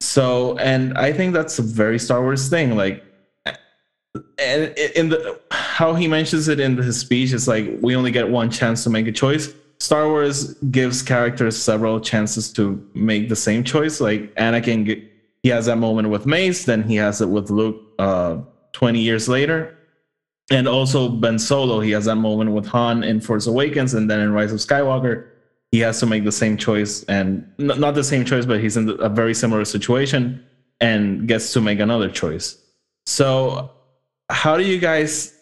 So, 0.00 0.58
and 0.58 0.96
I 0.98 1.12
think 1.12 1.32
that's 1.32 1.58
a 1.58 1.62
very 1.62 1.98
Star 1.98 2.20
Wars 2.20 2.48
thing. 2.48 2.76
Like, 2.76 3.02
and 4.38 4.76
in 4.94 5.08
the 5.10 5.40
how 5.50 5.94
he 5.94 6.08
mentions 6.08 6.48
it 6.48 6.60
in 6.60 6.76
his 6.76 6.98
speech, 6.98 7.32
it's 7.32 7.48
like 7.48 7.68
we 7.80 7.96
only 7.96 8.10
get 8.10 8.28
one 8.28 8.50
chance 8.50 8.84
to 8.84 8.90
make 8.90 9.06
a 9.06 9.12
choice. 9.12 9.52
Star 9.78 10.08
Wars 10.08 10.54
gives 10.70 11.02
characters 11.02 11.56
several 11.56 12.00
chances 12.00 12.52
to 12.54 12.88
make 12.94 13.28
the 13.28 13.36
same 13.36 13.62
choice. 13.62 14.00
Like 14.00 14.34
Anakin, 14.36 15.08
he 15.42 15.48
has 15.50 15.66
that 15.66 15.76
moment 15.76 16.08
with 16.08 16.26
Mace, 16.26 16.64
then 16.64 16.82
he 16.82 16.96
has 16.96 17.20
it 17.20 17.28
with 17.28 17.50
Luke 17.50 17.82
uh, 17.98 18.38
20 18.72 19.00
years 19.00 19.28
later 19.28 19.76
and 20.50 20.68
also 20.68 21.08
Ben 21.08 21.38
Solo, 21.38 21.80
he 21.80 21.90
has 21.90 22.04
that 22.04 22.16
moment 22.16 22.52
with 22.52 22.66
Han 22.66 23.02
in 23.02 23.20
Force 23.20 23.46
Awakens, 23.46 23.94
and 23.94 24.08
then 24.08 24.20
in 24.20 24.32
Rise 24.32 24.52
of 24.52 24.58
Skywalker, 24.58 25.26
he 25.72 25.80
has 25.80 25.98
to 26.00 26.06
make 26.06 26.24
the 26.24 26.32
same 26.32 26.56
choice, 26.56 27.02
and 27.04 27.50
not 27.58 27.94
the 27.94 28.04
same 28.04 28.24
choice, 28.24 28.46
but 28.46 28.60
he's 28.60 28.76
in 28.76 28.88
a 29.00 29.08
very 29.08 29.34
similar 29.34 29.64
situation 29.64 30.44
and 30.80 31.26
gets 31.26 31.52
to 31.54 31.60
make 31.60 31.80
another 31.80 32.08
choice. 32.08 32.58
So, 33.06 33.70
how 34.30 34.56
do 34.56 34.64
you 34.64 34.78
guys? 34.78 35.34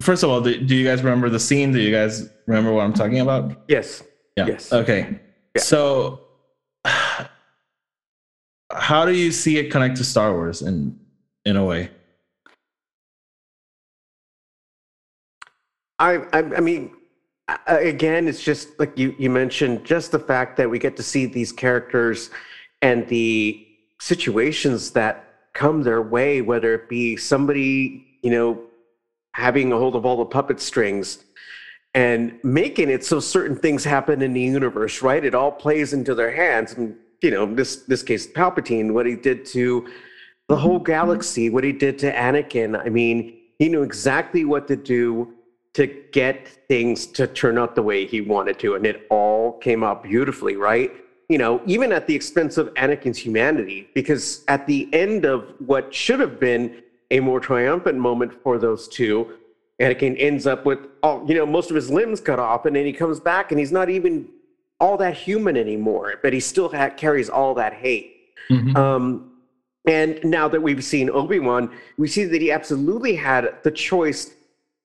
First 0.00 0.22
of 0.22 0.30
all, 0.30 0.40
do, 0.40 0.58
do 0.60 0.74
you 0.74 0.86
guys 0.86 1.02
remember 1.02 1.28
the 1.28 1.40
scene? 1.40 1.72
Do 1.72 1.80
you 1.80 1.92
guys 1.92 2.28
remember 2.46 2.72
what 2.72 2.84
I'm 2.84 2.92
talking 2.92 3.20
about? 3.20 3.62
Yes. 3.68 4.02
Yeah. 4.36 4.46
Yes. 4.46 4.72
Okay. 4.72 5.20
Yeah. 5.54 5.62
So, 5.62 6.20
how 8.72 9.04
do 9.04 9.12
you 9.12 9.32
see 9.32 9.58
it 9.58 9.70
connect 9.70 9.96
to 9.98 10.04
Star 10.04 10.32
Wars 10.32 10.62
in 10.62 10.98
in 11.44 11.56
a 11.56 11.64
way? 11.64 11.90
I, 15.98 16.18
I, 16.32 16.38
I 16.38 16.60
mean, 16.60 16.92
again, 17.66 18.28
it's 18.28 18.42
just 18.42 18.78
like 18.78 18.96
you, 18.96 19.14
you 19.18 19.30
mentioned, 19.30 19.84
just 19.84 20.12
the 20.12 20.18
fact 20.18 20.56
that 20.58 20.70
we 20.70 20.78
get 20.78 20.96
to 20.96 21.02
see 21.02 21.26
these 21.26 21.50
characters 21.50 22.30
and 22.82 23.06
the 23.08 23.66
situations 23.98 24.92
that 24.92 25.27
come 25.58 25.82
their 25.82 26.00
way, 26.00 26.40
whether 26.40 26.72
it 26.74 26.88
be 26.88 27.16
somebody, 27.16 28.06
you 28.22 28.30
know, 28.30 28.62
having 29.34 29.72
a 29.72 29.76
hold 29.76 29.96
of 29.96 30.06
all 30.06 30.16
the 30.16 30.24
puppet 30.24 30.60
strings 30.60 31.24
and 31.94 32.38
making 32.44 32.88
it 32.88 33.04
so 33.04 33.18
certain 33.18 33.56
things 33.56 33.82
happen 33.82 34.22
in 34.22 34.32
the 34.32 34.40
universe, 34.40 35.02
right? 35.02 35.24
It 35.24 35.34
all 35.34 35.50
plays 35.50 35.92
into 35.92 36.14
their 36.14 36.30
hands. 36.30 36.74
And, 36.74 36.94
you 37.22 37.32
know, 37.32 37.44
this 37.44 37.82
this 37.86 38.04
case, 38.04 38.24
Palpatine, 38.24 38.92
what 38.92 39.04
he 39.04 39.16
did 39.16 39.44
to 39.46 39.80
the 40.46 40.54
mm-hmm. 40.54 40.62
whole 40.62 40.76
mm-hmm. 40.76 40.84
galaxy, 40.84 41.50
what 41.50 41.64
he 41.64 41.72
did 41.72 41.98
to 41.98 42.12
Anakin. 42.12 42.80
I 42.80 42.88
mean, 42.88 43.16
he 43.58 43.68
knew 43.68 43.82
exactly 43.82 44.44
what 44.44 44.68
to 44.68 44.76
do 44.76 45.34
to 45.74 45.88
get 46.12 46.46
things 46.68 47.04
to 47.06 47.26
turn 47.26 47.58
out 47.58 47.74
the 47.74 47.82
way 47.82 48.06
he 48.06 48.20
wanted 48.20 48.60
to. 48.60 48.76
And 48.76 48.86
it 48.86 49.06
all 49.10 49.58
came 49.58 49.82
out 49.82 50.04
beautifully, 50.04 50.54
right? 50.54 50.92
You 51.28 51.38
know, 51.38 51.60
even 51.66 51.92
at 51.92 52.06
the 52.06 52.14
expense 52.14 52.56
of 52.56 52.72
Anakin's 52.74 53.18
humanity, 53.18 53.88
because 53.94 54.44
at 54.48 54.66
the 54.66 54.88
end 54.94 55.26
of 55.26 55.52
what 55.58 55.94
should 55.94 56.20
have 56.20 56.40
been 56.40 56.82
a 57.10 57.20
more 57.20 57.38
triumphant 57.38 57.98
moment 57.98 58.32
for 58.42 58.58
those 58.58 58.88
two, 58.88 59.34
Anakin 59.80 60.16
ends 60.18 60.46
up 60.46 60.64
with 60.64 60.78
all, 61.02 61.24
you 61.28 61.34
know, 61.34 61.46
most 61.46 61.70
of 61.70 61.76
his 61.76 61.90
limbs 61.90 62.20
cut 62.20 62.38
off, 62.38 62.66
and 62.66 62.74
then 62.74 62.84
he 62.84 62.92
comes 62.92 63.20
back 63.20 63.52
and 63.52 63.58
he's 63.58 63.72
not 63.72 63.90
even 63.90 64.28
all 64.80 64.96
that 64.96 65.14
human 65.14 65.56
anymore, 65.56 66.14
but 66.22 66.32
he 66.32 66.40
still 66.40 66.68
ha- 66.68 66.90
carries 66.90 67.28
all 67.28 67.54
that 67.54 67.74
hate. 67.74 68.16
Mm-hmm. 68.50 68.76
Um, 68.76 69.32
and 69.86 70.22
now 70.24 70.48
that 70.48 70.60
we've 70.60 70.82
seen 70.84 71.10
Obi 71.10 71.38
Wan, 71.38 71.70
we 71.96 72.08
see 72.08 72.24
that 72.24 72.40
he 72.40 72.50
absolutely 72.50 73.14
had 73.14 73.54
the 73.62 73.70
choice 73.70 74.34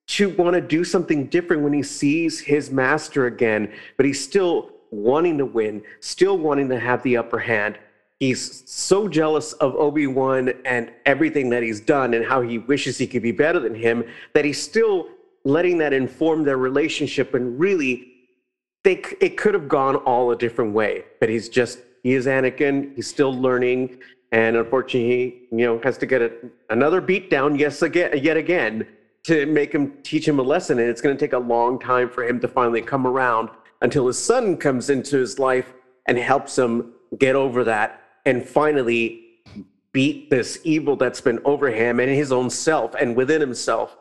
to 0.05 0.29
want 0.29 0.53
to 0.53 0.61
do 0.61 0.83
something 0.83 1.27
different 1.27 1.63
when 1.63 1.73
he 1.73 1.83
sees 1.83 2.39
his 2.39 2.71
master 2.71 3.25
again, 3.25 3.71
but 3.97 4.05
he's 4.05 4.21
still 4.21 4.72
wanting 4.93 5.37
to 5.39 5.45
win, 5.45 5.81
still 5.99 6.37
wanting 6.37 6.69
to 6.69 6.79
have 6.79 7.01
the 7.03 7.17
upper 7.17 7.39
hand. 7.39 7.77
He's 8.19 8.69
so 8.69 9.07
jealous 9.07 9.53
of 9.53 9.75
Obi 9.75 10.07
Wan 10.07 10.53
and 10.65 10.91
everything 11.05 11.49
that 11.49 11.63
he's 11.63 11.81
done 11.81 12.13
and 12.13 12.25
how 12.25 12.41
he 12.41 12.59
wishes 12.59 12.97
he 12.97 13.07
could 13.07 13.23
be 13.23 13.31
better 13.31 13.59
than 13.59 13.75
him 13.75 14.05
that 14.33 14.45
he's 14.45 14.61
still 14.61 15.09
letting 15.43 15.77
that 15.79 15.91
inform 15.91 16.43
their 16.43 16.57
relationship. 16.57 17.33
And 17.33 17.59
really, 17.59 18.13
they, 18.83 19.01
it 19.19 19.35
could 19.35 19.53
have 19.53 19.67
gone 19.67 19.97
all 19.97 20.31
a 20.31 20.37
different 20.37 20.73
way. 20.73 21.03
But 21.19 21.29
he's 21.29 21.49
just, 21.49 21.79
he 22.03 22.13
is 22.13 22.25
Anakin. 22.25 22.95
He's 22.95 23.07
still 23.07 23.33
learning. 23.33 23.99
And 24.31 24.55
unfortunately, 24.55 25.09
he, 25.49 25.57
you 25.57 25.65
know, 25.65 25.79
has 25.83 25.97
to 25.97 26.05
get 26.05 26.21
a, 26.21 26.31
another 26.69 27.01
beat 27.01 27.29
down 27.29 27.57
yes 27.57 27.81
again, 27.81 28.17
yet 28.23 28.37
again 28.37 28.87
to 29.23 29.45
make 29.45 29.73
him 29.73 29.93
teach 30.03 30.27
him 30.27 30.39
a 30.39 30.41
lesson 30.41 30.79
and 30.79 30.89
it's 30.89 31.01
going 31.01 31.15
to 31.15 31.19
take 31.19 31.33
a 31.33 31.37
long 31.37 31.79
time 31.79 32.09
for 32.09 32.23
him 32.23 32.39
to 32.41 32.47
finally 32.47 32.81
come 32.81 33.07
around 33.07 33.49
until 33.83 34.07
his 34.07 34.17
son 34.17 34.57
comes 34.57 34.89
into 34.89 35.17
his 35.17 35.37
life 35.37 35.73
and 36.07 36.17
helps 36.17 36.57
him 36.57 36.93
get 37.19 37.35
over 37.35 37.63
that 37.65 38.01
and 38.25 38.43
finally 38.43 39.19
beat 39.91 40.29
this 40.31 40.59
evil 40.63 40.95
that's 40.95 41.21
been 41.21 41.39
over 41.45 41.69
him 41.69 41.99
and 41.99 42.09
his 42.09 42.31
own 42.31 42.49
self 42.49 42.95
and 42.95 43.15
within 43.15 43.39
himself 43.39 43.95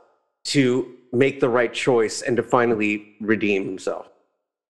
to 0.44 0.94
make 1.12 1.40
the 1.40 1.48
right 1.48 1.74
choice 1.74 2.22
and 2.22 2.36
to 2.36 2.42
finally 2.42 3.14
redeem 3.20 3.66
himself 3.66 4.08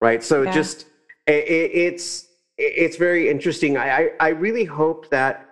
right 0.01 0.25
so 0.25 0.43
yeah. 0.43 0.51
just 0.51 0.87
it, 1.29 1.45
it's 1.49 2.27
it's 2.59 2.97
very 2.97 3.29
interesting 3.29 3.77
I, 3.77 3.97
I, 3.97 4.11
I 4.21 4.29
really 4.31 4.65
hope 4.65 5.09
that 5.11 5.49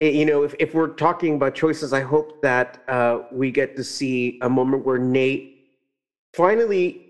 you 0.00 0.24
know 0.24 0.42
if, 0.44 0.54
if 0.58 0.74
we're 0.74 0.88
talking 0.88 1.34
about 1.34 1.54
choices 1.54 1.92
i 1.92 2.00
hope 2.00 2.40
that 2.40 2.82
uh, 2.88 3.20
we 3.30 3.50
get 3.50 3.76
to 3.76 3.84
see 3.84 4.38
a 4.40 4.48
moment 4.48 4.86
where 4.86 4.98
nate 4.98 5.66
finally 6.32 7.03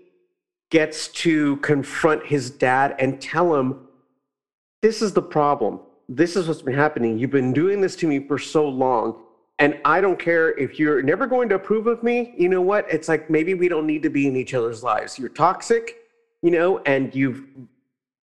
gets 0.71 1.07
to 1.09 1.57
confront 1.57 2.25
his 2.25 2.49
dad 2.49 2.95
and 2.99 3.21
tell 3.21 3.55
him 3.55 3.87
this 4.81 5.01
is 5.01 5.13
the 5.13 5.21
problem 5.21 5.79
this 6.09 6.35
is 6.35 6.47
what's 6.47 6.61
been 6.61 6.73
happening 6.73 7.17
you've 7.17 7.31
been 7.31 7.53
doing 7.53 7.81
this 7.81 7.95
to 7.95 8.07
me 8.07 8.19
for 8.27 8.37
so 8.37 8.67
long 8.67 9.21
and 9.59 9.79
I 9.85 10.01
don't 10.01 10.19
care 10.19 10.57
if 10.57 10.79
you're 10.79 11.01
never 11.01 11.27
going 11.27 11.47
to 11.49 11.55
approve 11.55 11.87
of 11.87 12.03
me. 12.03 12.33
You 12.37 12.49
know 12.49 12.61
what? 12.61 12.85
It's 12.91 13.07
like 13.07 13.29
maybe 13.29 13.53
we 13.53 13.69
don't 13.69 13.87
need 13.87 14.03
to 14.03 14.09
be 14.09 14.27
in 14.27 14.35
each 14.35 14.53
other's 14.53 14.83
lives. 14.83 15.17
You're 15.17 15.29
toxic, 15.29 15.99
you 16.41 16.51
know, 16.51 16.79
and 16.79 17.15
you've 17.15 17.45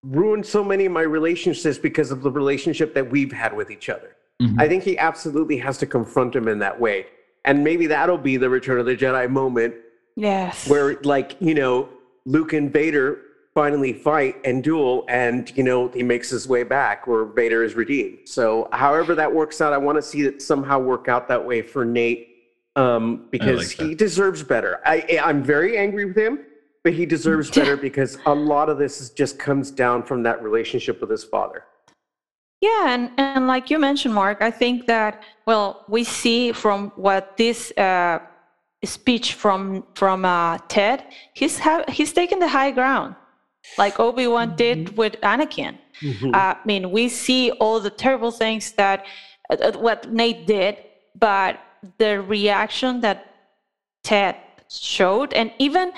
ruined 0.03 0.45
so 0.45 0.63
many 0.63 0.87
of 0.87 0.93
my 0.93 1.03
relationships 1.03 1.79
because 1.79 2.11
of 2.11 2.23
the 2.23 2.31
relationship 2.31 2.93
that 2.95 3.11
we've 3.11 3.33
had 3.33 3.57
with 3.57 3.71
each 3.71 3.89
other. 3.89 4.17
Mm-hmm. 4.43 4.61
I 4.61 4.69
think 4.69 4.83
he 4.83 4.99
absolutely 4.99 5.57
has 5.59 5.79
to 5.79 5.87
confront 5.87 6.37
him 6.37 6.49
in 6.49 6.59
that 6.59 6.79
way. 6.79 7.07
And 7.45 7.65
maybe 7.65 7.87
that'll 7.87 8.19
be 8.19 8.37
the 8.37 8.51
Return 8.51 8.79
of 8.79 8.87
the 8.87 8.97
Jedi 8.97 9.29
moment. 9.31 9.75
Yes. 10.17 10.69
Where, 10.69 11.01
like, 11.03 11.37
you 11.41 11.55
know, 11.55 11.89
Luke 12.25 12.53
and 12.53 12.73
Vader 12.73 13.23
finally 13.55 13.93
fight 13.93 14.37
and 14.45 14.65
duel 14.65 15.05
and 15.09 15.55
you 15.57 15.63
know 15.63 15.89
he 15.89 16.03
makes 16.03 16.31
his 16.31 16.49
way 16.49 16.63
back 16.63 17.07
where 17.07 17.25
vader 17.25 17.63
is 17.63 17.75
redeemed. 17.75 18.19
So 18.25 18.69
however 18.73 19.15
that 19.15 19.33
works 19.33 19.61
out 19.61 19.73
i 19.73 19.79
want 19.79 19.97
to 19.97 20.03
see 20.03 20.23
it 20.23 20.41
somehow 20.41 20.79
work 20.79 21.09
out 21.09 21.29
that 21.29 21.45
way 21.45 21.61
for 21.61 21.85
nate 21.85 22.29
um, 22.77 23.27
because 23.31 23.79
like 23.79 23.89
he 23.89 23.95
deserves 23.95 24.43
better. 24.43 24.81
I, 24.87 25.21
i'm 25.23 25.43
very 25.43 25.77
angry 25.77 26.07
with 26.07 26.17
him 26.17 26.41
but 26.83 26.95
he 26.95 27.05
deserves 27.05 27.51
better 27.59 27.77
because 27.77 28.17
a 28.25 28.35
lot 28.35 28.71
of 28.71 28.79
this 28.79 29.01
is 29.01 29.11
just 29.11 29.39
comes 29.39 29.71
down 29.71 30.03
from 30.03 30.23
that 30.23 30.43
relationship 30.43 31.01
with 31.01 31.11
his 31.11 31.23
father. 31.23 31.65
Yeah 32.63 32.89
and, 32.89 33.11
and 33.19 33.47
like 33.47 33.69
you 33.71 33.79
mentioned 33.79 34.15
mark 34.15 34.41
i 34.41 34.51
think 34.51 34.87
that 34.87 35.23
well 35.47 35.85
we 35.89 36.05
see 36.05 36.53
from 36.53 36.91
what 36.97 37.37
this 37.37 37.71
uh, 37.77 38.21
speech 38.85 39.35
from 39.35 39.85
from 39.95 40.25
uh, 40.25 40.59
ted 40.69 41.05
he's 41.35 41.59
ha- 41.59 41.85
he's 41.89 42.13
taken 42.13 42.39
the 42.39 42.49
high 42.49 42.71
ground 42.71 43.15
like 43.79 43.99
Obi 44.01 44.27
Wan 44.27 44.49
mm-hmm. 44.49 44.57
did 44.57 44.97
with 44.97 45.15
Anakin. 45.23 45.79
Mm-hmm. 46.01 46.35
Uh, 46.35 46.39
I 46.39 46.59
mean, 46.65 46.91
we 46.91 47.09
see 47.09 47.51
all 47.53 47.81
the 47.81 47.91
terrible 47.91 48.31
things 48.31 48.73
that 48.73 49.05
uh, 49.51 49.55
uh, 49.55 49.73
what 49.79 50.13
Nate 50.13 50.47
did, 50.47 50.79
but 51.19 51.61
the 51.99 52.21
reaction 52.23 53.01
that 53.01 53.35
Ted 54.03 54.37
showed, 54.69 55.33
and 55.33 55.53
even 55.59 55.93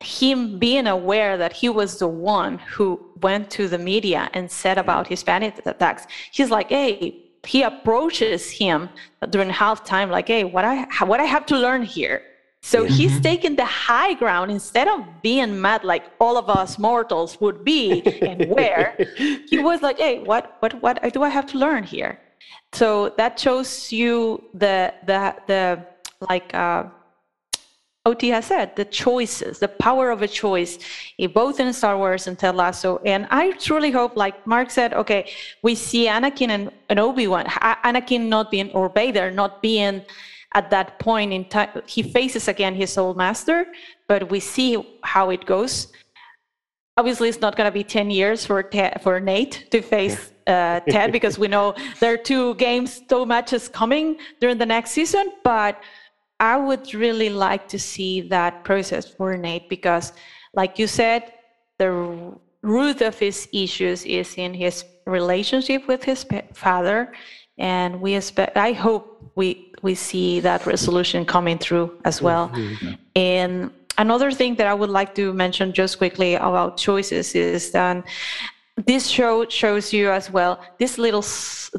him 0.00 0.58
being 0.58 0.86
aware 0.86 1.38
that 1.38 1.52
he 1.52 1.68
was 1.68 1.98
the 1.98 2.08
one 2.08 2.58
who 2.58 3.00
went 3.22 3.50
to 3.50 3.66
the 3.66 3.78
media 3.78 4.28
and 4.34 4.50
said 4.50 4.76
about 4.78 5.06
his 5.06 5.22
panic 5.22 5.54
attacks, 5.64 6.06
he's 6.32 6.50
like, 6.50 6.68
hey, 6.68 7.25
he 7.46 7.62
approaches 7.62 8.50
him 8.50 8.88
during 9.30 9.50
halftime, 9.50 10.10
like, 10.10 10.28
hey, 10.28 10.44
what 10.44 10.64
I 10.64 10.86
what 11.04 11.20
I 11.20 11.24
have 11.24 11.46
to 11.46 11.56
learn 11.56 11.82
here 11.82 12.22
so 12.66 12.82
yeah. 12.82 12.90
he's 12.90 13.20
taken 13.20 13.54
the 13.54 13.64
high 13.64 14.14
ground 14.14 14.50
instead 14.50 14.88
of 14.88 15.04
being 15.22 15.60
mad 15.60 15.84
like 15.84 16.04
all 16.18 16.36
of 16.36 16.50
us 16.50 16.80
mortals 16.80 17.40
would 17.40 17.64
be 17.64 18.02
and 18.22 18.50
where 18.50 18.96
he 19.16 19.60
was 19.60 19.82
like, 19.82 19.98
hey, 19.98 20.18
what 20.18 20.56
what 20.58 20.72
what 20.82 21.00
do 21.12 21.22
I 21.22 21.28
have 21.28 21.46
to 21.52 21.58
learn 21.58 21.84
here? 21.84 22.18
So 22.72 23.10
that 23.18 23.38
shows 23.38 23.92
you 23.92 24.42
the 24.52 24.92
the 25.06 25.36
the 25.46 25.86
like 26.28 26.52
uh, 26.54 26.86
OT 28.06 28.28
has 28.28 28.46
said, 28.46 28.74
the 28.76 28.84
choices, 28.84 29.58
the 29.58 29.68
power 29.68 30.10
of 30.10 30.22
a 30.22 30.28
choice, 30.28 30.78
both 31.34 31.60
in 31.60 31.72
Star 31.72 31.98
Wars 31.98 32.26
and 32.28 32.38
Ted 32.38 32.54
Lasso. 32.54 33.00
And 33.04 33.26
I 33.30 33.50
truly 33.52 33.90
hope, 33.90 34.16
like 34.16 34.46
Mark 34.46 34.70
said, 34.70 34.94
okay, 34.94 35.30
we 35.62 35.74
see 35.74 36.06
Anakin 36.06 36.48
and, 36.48 36.70
and 36.88 36.98
Obi 37.00 37.26
Wan, 37.26 37.44
Anakin 37.84 38.28
not 38.28 38.50
being, 38.50 38.70
or 38.70 38.88
Vader 38.88 39.30
not 39.30 39.60
being 39.60 40.02
at 40.54 40.70
that 40.70 40.98
point 40.98 41.32
in 41.32 41.44
time, 41.44 41.68
he 41.86 42.02
faces 42.02 42.48
again 42.48 42.74
his 42.74 42.96
old 42.96 43.16
master, 43.16 43.66
but 44.08 44.30
we 44.30 44.40
see 44.40 44.70
how 45.02 45.30
it 45.30 45.44
goes. 45.44 45.92
Obviously, 46.96 47.28
it's 47.28 47.40
not 47.40 47.56
going 47.56 47.68
to 47.68 47.72
be 47.72 47.84
10 47.84 48.10
years 48.10 48.46
for, 48.46 48.70
for 49.02 49.20
Nate 49.20 49.66
to 49.70 49.82
face 49.82 50.32
uh, 50.46 50.80
Ted 50.88 51.12
because 51.12 51.38
we 51.38 51.48
know 51.48 51.74
there 52.00 52.14
are 52.14 52.16
two 52.16 52.54
games, 52.54 53.02
two 53.08 53.26
matches 53.26 53.68
coming 53.68 54.16
during 54.40 54.56
the 54.56 54.64
next 54.64 54.92
season. 54.92 55.30
But 55.44 55.82
I 56.38 56.56
would 56.56 56.92
really 56.94 57.30
like 57.30 57.68
to 57.68 57.78
see 57.78 58.20
that 58.28 58.64
process 58.64 59.08
for 59.08 59.36
Nate 59.36 59.68
because, 59.68 60.12
like 60.54 60.78
you 60.78 60.86
said, 60.86 61.32
the 61.78 62.36
root 62.62 63.00
of 63.00 63.18
his 63.18 63.48
issues 63.52 64.04
is 64.04 64.34
in 64.36 64.52
his 64.52 64.84
relationship 65.06 65.86
with 65.86 66.02
his 66.02 66.26
father 66.52 67.12
and 67.58 68.00
we 68.00 68.14
expect 68.14 68.56
i 68.56 68.72
hope 68.72 69.30
we 69.36 69.72
we 69.82 69.94
see 69.94 70.40
that 70.40 70.66
resolution 70.66 71.24
coming 71.24 71.58
through 71.58 71.96
as 72.04 72.20
well 72.20 72.48
mm-hmm. 72.48 72.94
and 73.14 73.70
another 73.98 74.32
thing 74.32 74.56
that 74.56 74.66
i 74.66 74.74
would 74.74 74.90
like 74.90 75.14
to 75.14 75.32
mention 75.32 75.72
just 75.72 75.96
quickly 75.98 76.34
about 76.34 76.76
choices 76.76 77.34
is 77.34 77.70
that 77.70 78.04
this 78.84 79.06
show 79.06 79.48
shows 79.48 79.92
you 79.92 80.10
as 80.10 80.30
well 80.30 80.60
these 80.78 80.98
little 80.98 81.24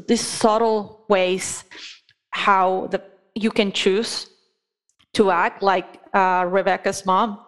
these 0.06 0.26
subtle 0.26 1.04
ways 1.08 1.64
how 2.30 2.88
the 2.90 3.02
you 3.34 3.50
can 3.50 3.70
choose 3.70 4.30
to 5.14 5.30
act 5.30 5.62
like 5.62 6.00
uh, 6.14 6.44
rebecca's 6.48 7.04
mom 7.04 7.38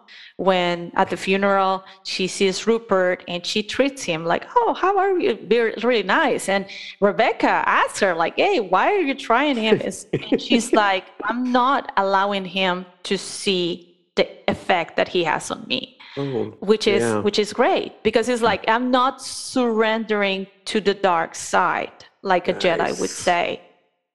when 0.41 0.91
at 0.95 1.09
the 1.11 1.17
funeral 1.17 1.83
she 2.03 2.27
sees 2.27 2.65
Rupert 2.65 3.23
and 3.27 3.45
she 3.45 3.61
treats 3.61 4.01
him 4.03 4.25
like, 4.25 4.43
"Oh, 4.55 4.73
how 4.73 4.97
are 4.97 5.19
you? 5.19 5.37
Really 5.83 6.01
nice." 6.01 6.49
And 6.49 6.65
Rebecca 6.99 7.63
asks 7.67 7.99
her 7.99 8.15
like, 8.15 8.35
"Hey, 8.37 8.59
why 8.59 8.91
are 8.91 9.03
you 9.09 9.13
trying 9.13 9.55
him?" 9.55 9.79
and 9.81 10.41
she's 10.41 10.73
like, 10.85 11.05
"I'm 11.25 11.51
not 11.51 11.91
allowing 11.97 12.45
him 12.45 12.85
to 13.03 13.17
see 13.17 13.99
the 14.15 14.27
effect 14.49 14.95
that 14.95 15.07
he 15.07 15.23
has 15.23 15.51
on 15.51 15.65
me." 15.67 15.97
Oh, 16.17 16.45
which 16.59 16.87
is 16.87 17.03
yeah. 17.03 17.19
which 17.19 17.39
is 17.39 17.53
great 17.53 18.03
because 18.03 18.27
it's 18.27 18.41
like 18.41 18.65
I'm 18.67 18.91
not 18.91 19.21
surrendering 19.21 20.47
to 20.65 20.81
the 20.81 20.93
dark 20.93 21.35
side 21.35 22.05
like 22.21 22.47
a 22.47 22.53
nice. 22.53 22.63
Jedi 22.63 22.99
would 22.99 23.09
say. 23.09 23.61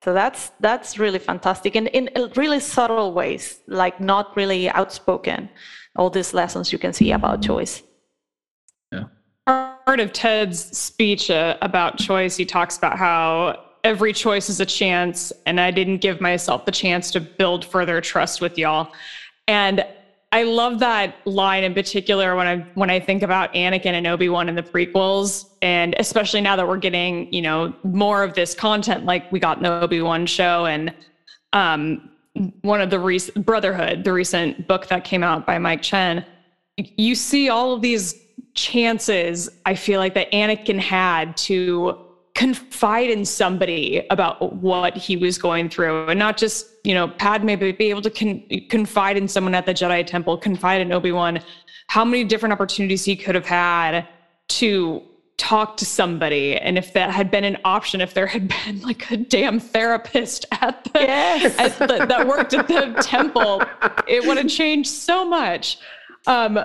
So 0.07 0.13
that's 0.13 0.53
that's 0.61 1.01
really 1.01 1.19
fantastic 1.19 1.75
and 1.75 1.89
in 1.89 2.09
really 2.37 2.61
subtle 2.61 3.13
ways, 3.13 3.59
like 3.67 4.01
not 4.01 4.37
really 4.37 4.71
outspoken 4.71 5.49
all 5.97 6.11
these 6.11 6.33
lessons 6.33 6.73
you 6.73 6.79
can 6.79 6.93
see 6.93 7.11
about 7.11 7.43
choice. 7.43 7.83
Yeah. 8.93 9.07
Part 9.49 9.99
of 9.99 10.13
Ted's 10.13 10.61
speech 10.79 11.29
uh, 11.29 11.57
about 11.61 11.99
choice, 11.99 12.37
he 12.37 12.45
talks 12.45 12.79
about 12.79 12.97
how 12.97 13.61
every 13.83 14.13
choice 14.13 14.49
is 14.49 14.61
a 14.61 14.67
chance, 14.67 15.33
and 15.45 15.61
I 15.61 15.73
didn't 15.73 15.99
give 15.99 16.21
myself 16.21 16.67
the 16.67 16.71
chance 16.71 17.11
to 17.11 17.21
build 17.21 17.65
further 17.65 18.01
trust 18.01 18.41
with 18.41 18.57
y'all. 18.57 18.93
And 19.49 19.85
I 20.37 20.43
love 20.43 20.81
that 20.81 21.27
line 21.27 21.65
in 21.65 21.73
particular 21.73 22.37
when 22.37 22.47
I 22.47 22.59
when 22.75 22.91
I 22.91 23.01
think 23.01 23.23
about 23.23 23.55
Anakin 23.55 23.95
and 23.95 24.07
Obi 24.07 24.29
Wan 24.29 24.51
in 24.51 24.55
the 24.55 24.63
prequels, 24.63 25.47
and 25.63 25.95
especially 25.99 26.43
now 26.43 26.57
that 26.57 26.69
we're 26.69 26.77
getting 26.77 27.33
you 27.33 27.41
know 27.41 27.75
more 27.85 28.23
of 28.23 28.35
this 28.35 28.55
content, 28.55 29.07
like 29.07 29.33
we 29.33 29.41
got 29.41 29.57
in 29.57 29.63
the 29.63 29.81
Obi 29.81 30.03
Wan 30.03 30.27
show, 30.27 30.67
and 30.67 30.93
um, 31.55 32.11
one 32.61 32.83
of 32.83 32.91
the 32.91 32.99
recent 32.99 33.47
Brotherhood, 33.47 34.05
the 34.05 34.13
recent 34.13 34.69
book 34.69 34.89
that 34.89 35.05
came 35.05 35.23
out 35.23 35.47
by 35.47 35.57
Mike 35.57 35.81
Chen, 35.81 36.23
you 36.77 37.15
see 37.15 37.49
all 37.49 37.73
of 37.73 37.81
these 37.81 38.15
chances 38.53 39.49
I 39.65 39.75
feel 39.75 40.01
like 40.01 40.13
that 40.15 40.31
Anakin 40.33 40.79
had 40.79 41.35
to 41.49 42.06
confide 42.37 43.09
in 43.09 43.25
somebody 43.25 44.07
about 44.11 44.53
what 44.57 44.95
he 44.95 45.17
was 45.17 45.39
going 45.39 45.71
through 45.71 46.07
and 46.07 46.19
not 46.19 46.37
just, 46.37 46.67
you 46.85 46.93
know, 46.93 47.09
Padme 47.09 47.55
but 47.55 47.79
be 47.79 47.89
able 47.89 48.03
to 48.03 48.11
con- 48.11 48.45
confide 48.69 49.17
in 49.17 49.27
someone 49.27 49.55
at 49.55 49.65
the 49.65 49.73
Jedi 49.73 50.07
temple, 50.07 50.37
confide 50.37 50.83
in 50.83 50.93
Obi-Wan, 50.93 51.41
how 51.89 52.05
many 52.05 52.25
different 52.25 52.53
opportunities 52.53 53.07
he 53.07 53.17
could 53.17 53.35
have 53.35 53.47
had 53.47 54.07
to 54.49 55.03
talk 55.39 55.79
to 55.79 55.87
somebody 55.87 56.57
and 56.57 56.79
if 56.79 56.93
that 56.93 57.11
had 57.11 57.31
been 57.31 57.45
an 57.45 57.59
option 57.65 58.01
if 58.01 58.15
there 58.15 58.27
had 58.27 58.49
been 58.65 58.81
like 58.81 59.11
a 59.11 59.19
damn 59.19 59.61
therapist 59.61 60.47
at 60.51 60.83
the, 60.85 61.01
yes. 61.01 61.59
at 61.59 61.77
the 61.79 62.07
that 62.07 62.27
worked 62.27 62.55
at 62.55 62.67
the 62.69 62.97
temple 63.03 63.63
it 64.09 64.27
would 64.27 64.39
have 64.39 64.49
changed 64.49 64.89
so 64.89 65.27
much 65.27 65.79
um, 66.27 66.59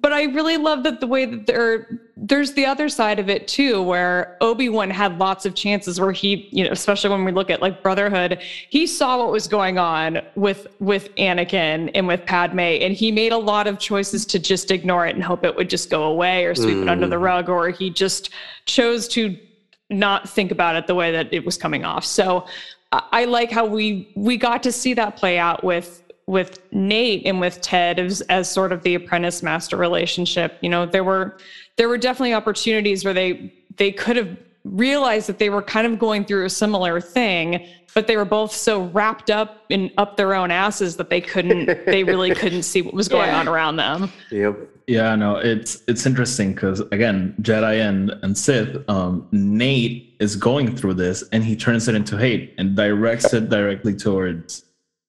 but 0.00 0.12
I 0.12 0.24
really 0.24 0.56
love 0.56 0.82
that 0.82 1.00
the 1.00 1.06
way 1.06 1.24
that 1.24 1.46
there 1.46 2.00
there's 2.16 2.52
the 2.52 2.64
other 2.64 2.88
side 2.88 3.18
of 3.18 3.28
it 3.28 3.46
too, 3.46 3.82
where 3.82 4.36
Obi 4.40 4.68
Wan 4.68 4.90
had 4.90 5.18
lots 5.18 5.44
of 5.44 5.54
chances 5.54 6.00
where 6.00 6.12
he, 6.12 6.48
you 6.52 6.64
know, 6.64 6.70
especially 6.70 7.10
when 7.10 7.24
we 7.24 7.32
look 7.32 7.50
at 7.50 7.60
like 7.60 7.82
Brotherhood, 7.82 8.40
he 8.70 8.86
saw 8.86 9.18
what 9.18 9.30
was 9.30 9.46
going 9.46 9.78
on 9.78 10.20
with 10.34 10.66
with 10.80 11.14
Anakin 11.16 11.90
and 11.94 12.06
with 12.06 12.24
Padme, 12.26 12.60
and 12.60 12.94
he 12.94 13.12
made 13.12 13.32
a 13.32 13.38
lot 13.38 13.66
of 13.66 13.78
choices 13.78 14.24
to 14.26 14.38
just 14.38 14.70
ignore 14.70 15.06
it 15.06 15.14
and 15.14 15.24
hope 15.24 15.44
it 15.44 15.54
would 15.54 15.70
just 15.70 15.90
go 15.90 16.04
away 16.04 16.44
or 16.44 16.54
sweep 16.54 16.76
mm. 16.76 16.82
it 16.82 16.88
under 16.88 17.06
the 17.06 17.16
mm. 17.16 17.22
rug, 17.22 17.48
or 17.48 17.70
he 17.70 17.90
just 17.90 18.30
chose 18.66 19.06
to 19.08 19.36
not 19.90 20.28
think 20.28 20.50
about 20.50 20.76
it 20.76 20.86
the 20.86 20.94
way 20.94 21.12
that 21.12 21.32
it 21.32 21.44
was 21.44 21.56
coming 21.56 21.84
off. 21.84 22.04
So 22.04 22.46
I 22.92 23.24
like 23.24 23.50
how 23.50 23.66
we 23.66 24.12
we 24.14 24.36
got 24.36 24.62
to 24.64 24.72
see 24.72 24.94
that 24.94 25.16
play 25.16 25.38
out 25.38 25.64
with 25.64 26.03
with 26.26 26.60
Nate 26.72 27.26
and 27.26 27.40
with 27.40 27.60
Ted 27.60 27.98
as, 27.98 28.20
as 28.22 28.50
sort 28.50 28.72
of 28.72 28.82
the 28.82 28.94
apprentice 28.94 29.42
master 29.42 29.76
relationship. 29.76 30.58
You 30.60 30.70
know, 30.70 30.86
there 30.86 31.04
were 31.04 31.36
there 31.76 31.88
were 31.88 31.98
definitely 31.98 32.34
opportunities 32.34 33.04
where 33.04 33.14
they 33.14 33.52
they 33.76 33.92
could 33.92 34.16
have 34.16 34.36
realized 34.64 35.28
that 35.28 35.38
they 35.38 35.50
were 35.50 35.62
kind 35.62 35.86
of 35.86 35.98
going 35.98 36.24
through 36.24 36.46
a 36.46 36.50
similar 36.50 37.00
thing, 37.00 37.66
but 37.94 38.06
they 38.06 38.16
were 38.16 38.24
both 38.24 38.50
so 38.50 38.84
wrapped 38.86 39.30
up 39.30 39.64
in 39.68 39.90
up 39.98 40.16
their 40.16 40.34
own 40.34 40.50
asses 40.50 40.96
that 40.96 41.10
they 41.10 41.20
couldn't 41.20 41.66
they 41.86 42.04
really 42.04 42.34
couldn't 42.34 42.62
see 42.62 42.80
what 42.82 42.94
was 42.94 43.08
going 43.08 43.28
yeah. 43.28 43.40
on 43.40 43.48
around 43.48 43.76
them. 43.76 44.10
Yep. 44.30 44.70
Yeah, 44.86 45.14
no, 45.16 45.36
it's 45.36 45.82
it's 45.88 46.04
interesting 46.04 46.54
because 46.54 46.80
again, 46.80 47.34
Jedi 47.40 47.86
and 47.86 48.10
and 48.22 48.36
Sith, 48.36 48.88
um, 48.88 49.26
Nate 49.32 50.14
is 50.20 50.36
going 50.36 50.76
through 50.76 50.94
this 50.94 51.24
and 51.32 51.42
he 51.42 51.56
turns 51.56 51.88
it 51.88 51.94
into 51.94 52.16
hate 52.16 52.54
and 52.58 52.76
directs 52.76 53.32
it 53.32 53.48
directly 53.48 53.94
towards 53.94 54.64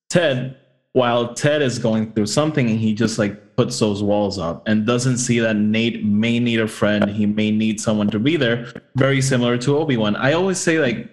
Ted, 0.10 0.58
while 0.96 1.34
Ted 1.34 1.62
is 1.62 1.78
going 1.78 2.14
through 2.14 2.28
something 2.28 2.70
and 2.70 2.80
he 2.80 2.94
just 2.94 3.20
like 3.20 3.58
puts 3.58 3.78
those 3.80 4.02
walls 4.02 4.40
up 4.40 4.66
and 4.66 4.86
doesn't 4.86 5.18
see 5.18 5.40
that 5.40 5.58
Nate 5.58 6.06
may 6.06 6.40
need 6.40 6.62
a 6.62 6.70
friend, 6.70 7.10
he 7.10 7.26
may 7.26 7.52
need 7.52 7.82
someone 7.82 8.08
to 8.12 8.18
be 8.18 8.38
there. 8.38 8.72
Very 8.96 9.22
similar 9.22 9.58
to 9.58 9.78
Obi 9.78 9.98
Wan. 9.98 10.16
I 10.16 10.32
always 10.32 10.58
say 10.58 10.80
like 10.80 11.12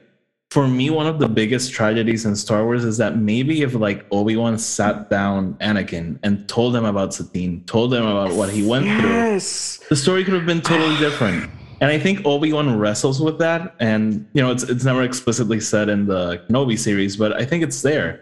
for 0.53 0.69
me, 0.69 0.89
one 0.89 1.09
of 1.09 1.19
the 1.19 1.29
biggest 1.29 1.73
tragedies 1.73 2.25
in 2.25 2.37
Star 2.37 2.63
Wars 2.65 2.85
is 2.85 2.97
that 2.99 3.17
maybe 3.17 3.63
if 3.63 3.75
like 3.75 4.07
Obi 4.13 4.37
Wan 4.37 4.57
sat 4.57 5.11
down 5.11 5.55
Anakin 5.55 6.21
and 6.23 6.49
told 6.49 6.77
him 6.77 6.85
about 6.85 7.13
Satine, 7.13 7.65
told 7.65 7.93
him 7.93 8.07
about 8.07 8.37
what 8.37 8.51
he 8.51 8.65
went 8.65 8.87
yes. 8.87 9.79
through, 9.79 9.89
the 9.89 9.97
story 9.97 10.23
could 10.23 10.35
have 10.35 10.47
been 10.47 10.61
totally 10.61 10.97
different. 10.99 11.51
And 11.81 11.91
I 11.91 11.99
think 11.99 12.25
Obi 12.25 12.53
Wan 12.53 12.79
wrestles 12.79 13.21
with 13.21 13.41
that, 13.41 13.75
and 13.81 14.29
you 14.33 14.43
know, 14.43 14.53
it's 14.53 14.63
it's 14.63 14.85
never 14.85 15.03
explicitly 15.03 15.59
said 15.59 15.89
in 15.89 16.07
the 16.07 16.41
Kenobi 16.49 16.79
series, 16.79 17.17
but 17.17 17.33
I 17.33 17.45
think 17.45 17.65
it's 17.65 17.83
there. 17.83 18.21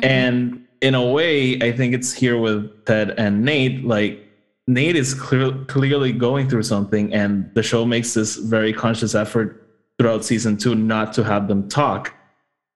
Mm-hmm. 0.00 0.04
And 0.04 0.63
in 0.84 0.94
a 0.94 1.02
way, 1.02 1.58
I 1.62 1.72
think 1.72 1.94
it's 1.94 2.12
here 2.12 2.38
with 2.38 2.84
Ted 2.84 3.14
and 3.16 3.42
Nate. 3.42 3.86
Like 3.86 4.22
Nate 4.66 4.96
is 4.96 5.14
clear, 5.14 5.50
clearly 5.64 6.12
going 6.12 6.46
through 6.48 6.64
something, 6.64 7.12
and 7.14 7.50
the 7.54 7.62
show 7.62 7.86
makes 7.86 8.12
this 8.12 8.36
very 8.36 8.72
conscious 8.72 9.14
effort 9.14 9.66
throughout 9.98 10.26
season 10.26 10.58
two 10.58 10.74
not 10.74 11.14
to 11.14 11.24
have 11.24 11.48
them 11.48 11.70
talk. 11.70 12.12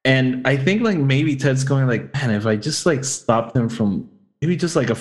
And 0.07 0.47
I 0.47 0.57
think 0.57 0.81
like 0.81 0.97
maybe 0.97 1.37
Ted's 1.37 1.65
going 1.65 1.87
like, 1.87 2.15
man, 2.15 2.31
if 2.31 2.47
I 2.47 2.57
just 2.57 2.87
like 2.87 3.05
stopped 3.05 3.55
him 3.55 3.69
from 3.69 4.09
maybe 4.41 4.57
just 4.57 4.75
like 4.75 4.89
a 4.89 4.97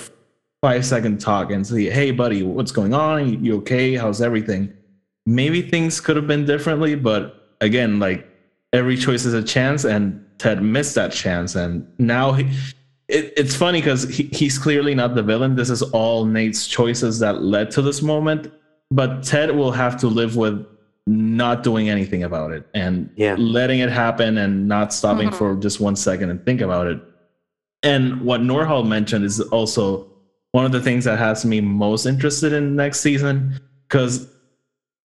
five 0.60 0.84
second 0.84 1.18
talk 1.18 1.50
and 1.50 1.66
say, 1.66 1.88
hey, 1.88 2.10
buddy, 2.10 2.42
what's 2.42 2.72
going 2.72 2.92
on? 2.92 3.42
You 3.42 3.56
okay? 3.58 3.94
How's 3.94 4.20
everything? 4.20 4.70
Maybe 5.24 5.62
things 5.62 5.98
could 5.98 6.16
have 6.16 6.26
been 6.26 6.44
differently, 6.44 6.94
but 6.94 7.56
again, 7.62 7.98
like 8.00 8.28
every 8.74 8.98
choice 8.98 9.24
is 9.24 9.32
a 9.32 9.42
chance, 9.42 9.84
and 9.84 10.22
Ted 10.36 10.62
missed 10.62 10.94
that 10.96 11.12
chance, 11.12 11.54
and 11.54 11.90
now 11.98 12.32
he. 12.32 12.50
It, 13.08 13.32
it's 13.36 13.56
funny 13.56 13.80
because 13.80 14.04
he, 14.04 14.24
he's 14.32 14.58
clearly 14.58 14.94
not 14.94 15.14
the 15.14 15.22
villain. 15.22 15.56
This 15.56 15.70
is 15.70 15.82
all 15.82 16.24
Nate's 16.24 16.66
choices 16.66 17.18
that 17.20 17.42
led 17.42 17.70
to 17.72 17.82
this 17.82 18.02
moment. 18.02 18.52
But 18.90 19.22
Ted 19.22 19.50
will 19.54 19.72
have 19.72 19.98
to 20.00 20.06
live 20.06 20.36
with 20.36 20.66
not 21.06 21.62
doing 21.62 21.88
anything 21.88 22.22
about 22.22 22.52
it 22.52 22.66
and 22.74 23.10
yeah. 23.16 23.34
letting 23.38 23.80
it 23.80 23.90
happen 23.90 24.36
and 24.36 24.68
not 24.68 24.92
stopping 24.92 25.28
mm-hmm. 25.28 25.38
for 25.38 25.56
just 25.56 25.80
one 25.80 25.96
second 25.96 26.30
and 26.30 26.44
think 26.44 26.60
about 26.60 26.86
it. 26.86 27.00
And 27.82 28.20
what 28.22 28.40
Norhal 28.42 28.86
mentioned 28.86 29.24
is 29.24 29.40
also 29.40 30.10
one 30.52 30.64
of 30.64 30.72
the 30.72 30.80
things 30.80 31.04
that 31.04 31.18
has 31.18 31.44
me 31.44 31.60
most 31.60 32.04
interested 32.04 32.52
in 32.52 32.76
next 32.76 33.00
season 33.00 33.60
because 33.88 34.28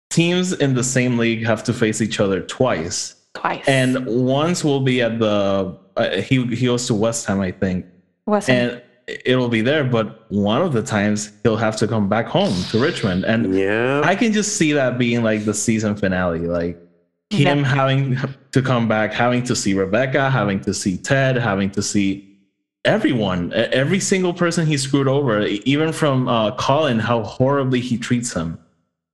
teams 0.09 0.53
in 0.53 0.73
the 0.73 0.83
same 0.83 1.17
league 1.17 1.45
have 1.45 1.63
to 1.65 1.73
face 1.73 2.01
each 2.01 2.19
other 2.19 2.41
twice. 2.41 3.15
Twice. 3.33 3.63
And 3.67 4.05
once 4.05 4.63
will 4.63 4.81
be 4.81 5.01
at 5.01 5.19
the 5.19 5.77
uh, 5.95 6.17
he 6.17 6.45
he 6.47 6.65
goes 6.65 6.87
to 6.87 6.93
West 6.93 7.25
Ham, 7.27 7.39
I 7.39 7.51
think. 7.51 7.85
West 8.25 8.47
Ham. 8.47 8.69
And 8.69 8.81
it'll 9.25 9.49
be 9.49 9.61
there, 9.61 9.83
but 9.83 10.31
one 10.31 10.61
of 10.61 10.73
the 10.73 10.83
times 10.83 11.31
he'll 11.43 11.57
have 11.57 11.75
to 11.77 11.87
come 11.87 12.07
back 12.07 12.25
home 12.27 12.55
to 12.71 12.79
Richmond. 12.79 13.25
And 13.25 13.53
yeah. 13.53 14.01
I 14.03 14.15
can 14.15 14.31
just 14.31 14.57
see 14.57 14.73
that 14.73 14.97
being 14.97 15.23
like 15.23 15.45
the 15.45 15.53
season 15.53 15.95
finale. 15.95 16.39
Like 16.39 16.77
him 17.29 17.59
yeah. 17.59 17.65
having 17.65 18.19
to 18.51 18.61
come 18.61 18.87
back, 18.87 19.13
having 19.13 19.43
to 19.43 19.55
see 19.55 19.73
Rebecca, 19.73 20.29
having 20.29 20.61
to 20.61 20.73
see 20.73 20.97
Ted, 20.97 21.35
having 21.35 21.69
to 21.71 21.81
see 21.81 22.29
everyone, 22.85 23.51
every 23.53 23.99
single 23.99 24.33
person 24.33 24.65
he 24.65 24.77
screwed 24.77 25.07
over, 25.07 25.41
even 25.41 25.91
from 25.91 26.27
uh, 26.27 26.55
Colin, 26.55 26.99
how 26.99 27.23
horribly 27.23 27.79
he 27.79 27.97
treats 27.97 28.33
him. 28.33 28.59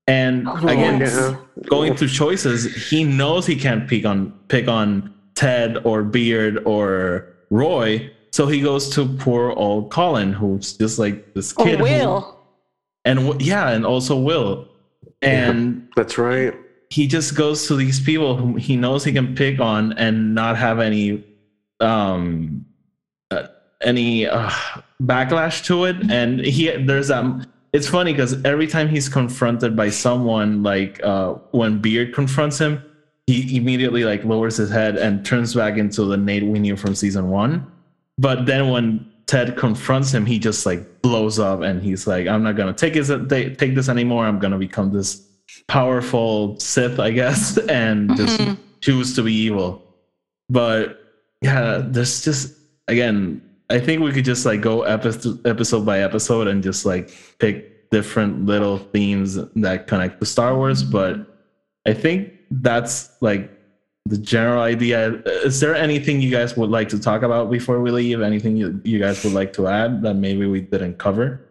And 0.07 0.47
oh, 0.47 0.67
again, 0.67 1.01
yeah. 1.01 1.35
going 1.69 1.95
through 1.95 2.07
choices, 2.07 2.89
he 2.89 3.03
knows 3.03 3.45
he 3.45 3.55
can't 3.55 3.87
pick 3.87 4.05
on 4.05 4.31
pick 4.47 4.67
on 4.67 5.13
Ted 5.35 5.77
or 5.85 6.03
Beard 6.03 6.63
or 6.65 7.27
Roy 7.51 8.11
so 8.31 8.47
he 8.47 8.61
goes 8.61 8.89
to 8.89 9.05
poor 9.17 9.51
old 9.51 9.91
Colin, 9.91 10.33
who's 10.33 10.73
just 10.73 10.99
like 10.99 11.33
this 11.33 11.53
kid. 11.53 11.79
Oh, 11.79 11.83
Will. 11.83 12.21
Who, 12.21 12.35
and 13.05 13.41
yeah, 13.41 13.69
and 13.69 13.85
also 13.85 14.17
Will. 14.17 14.67
And 15.21 15.75
yeah, 15.75 15.93
that's 15.95 16.17
right. 16.17 16.53
He 16.89 17.07
just 17.07 17.35
goes 17.35 17.67
to 17.67 17.75
these 17.75 17.99
people 17.99 18.35
whom 18.35 18.57
he 18.57 18.75
knows 18.75 19.03
he 19.03 19.11
can 19.11 19.35
pick 19.35 19.59
on 19.59 19.93
and 19.93 20.33
not 20.33 20.57
have 20.57 20.79
any 20.79 21.23
um 21.79 22.65
uh, 23.31 23.47
any 23.81 24.27
uh, 24.27 24.49
backlash 25.01 25.63
to 25.65 25.85
it. 25.85 25.95
And 26.11 26.39
he 26.39 26.71
there's 26.71 27.09
that. 27.09 27.47
It's 27.71 27.87
funny 27.87 28.13
because 28.13 28.43
every 28.45 28.65
time 28.65 28.89
he's 28.89 29.07
confronted 29.07 29.75
by 29.75 29.89
someone, 29.91 30.63
like 30.63 30.99
uh, 31.03 31.33
when 31.51 31.79
Beard 31.79 32.15
confronts 32.15 32.57
him, 32.57 32.83
he 33.27 33.55
immediately 33.57 34.05
like 34.05 34.23
lowers 34.23 34.57
his 34.57 34.71
head 34.71 34.97
and 34.97 35.23
turns 35.23 35.53
back 35.53 35.77
into 35.77 36.05
the 36.05 36.17
Nate 36.17 36.43
we 36.43 36.57
knew 36.57 36.75
from 36.75 36.95
season 36.95 37.29
one. 37.29 37.71
But 38.19 38.45
then 38.45 38.69
when 38.69 39.09
Ted 39.27 39.55
confronts 39.55 40.13
him, 40.13 40.25
he 40.25 40.39
just 40.39 40.65
like 40.65 41.01
blows 41.01 41.39
up 41.39 41.61
and 41.61 41.81
he's 41.81 42.05
like, 42.05 42.27
I'm 42.27 42.43
not 42.43 42.57
gonna 42.57 42.73
take 42.73 42.93
this 42.93 43.07
take 43.29 43.75
this 43.75 43.87
anymore. 43.87 44.25
I'm 44.25 44.39
gonna 44.39 44.57
become 44.57 44.91
this 44.91 45.25
powerful 45.69 46.59
Sith, 46.59 46.99
I 46.99 47.11
guess, 47.11 47.57
and 47.69 48.15
just 48.17 48.37
mm-hmm. 48.37 48.61
choose 48.81 49.15
to 49.15 49.23
be 49.23 49.33
evil. 49.33 49.81
But 50.49 50.99
yeah, 51.41 51.81
there's 51.81 52.21
just 52.21 52.57
again, 52.89 53.41
I 53.69 53.79
think 53.79 54.01
we 54.01 54.11
could 54.11 54.25
just 54.25 54.45
like 54.45 54.59
go 54.59 54.81
episode 54.81 55.47
episode 55.47 55.85
by 55.85 56.01
episode 56.01 56.47
and 56.47 56.61
just 56.61 56.85
like 56.85 57.11
pick 57.39 57.89
different 57.91 58.45
little 58.45 58.79
themes 58.79 59.39
that 59.55 59.87
connect 59.87 60.19
to 60.19 60.25
Star 60.25 60.57
Wars. 60.57 60.83
But 60.83 61.25
I 61.87 61.93
think 61.93 62.33
that's 62.51 63.11
like 63.21 63.49
the 64.05 64.17
general 64.17 64.61
idea. 64.61 65.21
Is 65.43 65.59
there 65.59 65.75
anything 65.75 66.21
you 66.21 66.31
guys 66.31 66.57
would 66.57 66.69
like 66.69 66.89
to 66.89 66.99
talk 66.99 67.21
about 67.21 67.51
before 67.51 67.79
we 67.79 67.91
leave? 67.91 68.21
Anything 68.21 68.57
you, 68.57 68.81
you 68.83 68.99
guys 68.99 69.23
would 69.23 69.33
like 69.33 69.53
to 69.53 69.67
add 69.67 70.01
that 70.01 70.15
maybe 70.15 70.45
we 70.45 70.61
didn't 70.61 70.97
cover? 70.97 71.41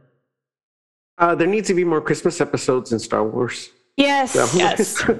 Uh, 1.18 1.34
there 1.34 1.48
needs 1.48 1.68
to 1.68 1.74
be 1.74 1.84
more 1.84 2.00
Christmas 2.00 2.40
episodes 2.40 2.92
in 2.92 2.98
Star 2.98 3.24
Wars. 3.24 3.70
Yes. 3.96 4.32
So. 4.32 4.46
Yes. 4.54 5.02
uh, 5.08 5.14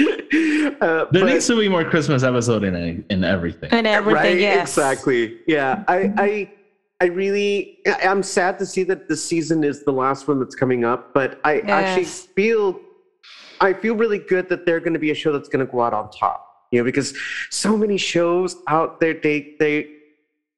there 0.00 1.06
but, 1.10 1.24
needs 1.24 1.46
to 1.46 1.58
be 1.58 1.68
more 1.68 1.84
Christmas 1.84 2.24
episode 2.24 2.64
in 2.64 3.04
in 3.08 3.24
everything. 3.24 3.70
In 3.70 3.86
everything, 3.86 4.22
right? 4.22 4.38
Yes. 4.38 4.76
Exactly. 4.76 5.38
Yeah. 5.46 5.84
I, 5.86 6.12
I 6.16 6.52
I 7.00 7.06
really 7.06 7.78
I'm 8.02 8.22
sad 8.22 8.58
to 8.58 8.66
see 8.66 8.82
that 8.84 9.08
this 9.08 9.24
season 9.24 9.62
is 9.62 9.84
the 9.84 9.92
last 9.92 10.26
one 10.26 10.40
that's 10.40 10.56
coming 10.56 10.84
up, 10.84 11.14
but 11.14 11.40
I 11.44 11.54
yes. 11.54 11.68
actually 11.68 12.04
feel 12.04 12.80
I 13.62 13.72
feel 13.72 13.94
really 13.94 14.18
good 14.18 14.48
that 14.48 14.66
they're 14.66 14.80
going 14.80 14.92
to 14.92 14.98
be 14.98 15.12
a 15.12 15.14
show 15.14 15.32
that's 15.32 15.48
going 15.48 15.64
to 15.64 15.70
go 15.70 15.80
out 15.80 15.94
on 15.94 16.10
top. 16.10 16.48
You 16.72 16.80
know, 16.80 16.84
because 16.84 17.16
so 17.50 17.76
many 17.76 17.96
shows 17.96 18.56
out 18.66 18.98
there, 18.98 19.14
they 19.14 19.54
they 19.58 19.88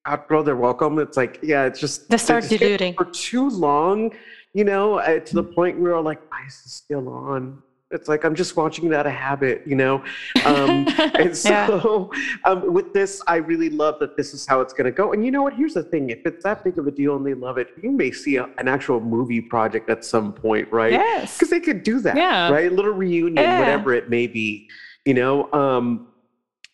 outgrow 0.08 0.42
their 0.42 0.56
welcome. 0.56 0.98
It's 0.98 1.16
like, 1.16 1.38
yeah, 1.42 1.64
it's 1.64 1.80
just 1.80 2.08
they 2.08 2.16
start 2.16 2.48
diluting 2.48 2.94
for 2.94 3.04
too 3.04 3.50
long. 3.50 4.12
You 4.54 4.64
know, 4.64 4.98
uh, 4.98 5.18
to 5.18 5.34
the 5.34 5.42
point 5.42 5.78
where 5.78 5.94
we're 5.94 6.00
like, 6.00 6.20
why 6.30 6.46
is 6.46 6.62
this 6.62 6.72
still 6.72 7.08
on? 7.08 7.62
It's 7.94 8.08
like 8.08 8.24
I'm 8.24 8.34
just 8.34 8.56
watching 8.56 8.86
it 8.86 8.92
out 8.92 9.06
of 9.06 9.12
habit, 9.12 9.62
you 9.66 9.76
know. 9.76 10.04
Um, 10.44 10.86
and 11.14 11.36
so, 11.36 12.10
yeah. 12.12 12.40
um, 12.44 12.72
with 12.72 12.92
this, 12.92 13.22
I 13.26 13.36
really 13.36 13.70
love 13.70 13.98
that 14.00 14.16
this 14.16 14.34
is 14.34 14.44
how 14.46 14.60
it's 14.60 14.72
going 14.72 14.86
to 14.86 14.92
go. 14.92 15.12
And 15.12 15.24
you 15.24 15.30
know 15.30 15.42
what? 15.42 15.54
Here's 15.54 15.74
the 15.74 15.82
thing: 15.82 16.10
if 16.10 16.26
it's 16.26 16.44
that 16.44 16.64
big 16.64 16.78
of 16.78 16.86
a 16.86 16.90
deal 16.90 17.16
and 17.16 17.24
they 17.24 17.34
love 17.34 17.56
it, 17.58 17.68
you 17.82 17.90
may 17.90 18.10
see 18.10 18.36
a, 18.36 18.48
an 18.58 18.68
actual 18.68 19.00
movie 19.00 19.40
project 19.40 19.88
at 19.88 20.04
some 20.04 20.32
point, 20.32 20.70
right? 20.72 20.92
Yes, 20.92 21.38
because 21.38 21.50
they 21.50 21.60
could 21.60 21.82
do 21.82 22.00
that, 22.00 22.16
yeah. 22.16 22.50
right? 22.50 22.70
A 22.70 22.74
little 22.74 22.92
reunion, 22.92 23.36
yeah. 23.44 23.60
whatever 23.60 23.94
it 23.94 24.10
may 24.10 24.26
be, 24.26 24.68
you 25.04 25.14
know. 25.14 25.50
Um, 25.52 26.08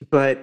but 0.09 0.43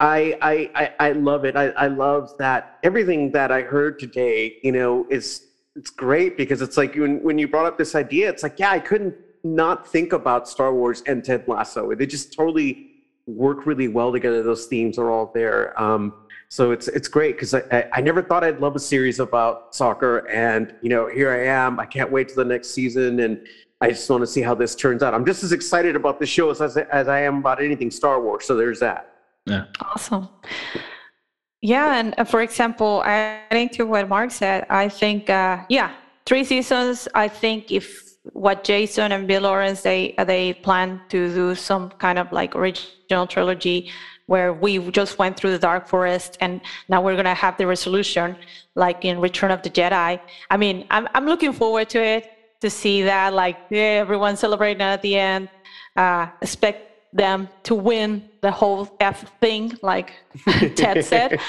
I, 0.00 0.36
I 0.42 0.70
I 0.74 1.08
I 1.08 1.12
love 1.12 1.44
it. 1.44 1.56
I, 1.56 1.68
I 1.70 1.86
love 1.86 2.36
that 2.38 2.78
everything 2.82 3.30
that 3.32 3.52
I 3.52 3.62
heard 3.62 3.98
today, 3.98 4.58
you 4.62 4.72
know, 4.72 5.06
is 5.08 5.46
it's 5.76 5.90
great 5.90 6.36
because 6.36 6.62
it's 6.62 6.76
like 6.76 6.94
when 6.96 7.22
when 7.22 7.38
you 7.38 7.48
brought 7.48 7.66
up 7.66 7.78
this 7.78 7.94
idea, 7.94 8.28
it's 8.28 8.42
like, 8.42 8.58
yeah, 8.58 8.70
I 8.70 8.80
couldn't 8.80 9.14
not 9.54 9.86
think 9.86 10.12
about 10.12 10.48
Star 10.48 10.74
Wars 10.74 11.02
and 11.06 11.24
Ted 11.24 11.46
Lasso. 11.46 11.94
They 11.94 12.06
just 12.06 12.32
totally 12.32 12.90
work 13.26 13.66
really 13.66 13.88
well 13.88 14.12
together. 14.12 14.42
Those 14.42 14.66
themes 14.66 14.98
are 14.98 15.10
all 15.10 15.30
there. 15.34 15.80
Um, 15.80 16.14
so 16.48 16.70
it's 16.70 16.88
it's 16.88 17.08
great 17.08 17.36
because 17.36 17.54
I, 17.54 17.88
I 17.92 18.00
never 18.00 18.22
thought 18.22 18.44
I'd 18.44 18.60
love 18.60 18.76
a 18.76 18.80
series 18.80 19.18
about 19.18 19.74
soccer, 19.74 20.28
and 20.28 20.74
you 20.80 20.88
know 20.88 21.08
here 21.08 21.32
I 21.32 21.46
am. 21.46 21.80
I 21.80 21.86
can't 21.86 22.10
wait 22.10 22.28
to 22.28 22.34
the 22.36 22.44
next 22.44 22.70
season, 22.70 23.20
and 23.20 23.44
I 23.80 23.90
just 23.90 24.08
want 24.08 24.22
to 24.22 24.26
see 24.26 24.42
how 24.42 24.54
this 24.54 24.74
turns 24.76 25.02
out. 25.02 25.12
I'm 25.12 25.26
just 25.26 25.42
as 25.42 25.52
excited 25.52 25.96
about 25.96 26.20
the 26.20 26.26
show 26.26 26.50
as, 26.50 26.60
as 26.60 27.08
I 27.08 27.20
am 27.20 27.38
about 27.38 27.60
anything 27.62 27.90
Star 27.90 28.20
Wars. 28.22 28.44
So 28.44 28.56
there's 28.56 28.80
that. 28.80 29.12
Yeah. 29.44 29.64
Awesome. 29.80 30.28
Yeah, 31.62 31.98
and 31.98 32.14
uh, 32.16 32.24
for 32.24 32.42
example, 32.42 33.02
adding 33.04 33.68
to 33.70 33.84
what 33.84 34.08
Mark 34.08 34.30
said, 34.30 34.66
I 34.70 34.88
think, 34.88 35.28
uh, 35.28 35.64
yeah, 35.68 35.94
three 36.24 36.44
seasons. 36.44 37.08
I 37.14 37.26
think 37.26 37.72
if 37.72 38.05
what 38.32 38.64
Jason 38.64 39.12
and 39.12 39.26
Bill 39.26 39.42
Lawrence 39.42 39.82
they 39.82 40.14
they 40.26 40.54
plan 40.54 41.00
to 41.08 41.32
do 41.34 41.54
some 41.54 41.90
kind 41.90 42.18
of 42.18 42.32
like 42.32 42.54
original 42.56 43.26
trilogy 43.26 43.90
where 44.26 44.52
we 44.52 44.78
just 44.90 45.18
went 45.18 45.36
through 45.36 45.52
the 45.52 45.58
dark 45.58 45.86
forest 45.86 46.36
and 46.40 46.60
now 46.88 47.00
we're 47.00 47.16
gonna 47.16 47.34
have 47.34 47.56
the 47.56 47.66
resolution 47.66 48.36
like 48.74 49.04
in 49.04 49.20
Return 49.20 49.50
of 49.50 49.62
the 49.62 49.70
Jedi. 49.70 50.20
I 50.50 50.56
mean, 50.56 50.86
I'm 50.90 51.08
I'm 51.14 51.26
looking 51.26 51.52
forward 51.52 51.88
to 51.90 52.02
it 52.02 52.30
to 52.60 52.70
see 52.70 53.02
that 53.02 53.32
like 53.32 53.58
yeah, 53.70 54.02
everyone 54.04 54.36
celebrating 54.36 54.82
at 54.82 55.02
the 55.02 55.16
end. 55.16 55.48
Uh, 55.96 56.26
expect 56.42 56.92
them 57.12 57.48
to 57.62 57.74
win 57.74 58.28
the 58.46 58.52
whole 58.52 58.88
F 59.00 59.18
thing, 59.40 59.72
like 59.82 60.12
Ted 60.76 61.04
said. 61.04 61.40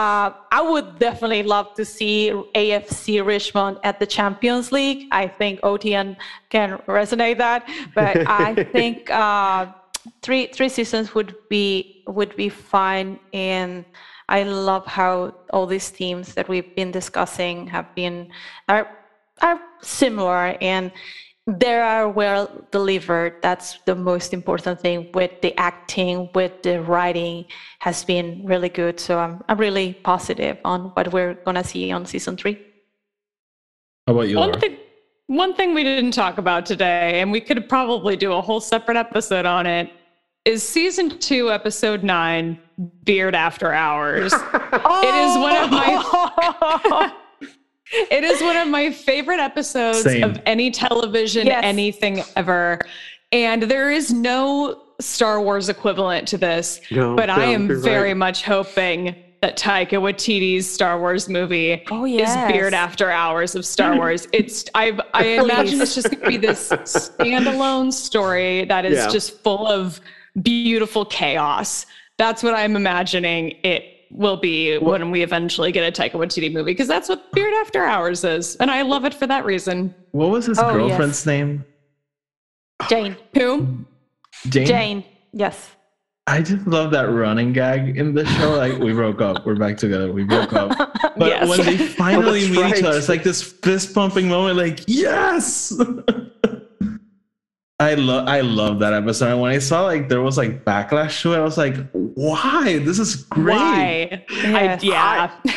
Uh, 0.00 0.26
I 0.58 0.60
would 0.60 0.98
definitely 0.98 1.44
love 1.44 1.72
to 1.74 1.84
see 1.84 2.32
AFC 2.56 3.24
Richmond 3.24 3.78
at 3.84 4.00
the 4.00 4.06
Champions 4.06 4.72
League. 4.72 5.06
I 5.12 5.28
think 5.28 5.60
OTN 5.60 6.16
can 6.50 6.78
resonate 6.98 7.38
that, 7.38 7.60
but 7.94 8.16
I 8.26 8.64
think 8.74 9.08
uh, 9.08 9.66
three 10.22 10.48
three 10.48 10.68
seasons 10.68 11.14
would 11.14 11.32
be 11.48 12.02
would 12.08 12.34
be 12.34 12.48
fine. 12.48 13.20
And 13.32 13.84
I 14.28 14.42
love 14.42 14.84
how 14.84 15.12
all 15.54 15.66
these 15.68 15.90
teams 15.90 16.34
that 16.34 16.48
we've 16.48 16.74
been 16.74 16.90
discussing 16.90 17.68
have 17.68 17.94
been 17.94 18.32
are 18.68 18.84
are 19.46 19.60
similar 19.80 20.56
and 20.60 20.90
they 21.46 21.74
are 21.74 22.08
well 22.08 22.48
delivered. 22.70 23.34
That's 23.42 23.78
the 23.84 23.94
most 23.94 24.32
important 24.32 24.80
thing 24.80 25.10
with 25.12 25.40
the 25.42 25.56
acting 25.58 26.30
with 26.34 26.62
the 26.62 26.80
writing 26.80 27.46
has 27.80 28.04
been 28.04 28.42
really 28.44 28.68
good. 28.68 29.00
So 29.00 29.18
i'm, 29.18 29.42
I'm 29.48 29.58
really 29.58 29.94
positive 30.04 30.58
on 30.64 30.90
what 30.94 31.12
we're 31.12 31.34
going 31.34 31.56
to 31.56 31.64
see 31.64 31.90
on 31.90 32.06
season 32.06 32.36
three. 32.36 32.64
How 34.06 34.14
about 34.14 34.28
you 34.28 34.36
one 34.36 34.58
thing, 34.58 34.76
one 35.26 35.54
thing 35.54 35.74
we 35.74 35.82
didn't 35.82 36.12
talk 36.12 36.38
about 36.38 36.64
today 36.66 37.20
and 37.20 37.32
we 37.32 37.40
could 37.40 37.68
probably 37.68 38.16
do 38.16 38.32
a 38.32 38.40
whole 38.40 38.60
separate 38.60 38.96
episode 38.96 39.46
on 39.46 39.66
it 39.66 39.90
is 40.44 40.68
season 40.68 41.18
two 41.18 41.50
episode 41.50 42.02
nine 42.02 42.58
beard 43.04 43.34
after 43.34 43.72
hours. 43.72 44.32
Oh! 44.34 45.02
it 45.04 45.14
is 45.14 45.38
one 45.38 45.56
of 45.56 45.70
my 45.70 46.02
oh. 46.04 47.18
It 47.92 48.24
is 48.24 48.40
one 48.40 48.56
of 48.56 48.68
my 48.68 48.90
favorite 48.90 49.40
episodes 49.40 50.02
Same. 50.02 50.24
of 50.24 50.40
any 50.46 50.70
television, 50.70 51.46
yes. 51.46 51.60
anything 51.62 52.22
ever. 52.36 52.80
And 53.32 53.62
there 53.62 53.90
is 53.90 54.12
no 54.12 54.82
Star 55.00 55.40
Wars 55.40 55.68
equivalent 55.68 56.28
to 56.28 56.38
this, 56.38 56.80
no, 56.90 57.16
but 57.16 57.26
no, 57.26 57.34
I 57.34 57.44
am 57.46 57.68
very 57.82 58.08
right. 58.08 58.16
much 58.16 58.44
hoping 58.44 59.16
that 59.42 59.58
Taika 59.58 59.98
Waititi's 60.00 60.70
Star 60.70 61.00
Wars 61.00 61.28
movie 61.28 61.82
oh, 61.90 62.04
yes. 62.04 62.30
is 62.30 62.52
Beard 62.52 62.74
After 62.74 63.10
Hours 63.10 63.54
of 63.56 63.66
Star 63.66 63.96
Wars. 63.96 64.28
It's 64.32 64.64
I 64.74 64.96
I 65.12 65.24
imagine 65.24 65.80
it's 65.80 65.94
just 65.94 66.10
going 66.10 66.22
to 66.22 66.28
be 66.28 66.36
this 66.36 66.68
standalone 66.70 67.92
story 67.92 68.64
that 68.66 68.84
is 68.84 68.98
yeah. 68.98 69.08
just 69.08 69.40
full 69.42 69.66
of 69.66 70.00
beautiful 70.40 71.04
chaos. 71.04 71.86
That's 72.18 72.42
what 72.42 72.54
I'm 72.54 72.76
imagining 72.76 73.56
it 73.64 73.91
will 74.12 74.36
be 74.36 74.78
what? 74.78 75.00
when 75.00 75.10
we 75.10 75.22
eventually 75.22 75.72
get 75.72 75.86
a 75.86 76.02
Taika 76.02 76.12
Waititi 76.12 76.52
movie 76.52 76.72
because 76.72 76.88
that's 76.88 77.08
what 77.08 77.30
Beard 77.32 77.52
After 77.60 77.84
Hours 77.84 78.24
is, 78.24 78.56
and 78.56 78.70
I 78.70 78.82
love 78.82 79.04
it 79.04 79.14
for 79.14 79.26
that 79.26 79.44
reason. 79.44 79.94
What 80.12 80.30
was 80.30 80.46
his 80.46 80.58
oh, 80.58 80.72
girlfriend's 80.72 81.20
yes. 81.20 81.26
name? 81.26 81.64
Jane. 82.88 83.16
Who? 83.34 83.84
Jane. 84.48 84.66
Jane. 84.66 85.04
Yes. 85.32 85.70
I 86.26 86.40
just 86.40 86.66
love 86.66 86.92
that 86.92 87.10
running 87.10 87.52
gag 87.52 87.96
in 87.96 88.14
the 88.14 88.24
show. 88.24 88.56
Like 88.62 88.78
we 88.78 88.92
broke 88.92 89.20
up, 89.20 89.44
we're 89.44 89.56
back 89.56 89.76
together. 89.76 90.12
We 90.12 90.22
broke 90.22 90.52
up, 90.52 90.76
but 91.16 91.28
yes. 91.28 91.48
when 91.48 91.64
they 91.64 91.76
finally 91.88 92.48
meet 92.48 92.60
right. 92.60 92.78
each 92.78 92.84
other, 92.84 92.96
it's 92.96 93.08
like 93.08 93.24
this 93.24 93.42
fist 93.42 93.94
pumping 93.94 94.28
moment. 94.28 94.56
Like 94.56 94.84
yes. 94.86 95.72
I 97.82 97.94
love 97.94 98.28
I 98.28 98.40
love 98.40 98.78
that 98.78 98.92
episode. 98.92 99.32
And 99.32 99.40
when 99.40 99.50
I 99.50 99.58
saw 99.58 99.82
like 99.82 100.08
there 100.08 100.22
was 100.22 100.38
like 100.38 100.64
backlash 100.64 101.20
to 101.22 101.34
it, 101.34 101.38
I 101.38 101.40
was 101.40 101.58
like, 101.58 101.74
why? 101.92 102.78
This 102.78 102.98
is 102.98 103.24
great. 103.24 103.56
Why? 103.56 104.26
I, 104.30 104.78
yeah. 104.80 105.30
I, 105.44 105.54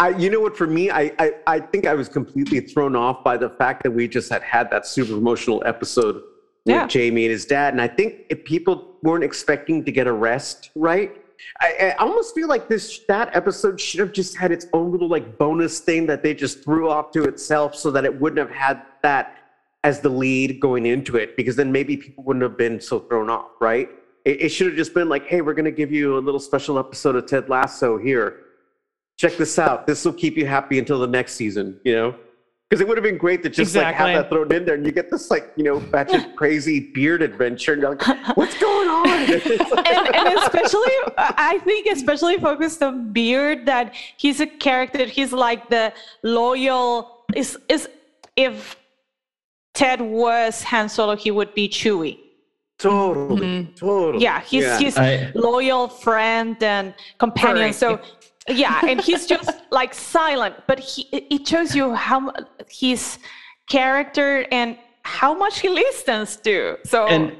I, 0.00 0.08
you 0.10 0.30
know 0.30 0.40
what? 0.40 0.56
For 0.56 0.66
me, 0.66 0.90
I, 0.90 1.12
I 1.18 1.32
I 1.46 1.60
think 1.60 1.86
I 1.86 1.94
was 1.94 2.08
completely 2.08 2.60
thrown 2.60 2.96
off 2.96 3.22
by 3.22 3.36
the 3.36 3.50
fact 3.50 3.82
that 3.84 3.90
we 3.90 4.08
just 4.08 4.30
had 4.30 4.42
had 4.42 4.70
that 4.70 4.86
super 4.86 5.12
emotional 5.12 5.62
episode 5.66 6.16
with 6.16 6.74
yeah. 6.74 6.86
Jamie 6.86 7.24
and 7.24 7.32
his 7.32 7.46
dad, 7.46 7.74
and 7.74 7.80
I 7.80 7.88
think 7.88 8.26
if 8.28 8.44
people 8.44 8.96
weren't 9.02 9.24
expecting 9.24 9.84
to 9.84 9.92
get 9.92 10.06
a 10.06 10.12
rest, 10.12 10.70
right? 10.74 11.16
I, 11.60 11.94
I, 11.96 12.02
almost 12.02 12.34
feel 12.34 12.48
like 12.48 12.68
this 12.68 13.00
that 13.06 13.34
episode 13.34 13.80
should 13.80 14.00
have 14.00 14.12
just 14.12 14.36
had 14.36 14.50
its 14.50 14.66
own 14.72 14.90
little 14.90 15.08
like 15.08 15.38
bonus 15.38 15.78
thing 15.78 16.06
that 16.06 16.24
they 16.24 16.34
just 16.34 16.64
threw 16.64 16.90
off 16.90 17.12
to 17.12 17.24
itself, 17.24 17.74
so 17.74 17.90
that 17.92 18.04
it 18.04 18.20
wouldn't 18.20 18.38
have 18.38 18.56
had 18.56 18.82
that 19.02 19.37
as 19.84 20.00
the 20.00 20.08
lead 20.08 20.60
going 20.60 20.86
into 20.86 21.16
it 21.16 21.36
because 21.36 21.56
then 21.56 21.70
maybe 21.70 21.96
people 21.96 22.24
wouldn't 22.24 22.42
have 22.42 22.56
been 22.56 22.80
so 22.80 22.98
thrown 22.98 23.30
off, 23.30 23.50
right? 23.60 23.88
It, 24.24 24.42
it 24.42 24.48
should 24.48 24.66
have 24.66 24.76
just 24.76 24.94
been 24.94 25.08
like, 25.08 25.26
hey, 25.26 25.40
we're 25.40 25.54
going 25.54 25.64
to 25.64 25.70
give 25.70 25.92
you 25.92 26.18
a 26.18 26.20
little 26.20 26.40
special 26.40 26.78
episode 26.78 27.16
of 27.16 27.26
Ted 27.26 27.48
Lasso 27.48 27.96
here. 27.96 28.40
Check 29.16 29.36
this 29.36 29.58
out. 29.58 29.86
This 29.86 30.04
will 30.04 30.12
keep 30.12 30.36
you 30.36 30.46
happy 30.46 30.78
until 30.78 30.98
the 30.98 31.06
next 31.06 31.34
season, 31.34 31.80
you 31.84 31.94
know? 31.94 32.14
Because 32.68 32.82
it 32.82 32.88
would 32.88 32.98
have 32.98 33.04
been 33.04 33.16
great 33.16 33.42
to 33.44 33.48
just 33.48 33.70
exactly. 33.70 34.04
like 34.04 34.14
have 34.14 34.24
that 34.24 34.28
thrown 34.28 34.52
in 34.52 34.66
there 34.66 34.74
and 34.74 34.84
you 34.84 34.92
get 34.92 35.10
this 35.10 35.30
like, 35.30 35.52
you 35.56 35.64
know, 35.64 35.80
batch 35.80 36.12
of 36.12 36.22
crazy 36.36 36.90
beard 36.92 37.22
adventure 37.22 37.72
and 37.72 37.80
you're 37.80 37.94
like, 37.94 38.36
what's 38.36 38.58
going 38.58 38.88
on? 38.88 39.08
and, 39.08 40.14
and 40.14 40.38
especially, 40.38 40.92
I 41.16 41.58
think 41.64 41.86
especially 41.86 42.36
focused 42.36 42.82
on 42.82 43.10
Beard 43.12 43.64
that 43.66 43.94
he's 44.18 44.40
a 44.40 44.46
character, 44.46 45.06
he's 45.06 45.32
like 45.32 45.70
the 45.70 45.94
loyal, 46.22 47.24
is, 47.34 47.56
is 47.70 47.88
if 48.36 48.76
Ted 49.78 50.00
was 50.00 50.64
Han 50.64 50.88
Solo, 50.88 51.14
he 51.14 51.30
would 51.30 51.54
be 51.54 51.68
Chewie. 51.68 52.18
Totally, 52.80 53.40
mm-hmm. 53.40 53.74
totally. 53.74 54.24
Yeah, 54.24 54.40
he's 54.40 54.64
yeah. 54.64 54.78
his 54.80 54.98
I, 54.98 55.30
loyal 55.36 55.86
friend 55.86 56.60
and 56.60 56.94
companion. 57.18 57.72
So, 57.72 58.00
yeah, 58.48 58.80
and 58.84 59.00
he's 59.00 59.24
just 59.24 59.52
like 59.70 59.94
silent, 59.94 60.56
but 60.66 60.80
he 60.80 61.02
it 61.12 61.46
shows 61.46 61.76
you 61.76 61.94
how 61.94 62.32
his 62.68 63.18
character 63.70 64.46
and 64.50 64.76
how 65.02 65.32
much 65.32 65.60
he 65.60 65.68
listens 65.68 66.36
to. 66.38 66.76
So 66.84 67.06
and 67.06 67.36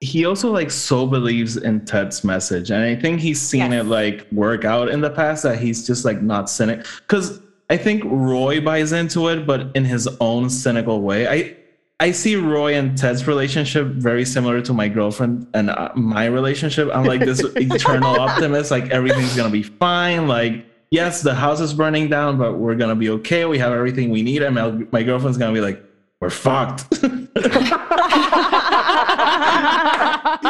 he 0.00 0.24
also 0.24 0.50
like 0.50 0.70
so 0.70 1.06
believes 1.06 1.58
in 1.58 1.84
Ted's 1.84 2.24
message, 2.24 2.70
and 2.70 2.82
I 2.82 2.96
think 2.96 3.20
he's 3.20 3.42
seen 3.42 3.72
yes. 3.72 3.84
it 3.84 3.88
like 3.88 4.26
work 4.32 4.64
out 4.64 4.88
in 4.88 5.02
the 5.02 5.10
past 5.10 5.42
that 5.42 5.58
he's 5.58 5.86
just 5.86 6.06
like 6.06 6.22
not 6.22 6.48
cynic 6.48 6.86
because 7.06 7.40
I 7.72 7.78
think 7.78 8.02
Roy 8.04 8.60
buys 8.60 8.92
into 8.92 9.28
it, 9.28 9.46
but 9.46 9.74
in 9.74 9.86
his 9.86 10.06
own 10.20 10.50
cynical 10.50 11.00
way. 11.00 11.26
I 11.26 11.56
I 12.00 12.10
see 12.10 12.36
Roy 12.36 12.74
and 12.74 12.98
Ted's 12.98 13.26
relationship 13.26 13.86
very 13.86 14.26
similar 14.26 14.60
to 14.60 14.74
my 14.74 14.88
girlfriend 14.88 15.46
and 15.54 15.70
uh, 15.70 15.90
my 15.94 16.26
relationship. 16.26 16.90
I'm 16.92 17.04
like 17.04 17.20
this 17.20 17.40
eternal 17.56 18.20
optimist, 18.20 18.70
like 18.70 18.90
everything's 18.90 19.34
gonna 19.34 19.48
be 19.48 19.62
fine. 19.62 20.28
Like 20.28 20.66
yes, 20.90 21.22
the 21.22 21.34
house 21.34 21.60
is 21.60 21.72
burning 21.72 22.10
down, 22.10 22.36
but 22.36 22.58
we're 22.58 22.74
gonna 22.74 22.94
be 22.94 23.08
okay. 23.08 23.46
We 23.46 23.56
have 23.56 23.72
everything 23.72 24.10
we 24.10 24.20
need, 24.20 24.42
and 24.42 24.54
my, 24.54 24.70
my 24.92 25.02
girlfriend's 25.02 25.38
gonna 25.38 25.54
be 25.54 25.62
like, 25.62 25.82
we're 26.20 26.28
fucked. 26.28 26.92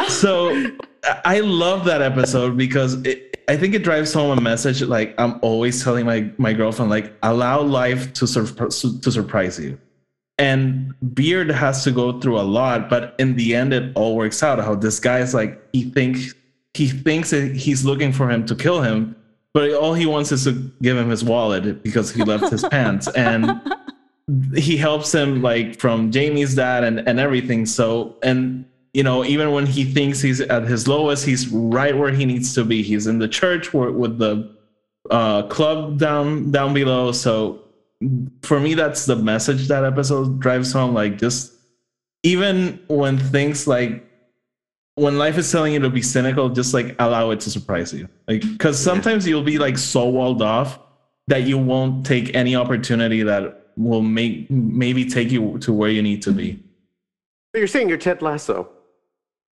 so 0.11 0.71
I 1.25 1.39
love 1.41 1.85
that 1.85 2.01
episode 2.01 2.57
because 2.57 2.95
it, 3.05 3.33
I 3.47 3.57
think 3.57 3.73
it 3.73 3.83
drives 3.83 4.13
home 4.13 4.37
a 4.37 4.41
message 4.41 4.81
like 4.81 5.13
I'm 5.17 5.39
always 5.41 5.83
telling 5.83 6.05
my 6.05 6.29
my 6.37 6.53
girlfriend 6.53 6.89
like 6.89 7.13
allow 7.23 7.61
life 7.61 8.13
to 8.13 8.27
sur- 8.27 8.45
to 8.45 9.11
surprise 9.11 9.59
you. 9.59 9.79
And 10.39 10.93
Beard 11.13 11.49
has 11.51 11.83
to 11.83 11.91
go 11.91 12.19
through 12.19 12.39
a 12.39 12.41
lot, 12.41 12.89
but 12.89 13.15
in 13.19 13.35
the 13.35 13.55
end 13.55 13.73
it 13.73 13.91
all 13.95 14.15
works 14.15 14.41
out. 14.41 14.59
How 14.59 14.75
this 14.75 14.99
guy 14.99 15.19
is 15.19 15.33
like 15.33 15.61
he 15.73 15.83
thinks 15.83 16.33
he 16.73 16.87
thinks 16.87 17.31
that 17.31 17.55
he's 17.55 17.85
looking 17.85 18.11
for 18.11 18.29
him 18.29 18.45
to 18.45 18.55
kill 18.55 18.81
him, 18.81 19.15
but 19.53 19.73
all 19.73 19.93
he 19.93 20.05
wants 20.05 20.31
is 20.31 20.45
to 20.45 20.71
give 20.81 20.97
him 20.97 21.09
his 21.09 21.23
wallet 21.23 21.83
because 21.83 22.11
he 22.11 22.23
left 22.23 22.49
his 22.49 22.63
pants 22.71 23.07
and 23.09 23.61
he 24.55 24.77
helps 24.77 25.13
him 25.13 25.41
like 25.41 25.79
from 25.79 26.11
Jamie's 26.11 26.55
dad 26.55 26.83
and 26.83 27.07
and 27.07 27.19
everything. 27.19 27.65
So 27.65 28.15
and 28.23 28.65
you 28.93 29.01
know, 29.01 29.25
even 29.25 29.51
when 29.51 29.65
he 29.65 29.83
thinks 29.83 30.21
he's 30.21 30.39
at 30.39 30.63
his 30.63 30.87
lowest, 30.87 31.25
he's 31.25 31.47
right 31.49 31.97
where 31.97 32.11
he 32.11 32.25
needs 32.25 32.53
to 32.53 32.63
be. 32.63 32.83
He's 32.83 33.07
in 33.07 33.17
the 33.17 33.27
church 33.27 33.73
with 33.73 34.19
the 34.19 34.55
uh, 35.09 35.43
club 35.43 35.97
down 35.97 36.51
down 36.51 36.73
below. 36.73 37.11
So 37.11 37.63
for 38.43 38.59
me, 38.59 38.75
that's 38.75 39.05
the 39.05 39.15
message 39.15 39.67
that 39.67 39.83
episode 39.83 40.39
drives 40.39 40.71
home. 40.71 40.93
Like 40.93 41.17
just 41.17 41.53
even 42.21 42.79
when 42.87 43.17
things 43.17 43.67
like 43.67 44.07
when 44.95 45.17
life 45.17 45.39
is 45.39 45.51
telling 45.51 45.73
you 45.73 45.79
to 45.79 45.89
be 45.89 46.03
cynical, 46.03 46.49
just 46.49 46.73
like 46.75 46.95
allow 46.99 47.31
it 47.31 47.39
to 47.41 47.49
surprise 47.49 47.93
you. 47.93 48.07
Like 48.27 48.41
because 48.41 48.77
sometimes 48.77 49.27
you'll 49.27 49.43
be 49.43 49.57
like 49.57 49.79
so 49.79 50.07
walled 50.07 50.43
off 50.43 50.79
that 51.27 51.43
you 51.43 51.57
won't 51.57 52.05
take 52.05 52.35
any 52.35 52.55
opportunity 52.55 53.23
that 53.23 53.71
will 53.75 54.03
make 54.03 54.51
maybe 54.51 55.03
take 55.03 55.31
you 55.31 55.57
to 55.59 55.73
where 55.73 55.89
you 55.89 56.03
need 56.03 56.21
to 56.21 56.31
be. 56.31 56.63
You're 57.55 57.65
saying 57.65 57.89
you're 57.89 57.97
Ted 57.97 58.21
Lasso. 58.21 58.69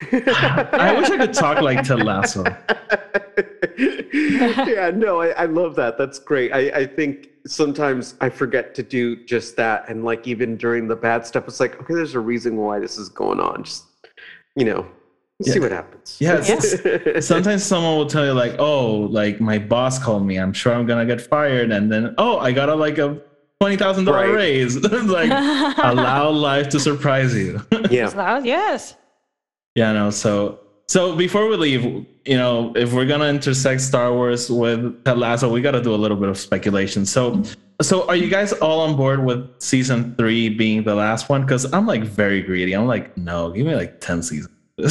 I 0.11 0.95
wish 0.97 1.09
I 1.09 1.17
could 1.17 1.33
talk 1.33 1.61
like 1.61 1.83
Ted 1.83 2.03
Lasso. 2.03 2.43
yeah, 3.77 4.91
no, 4.93 5.21
I, 5.21 5.29
I, 5.29 5.45
love 5.45 5.75
that. 5.75 5.97
That's 5.97 6.19
great. 6.19 6.51
I, 6.51 6.79
I 6.81 6.85
think 6.85 7.29
sometimes 7.47 8.15
I 8.19 8.29
forget 8.29 8.75
to 8.75 8.83
do 8.83 9.23
just 9.25 9.55
that. 9.55 9.87
And 9.89 10.03
like 10.03 10.27
even 10.27 10.57
during 10.57 10.87
the 10.87 10.95
bad 10.97 11.25
stuff, 11.25 11.47
it's 11.47 11.61
like, 11.61 11.79
okay, 11.81 11.93
there's 11.93 12.15
a 12.15 12.19
reason 12.19 12.57
why 12.57 12.79
this 12.79 12.97
is 12.97 13.07
going 13.07 13.39
on. 13.39 13.63
Just 13.63 13.85
you 14.55 14.65
know, 14.65 14.85
yeah. 15.39 15.53
see 15.53 15.59
what 15.59 15.71
happens. 15.71 16.17
Yeah. 16.19 16.41
sometimes 17.19 17.63
someone 17.63 17.95
will 17.97 18.05
tell 18.05 18.25
you 18.25 18.33
like, 18.33 18.55
oh, 18.59 18.97
like 18.97 19.39
my 19.39 19.59
boss 19.59 19.97
called 20.01 20.25
me. 20.25 20.37
I'm 20.37 20.53
sure 20.53 20.73
I'm 20.73 20.85
gonna 20.85 21.05
get 21.05 21.21
fired. 21.21 21.71
And 21.71 21.91
then, 21.91 22.15
oh, 22.17 22.39
I 22.39 22.51
got 22.51 22.67
a 22.67 22.75
like 22.75 22.97
a 22.97 23.21
twenty 23.61 23.77
thousand 23.77 24.05
dollar 24.05 24.33
raise. 24.33 24.77
like 24.83 25.29
allow 25.77 26.29
life 26.29 26.67
to 26.69 26.79
surprise 26.79 27.33
you. 27.33 27.61
yeah. 27.89 28.39
yes. 28.43 28.95
Yeah, 29.75 29.91
no. 29.91 30.09
So 30.09 30.59
so 30.87 31.15
before 31.15 31.47
we 31.47 31.57
leave, 31.57 31.83
you 32.25 32.37
know, 32.37 32.73
if 32.75 32.93
we're 32.93 33.05
gonna 33.05 33.27
intersect 33.27 33.81
Star 33.81 34.13
Wars 34.13 34.49
with 34.49 35.03
Ted 35.03 35.17
Lasso, 35.17 35.51
we 35.51 35.61
got 35.61 35.71
to 35.71 35.81
do 35.81 35.93
a 35.93 35.97
little 35.97 36.17
bit 36.17 36.29
of 36.29 36.37
speculation. 36.37 37.05
So 37.05 37.43
so 37.81 38.07
are 38.07 38.15
you 38.15 38.29
guys 38.29 38.53
all 38.53 38.79
on 38.81 38.95
board 38.95 39.23
with 39.23 39.49
season 39.61 40.15
three 40.15 40.49
being 40.49 40.83
the 40.83 40.95
last 40.95 41.27
one? 41.27 41.41
Because 41.41 41.71
I'm 41.73 41.85
like 41.85 42.03
very 42.03 42.41
greedy. 42.41 42.73
I'm 42.73 42.87
like, 42.87 43.15
no, 43.17 43.51
give 43.51 43.65
me 43.65 43.75
like 43.75 43.99
ten 43.99 44.23
seasons. 44.23 44.51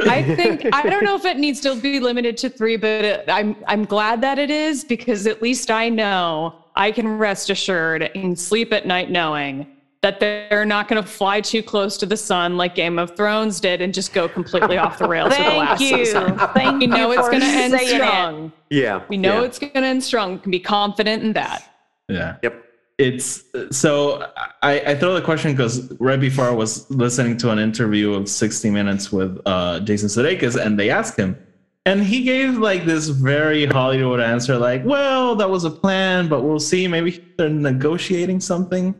I 0.00 0.22
think 0.36 0.66
I 0.72 0.88
don't 0.88 1.04
know 1.04 1.14
if 1.14 1.24
it 1.24 1.38
needs 1.38 1.60
to 1.60 1.76
be 1.76 2.00
limited 2.00 2.36
to 2.38 2.50
three, 2.50 2.76
but 2.76 3.04
it, 3.04 3.24
I'm 3.28 3.56
I'm 3.66 3.84
glad 3.84 4.20
that 4.20 4.38
it 4.38 4.50
is 4.50 4.84
because 4.84 5.26
at 5.26 5.40
least 5.40 5.70
I 5.70 5.88
know 5.88 6.54
I 6.76 6.92
can 6.92 7.18
rest 7.18 7.50
assured 7.50 8.02
and 8.14 8.38
sleep 8.38 8.72
at 8.72 8.86
night 8.86 9.10
knowing 9.10 9.66
that 10.02 10.18
they're 10.18 10.64
not 10.64 10.88
going 10.88 11.02
to 11.02 11.08
fly 11.08 11.40
too 11.40 11.62
close 11.62 11.98
to 11.98 12.06
the 12.06 12.16
sun 12.16 12.56
like 12.56 12.74
Game 12.74 12.98
of 12.98 13.14
Thrones 13.16 13.60
did 13.60 13.82
and 13.82 13.92
just 13.92 14.14
go 14.14 14.28
completely 14.28 14.78
off 14.78 14.98
the 14.98 15.06
rails 15.06 15.34
Thank 15.34 15.52
the 15.52 15.58
last 15.58 15.80
you. 15.80 16.04
season. 16.04 16.38
Thank 16.54 16.80
we 16.80 16.86
know 16.86 17.12
it's 17.12 17.28
going 17.28 17.40
to 17.40 17.46
end 17.46 17.78
strong. 17.78 18.52
It. 18.70 18.76
Yeah. 18.76 19.02
We 19.08 19.18
know 19.18 19.40
yeah. 19.40 19.46
it's 19.46 19.58
going 19.58 19.72
to 19.72 19.84
end 19.84 20.02
strong. 20.02 20.32
We 20.32 20.38
can 20.38 20.50
be 20.50 20.60
confident 20.60 21.22
in 21.22 21.34
that. 21.34 21.64
Yeah. 22.08 22.36
Yep. 22.42 22.64
It's 22.96 23.44
so 23.70 24.30
I, 24.62 24.80
I 24.80 24.94
throw 24.94 25.14
the 25.14 25.22
question 25.22 25.52
because 25.52 25.90
right 26.00 26.20
before 26.20 26.46
I 26.46 26.50
was 26.50 26.90
listening 26.90 27.38
to 27.38 27.50
an 27.50 27.58
interview 27.58 28.12
of 28.12 28.28
60 28.28 28.70
Minutes 28.70 29.10
with 29.10 29.40
uh, 29.46 29.80
Jason 29.80 30.08
Sudeikis, 30.08 30.62
and 30.62 30.78
they 30.78 30.90
asked 30.90 31.18
him, 31.18 31.38
and 31.86 32.04
he 32.04 32.22
gave 32.22 32.58
like 32.58 32.84
this 32.84 33.08
very 33.08 33.64
Hollywood 33.64 34.20
answer, 34.20 34.58
like, 34.58 34.84
"Well, 34.84 35.34
that 35.36 35.48
was 35.48 35.64
a 35.64 35.70
plan, 35.70 36.28
but 36.28 36.42
we'll 36.42 36.60
see. 36.60 36.86
Maybe 36.88 37.24
they're 37.38 37.48
negotiating 37.48 38.40
something." 38.40 38.94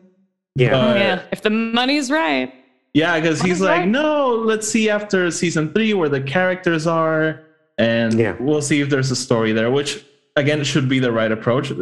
Yeah. 0.61 0.77
Uh, 0.77 0.95
yeah. 0.95 1.23
If 1.33 1.43
the 1.43 1.51
money's 1.51 2.11
right. 2.11 2.53
Yeah, 2.93 3.19
because 3.19 3.41
he's 3.41 3.61
like, 3.61 3.81
right. 3.81 3.89
no, 3.89 4.35
let's 4.35 4.69
see 4.69 4.91
after 4.91 5.31
season 5.31 5.73
three 5.73 5.95
where 5.95 6.09
the 6.09 6.21
characters 6.21 6.87
are, 6.87 7.41
and 7.79 8.19
yeah. 8.19 8.37
we'll 8.41 8.63
see 8.63 8.81
if 8.81 8.91
there's 8.91 9.11
a 9.11 9.17
story 9.17 9.53
there, 9.53 9.71
which 9.71 10.05
again 10.37 10.65
should 10.65 10.89
be 10.89 10.99
the 10.99 11.13
right 11.13 11.31
approach. 11.31 11.73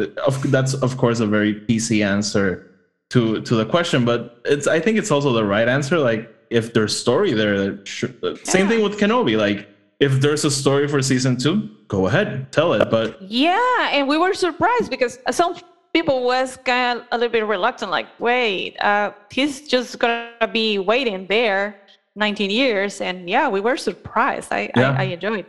That's 0.45 0.75
of 0.75 0.97
course 0.97 1.21
a 1.21 1.27
very 1.27 1.55
PC 1.55 2.05
answer 2.05 2.71
to 3.11 3.41
to 3.41 3.55
the 3.57 3.65
question, 3.65 4.05
but 4.05 4.41
it's 4.45 4.67
I 4.67 4.81
think 4.81 4.99
it's 4.99 5.11
also 5.11 5.33
the 5.33 5.45
right 5.45 5.67
answer. 5.67 5.99
Like 5.99 6.33
if 6.51 6.75
there's 6.75 6.97
story 6.97 7.33
there, 7.33 7.85
should, 7.87 8.17
yeah. 8.23 8.35
same 8.45 8.69
thing 8.69 8.83
with 8.83 8.99
Kenobi. 8.99 9.37
Like 9.39 9.67
if 10.01 10.21
there's 10.21 10.45
a 10.45 10.51
story 10.51 10.87
for 10.89 11.01
season 11.03 11.39
two, 11.39 11.71
go 11.89 12.07
ahead, 12.07 12.53
tell 12.53 12.75
it. 12.75 12.91
But 12.91 13.21
yeah, 13.23 13.91
and 13.93 14.07
we 14.07 14.19
were 14.19 14.35
surprised 14.35 14.91
because 14.91 15.19
some 15.31 15.57
people 15.99 16.23
was 16.23 16.57
kind 16.59 17.01
of 17.01 17.07
a 17.11 17.19
little 17.19 17.33
bit 17.33 17.45
reluctant, 17.45 17.91
like, 17.91 18.09
wait, 18.21 18.77
uh, 18.81 19.11
he's 19.31 19.67
just 19.67 19.99
gonna 19.99 20.49
be 20.53 20.79
waiting 20.79 21.27
there 21.27 21.77
19 22.15 22.51
years, 22.51 23.01
and 23.01 23.29
yeah, 23.29 23.49
we 23.49 23.61
were 23.61 23.77
surprised. 23.77 24.53
I 24.53 24.71
yeah. 24.77 24.93
I, 24.93 25.03
I 25.03 25.05
enjoyed. 25.17 25.47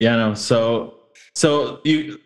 Yeah, 0.00 0.16
no. 0.16 0.34
So 0.34 0.60
so 1.34 1.80
you 1.84 2.20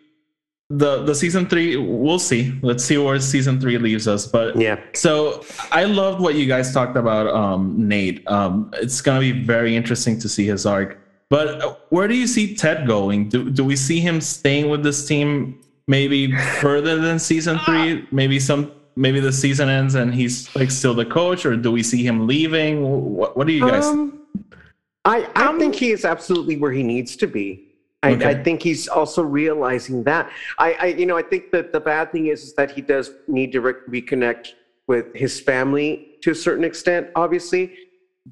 the 0.71 1.05
the 1.05 1.15
season 1.15 1.47
three 1.47 1.79
we'll 1.79 2.19
see 2.19 2.53
let's 2.61 2.85
see 2.85 2.99
where 2.99 3.19
season 3.19 3.59
three 3.59 3.79
leaves 3.79 4.07
us 4.07 4.27
but 4.27 4.55
yeah 4.55 4.79
so 4.93 5.43
i 5.73 5.85
loved 5.85 6.21
what 6.21 6.35
you 6.35 6.45
guys 6.45 6.75
talked 6.75 6.95
about 6.95 7.27
um 7.29 7.89
nate 7.89 8.21
um 8.29 8.71
it's 8.75 9.01
gonna 9.01 9.19
be 9.19 9.33
very 9.33 9.75
interesting 9.75 10.21
to 10.21 10.29
see 10.29 10.45
his 10.45 10.67
arc 10.67 10.99
but 11.31 11.87
where 11.89 12.07
do 12.07 12.15
you 12.15 12.27
see 12.27 12.55
ted 12.55 12.87
going 12.87 13.31
do, 13.31 13.49
do 13.49 13.65
we 13.65 13.75
see 13.75 13.99
him 13.99 14.21
staying 14.21 14.69
with 14.69 14.83
this 14.83 15.07
team 15.07 15.59
maybe 15.89 16.37
further 16.61 17.01
than 17.01 17.19
season 17.19 17.59
three. 17.61 18.07
Maybe 18.13 18.39
some 18.39 18.71
maybe 18.95 19.19
the 19.19 19.33
season 19.33 19.69
ends 19.69 19.95
and 19.95 20.15
he's 20.15 20.55
like 20.55 20.71
still 20.71 20.95
the 20.95 21.07
coach, 21.07 21.45
or 21.45 21.57
do 21.57 21.73
we 21.73 21.83
see 21.83 22.07
him 22.07 22.27
leaving? 22.27 23.15
What, 23.15 23.37
what 23.37 23.47
do 23.49 23.53
you 23.53 23.69
guys? 23.69 23.87
Um, 23.87 24.21
I 25.05 25.29
I 25.35 25.47
um, 25.47 25.59
think 25.59 25.75
he 25.75 25.91
is 25.91 26.05
absolutely 26.05 26.57
where 26.57 26.73
he 26.73 26.85
needs 26.85 27.17
to 27.17 27.27
be. 27.27 27.65
I, 28.05 28.13
okay. 28.13 28.27
I, 28.27 28.43
think 28.45 28.63
he's 28.63 28.87
also 28.87 29.25
realizing 29.25 30.05
that. 30.05 30.31
I, 30.57 30.73
I, 30.75 30.87
you 30.87 31.05
know, 31.05 31.17
I 31.17 31.23
think 31.23 31.51
that 31.51 31.73
the 31.73 31.81
bad 31.81 32.13
thing 32.13 32.27
is, 32.27 32.45
is 32.45 32.55
that 32.55 32.71
he 32.71 32.81
does 32.81 33.11
need 33.27 33.51
to 33.51 33.61
re- 33.61 33.73
reconnect 33.89 34.53
with 34.87 35.13
his 35.17 35.41
family 35.41 36.17
to 36.23 36.31
a 36.31 36.35
certain 36.35 36.63
extent, 36.63 37.09
obviously. 37.17 37.77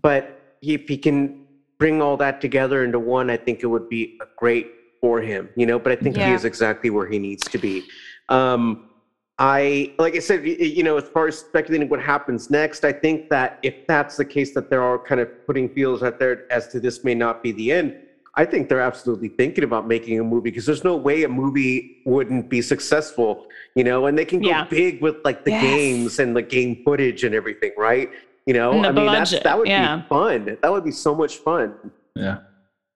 But 0.01 0.57
if 0.63 0.89
he 0.89 0.97
can 0.97 1.47
bring 1.79 2.01
all 2.01 2.17
that 2.19 2.41
together 2.41 2.85
into 2.85 3.01
one, 3.01 3.29
I 3.29 3.37
think 3.37 3.65
it 3.65 3.67
would 3.67 3.89
be 3.89 4.17
a 4.23 4.27
great 4.37 4.71
for 5.07 5.21
him, 5.21 5.49
you 5.55 5.67
know, 5.67 5.79
but 5.79 5.93
I 5.93 5.97
think 5.97 6.17
yeah. 6.17 6.31
he 6.31 6.35
is 6.35 6.45
exactly 6.45 6.91
where 6.91 7.07
he 7.07 7.21
needs 7.21 7.45
to 7.45 7.59
be. 7.59 7.85
Um, 8.29 8.91
I, 9.39 9.95
like 10.01 10.17
I 10.17 10.19
said, 10.19 10.45
you 10.45 10.83
know, 10.83 10.97
as 10.97 11.09
far 11.09 11.29
as 11.29 11.39
speculating 11.39 11.89
what 11.89 12.03
happens 12.03 12.51
next, 12.51 12.85
I 12.85 12.93
think 12.93 13.31
that 13.31 13.61
if 13.63 13.87
that's 13.87 14.17
the 14.17 14.25
case, 14.25 14.53
that 14.55 14.69
they're 14.69 14.83
all 14.83 14.99
kind 14.99 15.21
of 15.21 15.29
putting 15.47 15.69
feels 15.69 16.03
out 16.03 16.19
there 16.19 16.51
as 16.51 16.67
to 16.73 16.81
this 16.81 17.05
may 17.05 17.15
not 17.15 17.41
be 17.41 17.53
the 17.53 17.71
end. 17.71 17.95
I 18.35 18.45
think 18.45 18.69
they're 18.69 18.81
absolutely 18.81 19.29
thinking 19.29 19.63
about 19.63 19.87
making 19.87 20.19
a 20.19 20.25
movie 20.25 20.51
because 20.51 20.67
there's 20.67 20.83
no 20.83 20.97
way 20.97 21.23
a 21.23 21.29
movie 21.29 22.03
wouldn't 22.05 22.51
be 22.51 22.61
successful, 22.61 23.47
you 23.77 23.85
know, 23.85 24.07
and 24.07 24.19
they 24.19 24.25
can 24.25 24.41
go 24.41 24.49
yeah. 24.49 24.65
big 24.65 25.01
with 25.01 25.19
like 25.25 25.45
the 25.45 25.53
yes. 25.53 25.63
games 25.63 26.19
and 26.19 26.35
the 26.35 26.43
game 26.43 26.83
footage 26.85 27.23
and 27.23 27.33
everything, 27.33 27.71
right? 27.79 28.11
You 28.45 28.55
know, 28.55 28.73
I 28.85 28.91
mean, 28.91 29.07
that's, 29.07 29.39
that 29.39 29.57
would 29.57 29.69
yeah. 29.69 29.99
be 29.99 30.09
fun. 30.09 30.59
That 30.63 30.73
would 30.73 30.85
be 30.85 30.91
so 30.91 31.15
much 31.15 31.37
fun. 31.37 31.93
Yeah. 32.17 32.39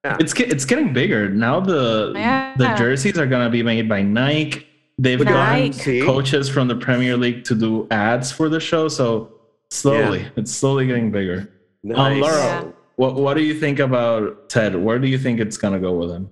Yeah. 0.04 0.16
It's 0.18 0.32
it's 0.40 0.64
getting 0.64 0.92
bigger 0.92 1.28
now. 1.28 1.60
The 1.60 2.12
yeah. 2.14 2.54
the 2.56 2.74
jerseys 2.74 3.18
are 3.18 3.26
gonna 3.26 3.50
be 3.50 3.62
made 3.62 3.88
by 3.88 4.00
Nike. 4.02 4.66
They've 4.98 5.22
got 5.22 5.72
coaches 6.04 6.48
from 6.48 6.68
the 6.68 6.76
Premier 6.76 7.16
League 7.16 7.44
to 7.44 7.54
do 7.54 7.86
ads 7.90 8.32
for 8.32 8.48
the 8.48 8.60
show. 8.60 8.88
So 8.88 9.32
slowly, 9.70 10.20
yeah. 10.20 10.28
it's 10.36 10.52
slowly 10.52 10.86
getting 10.86 11.10
bigger. 11.10 11.50
Nice. 11.82 12.14
Um, 12.14 12.20
Laura, 12.20 12.72
what 12.96 13.14
what 13.14 13.34
do 13.34 13.42
you 13.42 13.58
think 13.58 13.78
about 13.78 14.48
Ted? 14.48 14.74
Where 14.74 14.98
do 14.98 15.06
you 15.06 15.18
think 15.18 15.38
it's 15.38 15.58
gonna 15.58 15.80
go 15.80 15.92
with 15.92 16.10
him? 16.10 16.30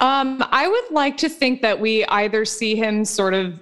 Um, 0.00 0.44
I 0.50 0.68
would 0.68 0.90
like 0.90 1.16
to 1.18 1.28
think 1.28 1.62
that 1.62 1.80
we 1.80 2.04
either 2.06 2.44
see 2.44 2.76
him 2.76 3.04
sort 3.04 3.32
of 3.32 3.60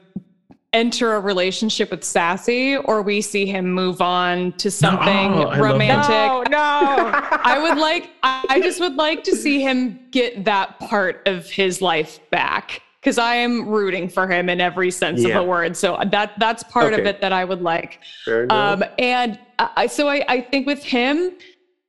enter 0.72 1.14
a 1.14 1.20
relationship 1.20 1.90
with 1.90 2.02
Sassy 2.02 2.76
or 2.76 3.02
we 3.02 3.20
see 3.20 3.46
him 3.46 3.70
move 3.70 4.00
on 4.00 4.52
to 4.52 4.70
something 4.70 5.32
no, 5.32 5.52
oh, 5.52 5.58
romantic. 5.58 6.08
No, 6.08 6.42
no. 6.48 6.56
I 6.58 7.58
would 7.62 7.78
like 7.78 8.10
I 8.22 8.60
just 8.62 8.80
would 8.80 8.96
like 8.96 9.22
to 9.24 9.36
see 9.36 9.60
him 9.60 10.00
get 10.10 10.44
that 10.44 10.78
part 10.80 11.22
of 11.26 11.46
his 11.46 11.82
life 11.82 12.18
back 12.30 12.82
because 13.00 13.18
I 13.18 13.34
am 13.34 13.68
rooting 13.68 14.08
for 14.08 14.28
him 14.28 14.48
in 14.48 14.60
every 14.60 14.90
sense 14.90 15.20
yeah. 15.20 15.28
of 15.28 15.42
the 15.42 15.48
word. 15.48 15.76
So 15.76 15.98
that 16.10 16.38
that's 16.38 16.62
part 16.62 16.92
okay. 16.92 17.02
of 17.02 17.06
it 17.06 17.20
that 17.20 17.32
I 17.32 17.44
would 17.44 17.60
like. 17.60 18.00
Um, 18.50 18.84
and 18.98 19.38
I, 19.58 19.88
so 19.88 20.08
I, 20.08 20.24
I 20.28 20.40
think 20.40 20.66
with 20.66 20.82
him, 20.82 21.32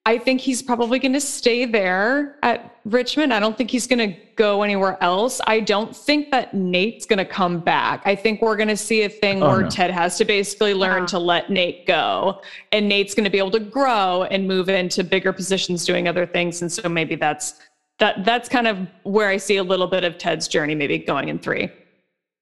I 0.05 0.17
think 0.17 0.41
he's 0.41 0.61
probably 0.61 0.99
going 0.99 1.13
to 1.13 1.21
stay 1.21 1.63
there 1.63 2.35
at 2.43 2.75
Richmond. 2.83 3.33
I 3.33 3.39
don't 3.39 3.57
think 3.57 3.71
he's 3.71 3.87
going 3.87 3.99
to 3.99 4.19
go 4.35 4.61
anywhere 4.61 5.01
else. 5.01 5.39
I 5.47 5.61
don't 5.61 5.95
think 5.95 6.29
that 6.31 6.53
Nate's 6.53 7.05
going 7.05 7.19
to 7.19 7.25
come 7.25 7.61
back. 7.61 8.01
I 8.03 8.13
think 8.13 8.41
we're 8.41 8.57
going 8.57 8.67
to 8.67 8.75
see 8.75 9.03
a 9.03 9.09
thing 9.09 9.41
oh, 9.41 9.49
where 9.49 9.61
no. 9.61 9.69
Ted 9.69 9.91
has 9.91 10.17
to 10.17 10.25
basically 10.25 10.73
learn 10.73 11.03
uh-huh. 11.03 11.07
to 11.07 11.19
let 11.19 11.49
Nate 11.49 11.87
go, 11.87 12.41
and 12.73 12.89
Nate's 12.89 13.13
going 13.13 13.23
to 13.23 13.29
be 13.29 13.37
able 13.37 13.51
to 13.51 13.61
grow 13.61 14.23
and 14.23 14.45
move 14.45 14.67
into 14.67 15.05
bigger 15.05 15.31
positions 15.31 15.85
doing 15.85 16.09
other 16.09 16.25
things. 16.25 16.61
And 16.61 16.69
so 16.69 16.89
maybe 16.89 17.15
that's 17.15 17.61
that. 17.99 18.25
That's 18.25 18.49
kind 18.49 18.67
of 18.67 18.85
where 19.03 19.29
I 19.29 19.37
see 19.37 19.55
a 19.55 19.63
little 19.63 19.87
bit 19.87 20.03
of 20.03 20.17
Ted's 20.17 20.49
journey, 20.49 20.75
maybe 20.75 20.97
going 20.97 21.29
in 21.29 21.39
three. 21.39 21.71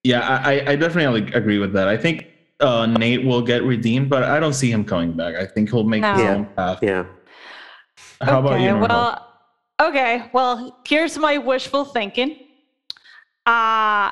Yeah, 0.04 0.22
I, 0.22 0.72
I 0.72 0.76
definitely 0.76 1.32
agree 1.34 1.60
with 1.60 1.74
that. 1.74 1.88
I 1.88 1.96
think 1.96 2.26
uh, 2.60 2.88
Nate 2.88 3.24
will 3.24 3.44
get 3.44 3.62
redeemed, 3.62 4.10
but 4.10 4.24
I 4.24 4.40
don't 4.40 4.54
see 4.54 4.72
him 4.72 4.84
coming 4.84 5.14
back. 5.14 5.36
I 5.36 5.46
think 5.46 5.70
he'll 5.70 5.84
make 5.84 6.02
no. 6.02 6.14
his 6.16 6.24
own 6.24 6.46
path. 6.56 6.80
Yeah. 6.82 7.06
How 8.22 8.40
okay, 8.40 8.48
about 8.48 8.62
you? 8.62 8.70
Norma? 8.70 8.88
Well, 8.88 9.90
okay. 9.90 10.30
Well, 10.34 10.82
here's 10.88 11.18
my 11.18 11.38
wishful 11.38 11.86
thinking. 11.86 12.38
Uh 13.46 14.12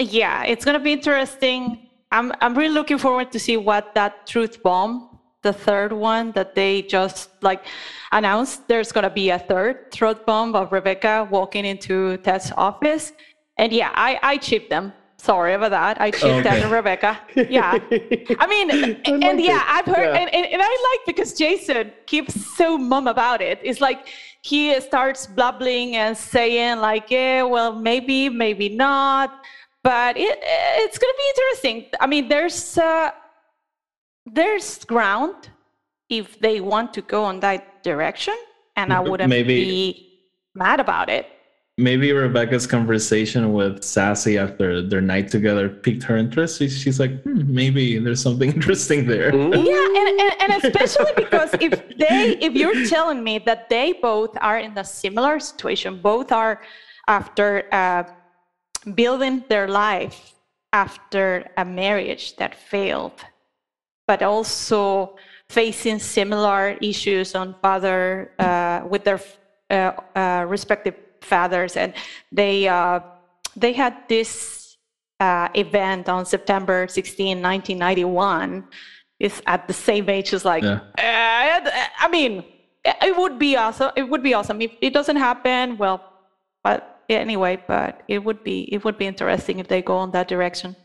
yeah, 0.00 0.44
it's 0.44 0.64
gonna 0.64 0.80
be 0.80 0.92
interesting. 0.92 1.88
I'm 2.12 2.32
I'm 2.40 2.54
really 2.54 2.74
looking 2.74 2.98
forward 2.98 3.32
to 3.32 3.38
see 3.38 3.56
what 3.56 3.94
that 3.94 4.26
truth 4.26 4.62
bomb, 4.62 5.18
the 5.42 5.52
third 5.52 5.92
one 5.92 6.32
that 6.32 6.54
they 6.54 6.82
just 6.82 7.30
like 7.42 7.64
announced. 8.12 8.68
There's 8.68 8.92
gonna 8.92 9.10
be 9.10 9.30
a 9.30 9.38
third 9.38 9.90
truth 9.92 10.26
bomb 10.26 10.54
of 10.54 10.72
Rebecca 10.72 11.26
walking 11.30 11.64
into 11.64 12.18
Ted's 12.18 12.52
office, 12.56 13.12
and 13.56 13.72
yeah, 13.72 13.90
I 13.94 14.18
I 14.22 14.36
chip 14.36 14.68
them 14.68 14.92
Sorry 15.24 15.54
about 15.54 15.70
that. 15.70 15.98
I 16.02 16.10
cheated 16.10 16.46
okay. 16.46 16.70
Rebecca. 16.70 17.18
Yeah. 17.34 17.78
I 18.38 18.46
mean, 18.46 18.70
I 18.70 19.00
and 19.06 19.40
yeah, 19.40 19.56
it. 19.56 19.74
I've 19.74 19.86
heard, 19.86 20.12
yeah. 20.12 20.20
and, 20.20 20.34
and, 20.34 20.44
and, 20.44 20.60
I 20.62 20.68
like 20.90 21.06
because 21.06 21.32
Jason 21.32 21.92
keeps 22.04 22.34
so 22.58 22.76
mum 22.76 23.06
about 23.06 23.40
it. 23.40 23.58
It's 23.62 23.80
like 23.80 24.08
he 24.42 24.78
starts 24.82 25.26
blubbling 25.26 25.96
and 25.96 26.14
saying, 26.14 26.76
like, 26.80 27.10
yeah, 27.10 27.42
well, 27.42 27.72
maybe, 27.72 28.28
maybe 28.28 28.68
not. 28.68 29.32
But 29.82 30.18
it, 30.18 30.38
it's 30.42 30.98
going 30.98 31.14
to 31.14 31.18
be 31.18 31.28
interesting. 31.30 31.86
I 32.00 32.06
mean, 32.06 32.28
there's, 32.28 32.76
uh, 32.76 33.12
there's 34.26 34.84
ground 34.84 35.48
if 36.10 36.38
they 36.40 36.60
want 36.60 36.92
to 36.94 37.00
go 37.00 37.24
on 37.24 37.40
that 37.40 37.82
direction, 37.82 38.36
and 38.76 38.92
I 38.92 39.00
wouldn't 39.08 39.30
maybe. 39.30 39.64
be 39.64 40.20
mad 40.54 40.80
about 40.80 41.08
it 41.08 41.28
maybe 41.76 42.12
Rebecca's 42.12 42.66
conversation 42.66 43.52
with 43.52 43.82
Sassy 43.82 44.38
after 44.38 44.80
their 44.80 45.00
night 45.00 45.28
together 45.28 45.68
piqued 45.68 46.04
her 46.04 46.16
interest. 46.16 46.58
She's 46.58 47.00
like, 47.00 47.22
hmm, 47.22 47.52
maybe 47.52 47.98
there's 47.98 48.22
something 48.22 48.50
interesting 48.54 49.06
there. 49.06 49.34
Yeah, 49.34 50.00
and, 50.00 50.20
and, 50.20 50.32
and 50.42 50.64
especially 50.64 51.12
because 51.16 51.54
if 51.60 51.72
they, 51.98 52.38
if 52.40 52.54
you're 52.54 52.86
telling 52.86 53.24
me 53.24 53.38
that 53.40 53.68
they 53.68 53.92
both 53.94 54.36
are 54.40 54.58
in 54.58 54.76
a 54.78 54.84
similar 54.84 55.40
situation, 55.40 56.00
both 56.00 56.30
are 56.30 56.62
after 57.08 57.66
uh, 57.72 58.04
building 58.94 59.44
their 59.48 59.68
life 59.68 60.34
after 60.72 61.50
a 61.56 61.64
marriage 61.64 62.36
that 62.36 62.54
failed, 62.54 63.24
but 64.06 64.22
also 64.22 65.16
facing 65.48 65.98
similar 65.98 66.76
issues 66.80 67.34
on 67.34 67.54
father 67.60 68.32
uh, 68.38 68.80
with 68.88 69.04
their 69.04 69.20
uh, 69.70 69.92
uh 70.14 70.44
respective 70.46 70.94
fathers, 71.24 71.76
and 71.76 71.94
they 72.30 72.68
uh, 72.68 73.00
they 73.56 73.72
had 73.72 73.94
this 74.08 74.76
uh, 75.20 75.48
event 75.54 76.08
on 76.08 76.26
September 76.26 76.86
16, 76.88 77.40
1991. 77.42 78.64
Is 79.20 79.40
at 79.46 79.68
the 79.68 79.72
same 79.72 80.10
age 80.10 80.34
as 80.34 80.44
like, 80.44 80.64
yeah. 80.64 80.80
I 80.98 82.08
mean, 82.10 82.44
it 82.84 83.16
would 83.16 83.38
be 83.38 83.56
awesome. 83.56 83.92
It 83.96 84.02
would 84.02 84.22
be 84.22 84.34
awesome 84.34 84.60
if 84.60 84.72
it 84.80 84.92
doesn't 84.92 85.16
happen. 85.16 85.78
Well, 85.78 86.02
but 86.64 87.04
anyway, 87.08 87.62
but 87.66 88.02
it 88.08 88.24
would 88.24 88.42
be 88.42 88.62
it 88.72 88.84
would 88.84 88.98
be 88.98 89.06
interesting 89.06 89.60
if 89.60 89.68
they 89.68 89.82
go 89.82 90.02
in 90.02 90.10
that 90.10 90.28
direction. 90.28 90.76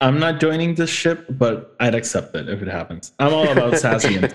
I'm 0.00 0.20
not 0.20 0.38
joining 0.38 0.76
this 0.76 0.90
ship, 0.90 1.26
but 1.28 1.74
I'd 1.80 1.94
accept 1.94 2.36
it 2.36 2.48
if 2.48 2.62
it 2.62 2.68
happens. 2.68 3.12
I'm 3.18 3.34
all 3.34 3.48
about 3.48 3.78
sassy 3.78 4.16
and 4.16 4.32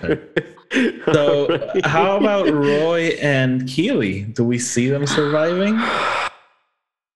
So, 1.12 1.48
right. 1.48 1.86
how 1.86 2.18
about 2.18 2.52
Roy 2.52 3.16
and 3.20 3.66
Keeley? 3.66 4.24
Do 4.24 4.44
we 4.44 4.58
see 4.58 4.90
them 4.90 5.06
surviving? 5.06 5.76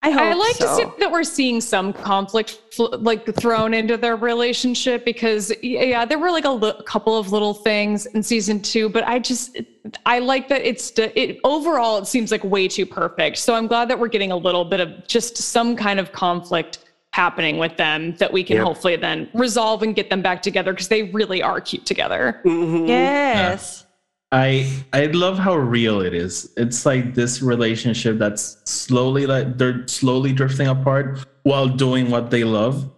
I, 0.00 0.10
hope 0.10 0.22
I 0.22 0.32
like 0.32 0.54
so. 0.54 0.66
to 0.66 0.74
see 0.76 1.00
that 1.00 1.10
we're 1.10 1.24
seeing 1.24 1.60
some 1.60 1.92
conflict 1.92 2.60
like 2.78 3.34
thrown 3.34 3.74
into 3.74 3.96
their 3.96 4.16
relationship 4.16 5.04
because 5.04 5.52
yeah, 5.62 6.04
there 6.06 6.18
were 6.18 6.30
like 6.30 6.44
a 6.44 6.48
l- 6.48 6.82
couple 6.84 7.18
of 7.18 7.32
little 7.32 7.52
things 7.52 8.06
in 8.06 8.22
season 8.22 8.62
two, 8.62 8.88
but 8.88 9.06
I 9.06 9.18
just 9.18 9.58
I 10.06 10.20
like 10.20 10.48
that 10.48 10.62
it's 10.62 10.92
it 10.96 11.40
overall 11.42 11.98
it 11.98 12.06
seems 12.06 12.30
like 12.30 12.44
way 12.44 12.68
too 12.68 12.86
perfect. 12.86 13.38
So 13.38 13.54
I'm 13.54 13.66
glad 13.66 13.90
that 13.90 13.98
we're 13.98 14.08
getting 14.08 14.30
a 14.30 14.36
little 14.36 14.64
bit 14.64 14.80
of 14.80 15.06
just 15.08 15.36
some 15.36 15.74
kind 15.76 15.98
of 15.98 16.12
conflict 16.12 16.78
happening 17.18 17.58
with 17.58 17.76
them 17.76 18.14
that 18.20 18.32
we 18.32 18.44
can 18.44 18.58
yep. 18.58 18.64
hopefully 18.64 18.94
then 18.94 19.28
resolve 19.34 19.82
and 19.82 19.96
get 19.96 20.08
them 20.08 20.22
back 20.22 20.40
together 20.40 20.72
because 20.72 20.86
they 20.86 21.02
really 21.18 21.42
are 21.42 21.60
cute 21.60 21.84
together. 21.84 22.40
Mm-hmm. 22.44 22.86
Yes. 22.86 23.82
Yeah. 23.82 23.86
I 24.30 24.48
I 24.92 25.06
love 25.06 25.36
how 25.36 25.56
real 25.56 26.00
it 26.00 26.14
is. 26.14 26.52
It's 26.56 26.86
like 26.86 27.14
this 27.14 27.42
relationship 27.42 28.18
that's 28.18 28.58
slowly 28.70 29.26
like 29.26 29.58
they're 29.58 29.82
slowly 29.88 30.32
drifting 30.32 30.68
apart 30.68 31.26
while 31.42 31.66
doing 31.66 32.08
what 32.08 32.30
they 32.30 32.44
love. 32.44 32.88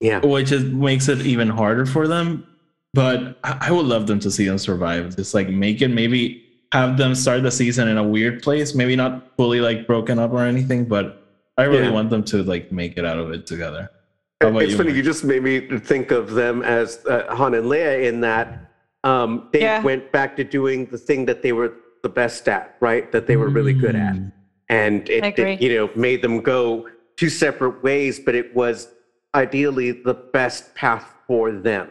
Yeah. 0.00 0.20
Which 0.20 0.52
is 0.52 0.64
makes 0.64 1.08
it 1.08 1.24
even 1.24 1.48
harder 1.48 1.86
for 1.86 2.06
them. 2.06 2.46
But 2.92 3.38
I, 3.44 3.68
I 3.68 3.72
would 3.72 3.86
love 3.86 4.06
them 4.06 4.20
to 4.20 4.30
see 4.30 4.46
them 4.46 4.58
survive. 4.58 5.16
Just 5.16 5.32
like 5.32 5.48
make 5.48 5.80
it 5.80 5.88
maybe 5.88 6.44
have 6.72 6.98
them 6.98 7.14
start 7.14 7.42
the 7.44 7.50
season 7.50 7.88
in 7.88 7.96
a 7.96 8.04
weird 8.04 8.42
place, 8.42 8.74
maybe 8.74 8.94
not 8.94 9.36
fully 9.38 9.60
like 9.60 9.86
broken 9.86 10.18
up 10.18 10.32
or 10.32 10.44
anything, 10.44 10.84
but 10.84 11.23
I 11.56 11.64
really 11.64 11.84
yeah. 11.84 11.90
want 11.90 12.10
them 12.10 12.24
to 12.24 12.42
like 12.42 12.72
make 12.72 12.96
it 12.96 13.04
out 13.04 13.18
of 13.18 13.30
it 13.30 13.46
together. 13.46 13.90
It's 14.40 14.72
you, 14.72 14.76
funny. 14.76 14.92
You 14.92 15.02
just 15.02 15.24
made 15.24 15.42
me 15.42 15.78
think 15.78 16.10
of 16.10 16.32
them 16.32 16.62
as 16.62 17.04
uh, 17.06 17.34
Han 17.34 17.54
and 17.54 17.66
Leia 17.66 18.04
in 18.06 18.20
that 18.20 18.70
um, 19.04 19.48
they 19.52 19.60
yeah. 19.60 19.82
went 19.82 20.10
back 20.12 20.34
to 20.36 20.44
doing 20.44 20.86
the 20.86 20.98
thing 20.98 21.26
that 21.26 21.42
they 21.42 21.52
were 21.52 21.74
the 22.02 22.08
best 22.08 22.48
at, 22.48 22.76
right? 22.80 23.12
That 23.12 23.26
they 23.26 23.36
were 23.36 23.48
really 23.48 23.74
good 23.74 23.94
at, 23.94 24.14
mm. 24.14 24.32
and 24.70 25.08
it, 25.08 25.38
it, 25.38 25.62
you 25.62 25.74
know 25.76 25.90
made 25.94 26.22
them 26.22 26.40
go 26.40 26.88
two 27.16 27.28
separate 27.28 27.82
ways, 27.84 28.18
but 28.18 28.34
it 28.34 28.54
was 28.56 28.88
ideally 29.34 29.92
the 29.92 30.14
best 30.14 30.74
path 30.74 31.14
for 31.26 31.52
them, 31.52 31.90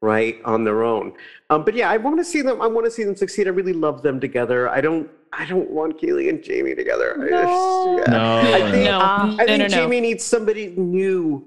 right, 0.00 0.40
on 0.44 0.62
their 0.64 0.84
own. 0.84 1.14
Um, 1.50 1.64
but 1.64 1.74
yeah, 1.74 1.90
I 1.90 1.96
want 1.96 2.18
to 2.18 2.24
see 2.24 2.42
them. 2.42 2.62
I 2.62 2.68
want 2.68 2.86
to 2.86 2.90
see 2.90 3.02
them 3.02 3.16
succeed. 3.16 3.48
I 3.48 3.50
really 3.50 3.72
love 3.72 4.02
them 4.02 4.20
together. 4.20 4.68
I 4.68 4.80
don't. 4.80 5.10
I 5.32 5.46
don't 5.46 5.70
want 5.70 5.98
Keeley 5.98 6.28
and 6.28 6.42
Jamie 6.42 6.74
together. 6.74 7.16
No, 7.16 7.96
just, 7.96 8.08
yeah. 8.08 8.18
no, 8.18 8.38
I 8.38 8.70
think, 8.70 8.84
no. 8.84 9.00
I 9.00 9.46
think 9.46 9.48
no, 9.48 9.56
no, 9.56 9.68
Jamie 9.68 10.00
needs 10.00 10.24
somebody 10.24 10.74
new 10.76 11.46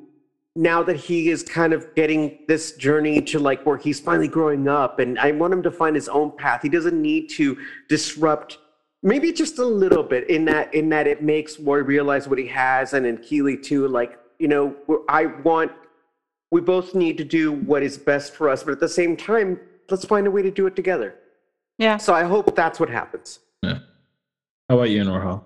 now 0.56 0.82
that 0.84 0.96
he 0.96 1.30
is 1.30 1.44
kind 1.44 1.74
of 1.74 1.94
getting 1.96 2.40
this 2.48 2.74
journey 2.74 3.22
to 3.22 3.40
like 3.40 3.66
where 3.66 3.78
he's 3.78 4.00
finally 4.00 4.28
growing 4.28 4.68
up 4.68 5.00
and 5.00 5.20
I 5.20 5.32
want 5.32 5.54
him 5.54 5.62
to 5.64 5.72
find 5.72 5.96
his 5.96 6.08
own 6.08 6.36
path. 6.36 6.62
He 6.62 6.70
doesn't 6.70 7.00
need 7.00 7.30
to 7.32 7.58
disrupt 7.90 8.58
maybe 9.04 9.32
just 9.32 9.60
a 9.60 9.66
little 9.66 10.04
bit 10.04 10.30
in 10.30 10.46
that 10.46 10.74
in 10.74 10.90
that 10.90 11.08
it 11.08 11.22
makes 11.22 11.60
Roy 11.60 11.80
realize 11.80 12.28
what 12.28 12.40
he 12.40 12.48
has 12.48 12.94
and 12.94 13.06
in 13.06 13.18
Keeley 13.18 13.58
too 13.58 13.88
like 13.88 14.18
you 14.40 14.48
know 14.48 14.76
I 15.10 15.26
want 15.26 15.72
we 16.52 16.62
both 16.62 16.96
need 16.96 17.18
to 17.18 17.26
do 17.26 17.52
what 17.52 17.84
is 17.84 17.98
best 17.98 18.34
for 18.34 18.50
us 18.50 18.64
but 18.64 18.72
at 18.72 18.80
the 18.80 18.90
same 18.90 19.18
time 19.18 19.60
let's 19.92 20.06
find 20.06 20.26
a 20.26 20.32
way 20.32 20.42
to 20.42 20.52
do 20.52 20.66
it 20.68 20.76
together. 20.76 21.16
Yeah. 21.78 21.98
So 21.98 22.14
I 22.14 22.24
hope 22.24 22.56
that's 22.56 22.80
what 22.80 22.90
happens. 22.90 23.40
Yeah. 23.66 23.80
How 24.70 24.76
about 24.76 24.90
you, 24.90 25.04
Norhal? 25.04 25.44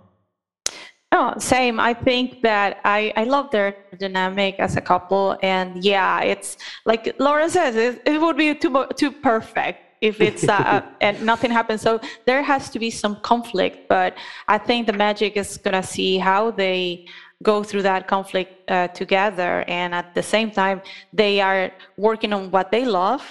Oh, 1.12 1.34
same. 1.40 1.80
I 1.80 1.94
think 1.94 2.42
that 2.44 2.80
I, 2.86 3.12
I 3.16 3.24
love 3.24 3.50
their 3.50 3.76
dynamic 3.98 4.56
as 4.60 4.78
a 4.78 4.82
couple. 4.82 5.38
And 5.42 5.84
yeah, 5.84 6.22
it's 6.22 6.58
like 6.86 7.16
Laura 7.20 7.50
says, 7.50 7.76
it, 7.76 8.02
it 8.06 8.22
would 8.22 8.38
be 8.38 8.54
too, 8.54 8.86
too 8.96 9.12
perfect 9.12 9.80
if 10.02 10.22
it's 10.22 10.48
uh, 10.48 10.84
and 11.02 11.22
nothing 11.26 11.50
happens. 11.50 11.82
So 11.82 12.00
there 12.26 12.44
has 12.44 12.70
to 12.70 12.80
be 12.80 12.92
some 12.92 13.16
conflict. 13.22 13.90
But 13.90 14.16
I 14.48 14.60
think 14.60 14.86
the 14.86 14.94
magic 14.94 15.36
is 15.36 15.58
going 15.58 15.82
to 15.82 15.84
see 15.84 16.20
how 16.20 16.52
they 16.52 17.08
go 17.42 17.64
through 17.64 17.82
that 17.84 18.08
conflict 18.08 18.70
uh, 18.70 18.90
together. 18.90 19.64
And 19.68 19.96
at 19.96 20.14
the 20.14 20.24
same 20.24 20.52
time, 20.52 20.82
they 21.12 21.42
are 21.42 21.72
working 21.98 22.34
on 22.34 22.52
what 22.52 22.70
they 22.72 22.86
love. 22.86 23.24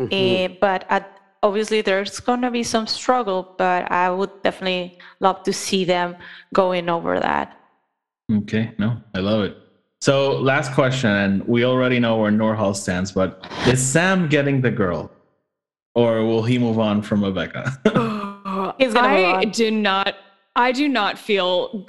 Mm-hmm. 0.00 0.54
Uh, 0.54 0.56
but 0.60 0.84
at 0.88 1.19
obviously 1.42 1.80
there's 1.82 2.20
going 2.20 2.42
to 2.42 2.50
be 2.50 2.62
some 2.62 2.86
struggle, 2.86 3.54
but 3.58 3.90
I 3.90 4.10
would 4.10 4.42
definitely 4.42 4.98
love 5.20 5.42
to 5.44 5.52
see 5.52 5.84
them 5.84 6.16
going 6.54 6.88
over 6.88 7.18
that. 7.20 7.56
Okay, 8.32 8.72
no, 8.78 8.96
I 9.14 9.18
love 9.18 9.44
it. 9.44 9.56
So, 10.00 10.38
last 10.38 10.72
question, 10.72 11.10
and 11.10 11.46
we 11.46 11.64
already 11.64 11.98
know 12.00 12.16
where 12.16 12.30
Norhall 12.30 12.74
stands, 12.74 13.12
but 13.12 13.46
is 13.66 13.84
Sam 13.84 14.28
getting 14.28 14.60
the 14.60 14.70
girl, 14.70 15.10
or 15.94 16.24
will 16.24 16.42
he 16.42 16.58
move 16.58 16.78
on 16.78 17.02
from 17.02 17.22
Rebecca? 17.22 17.78
I 18.80 19.44
do 19.52 19.70
not. 19.70 20.16
I 20.56 20.72
do 20.72 20.88
not 20.88 21.16
feel 21.16 21.86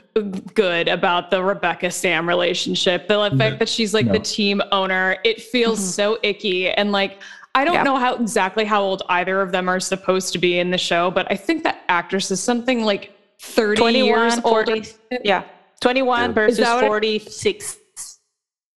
good 0.54 0.88
about 0.88 1.32
the 1.32 1.44
Rebecca 1.44 1.90
Sam 1.90 2.28
relationship. 2.28 3.08
The 3.08 3.34
fact 3.36 3.58
that 3.58 3.68
she's 3.68 3.94
like 3.94 4.06
no. 4.06 4.14
the 4.14 4.20
team 4.20 4.62
owner, 4.72 5.18
it 5.24 5.42
feels 5.42 5.80
mm-hmm. 5.80 5.90
so 5.90 6.20
icky. 6.22 6.70
And 6.70 6.92
like, 6.92 7.22
I 7.54 7.66
don't 7.66 7.74
yeah. 7.74 7.84
know 7.84 7.98
how 7.98 8.16
exactly 8.16 8.66
how 8.66 8.82
old 8.82 9.04
either 9.10 9.42
of 9.42 9.52
them 9.52 9.68
are 9.68 9.80
supposed 9.80 10.32
to 10.34 10.40
be 10.40 10.60
in 10.60 10.72
the 10.72 10.78
show, 10.78 11.12
but 11.12 11.30
I 11.30 11.36
think 11.36 11.64
that 11.64 11.84
actress 11.90 12.32
is 12.32 12.42
something 12.42 12.84
like 12.84 13.12
30 13.40 14.00
years 14.00 14.40
40, 14.40 14.72
older. 14.72 14.88
Yeah. 15.24 15.44
21 15.82 16.22
yeah. 16.22 16.34
versus 16.34 16.68
46. 16.68 17.78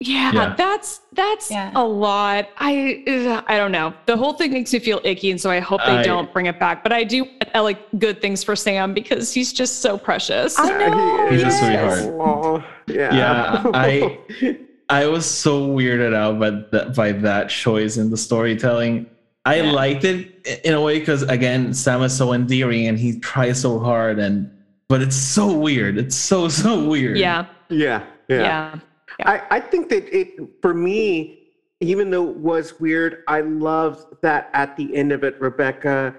Yeah, 0.00 0.32
yeah, 0.32 0.54
that's 0.56 1.00
that's 1.12 1.50
yeah. 1.50 1.70
a 1.74 1.82
lot. 1.82 2.50
I 2.58 3.42
I 3.46 3.56
don't 3.56 3.72
know. 3.72 3.94
The 4.04 4.16
whole 4.16 4.34
thing 4.34 4.52
makes 4.52 4.72
me 4.72 4.80
feel 4.80 5.00
icky, 5.02 5.30
and 5.30 5.40
so 5.40 5.50
I 5.50 5.60
hope 5.60 5.80
they 5.86 5.98
I, 5.98 6.02
don't 6.02 6.30
bring 6.30 6.44
it 6.46 6.58
back. 6.58 6.82
But 6.82 6.92
I 6.92 7.04
do 7.04 7.26
I 7.54 7.60
like 7.60 7.78
good 7.98 8.20
things 8.20 8.42
for 8.42 8.54
Sam 8.54 8.92
because 8.92 9.32
he's 9.32 9.52
just 9.52 9.80
so 9.80 9.96
precious. 9.96 10.58
I 10.58 10.68
know. 10.68 11.28
He's 11.30 11.40
yes. 11.40 11.54
a 11.54 12.02
sweetheart. 12.02 12.64
yeah. 12.86 13.14
Yeah. 13.14 13.70
I 13.72 14.18
I 14.88 15.06
was 15.06 15.26
so 15.26 15.68
weirded 15.68 16.14
out 16.14 16.38
by 16.38 16.50
that, 16.50 16.94
by 16.94 17.12
that 17.12 17.48
choice 17.48 17.96
in 17.96 18.10
the 18.10 18.16
storytelling. 18.16 19.06
I 19.44 19.60
yeah. 19.60 19.72
liked 19.72 20.04
it 20.04 20.46
in 20.64 20.74
a 20.74 20.80
way 20.80 20.98
because 20.98 21.22
again, 21.22 21.74
Sam 21.74 22.02
is 22.02 22.16
so 22.16 22.32
endearing 22.32 22.86
and 22.86 22.98
he 22.98 23.18
tries 23.20 23.60
so 23.60 23.78
hard, 23.78 24.18
and 24.18 24.50
but 24.88 25.02
it's 25.02 25.16
so 25.16 25.52
weird. 25.52 25.98
It's 25.98 26.16
so 26.16 26.48
so 26.48 26.86
weird. 26.86 27.18
Yeah. 27.18 27.46
Yeah. 27.68 28.04
Yeah. 28.28 28.78
yeah. 29.18 29.26
I, 29.26 29.42
I 29.50 29.60
think 29.60 29.88
that 29.90 30.14
it 30.16 30.34
for 30.60 30.74
me, 30.74 31.40
even 31.80 32.10
though 32.10 32.28
it 32.28 32.36
was 32.36 32.80
weird, 32.80 33.22
I 33.28 33.40
loved 33.40 34.20
that 34.22 34.50
at 34.52 34.76
the 34.76 34.94
end 34.96 35.12
of 35.12 35.24
it, 35.24 35.40
Rebecca 35.40 36.14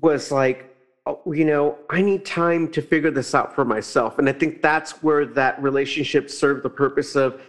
was 0.00 0.30
like, 0.30 0.74
oh, 1.06 1.20
you 1.32 1.44
know, 1.44 1.78
I 1.90 2.02
need 2.02 2.24
time 2.24 2.70
to 2.72 2.82
figure 2.82 3.10
this 3.10 3.34
out 3.34 3.54
for 3.54 3.64
myself. 3.64 4.18
And 4.18 4.28
I 4.28 4.32
think 4.32 4.62
that's 4.62 5.02
where 5.02 5.26
that 5.26 5.60
relationship 5.62 6.30
served 6.30 6.62
the 6.62 6.70
purpose 6.70 7.16
of 7.16 7.40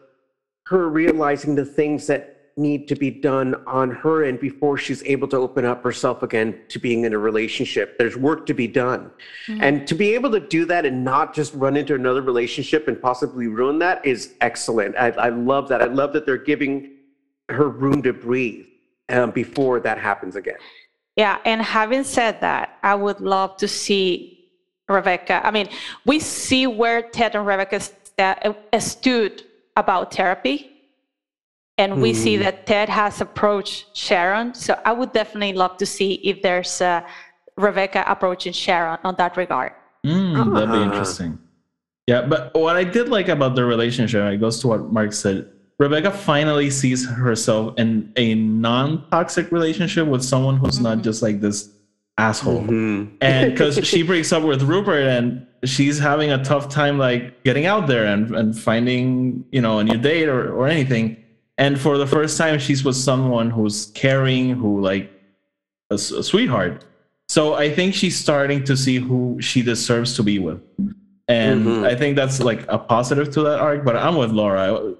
her 0.70 0.88
realizing 0.88 1.56
the 1.56 1.66
things 1.66 2.06
that 2.08 2.52
need 2.56 2.88
to 2.88 2.96
be 2.96 3.10
done 3.10 3.56
on 3.66 3.90
her 3.90 4.24
end 4.24 4.40
before 4.40 4.78
she's 4.78 5.02
able 5.04 5.28
to 5.28 5.38
open 5.38 5.66
up 5.66 5.84
herself 5.84 6.22
again 6.22 6.60
to 6.68 6.78
being 6.78 7.06
in 7.06 7.14
a 7.14 7.18
relationship. 7.18 7.98
There's 7.98 8.16
work 8.16 8.46
to 8.48 8.54
be 8.54 8.68
done. 8.68 9.10
Mm-hmm. 9.48 9.64
And 9.64 9.88
to 9.88 9.96
be 9.96 10.14
able 10.14 10.30
to 10.32 10.40
do 10.40 10.66
that 10.66 10.86
and 10.86 11.04
not 11.04 11.34
just 11.34 11.56
run 11.56 11.76
into 11.76 11.96
another 11.96 12.22
relationship 12.22 12.88
and 12.88 13.02
possibly 13.02 13.48
ruin 13.48 13.80
that 13.80 14.06
is 14.06 14.36
excellent. 14.41 14.96
I, 14.96 15.08
I 15.12 15.30
love 15.30 15.70
that. 15.70 15.82
I 15.82 15.86
love 15.86 16.14
that 16.14 16.26
they're 16.26 16.38
giving 16.38 16.98
her 17.48 17.70
room 17.70 18.04
to 18.04 18.14
breathe 18.14 18.66
um, 19.08 19.32
before 19.32 19.80
that 19.80 19.98
happens 19.98 20.36
again. 20.36 20.58
Yeah. 21.16 21.40
And 21.46 21.62
having 21.62 22.04
said 22.04 22.40
that, 22.41 22.78
I 22.84 22.94
would 22.94 23.22
love 23.22 23.58
to 23.58 23.68
see 23.68 24.50
Rebecca. 24.88 25.41
I 25.44 25.50
mean, 25.50 25.70
we 26.06 26.20
see 26.20 26.68
where 26.68 27.02
Ted 27.02 27.36
and 27.36 27.48
Rebecca 27.48 27.80
stood 28.80 29.44
about 29.80 30.14
therapy 30.14 30.69
and 31.80 32.01
we 32.01 32.11
mm. 32.11 32.15
see 32.15 32.35
that 32.38 32.68
Ted 32.68 32.89
has 32.89 33.22
approached 33.22 33.95
Sharon. 33.95 34.53
So 34.53 34.77
I 34.84 34.91
would 34.91 35.14
definitely 35.14 35.53
love 35.53 35.77
to 35.77 35.85
see 35.85 36.15
if 36.15 36.41
there's 36.41 36.81
a 36.81 37.06
Rebecca 37.56 38.03
approaching 38.06 38.51
Sharon 38.51 38.99
on 39.06 39.15
that 39.15 39.38
regard. 39.38 39.72
Mm, 40.06 40.53
that'd 40.53 40.69
be 40.69 40.77
ah. 40.77 40.84
interesting. 40.84 41.39
Yeah, 42.06 42.23
but 42.23 42.53
what 42.53 42.76
I 42.76 42.84
did 42.84 43.07
like 43.07 43.30
about 43.30 43.56
the 43.56 43.64
relationship, 43.64 44.22
it 44.34 44.38
goes 44.38 44.60
to 44.60 44.68
what 44.68 44.91
Mark 44.91 45.14
said. 45.14 45.49
Rebecca 45.77 46.11
finally 46.11 46.69
sees 46.69 47.07
herself 47.07 47.80
in 47.80 48.11
a 48.18 48.35
non-toxic 48.35 49.49
relationship 49.49 50.06
with 50.06 50.23
someone 50.23 50.57
who's 50.57 50.76
mm-hmm. 50.76 50.84
not 50.84 51.01
just 51.01 51.22
like 51.22 51.39
this 51.39 51.69
asshole. 52.20 52.62
Mm-hmm. 52.62 53.16
And 53.22 53.52
because 53.52 53.88
she 53.88 54.04
breaks 54.04 54.32
up 54.32 54.44
with 54.44 54.62
Rupert 54.64 55.08
and 55.08 55.48
she's 55.64 55.98
having 55.98 56.32
a 56.32 56.44
tough 56.44 56.70
time 56.70 56.98
like 56.98 57.44
getting 57.44 57.66
out 57.66 57.88
there 57.88 58.06
and, 58.06 58.36
and 58.36 58.58
finding, 58.58 59.46
you 59.52 59.62
know, 59.62 59.80
a 59.80 59.84
new 59.84 59.98
date 59.98 60.30
or, 60.30 60.54
or 60.54 60.68
anything 60.68 61.18
and 61.60 61.80
for 61.80 61.98
the 61.98 62.08
first 62.08 62.38
time 62.38 62.58
she's 62.58 62.84
with 62.84 62.96
someone 62.96 63.52
who's 63.52 63.88
caring 63.88 64.56
who 64.56 64.82
like 64.82 65.12
a, 65.91 65.96
a, 65.96 66.24
sweetheart 66.24 66.84
so 67.28 67.54
i 67.54 67.72
think 67.72 67.94
she's 67.94 68.18
starting 68.18 68.64
to 68.64 68.76
see 68.76 68.96
who 68.98 69.38
she 69.40 69.62
deserves 69.62 70.16
to 70.16 70.24
be 70.24 70.40
with 70.40 70.60
and 71.28 71.66
mm-hmm. 71.66 71.84
i 71.84 71.94
think 71.94 72.16
that's 72.16 72.40
like 72.40 72.66
a 72.70 72.80
positive 72.80 73.32
to 73.32 73.41
that 73.44 73.60
arc 73.60 73.86
but 73.86 73.96
i'm 73.96 74.16
with 74.16 74.32
laura 74.32 74.96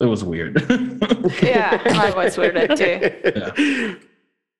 it 0.00 0.06
was 0.06 0.24
weird 0.24 0.60
yeah 1.42 1.80
i 1.86 2.10
was 2.16 2.36
weird 2.36 2.76
too 2.76 2.98
yeah. 3.36 3.94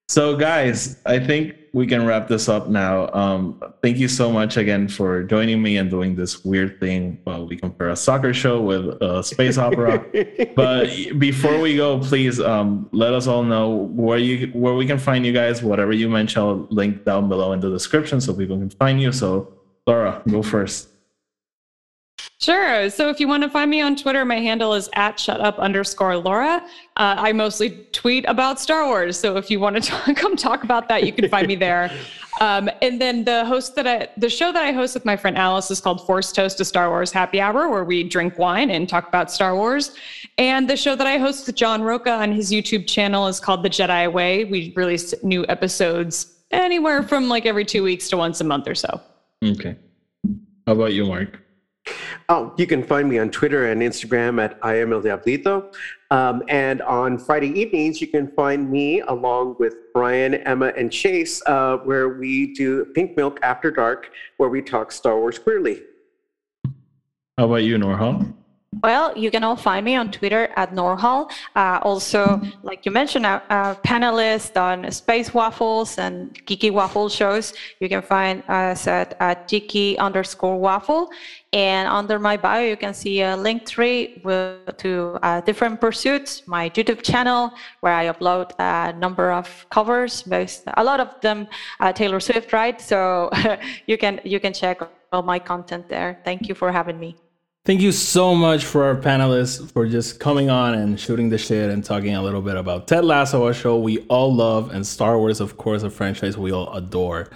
So, 0.09 0.37
guys, 0.37 0.97
I 1.05 1.19
think 1.19 1.55
we 1.75 1.87
can 1.87 2.07
wrap 2.07 2.29
this 2.29 2.49
up 2.49 2.69
now. 2.69 3.13
Um, 3.13 3.63
thank 3.83 3.99
you 3.99 4.09
so 4.09 4.33
much 4.33 4.57
again 4.57 4.89
for 4.89 5.23
joining 5.23 5.61
me 5.63 5.77
and 5.77 5.91
doing 5.91 6.17
this 6.17 6.47
weird 6.47 6.81
thing. 6.81 7.21
Well, 7.27 7.47
we 7.47 7.59
compare 7.59 7.91
a 7.91 7.97
soccer 7.97 8.33
show 8.33 8.61
with 8.63 8.87
a 9.03 9.23
space 9.23 9.59
opera. 9.67 10.05
but 10.57 10.89
before 11.19 11.61
we 11.61 11.77
go, 11.77 12.01
please 12.01 12.41
um, 12.41 12.89
let 12.93 13.13
us 13.13 13.27
all 13.27 13.43
know 13.43 13.69
where 13.69 14.17
you 14.17 14.49
where 14.55 14.75
we 14.75 14.87
can 14.87 14.99
find 14.99 15.27
you 15.27 15.33
guys. 15.33 15.63
Whatever 15.63 15.93
you 15.93 16.09
mention, 16.09 16.41
I'll 16.41 16.67
link 16.71 17.05
down 17.05 17.29
below 17.29 17.53
in 17.53 17.61
the 17.61 17.71
description 17.71 18.19
so 18.21 18.33
people 18.33 18.57
can 18.57 18.71
find 18.71 19.03
you. 19.03 19.13
So, 19.13 19.53
Laura, 19.87 20.23
go 20.27 20.43
first. 20.43 20.89
Sure. 22.40 22.89
So 22.89 23.09
if 23.10 23.19
you 23.19 23.27
want 23.27 23.43
to 23.43 23.51
find 23.51 23.69
me 23.69 23.81
on 23.81 23.97
Twitter, 23.97 24.24
my 24.24 24.39
handle 24.39 24.73
is 24.74 24.89
at 24.93 25.19
shut 25.19 25.40
up 25.40 25.59
underscore 25.59 26.16
Laura. 26.16 26.62
Uh, 26.97 27.16
I 27.19 27.32
mostly 27.32 27.70
tweet 27.90 28.24
about 28.28 28.60
Star 28.60 28.86
Wars. 28.86 29.19
So 29.19 29.36
if 29.36 29.51
you 29.51 29.59
want 29.59 29.74
to 29.77 29.82
talk, 29.90 30.16
come 30.16 30.36
talk 30.36 30.62
about 30.62 30.89
that, 30.89 31.05
you 31.05 31.12
can 31.12 31.28
find 31.28 31.47
me 31.47 31.56
there. 31.56 31.90
Um, 32.40 32.70
and 32.82 33.01
then 33.01 33.24
the 33.24 33.44
host 33.44 33.74
that 33.74 33.86
I, 33.89 34.09
the 34.16 34.28
show 34.28 34.52
that 34.52 34.62
I 34.62 34.70
host 34.70 34.94
with 34.94 35.05
my 35.05 35.16
friend 35.16 35.36
Alice 35.36 35.73
is 35.73 35.81
called 35.81 36.06
Force 36.06 36.31
Toast 36.31 36.59
to 36.59 36.65
Star 36.65 36.89
Wars 36.89 37.10
Happy 37.10 37.40
Hour, 37.40 37.69
where 37.69 37.82
we 37.82 38.05
drink 38.05 38.39
wine 38.39 38.70
and 38.70 38.89
talk 38.89 39.09
about 39.09 39.28
Star 39.32 39.56
Wars. 39.56 39.97
And 40.39 40.70
the 40.70 40.77
show 40.77 40.94
that 40.94 41.06
I 41.06 41.19
host 41.19 41.48
with 41.48 41.56
John 41.56 41.82
Roca 41.82 42.12
on 42.12 42.31
his 42.31 42.52
YouTube 42.52 42.86
channel 42.86 43.27
is 43.27 43.40
called 43.40 43.65
The 43.65 43.70
Jedi 43.70 44.12
Way. 44.12 44.44
We 44.44 44.73
release 44.77 45.15
new 45.24 45.44
episodes 45.48 46.36
anywhere 46.52 47.02
from 47.02 47.28
like 47.28 47.44
every 47.44 47.65
two 47.65 47.82
weeks 47.82 48.09
to 48.10 48.16
once 48.16 48.40
a 48.40 48.44
month 48.44 48.69
or 48.69 48.77
so. 48.77 49.01
Okay. 49.44 49.74
How 50.65 50.74
about 50.74 50.93
you, 50.93 51.06
Mark? 51.06 51.40
Oh, 52.28 52.55
you 52.59 52.66
can 52.66 52.82
find 52.82 53.09
me 53.09 53.19
on 53.19 53.31
Twitter 53.31 53.70
and 53.70 53.81
Instagram 53.81 54.43
at 54.43 54.59
I 54.62 54.74
am 54.81 54.93
El 54.93 55.01
Diablito. 55.01 55.74
Um, 56.10 56.43
and 56.48 56.82
on 56.82 57.19
Friday 57.19 57.48
evenings, 57.59 58.01
you 58.01 58.06
can 58.06 58.28
find 58.32 58.70
me 58.70 59.01
along 59.01 59.56
with 59.59 59.74
Brian, 59.94 60.35
Emma, 60.35 60.73
and 60.77 60.90
Chase, 60.93 61.43
uh, 61.47 61.78
where 61.78 62.10
we 62.19 62.55
do 62.55 62.86
Pink 62.94 63.16
Milk 63.16 63.39
After 63.43 63.70
Dark, 63.70 64.10
where 64.36 64.48
we 64.48 64.62
talk 64.62 64.93
Star 64.93 65.19
Wars 65.19 65.39
queerly. 65.39 65.82
How 67.36 67.44
about 67.47 67.65
you, 67.65 67.78
Norhal? 67.78 68.35
Well, 68.82 69.16
you 69.16 69.31
can 69.31 69.45
all 69.45 69.57
find 69.57 69.82
me 69.82 69.97
on 69.97 70.11
Twitter 70.12 70.51
at 70.57 70.74
Norhall. 70.74 71.31
Uh, 71.57 71.81
also, 71.82 72.39
like 72.62 72.85
you 72.85 72.93
mentioned, 72.93 73.24
a, 73.24 73.43
a, 73.49 73.74
panelist 73.82 74.61
on 74.61 74.90
Space 74.93 75.32
Waffles 75.32 75.97
and 75.97 76.35
Geeky 76.47 76.70
Waffle 76.70 77.09
shows. 77.09 77.55
You 77.81 77.89
can 77.89 78.03
find 78.03 78.43
us 78.47 78.86
at, 78.86 79.16
at 79.20 79.49
Geeky 79.49 79.97
underscore 79.97 80.61
Waffle. 80.61 81.11
And 81.55 81.89
under 81.89 82.19
my 82.19 82.36
bio, 82.36 82.69
you 82.69 82.77
can 82.77 82.93
see 82.93 83.23
a 83.23 83.35
link 83.39 83.65
tree 83.66 84.20
with, 84.23 84.77
to 84.77 85.19
uh, 85.23 85.40
different 85.40 85.81
pursuits, 85.81 86.47
my 86.47 86.69
YouTube 86.69 87.01
channel, 87.01 87.55
where 87.81 87.95
I 87.95 88.12
upload 88.12 88.53
a 88.59 88.93
number 88.93 89.32
of 89.32 89.66
covers, 89.70 90.27
most, 90.27 90.65
a 90.77 90.85
lot 90.85 91.01
of 91.01 91.19
them 91.23 91.49
uh, 91.81 91.90
Taylor 91.95 92.20
Swift, 92.20 92.53
right? 92.53 92.78
So 92.78 93.31
you 93.86 93.97
can 93.97 94.20
you 94.24 94.39
can 94.39 94.53
check 94.53 94.82
all 95.11 95.23
my 95.23 95.39
content 95.39 95.89
there. 95.89 96.20
Thank 96.23 96.49
you 96.49 96.55
for 96.55 96.70
having 96.70 97.01
me. 97.01 97.16
Thank 97.69 97.82
you 97.82 97.93
so 97.93 98.35
much 98.35 98.65
for 98.65 98.85
our 98.85 98.97
panelists 98.97 99.70
for 99.73 99.86
just 99.86 100.19
coming 100.19 100.49
on 100.49 100.73
and 100.73 100.99
shooting 100.99 101.28
the 101.28 101.36
shit 101.36 101.69
and 101.69 101.85
talking 101.85 102.15
a 102.15 102.23
little 102.23 102.40
bit 102.40 102.57
about 102.57 102.89
Ted 102.89 103.05
Lasso, 103.05 103.47
a 103.47 103.53
show 103.53 103.77
we 103.77 103.99
all 104.07 104.35
love, 104.35 104.70
and 104.70 104.86
Star 104.86 105.19
Wars, 105.19 105.39
of 105.39 105.59
course, 105.59 105.82
a 105.82 105.90
franchise 105.90 106.39
we 106.39 106.51
all 106.51 106.73
adore. 106.73 107.28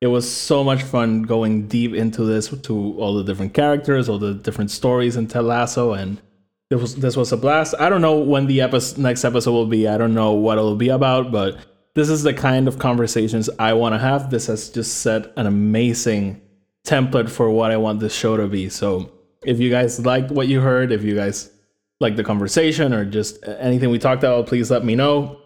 It 0.00 0.06
was 0.06 0.26
so 0.26 0.64
much 0.64 0.82
fun 0.82 1.24
going 1.24 1.68
deep 1.68 1.92
into 1.92 2.24
this 2.24 2.48
to 2.48 2.94
all 2.98 3.12
the 3.12 3.24
different 3.24 3.52
characters, 3.52 4.08
all 4.08 4.18
the 4.18 4.32
different 4.32 4.70
stories 4.70 5.16
in 5.16 5.26
Ted 5.26 5.44
Lasso, 5.44 5.92
and 5.92 6.18
this 6.70 6.80
was 6.80 6.96
this 6.96 7.14
was 7.14 7.30
a 7.32 7.36
blast. 7.36 7.74
I 7.78 7.90
don't 7.90 8.00
know 8.00 8.18
when 8.18 8.46
the 8.46 8.60
next 8.96 9.22
episode 9.22 9.52
will 9.52 9.66
be. 9.66 9.86
I 9.86 9.98
don't 9.98 10.14
know 10.14 10.32
what 10.32 10.56
it'll 10.56 10.76
be 10.76 10.88
about, 10.88 11.30
but 11.30 11.58
this 11.94 12.08
is 12.08 12.22
the 12.22 12.32
kind 12.32 12.68
of 12.68 12.78
conversations 12.78 13.50
I 13.58 13.74
want 13.74 13.94
to 13.94 13.98
have. 13.98 14.30
This 14.30 14.46
has 14.46 14.70
just 14.70 15.02
set 15.02 15.30
an 15.36 15.46
amazing 15.46 16.40
template 16.86 17.28
for 17.28 17.50
what 17.50 17.70
I 17.70 17.76
want 17.76 18.00
this 18.00 18.14
show 18.14 18.38
to 18.38 18.46
be. 18.46 18.70
So 18.70 19.10
if 19.46 19.58
you 19.60 19.70
guys 19.70 20.04
liked 20.04 20.30
what 20.30 20.48
you 20.48 20.60
heard, 20.60 20.92
if 20.92 21.02
you 21.02 21.14
guys 21.14 21.50
like 22.00 22.16
the 22.16 22.24
conversation 22.24 22.92
or 22.92 23.04
just 23.04 23.38
anything 23.46 23.90
we 23.90 23.98
talked 23.98 24.22
about, 24.22 24.46
please 24.46 24.70
let 24.70 24.84
me 24.84 24.94
know. 24.94 25.40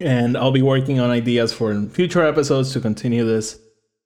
And 0.00 0.36
I'll 0.36 0.52
be 0.52 0.62
working 0.62 0.98
on 1.00 1.10
ideas 1.10 1.52
for 1.52 1.80
future 1.86 2.24
episodes 2.24 2.72
to 2.72 2.80
continue 2.80 3.24
this 3.24 3.58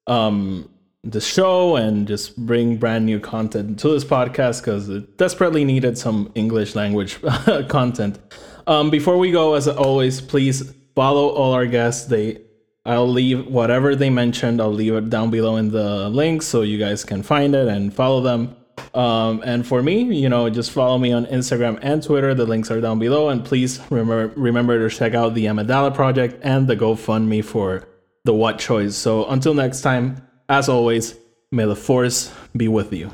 um 0.06 0.70
the 1.02 1.20
show 1.20 1.76
and 1.76 2.06
just 2.08 2.36
bring 2.36 2.76
brand 2.76 3.06
new 3.06 3.20
content 3.20 3.78
to 3.78 3.88
this 3.88 4.04
podcast 4.04 4.60
because 4.60 4.88
it 4.88 5.16
desperately 5.16 5.64
needed 5.64 5.96
some 5.96 6.30
English 6.34 6.74
language 6.74 7.20
content. 7.68 8.18
Um, 8.66 8.90
before 8.90 9.16
we 9.16 9.30
go, 9.30 9.54
as 9.54 9.68
always, 9.68 10.20
please 10.20 10.74
follow 10.96 11.28
all 11.28 11.52
our 11.52 11.66
guests. 11.66 12.06
They 12.06 12.40
I'll 12.84 13.08
leave 13.08 13.46
whatever 13.46 13.96
they 13.96 14.10
mentioned, 14.10 14.60
I'll 14.60 14.72
leave 14.72 14.94
it 14.94 15.10
down 15.10 15.30
below 15.30 15.56
in 15.56 15.70
the 15.70 16.08
link 16.08 16.42
so 16.42 16.62
you 16.62 16.78
guys 16.78 17.04
can 17.04 17.22
find 17.22 17.54
it 17.54 17.66
and 17.66 17.92
follow 17.92 18.20
them. 18.20 18.56
Um, 18.94 19.42
and 19.44 19.66
for 19.66 19.82
me, 19.82 20.02
you 20.02 20.28
know, 20.28 20.48
just 20.48 20.70
follow 20.70 20.98
me 20.98 21.12
on 21.12 21.26
Instagram 21.26 21.78
and 21.82 22.02
Twitter. 22.02 22.34
The 22.34 22.46
links 22.46 22.70
are 22.70 22.80
down 22.80 22.98
below. 22.98 23.28
And 23.28 23.44
please 23.44 23.80
remember 23.90 24.28
remember 24.40 24.88
to 24.88 24.94
check 24.94 25.14
out 25.14 25.34
the 25.34 25.46
Amidala 25.46 25.94
project 25.94 26.40
and 26.42 26.66
the 26.66 26.76
GoFundMe 26.76 27.44
for 27.44 27.86
the 28.24 28.34
What 28.34 28.58
Choice. 28.58 28.96
So 28.96 29.26
until 29.26 29.54
next 29.54 29.82
time, 29.82 30.26
as 30.48 30.68
always, 30.68 31.16
may 31.50 31.64
the 31.64 31.76
force 31.76 32.32
be 32.56 32.68
with 32.68 32.92
you. 32.92 33.10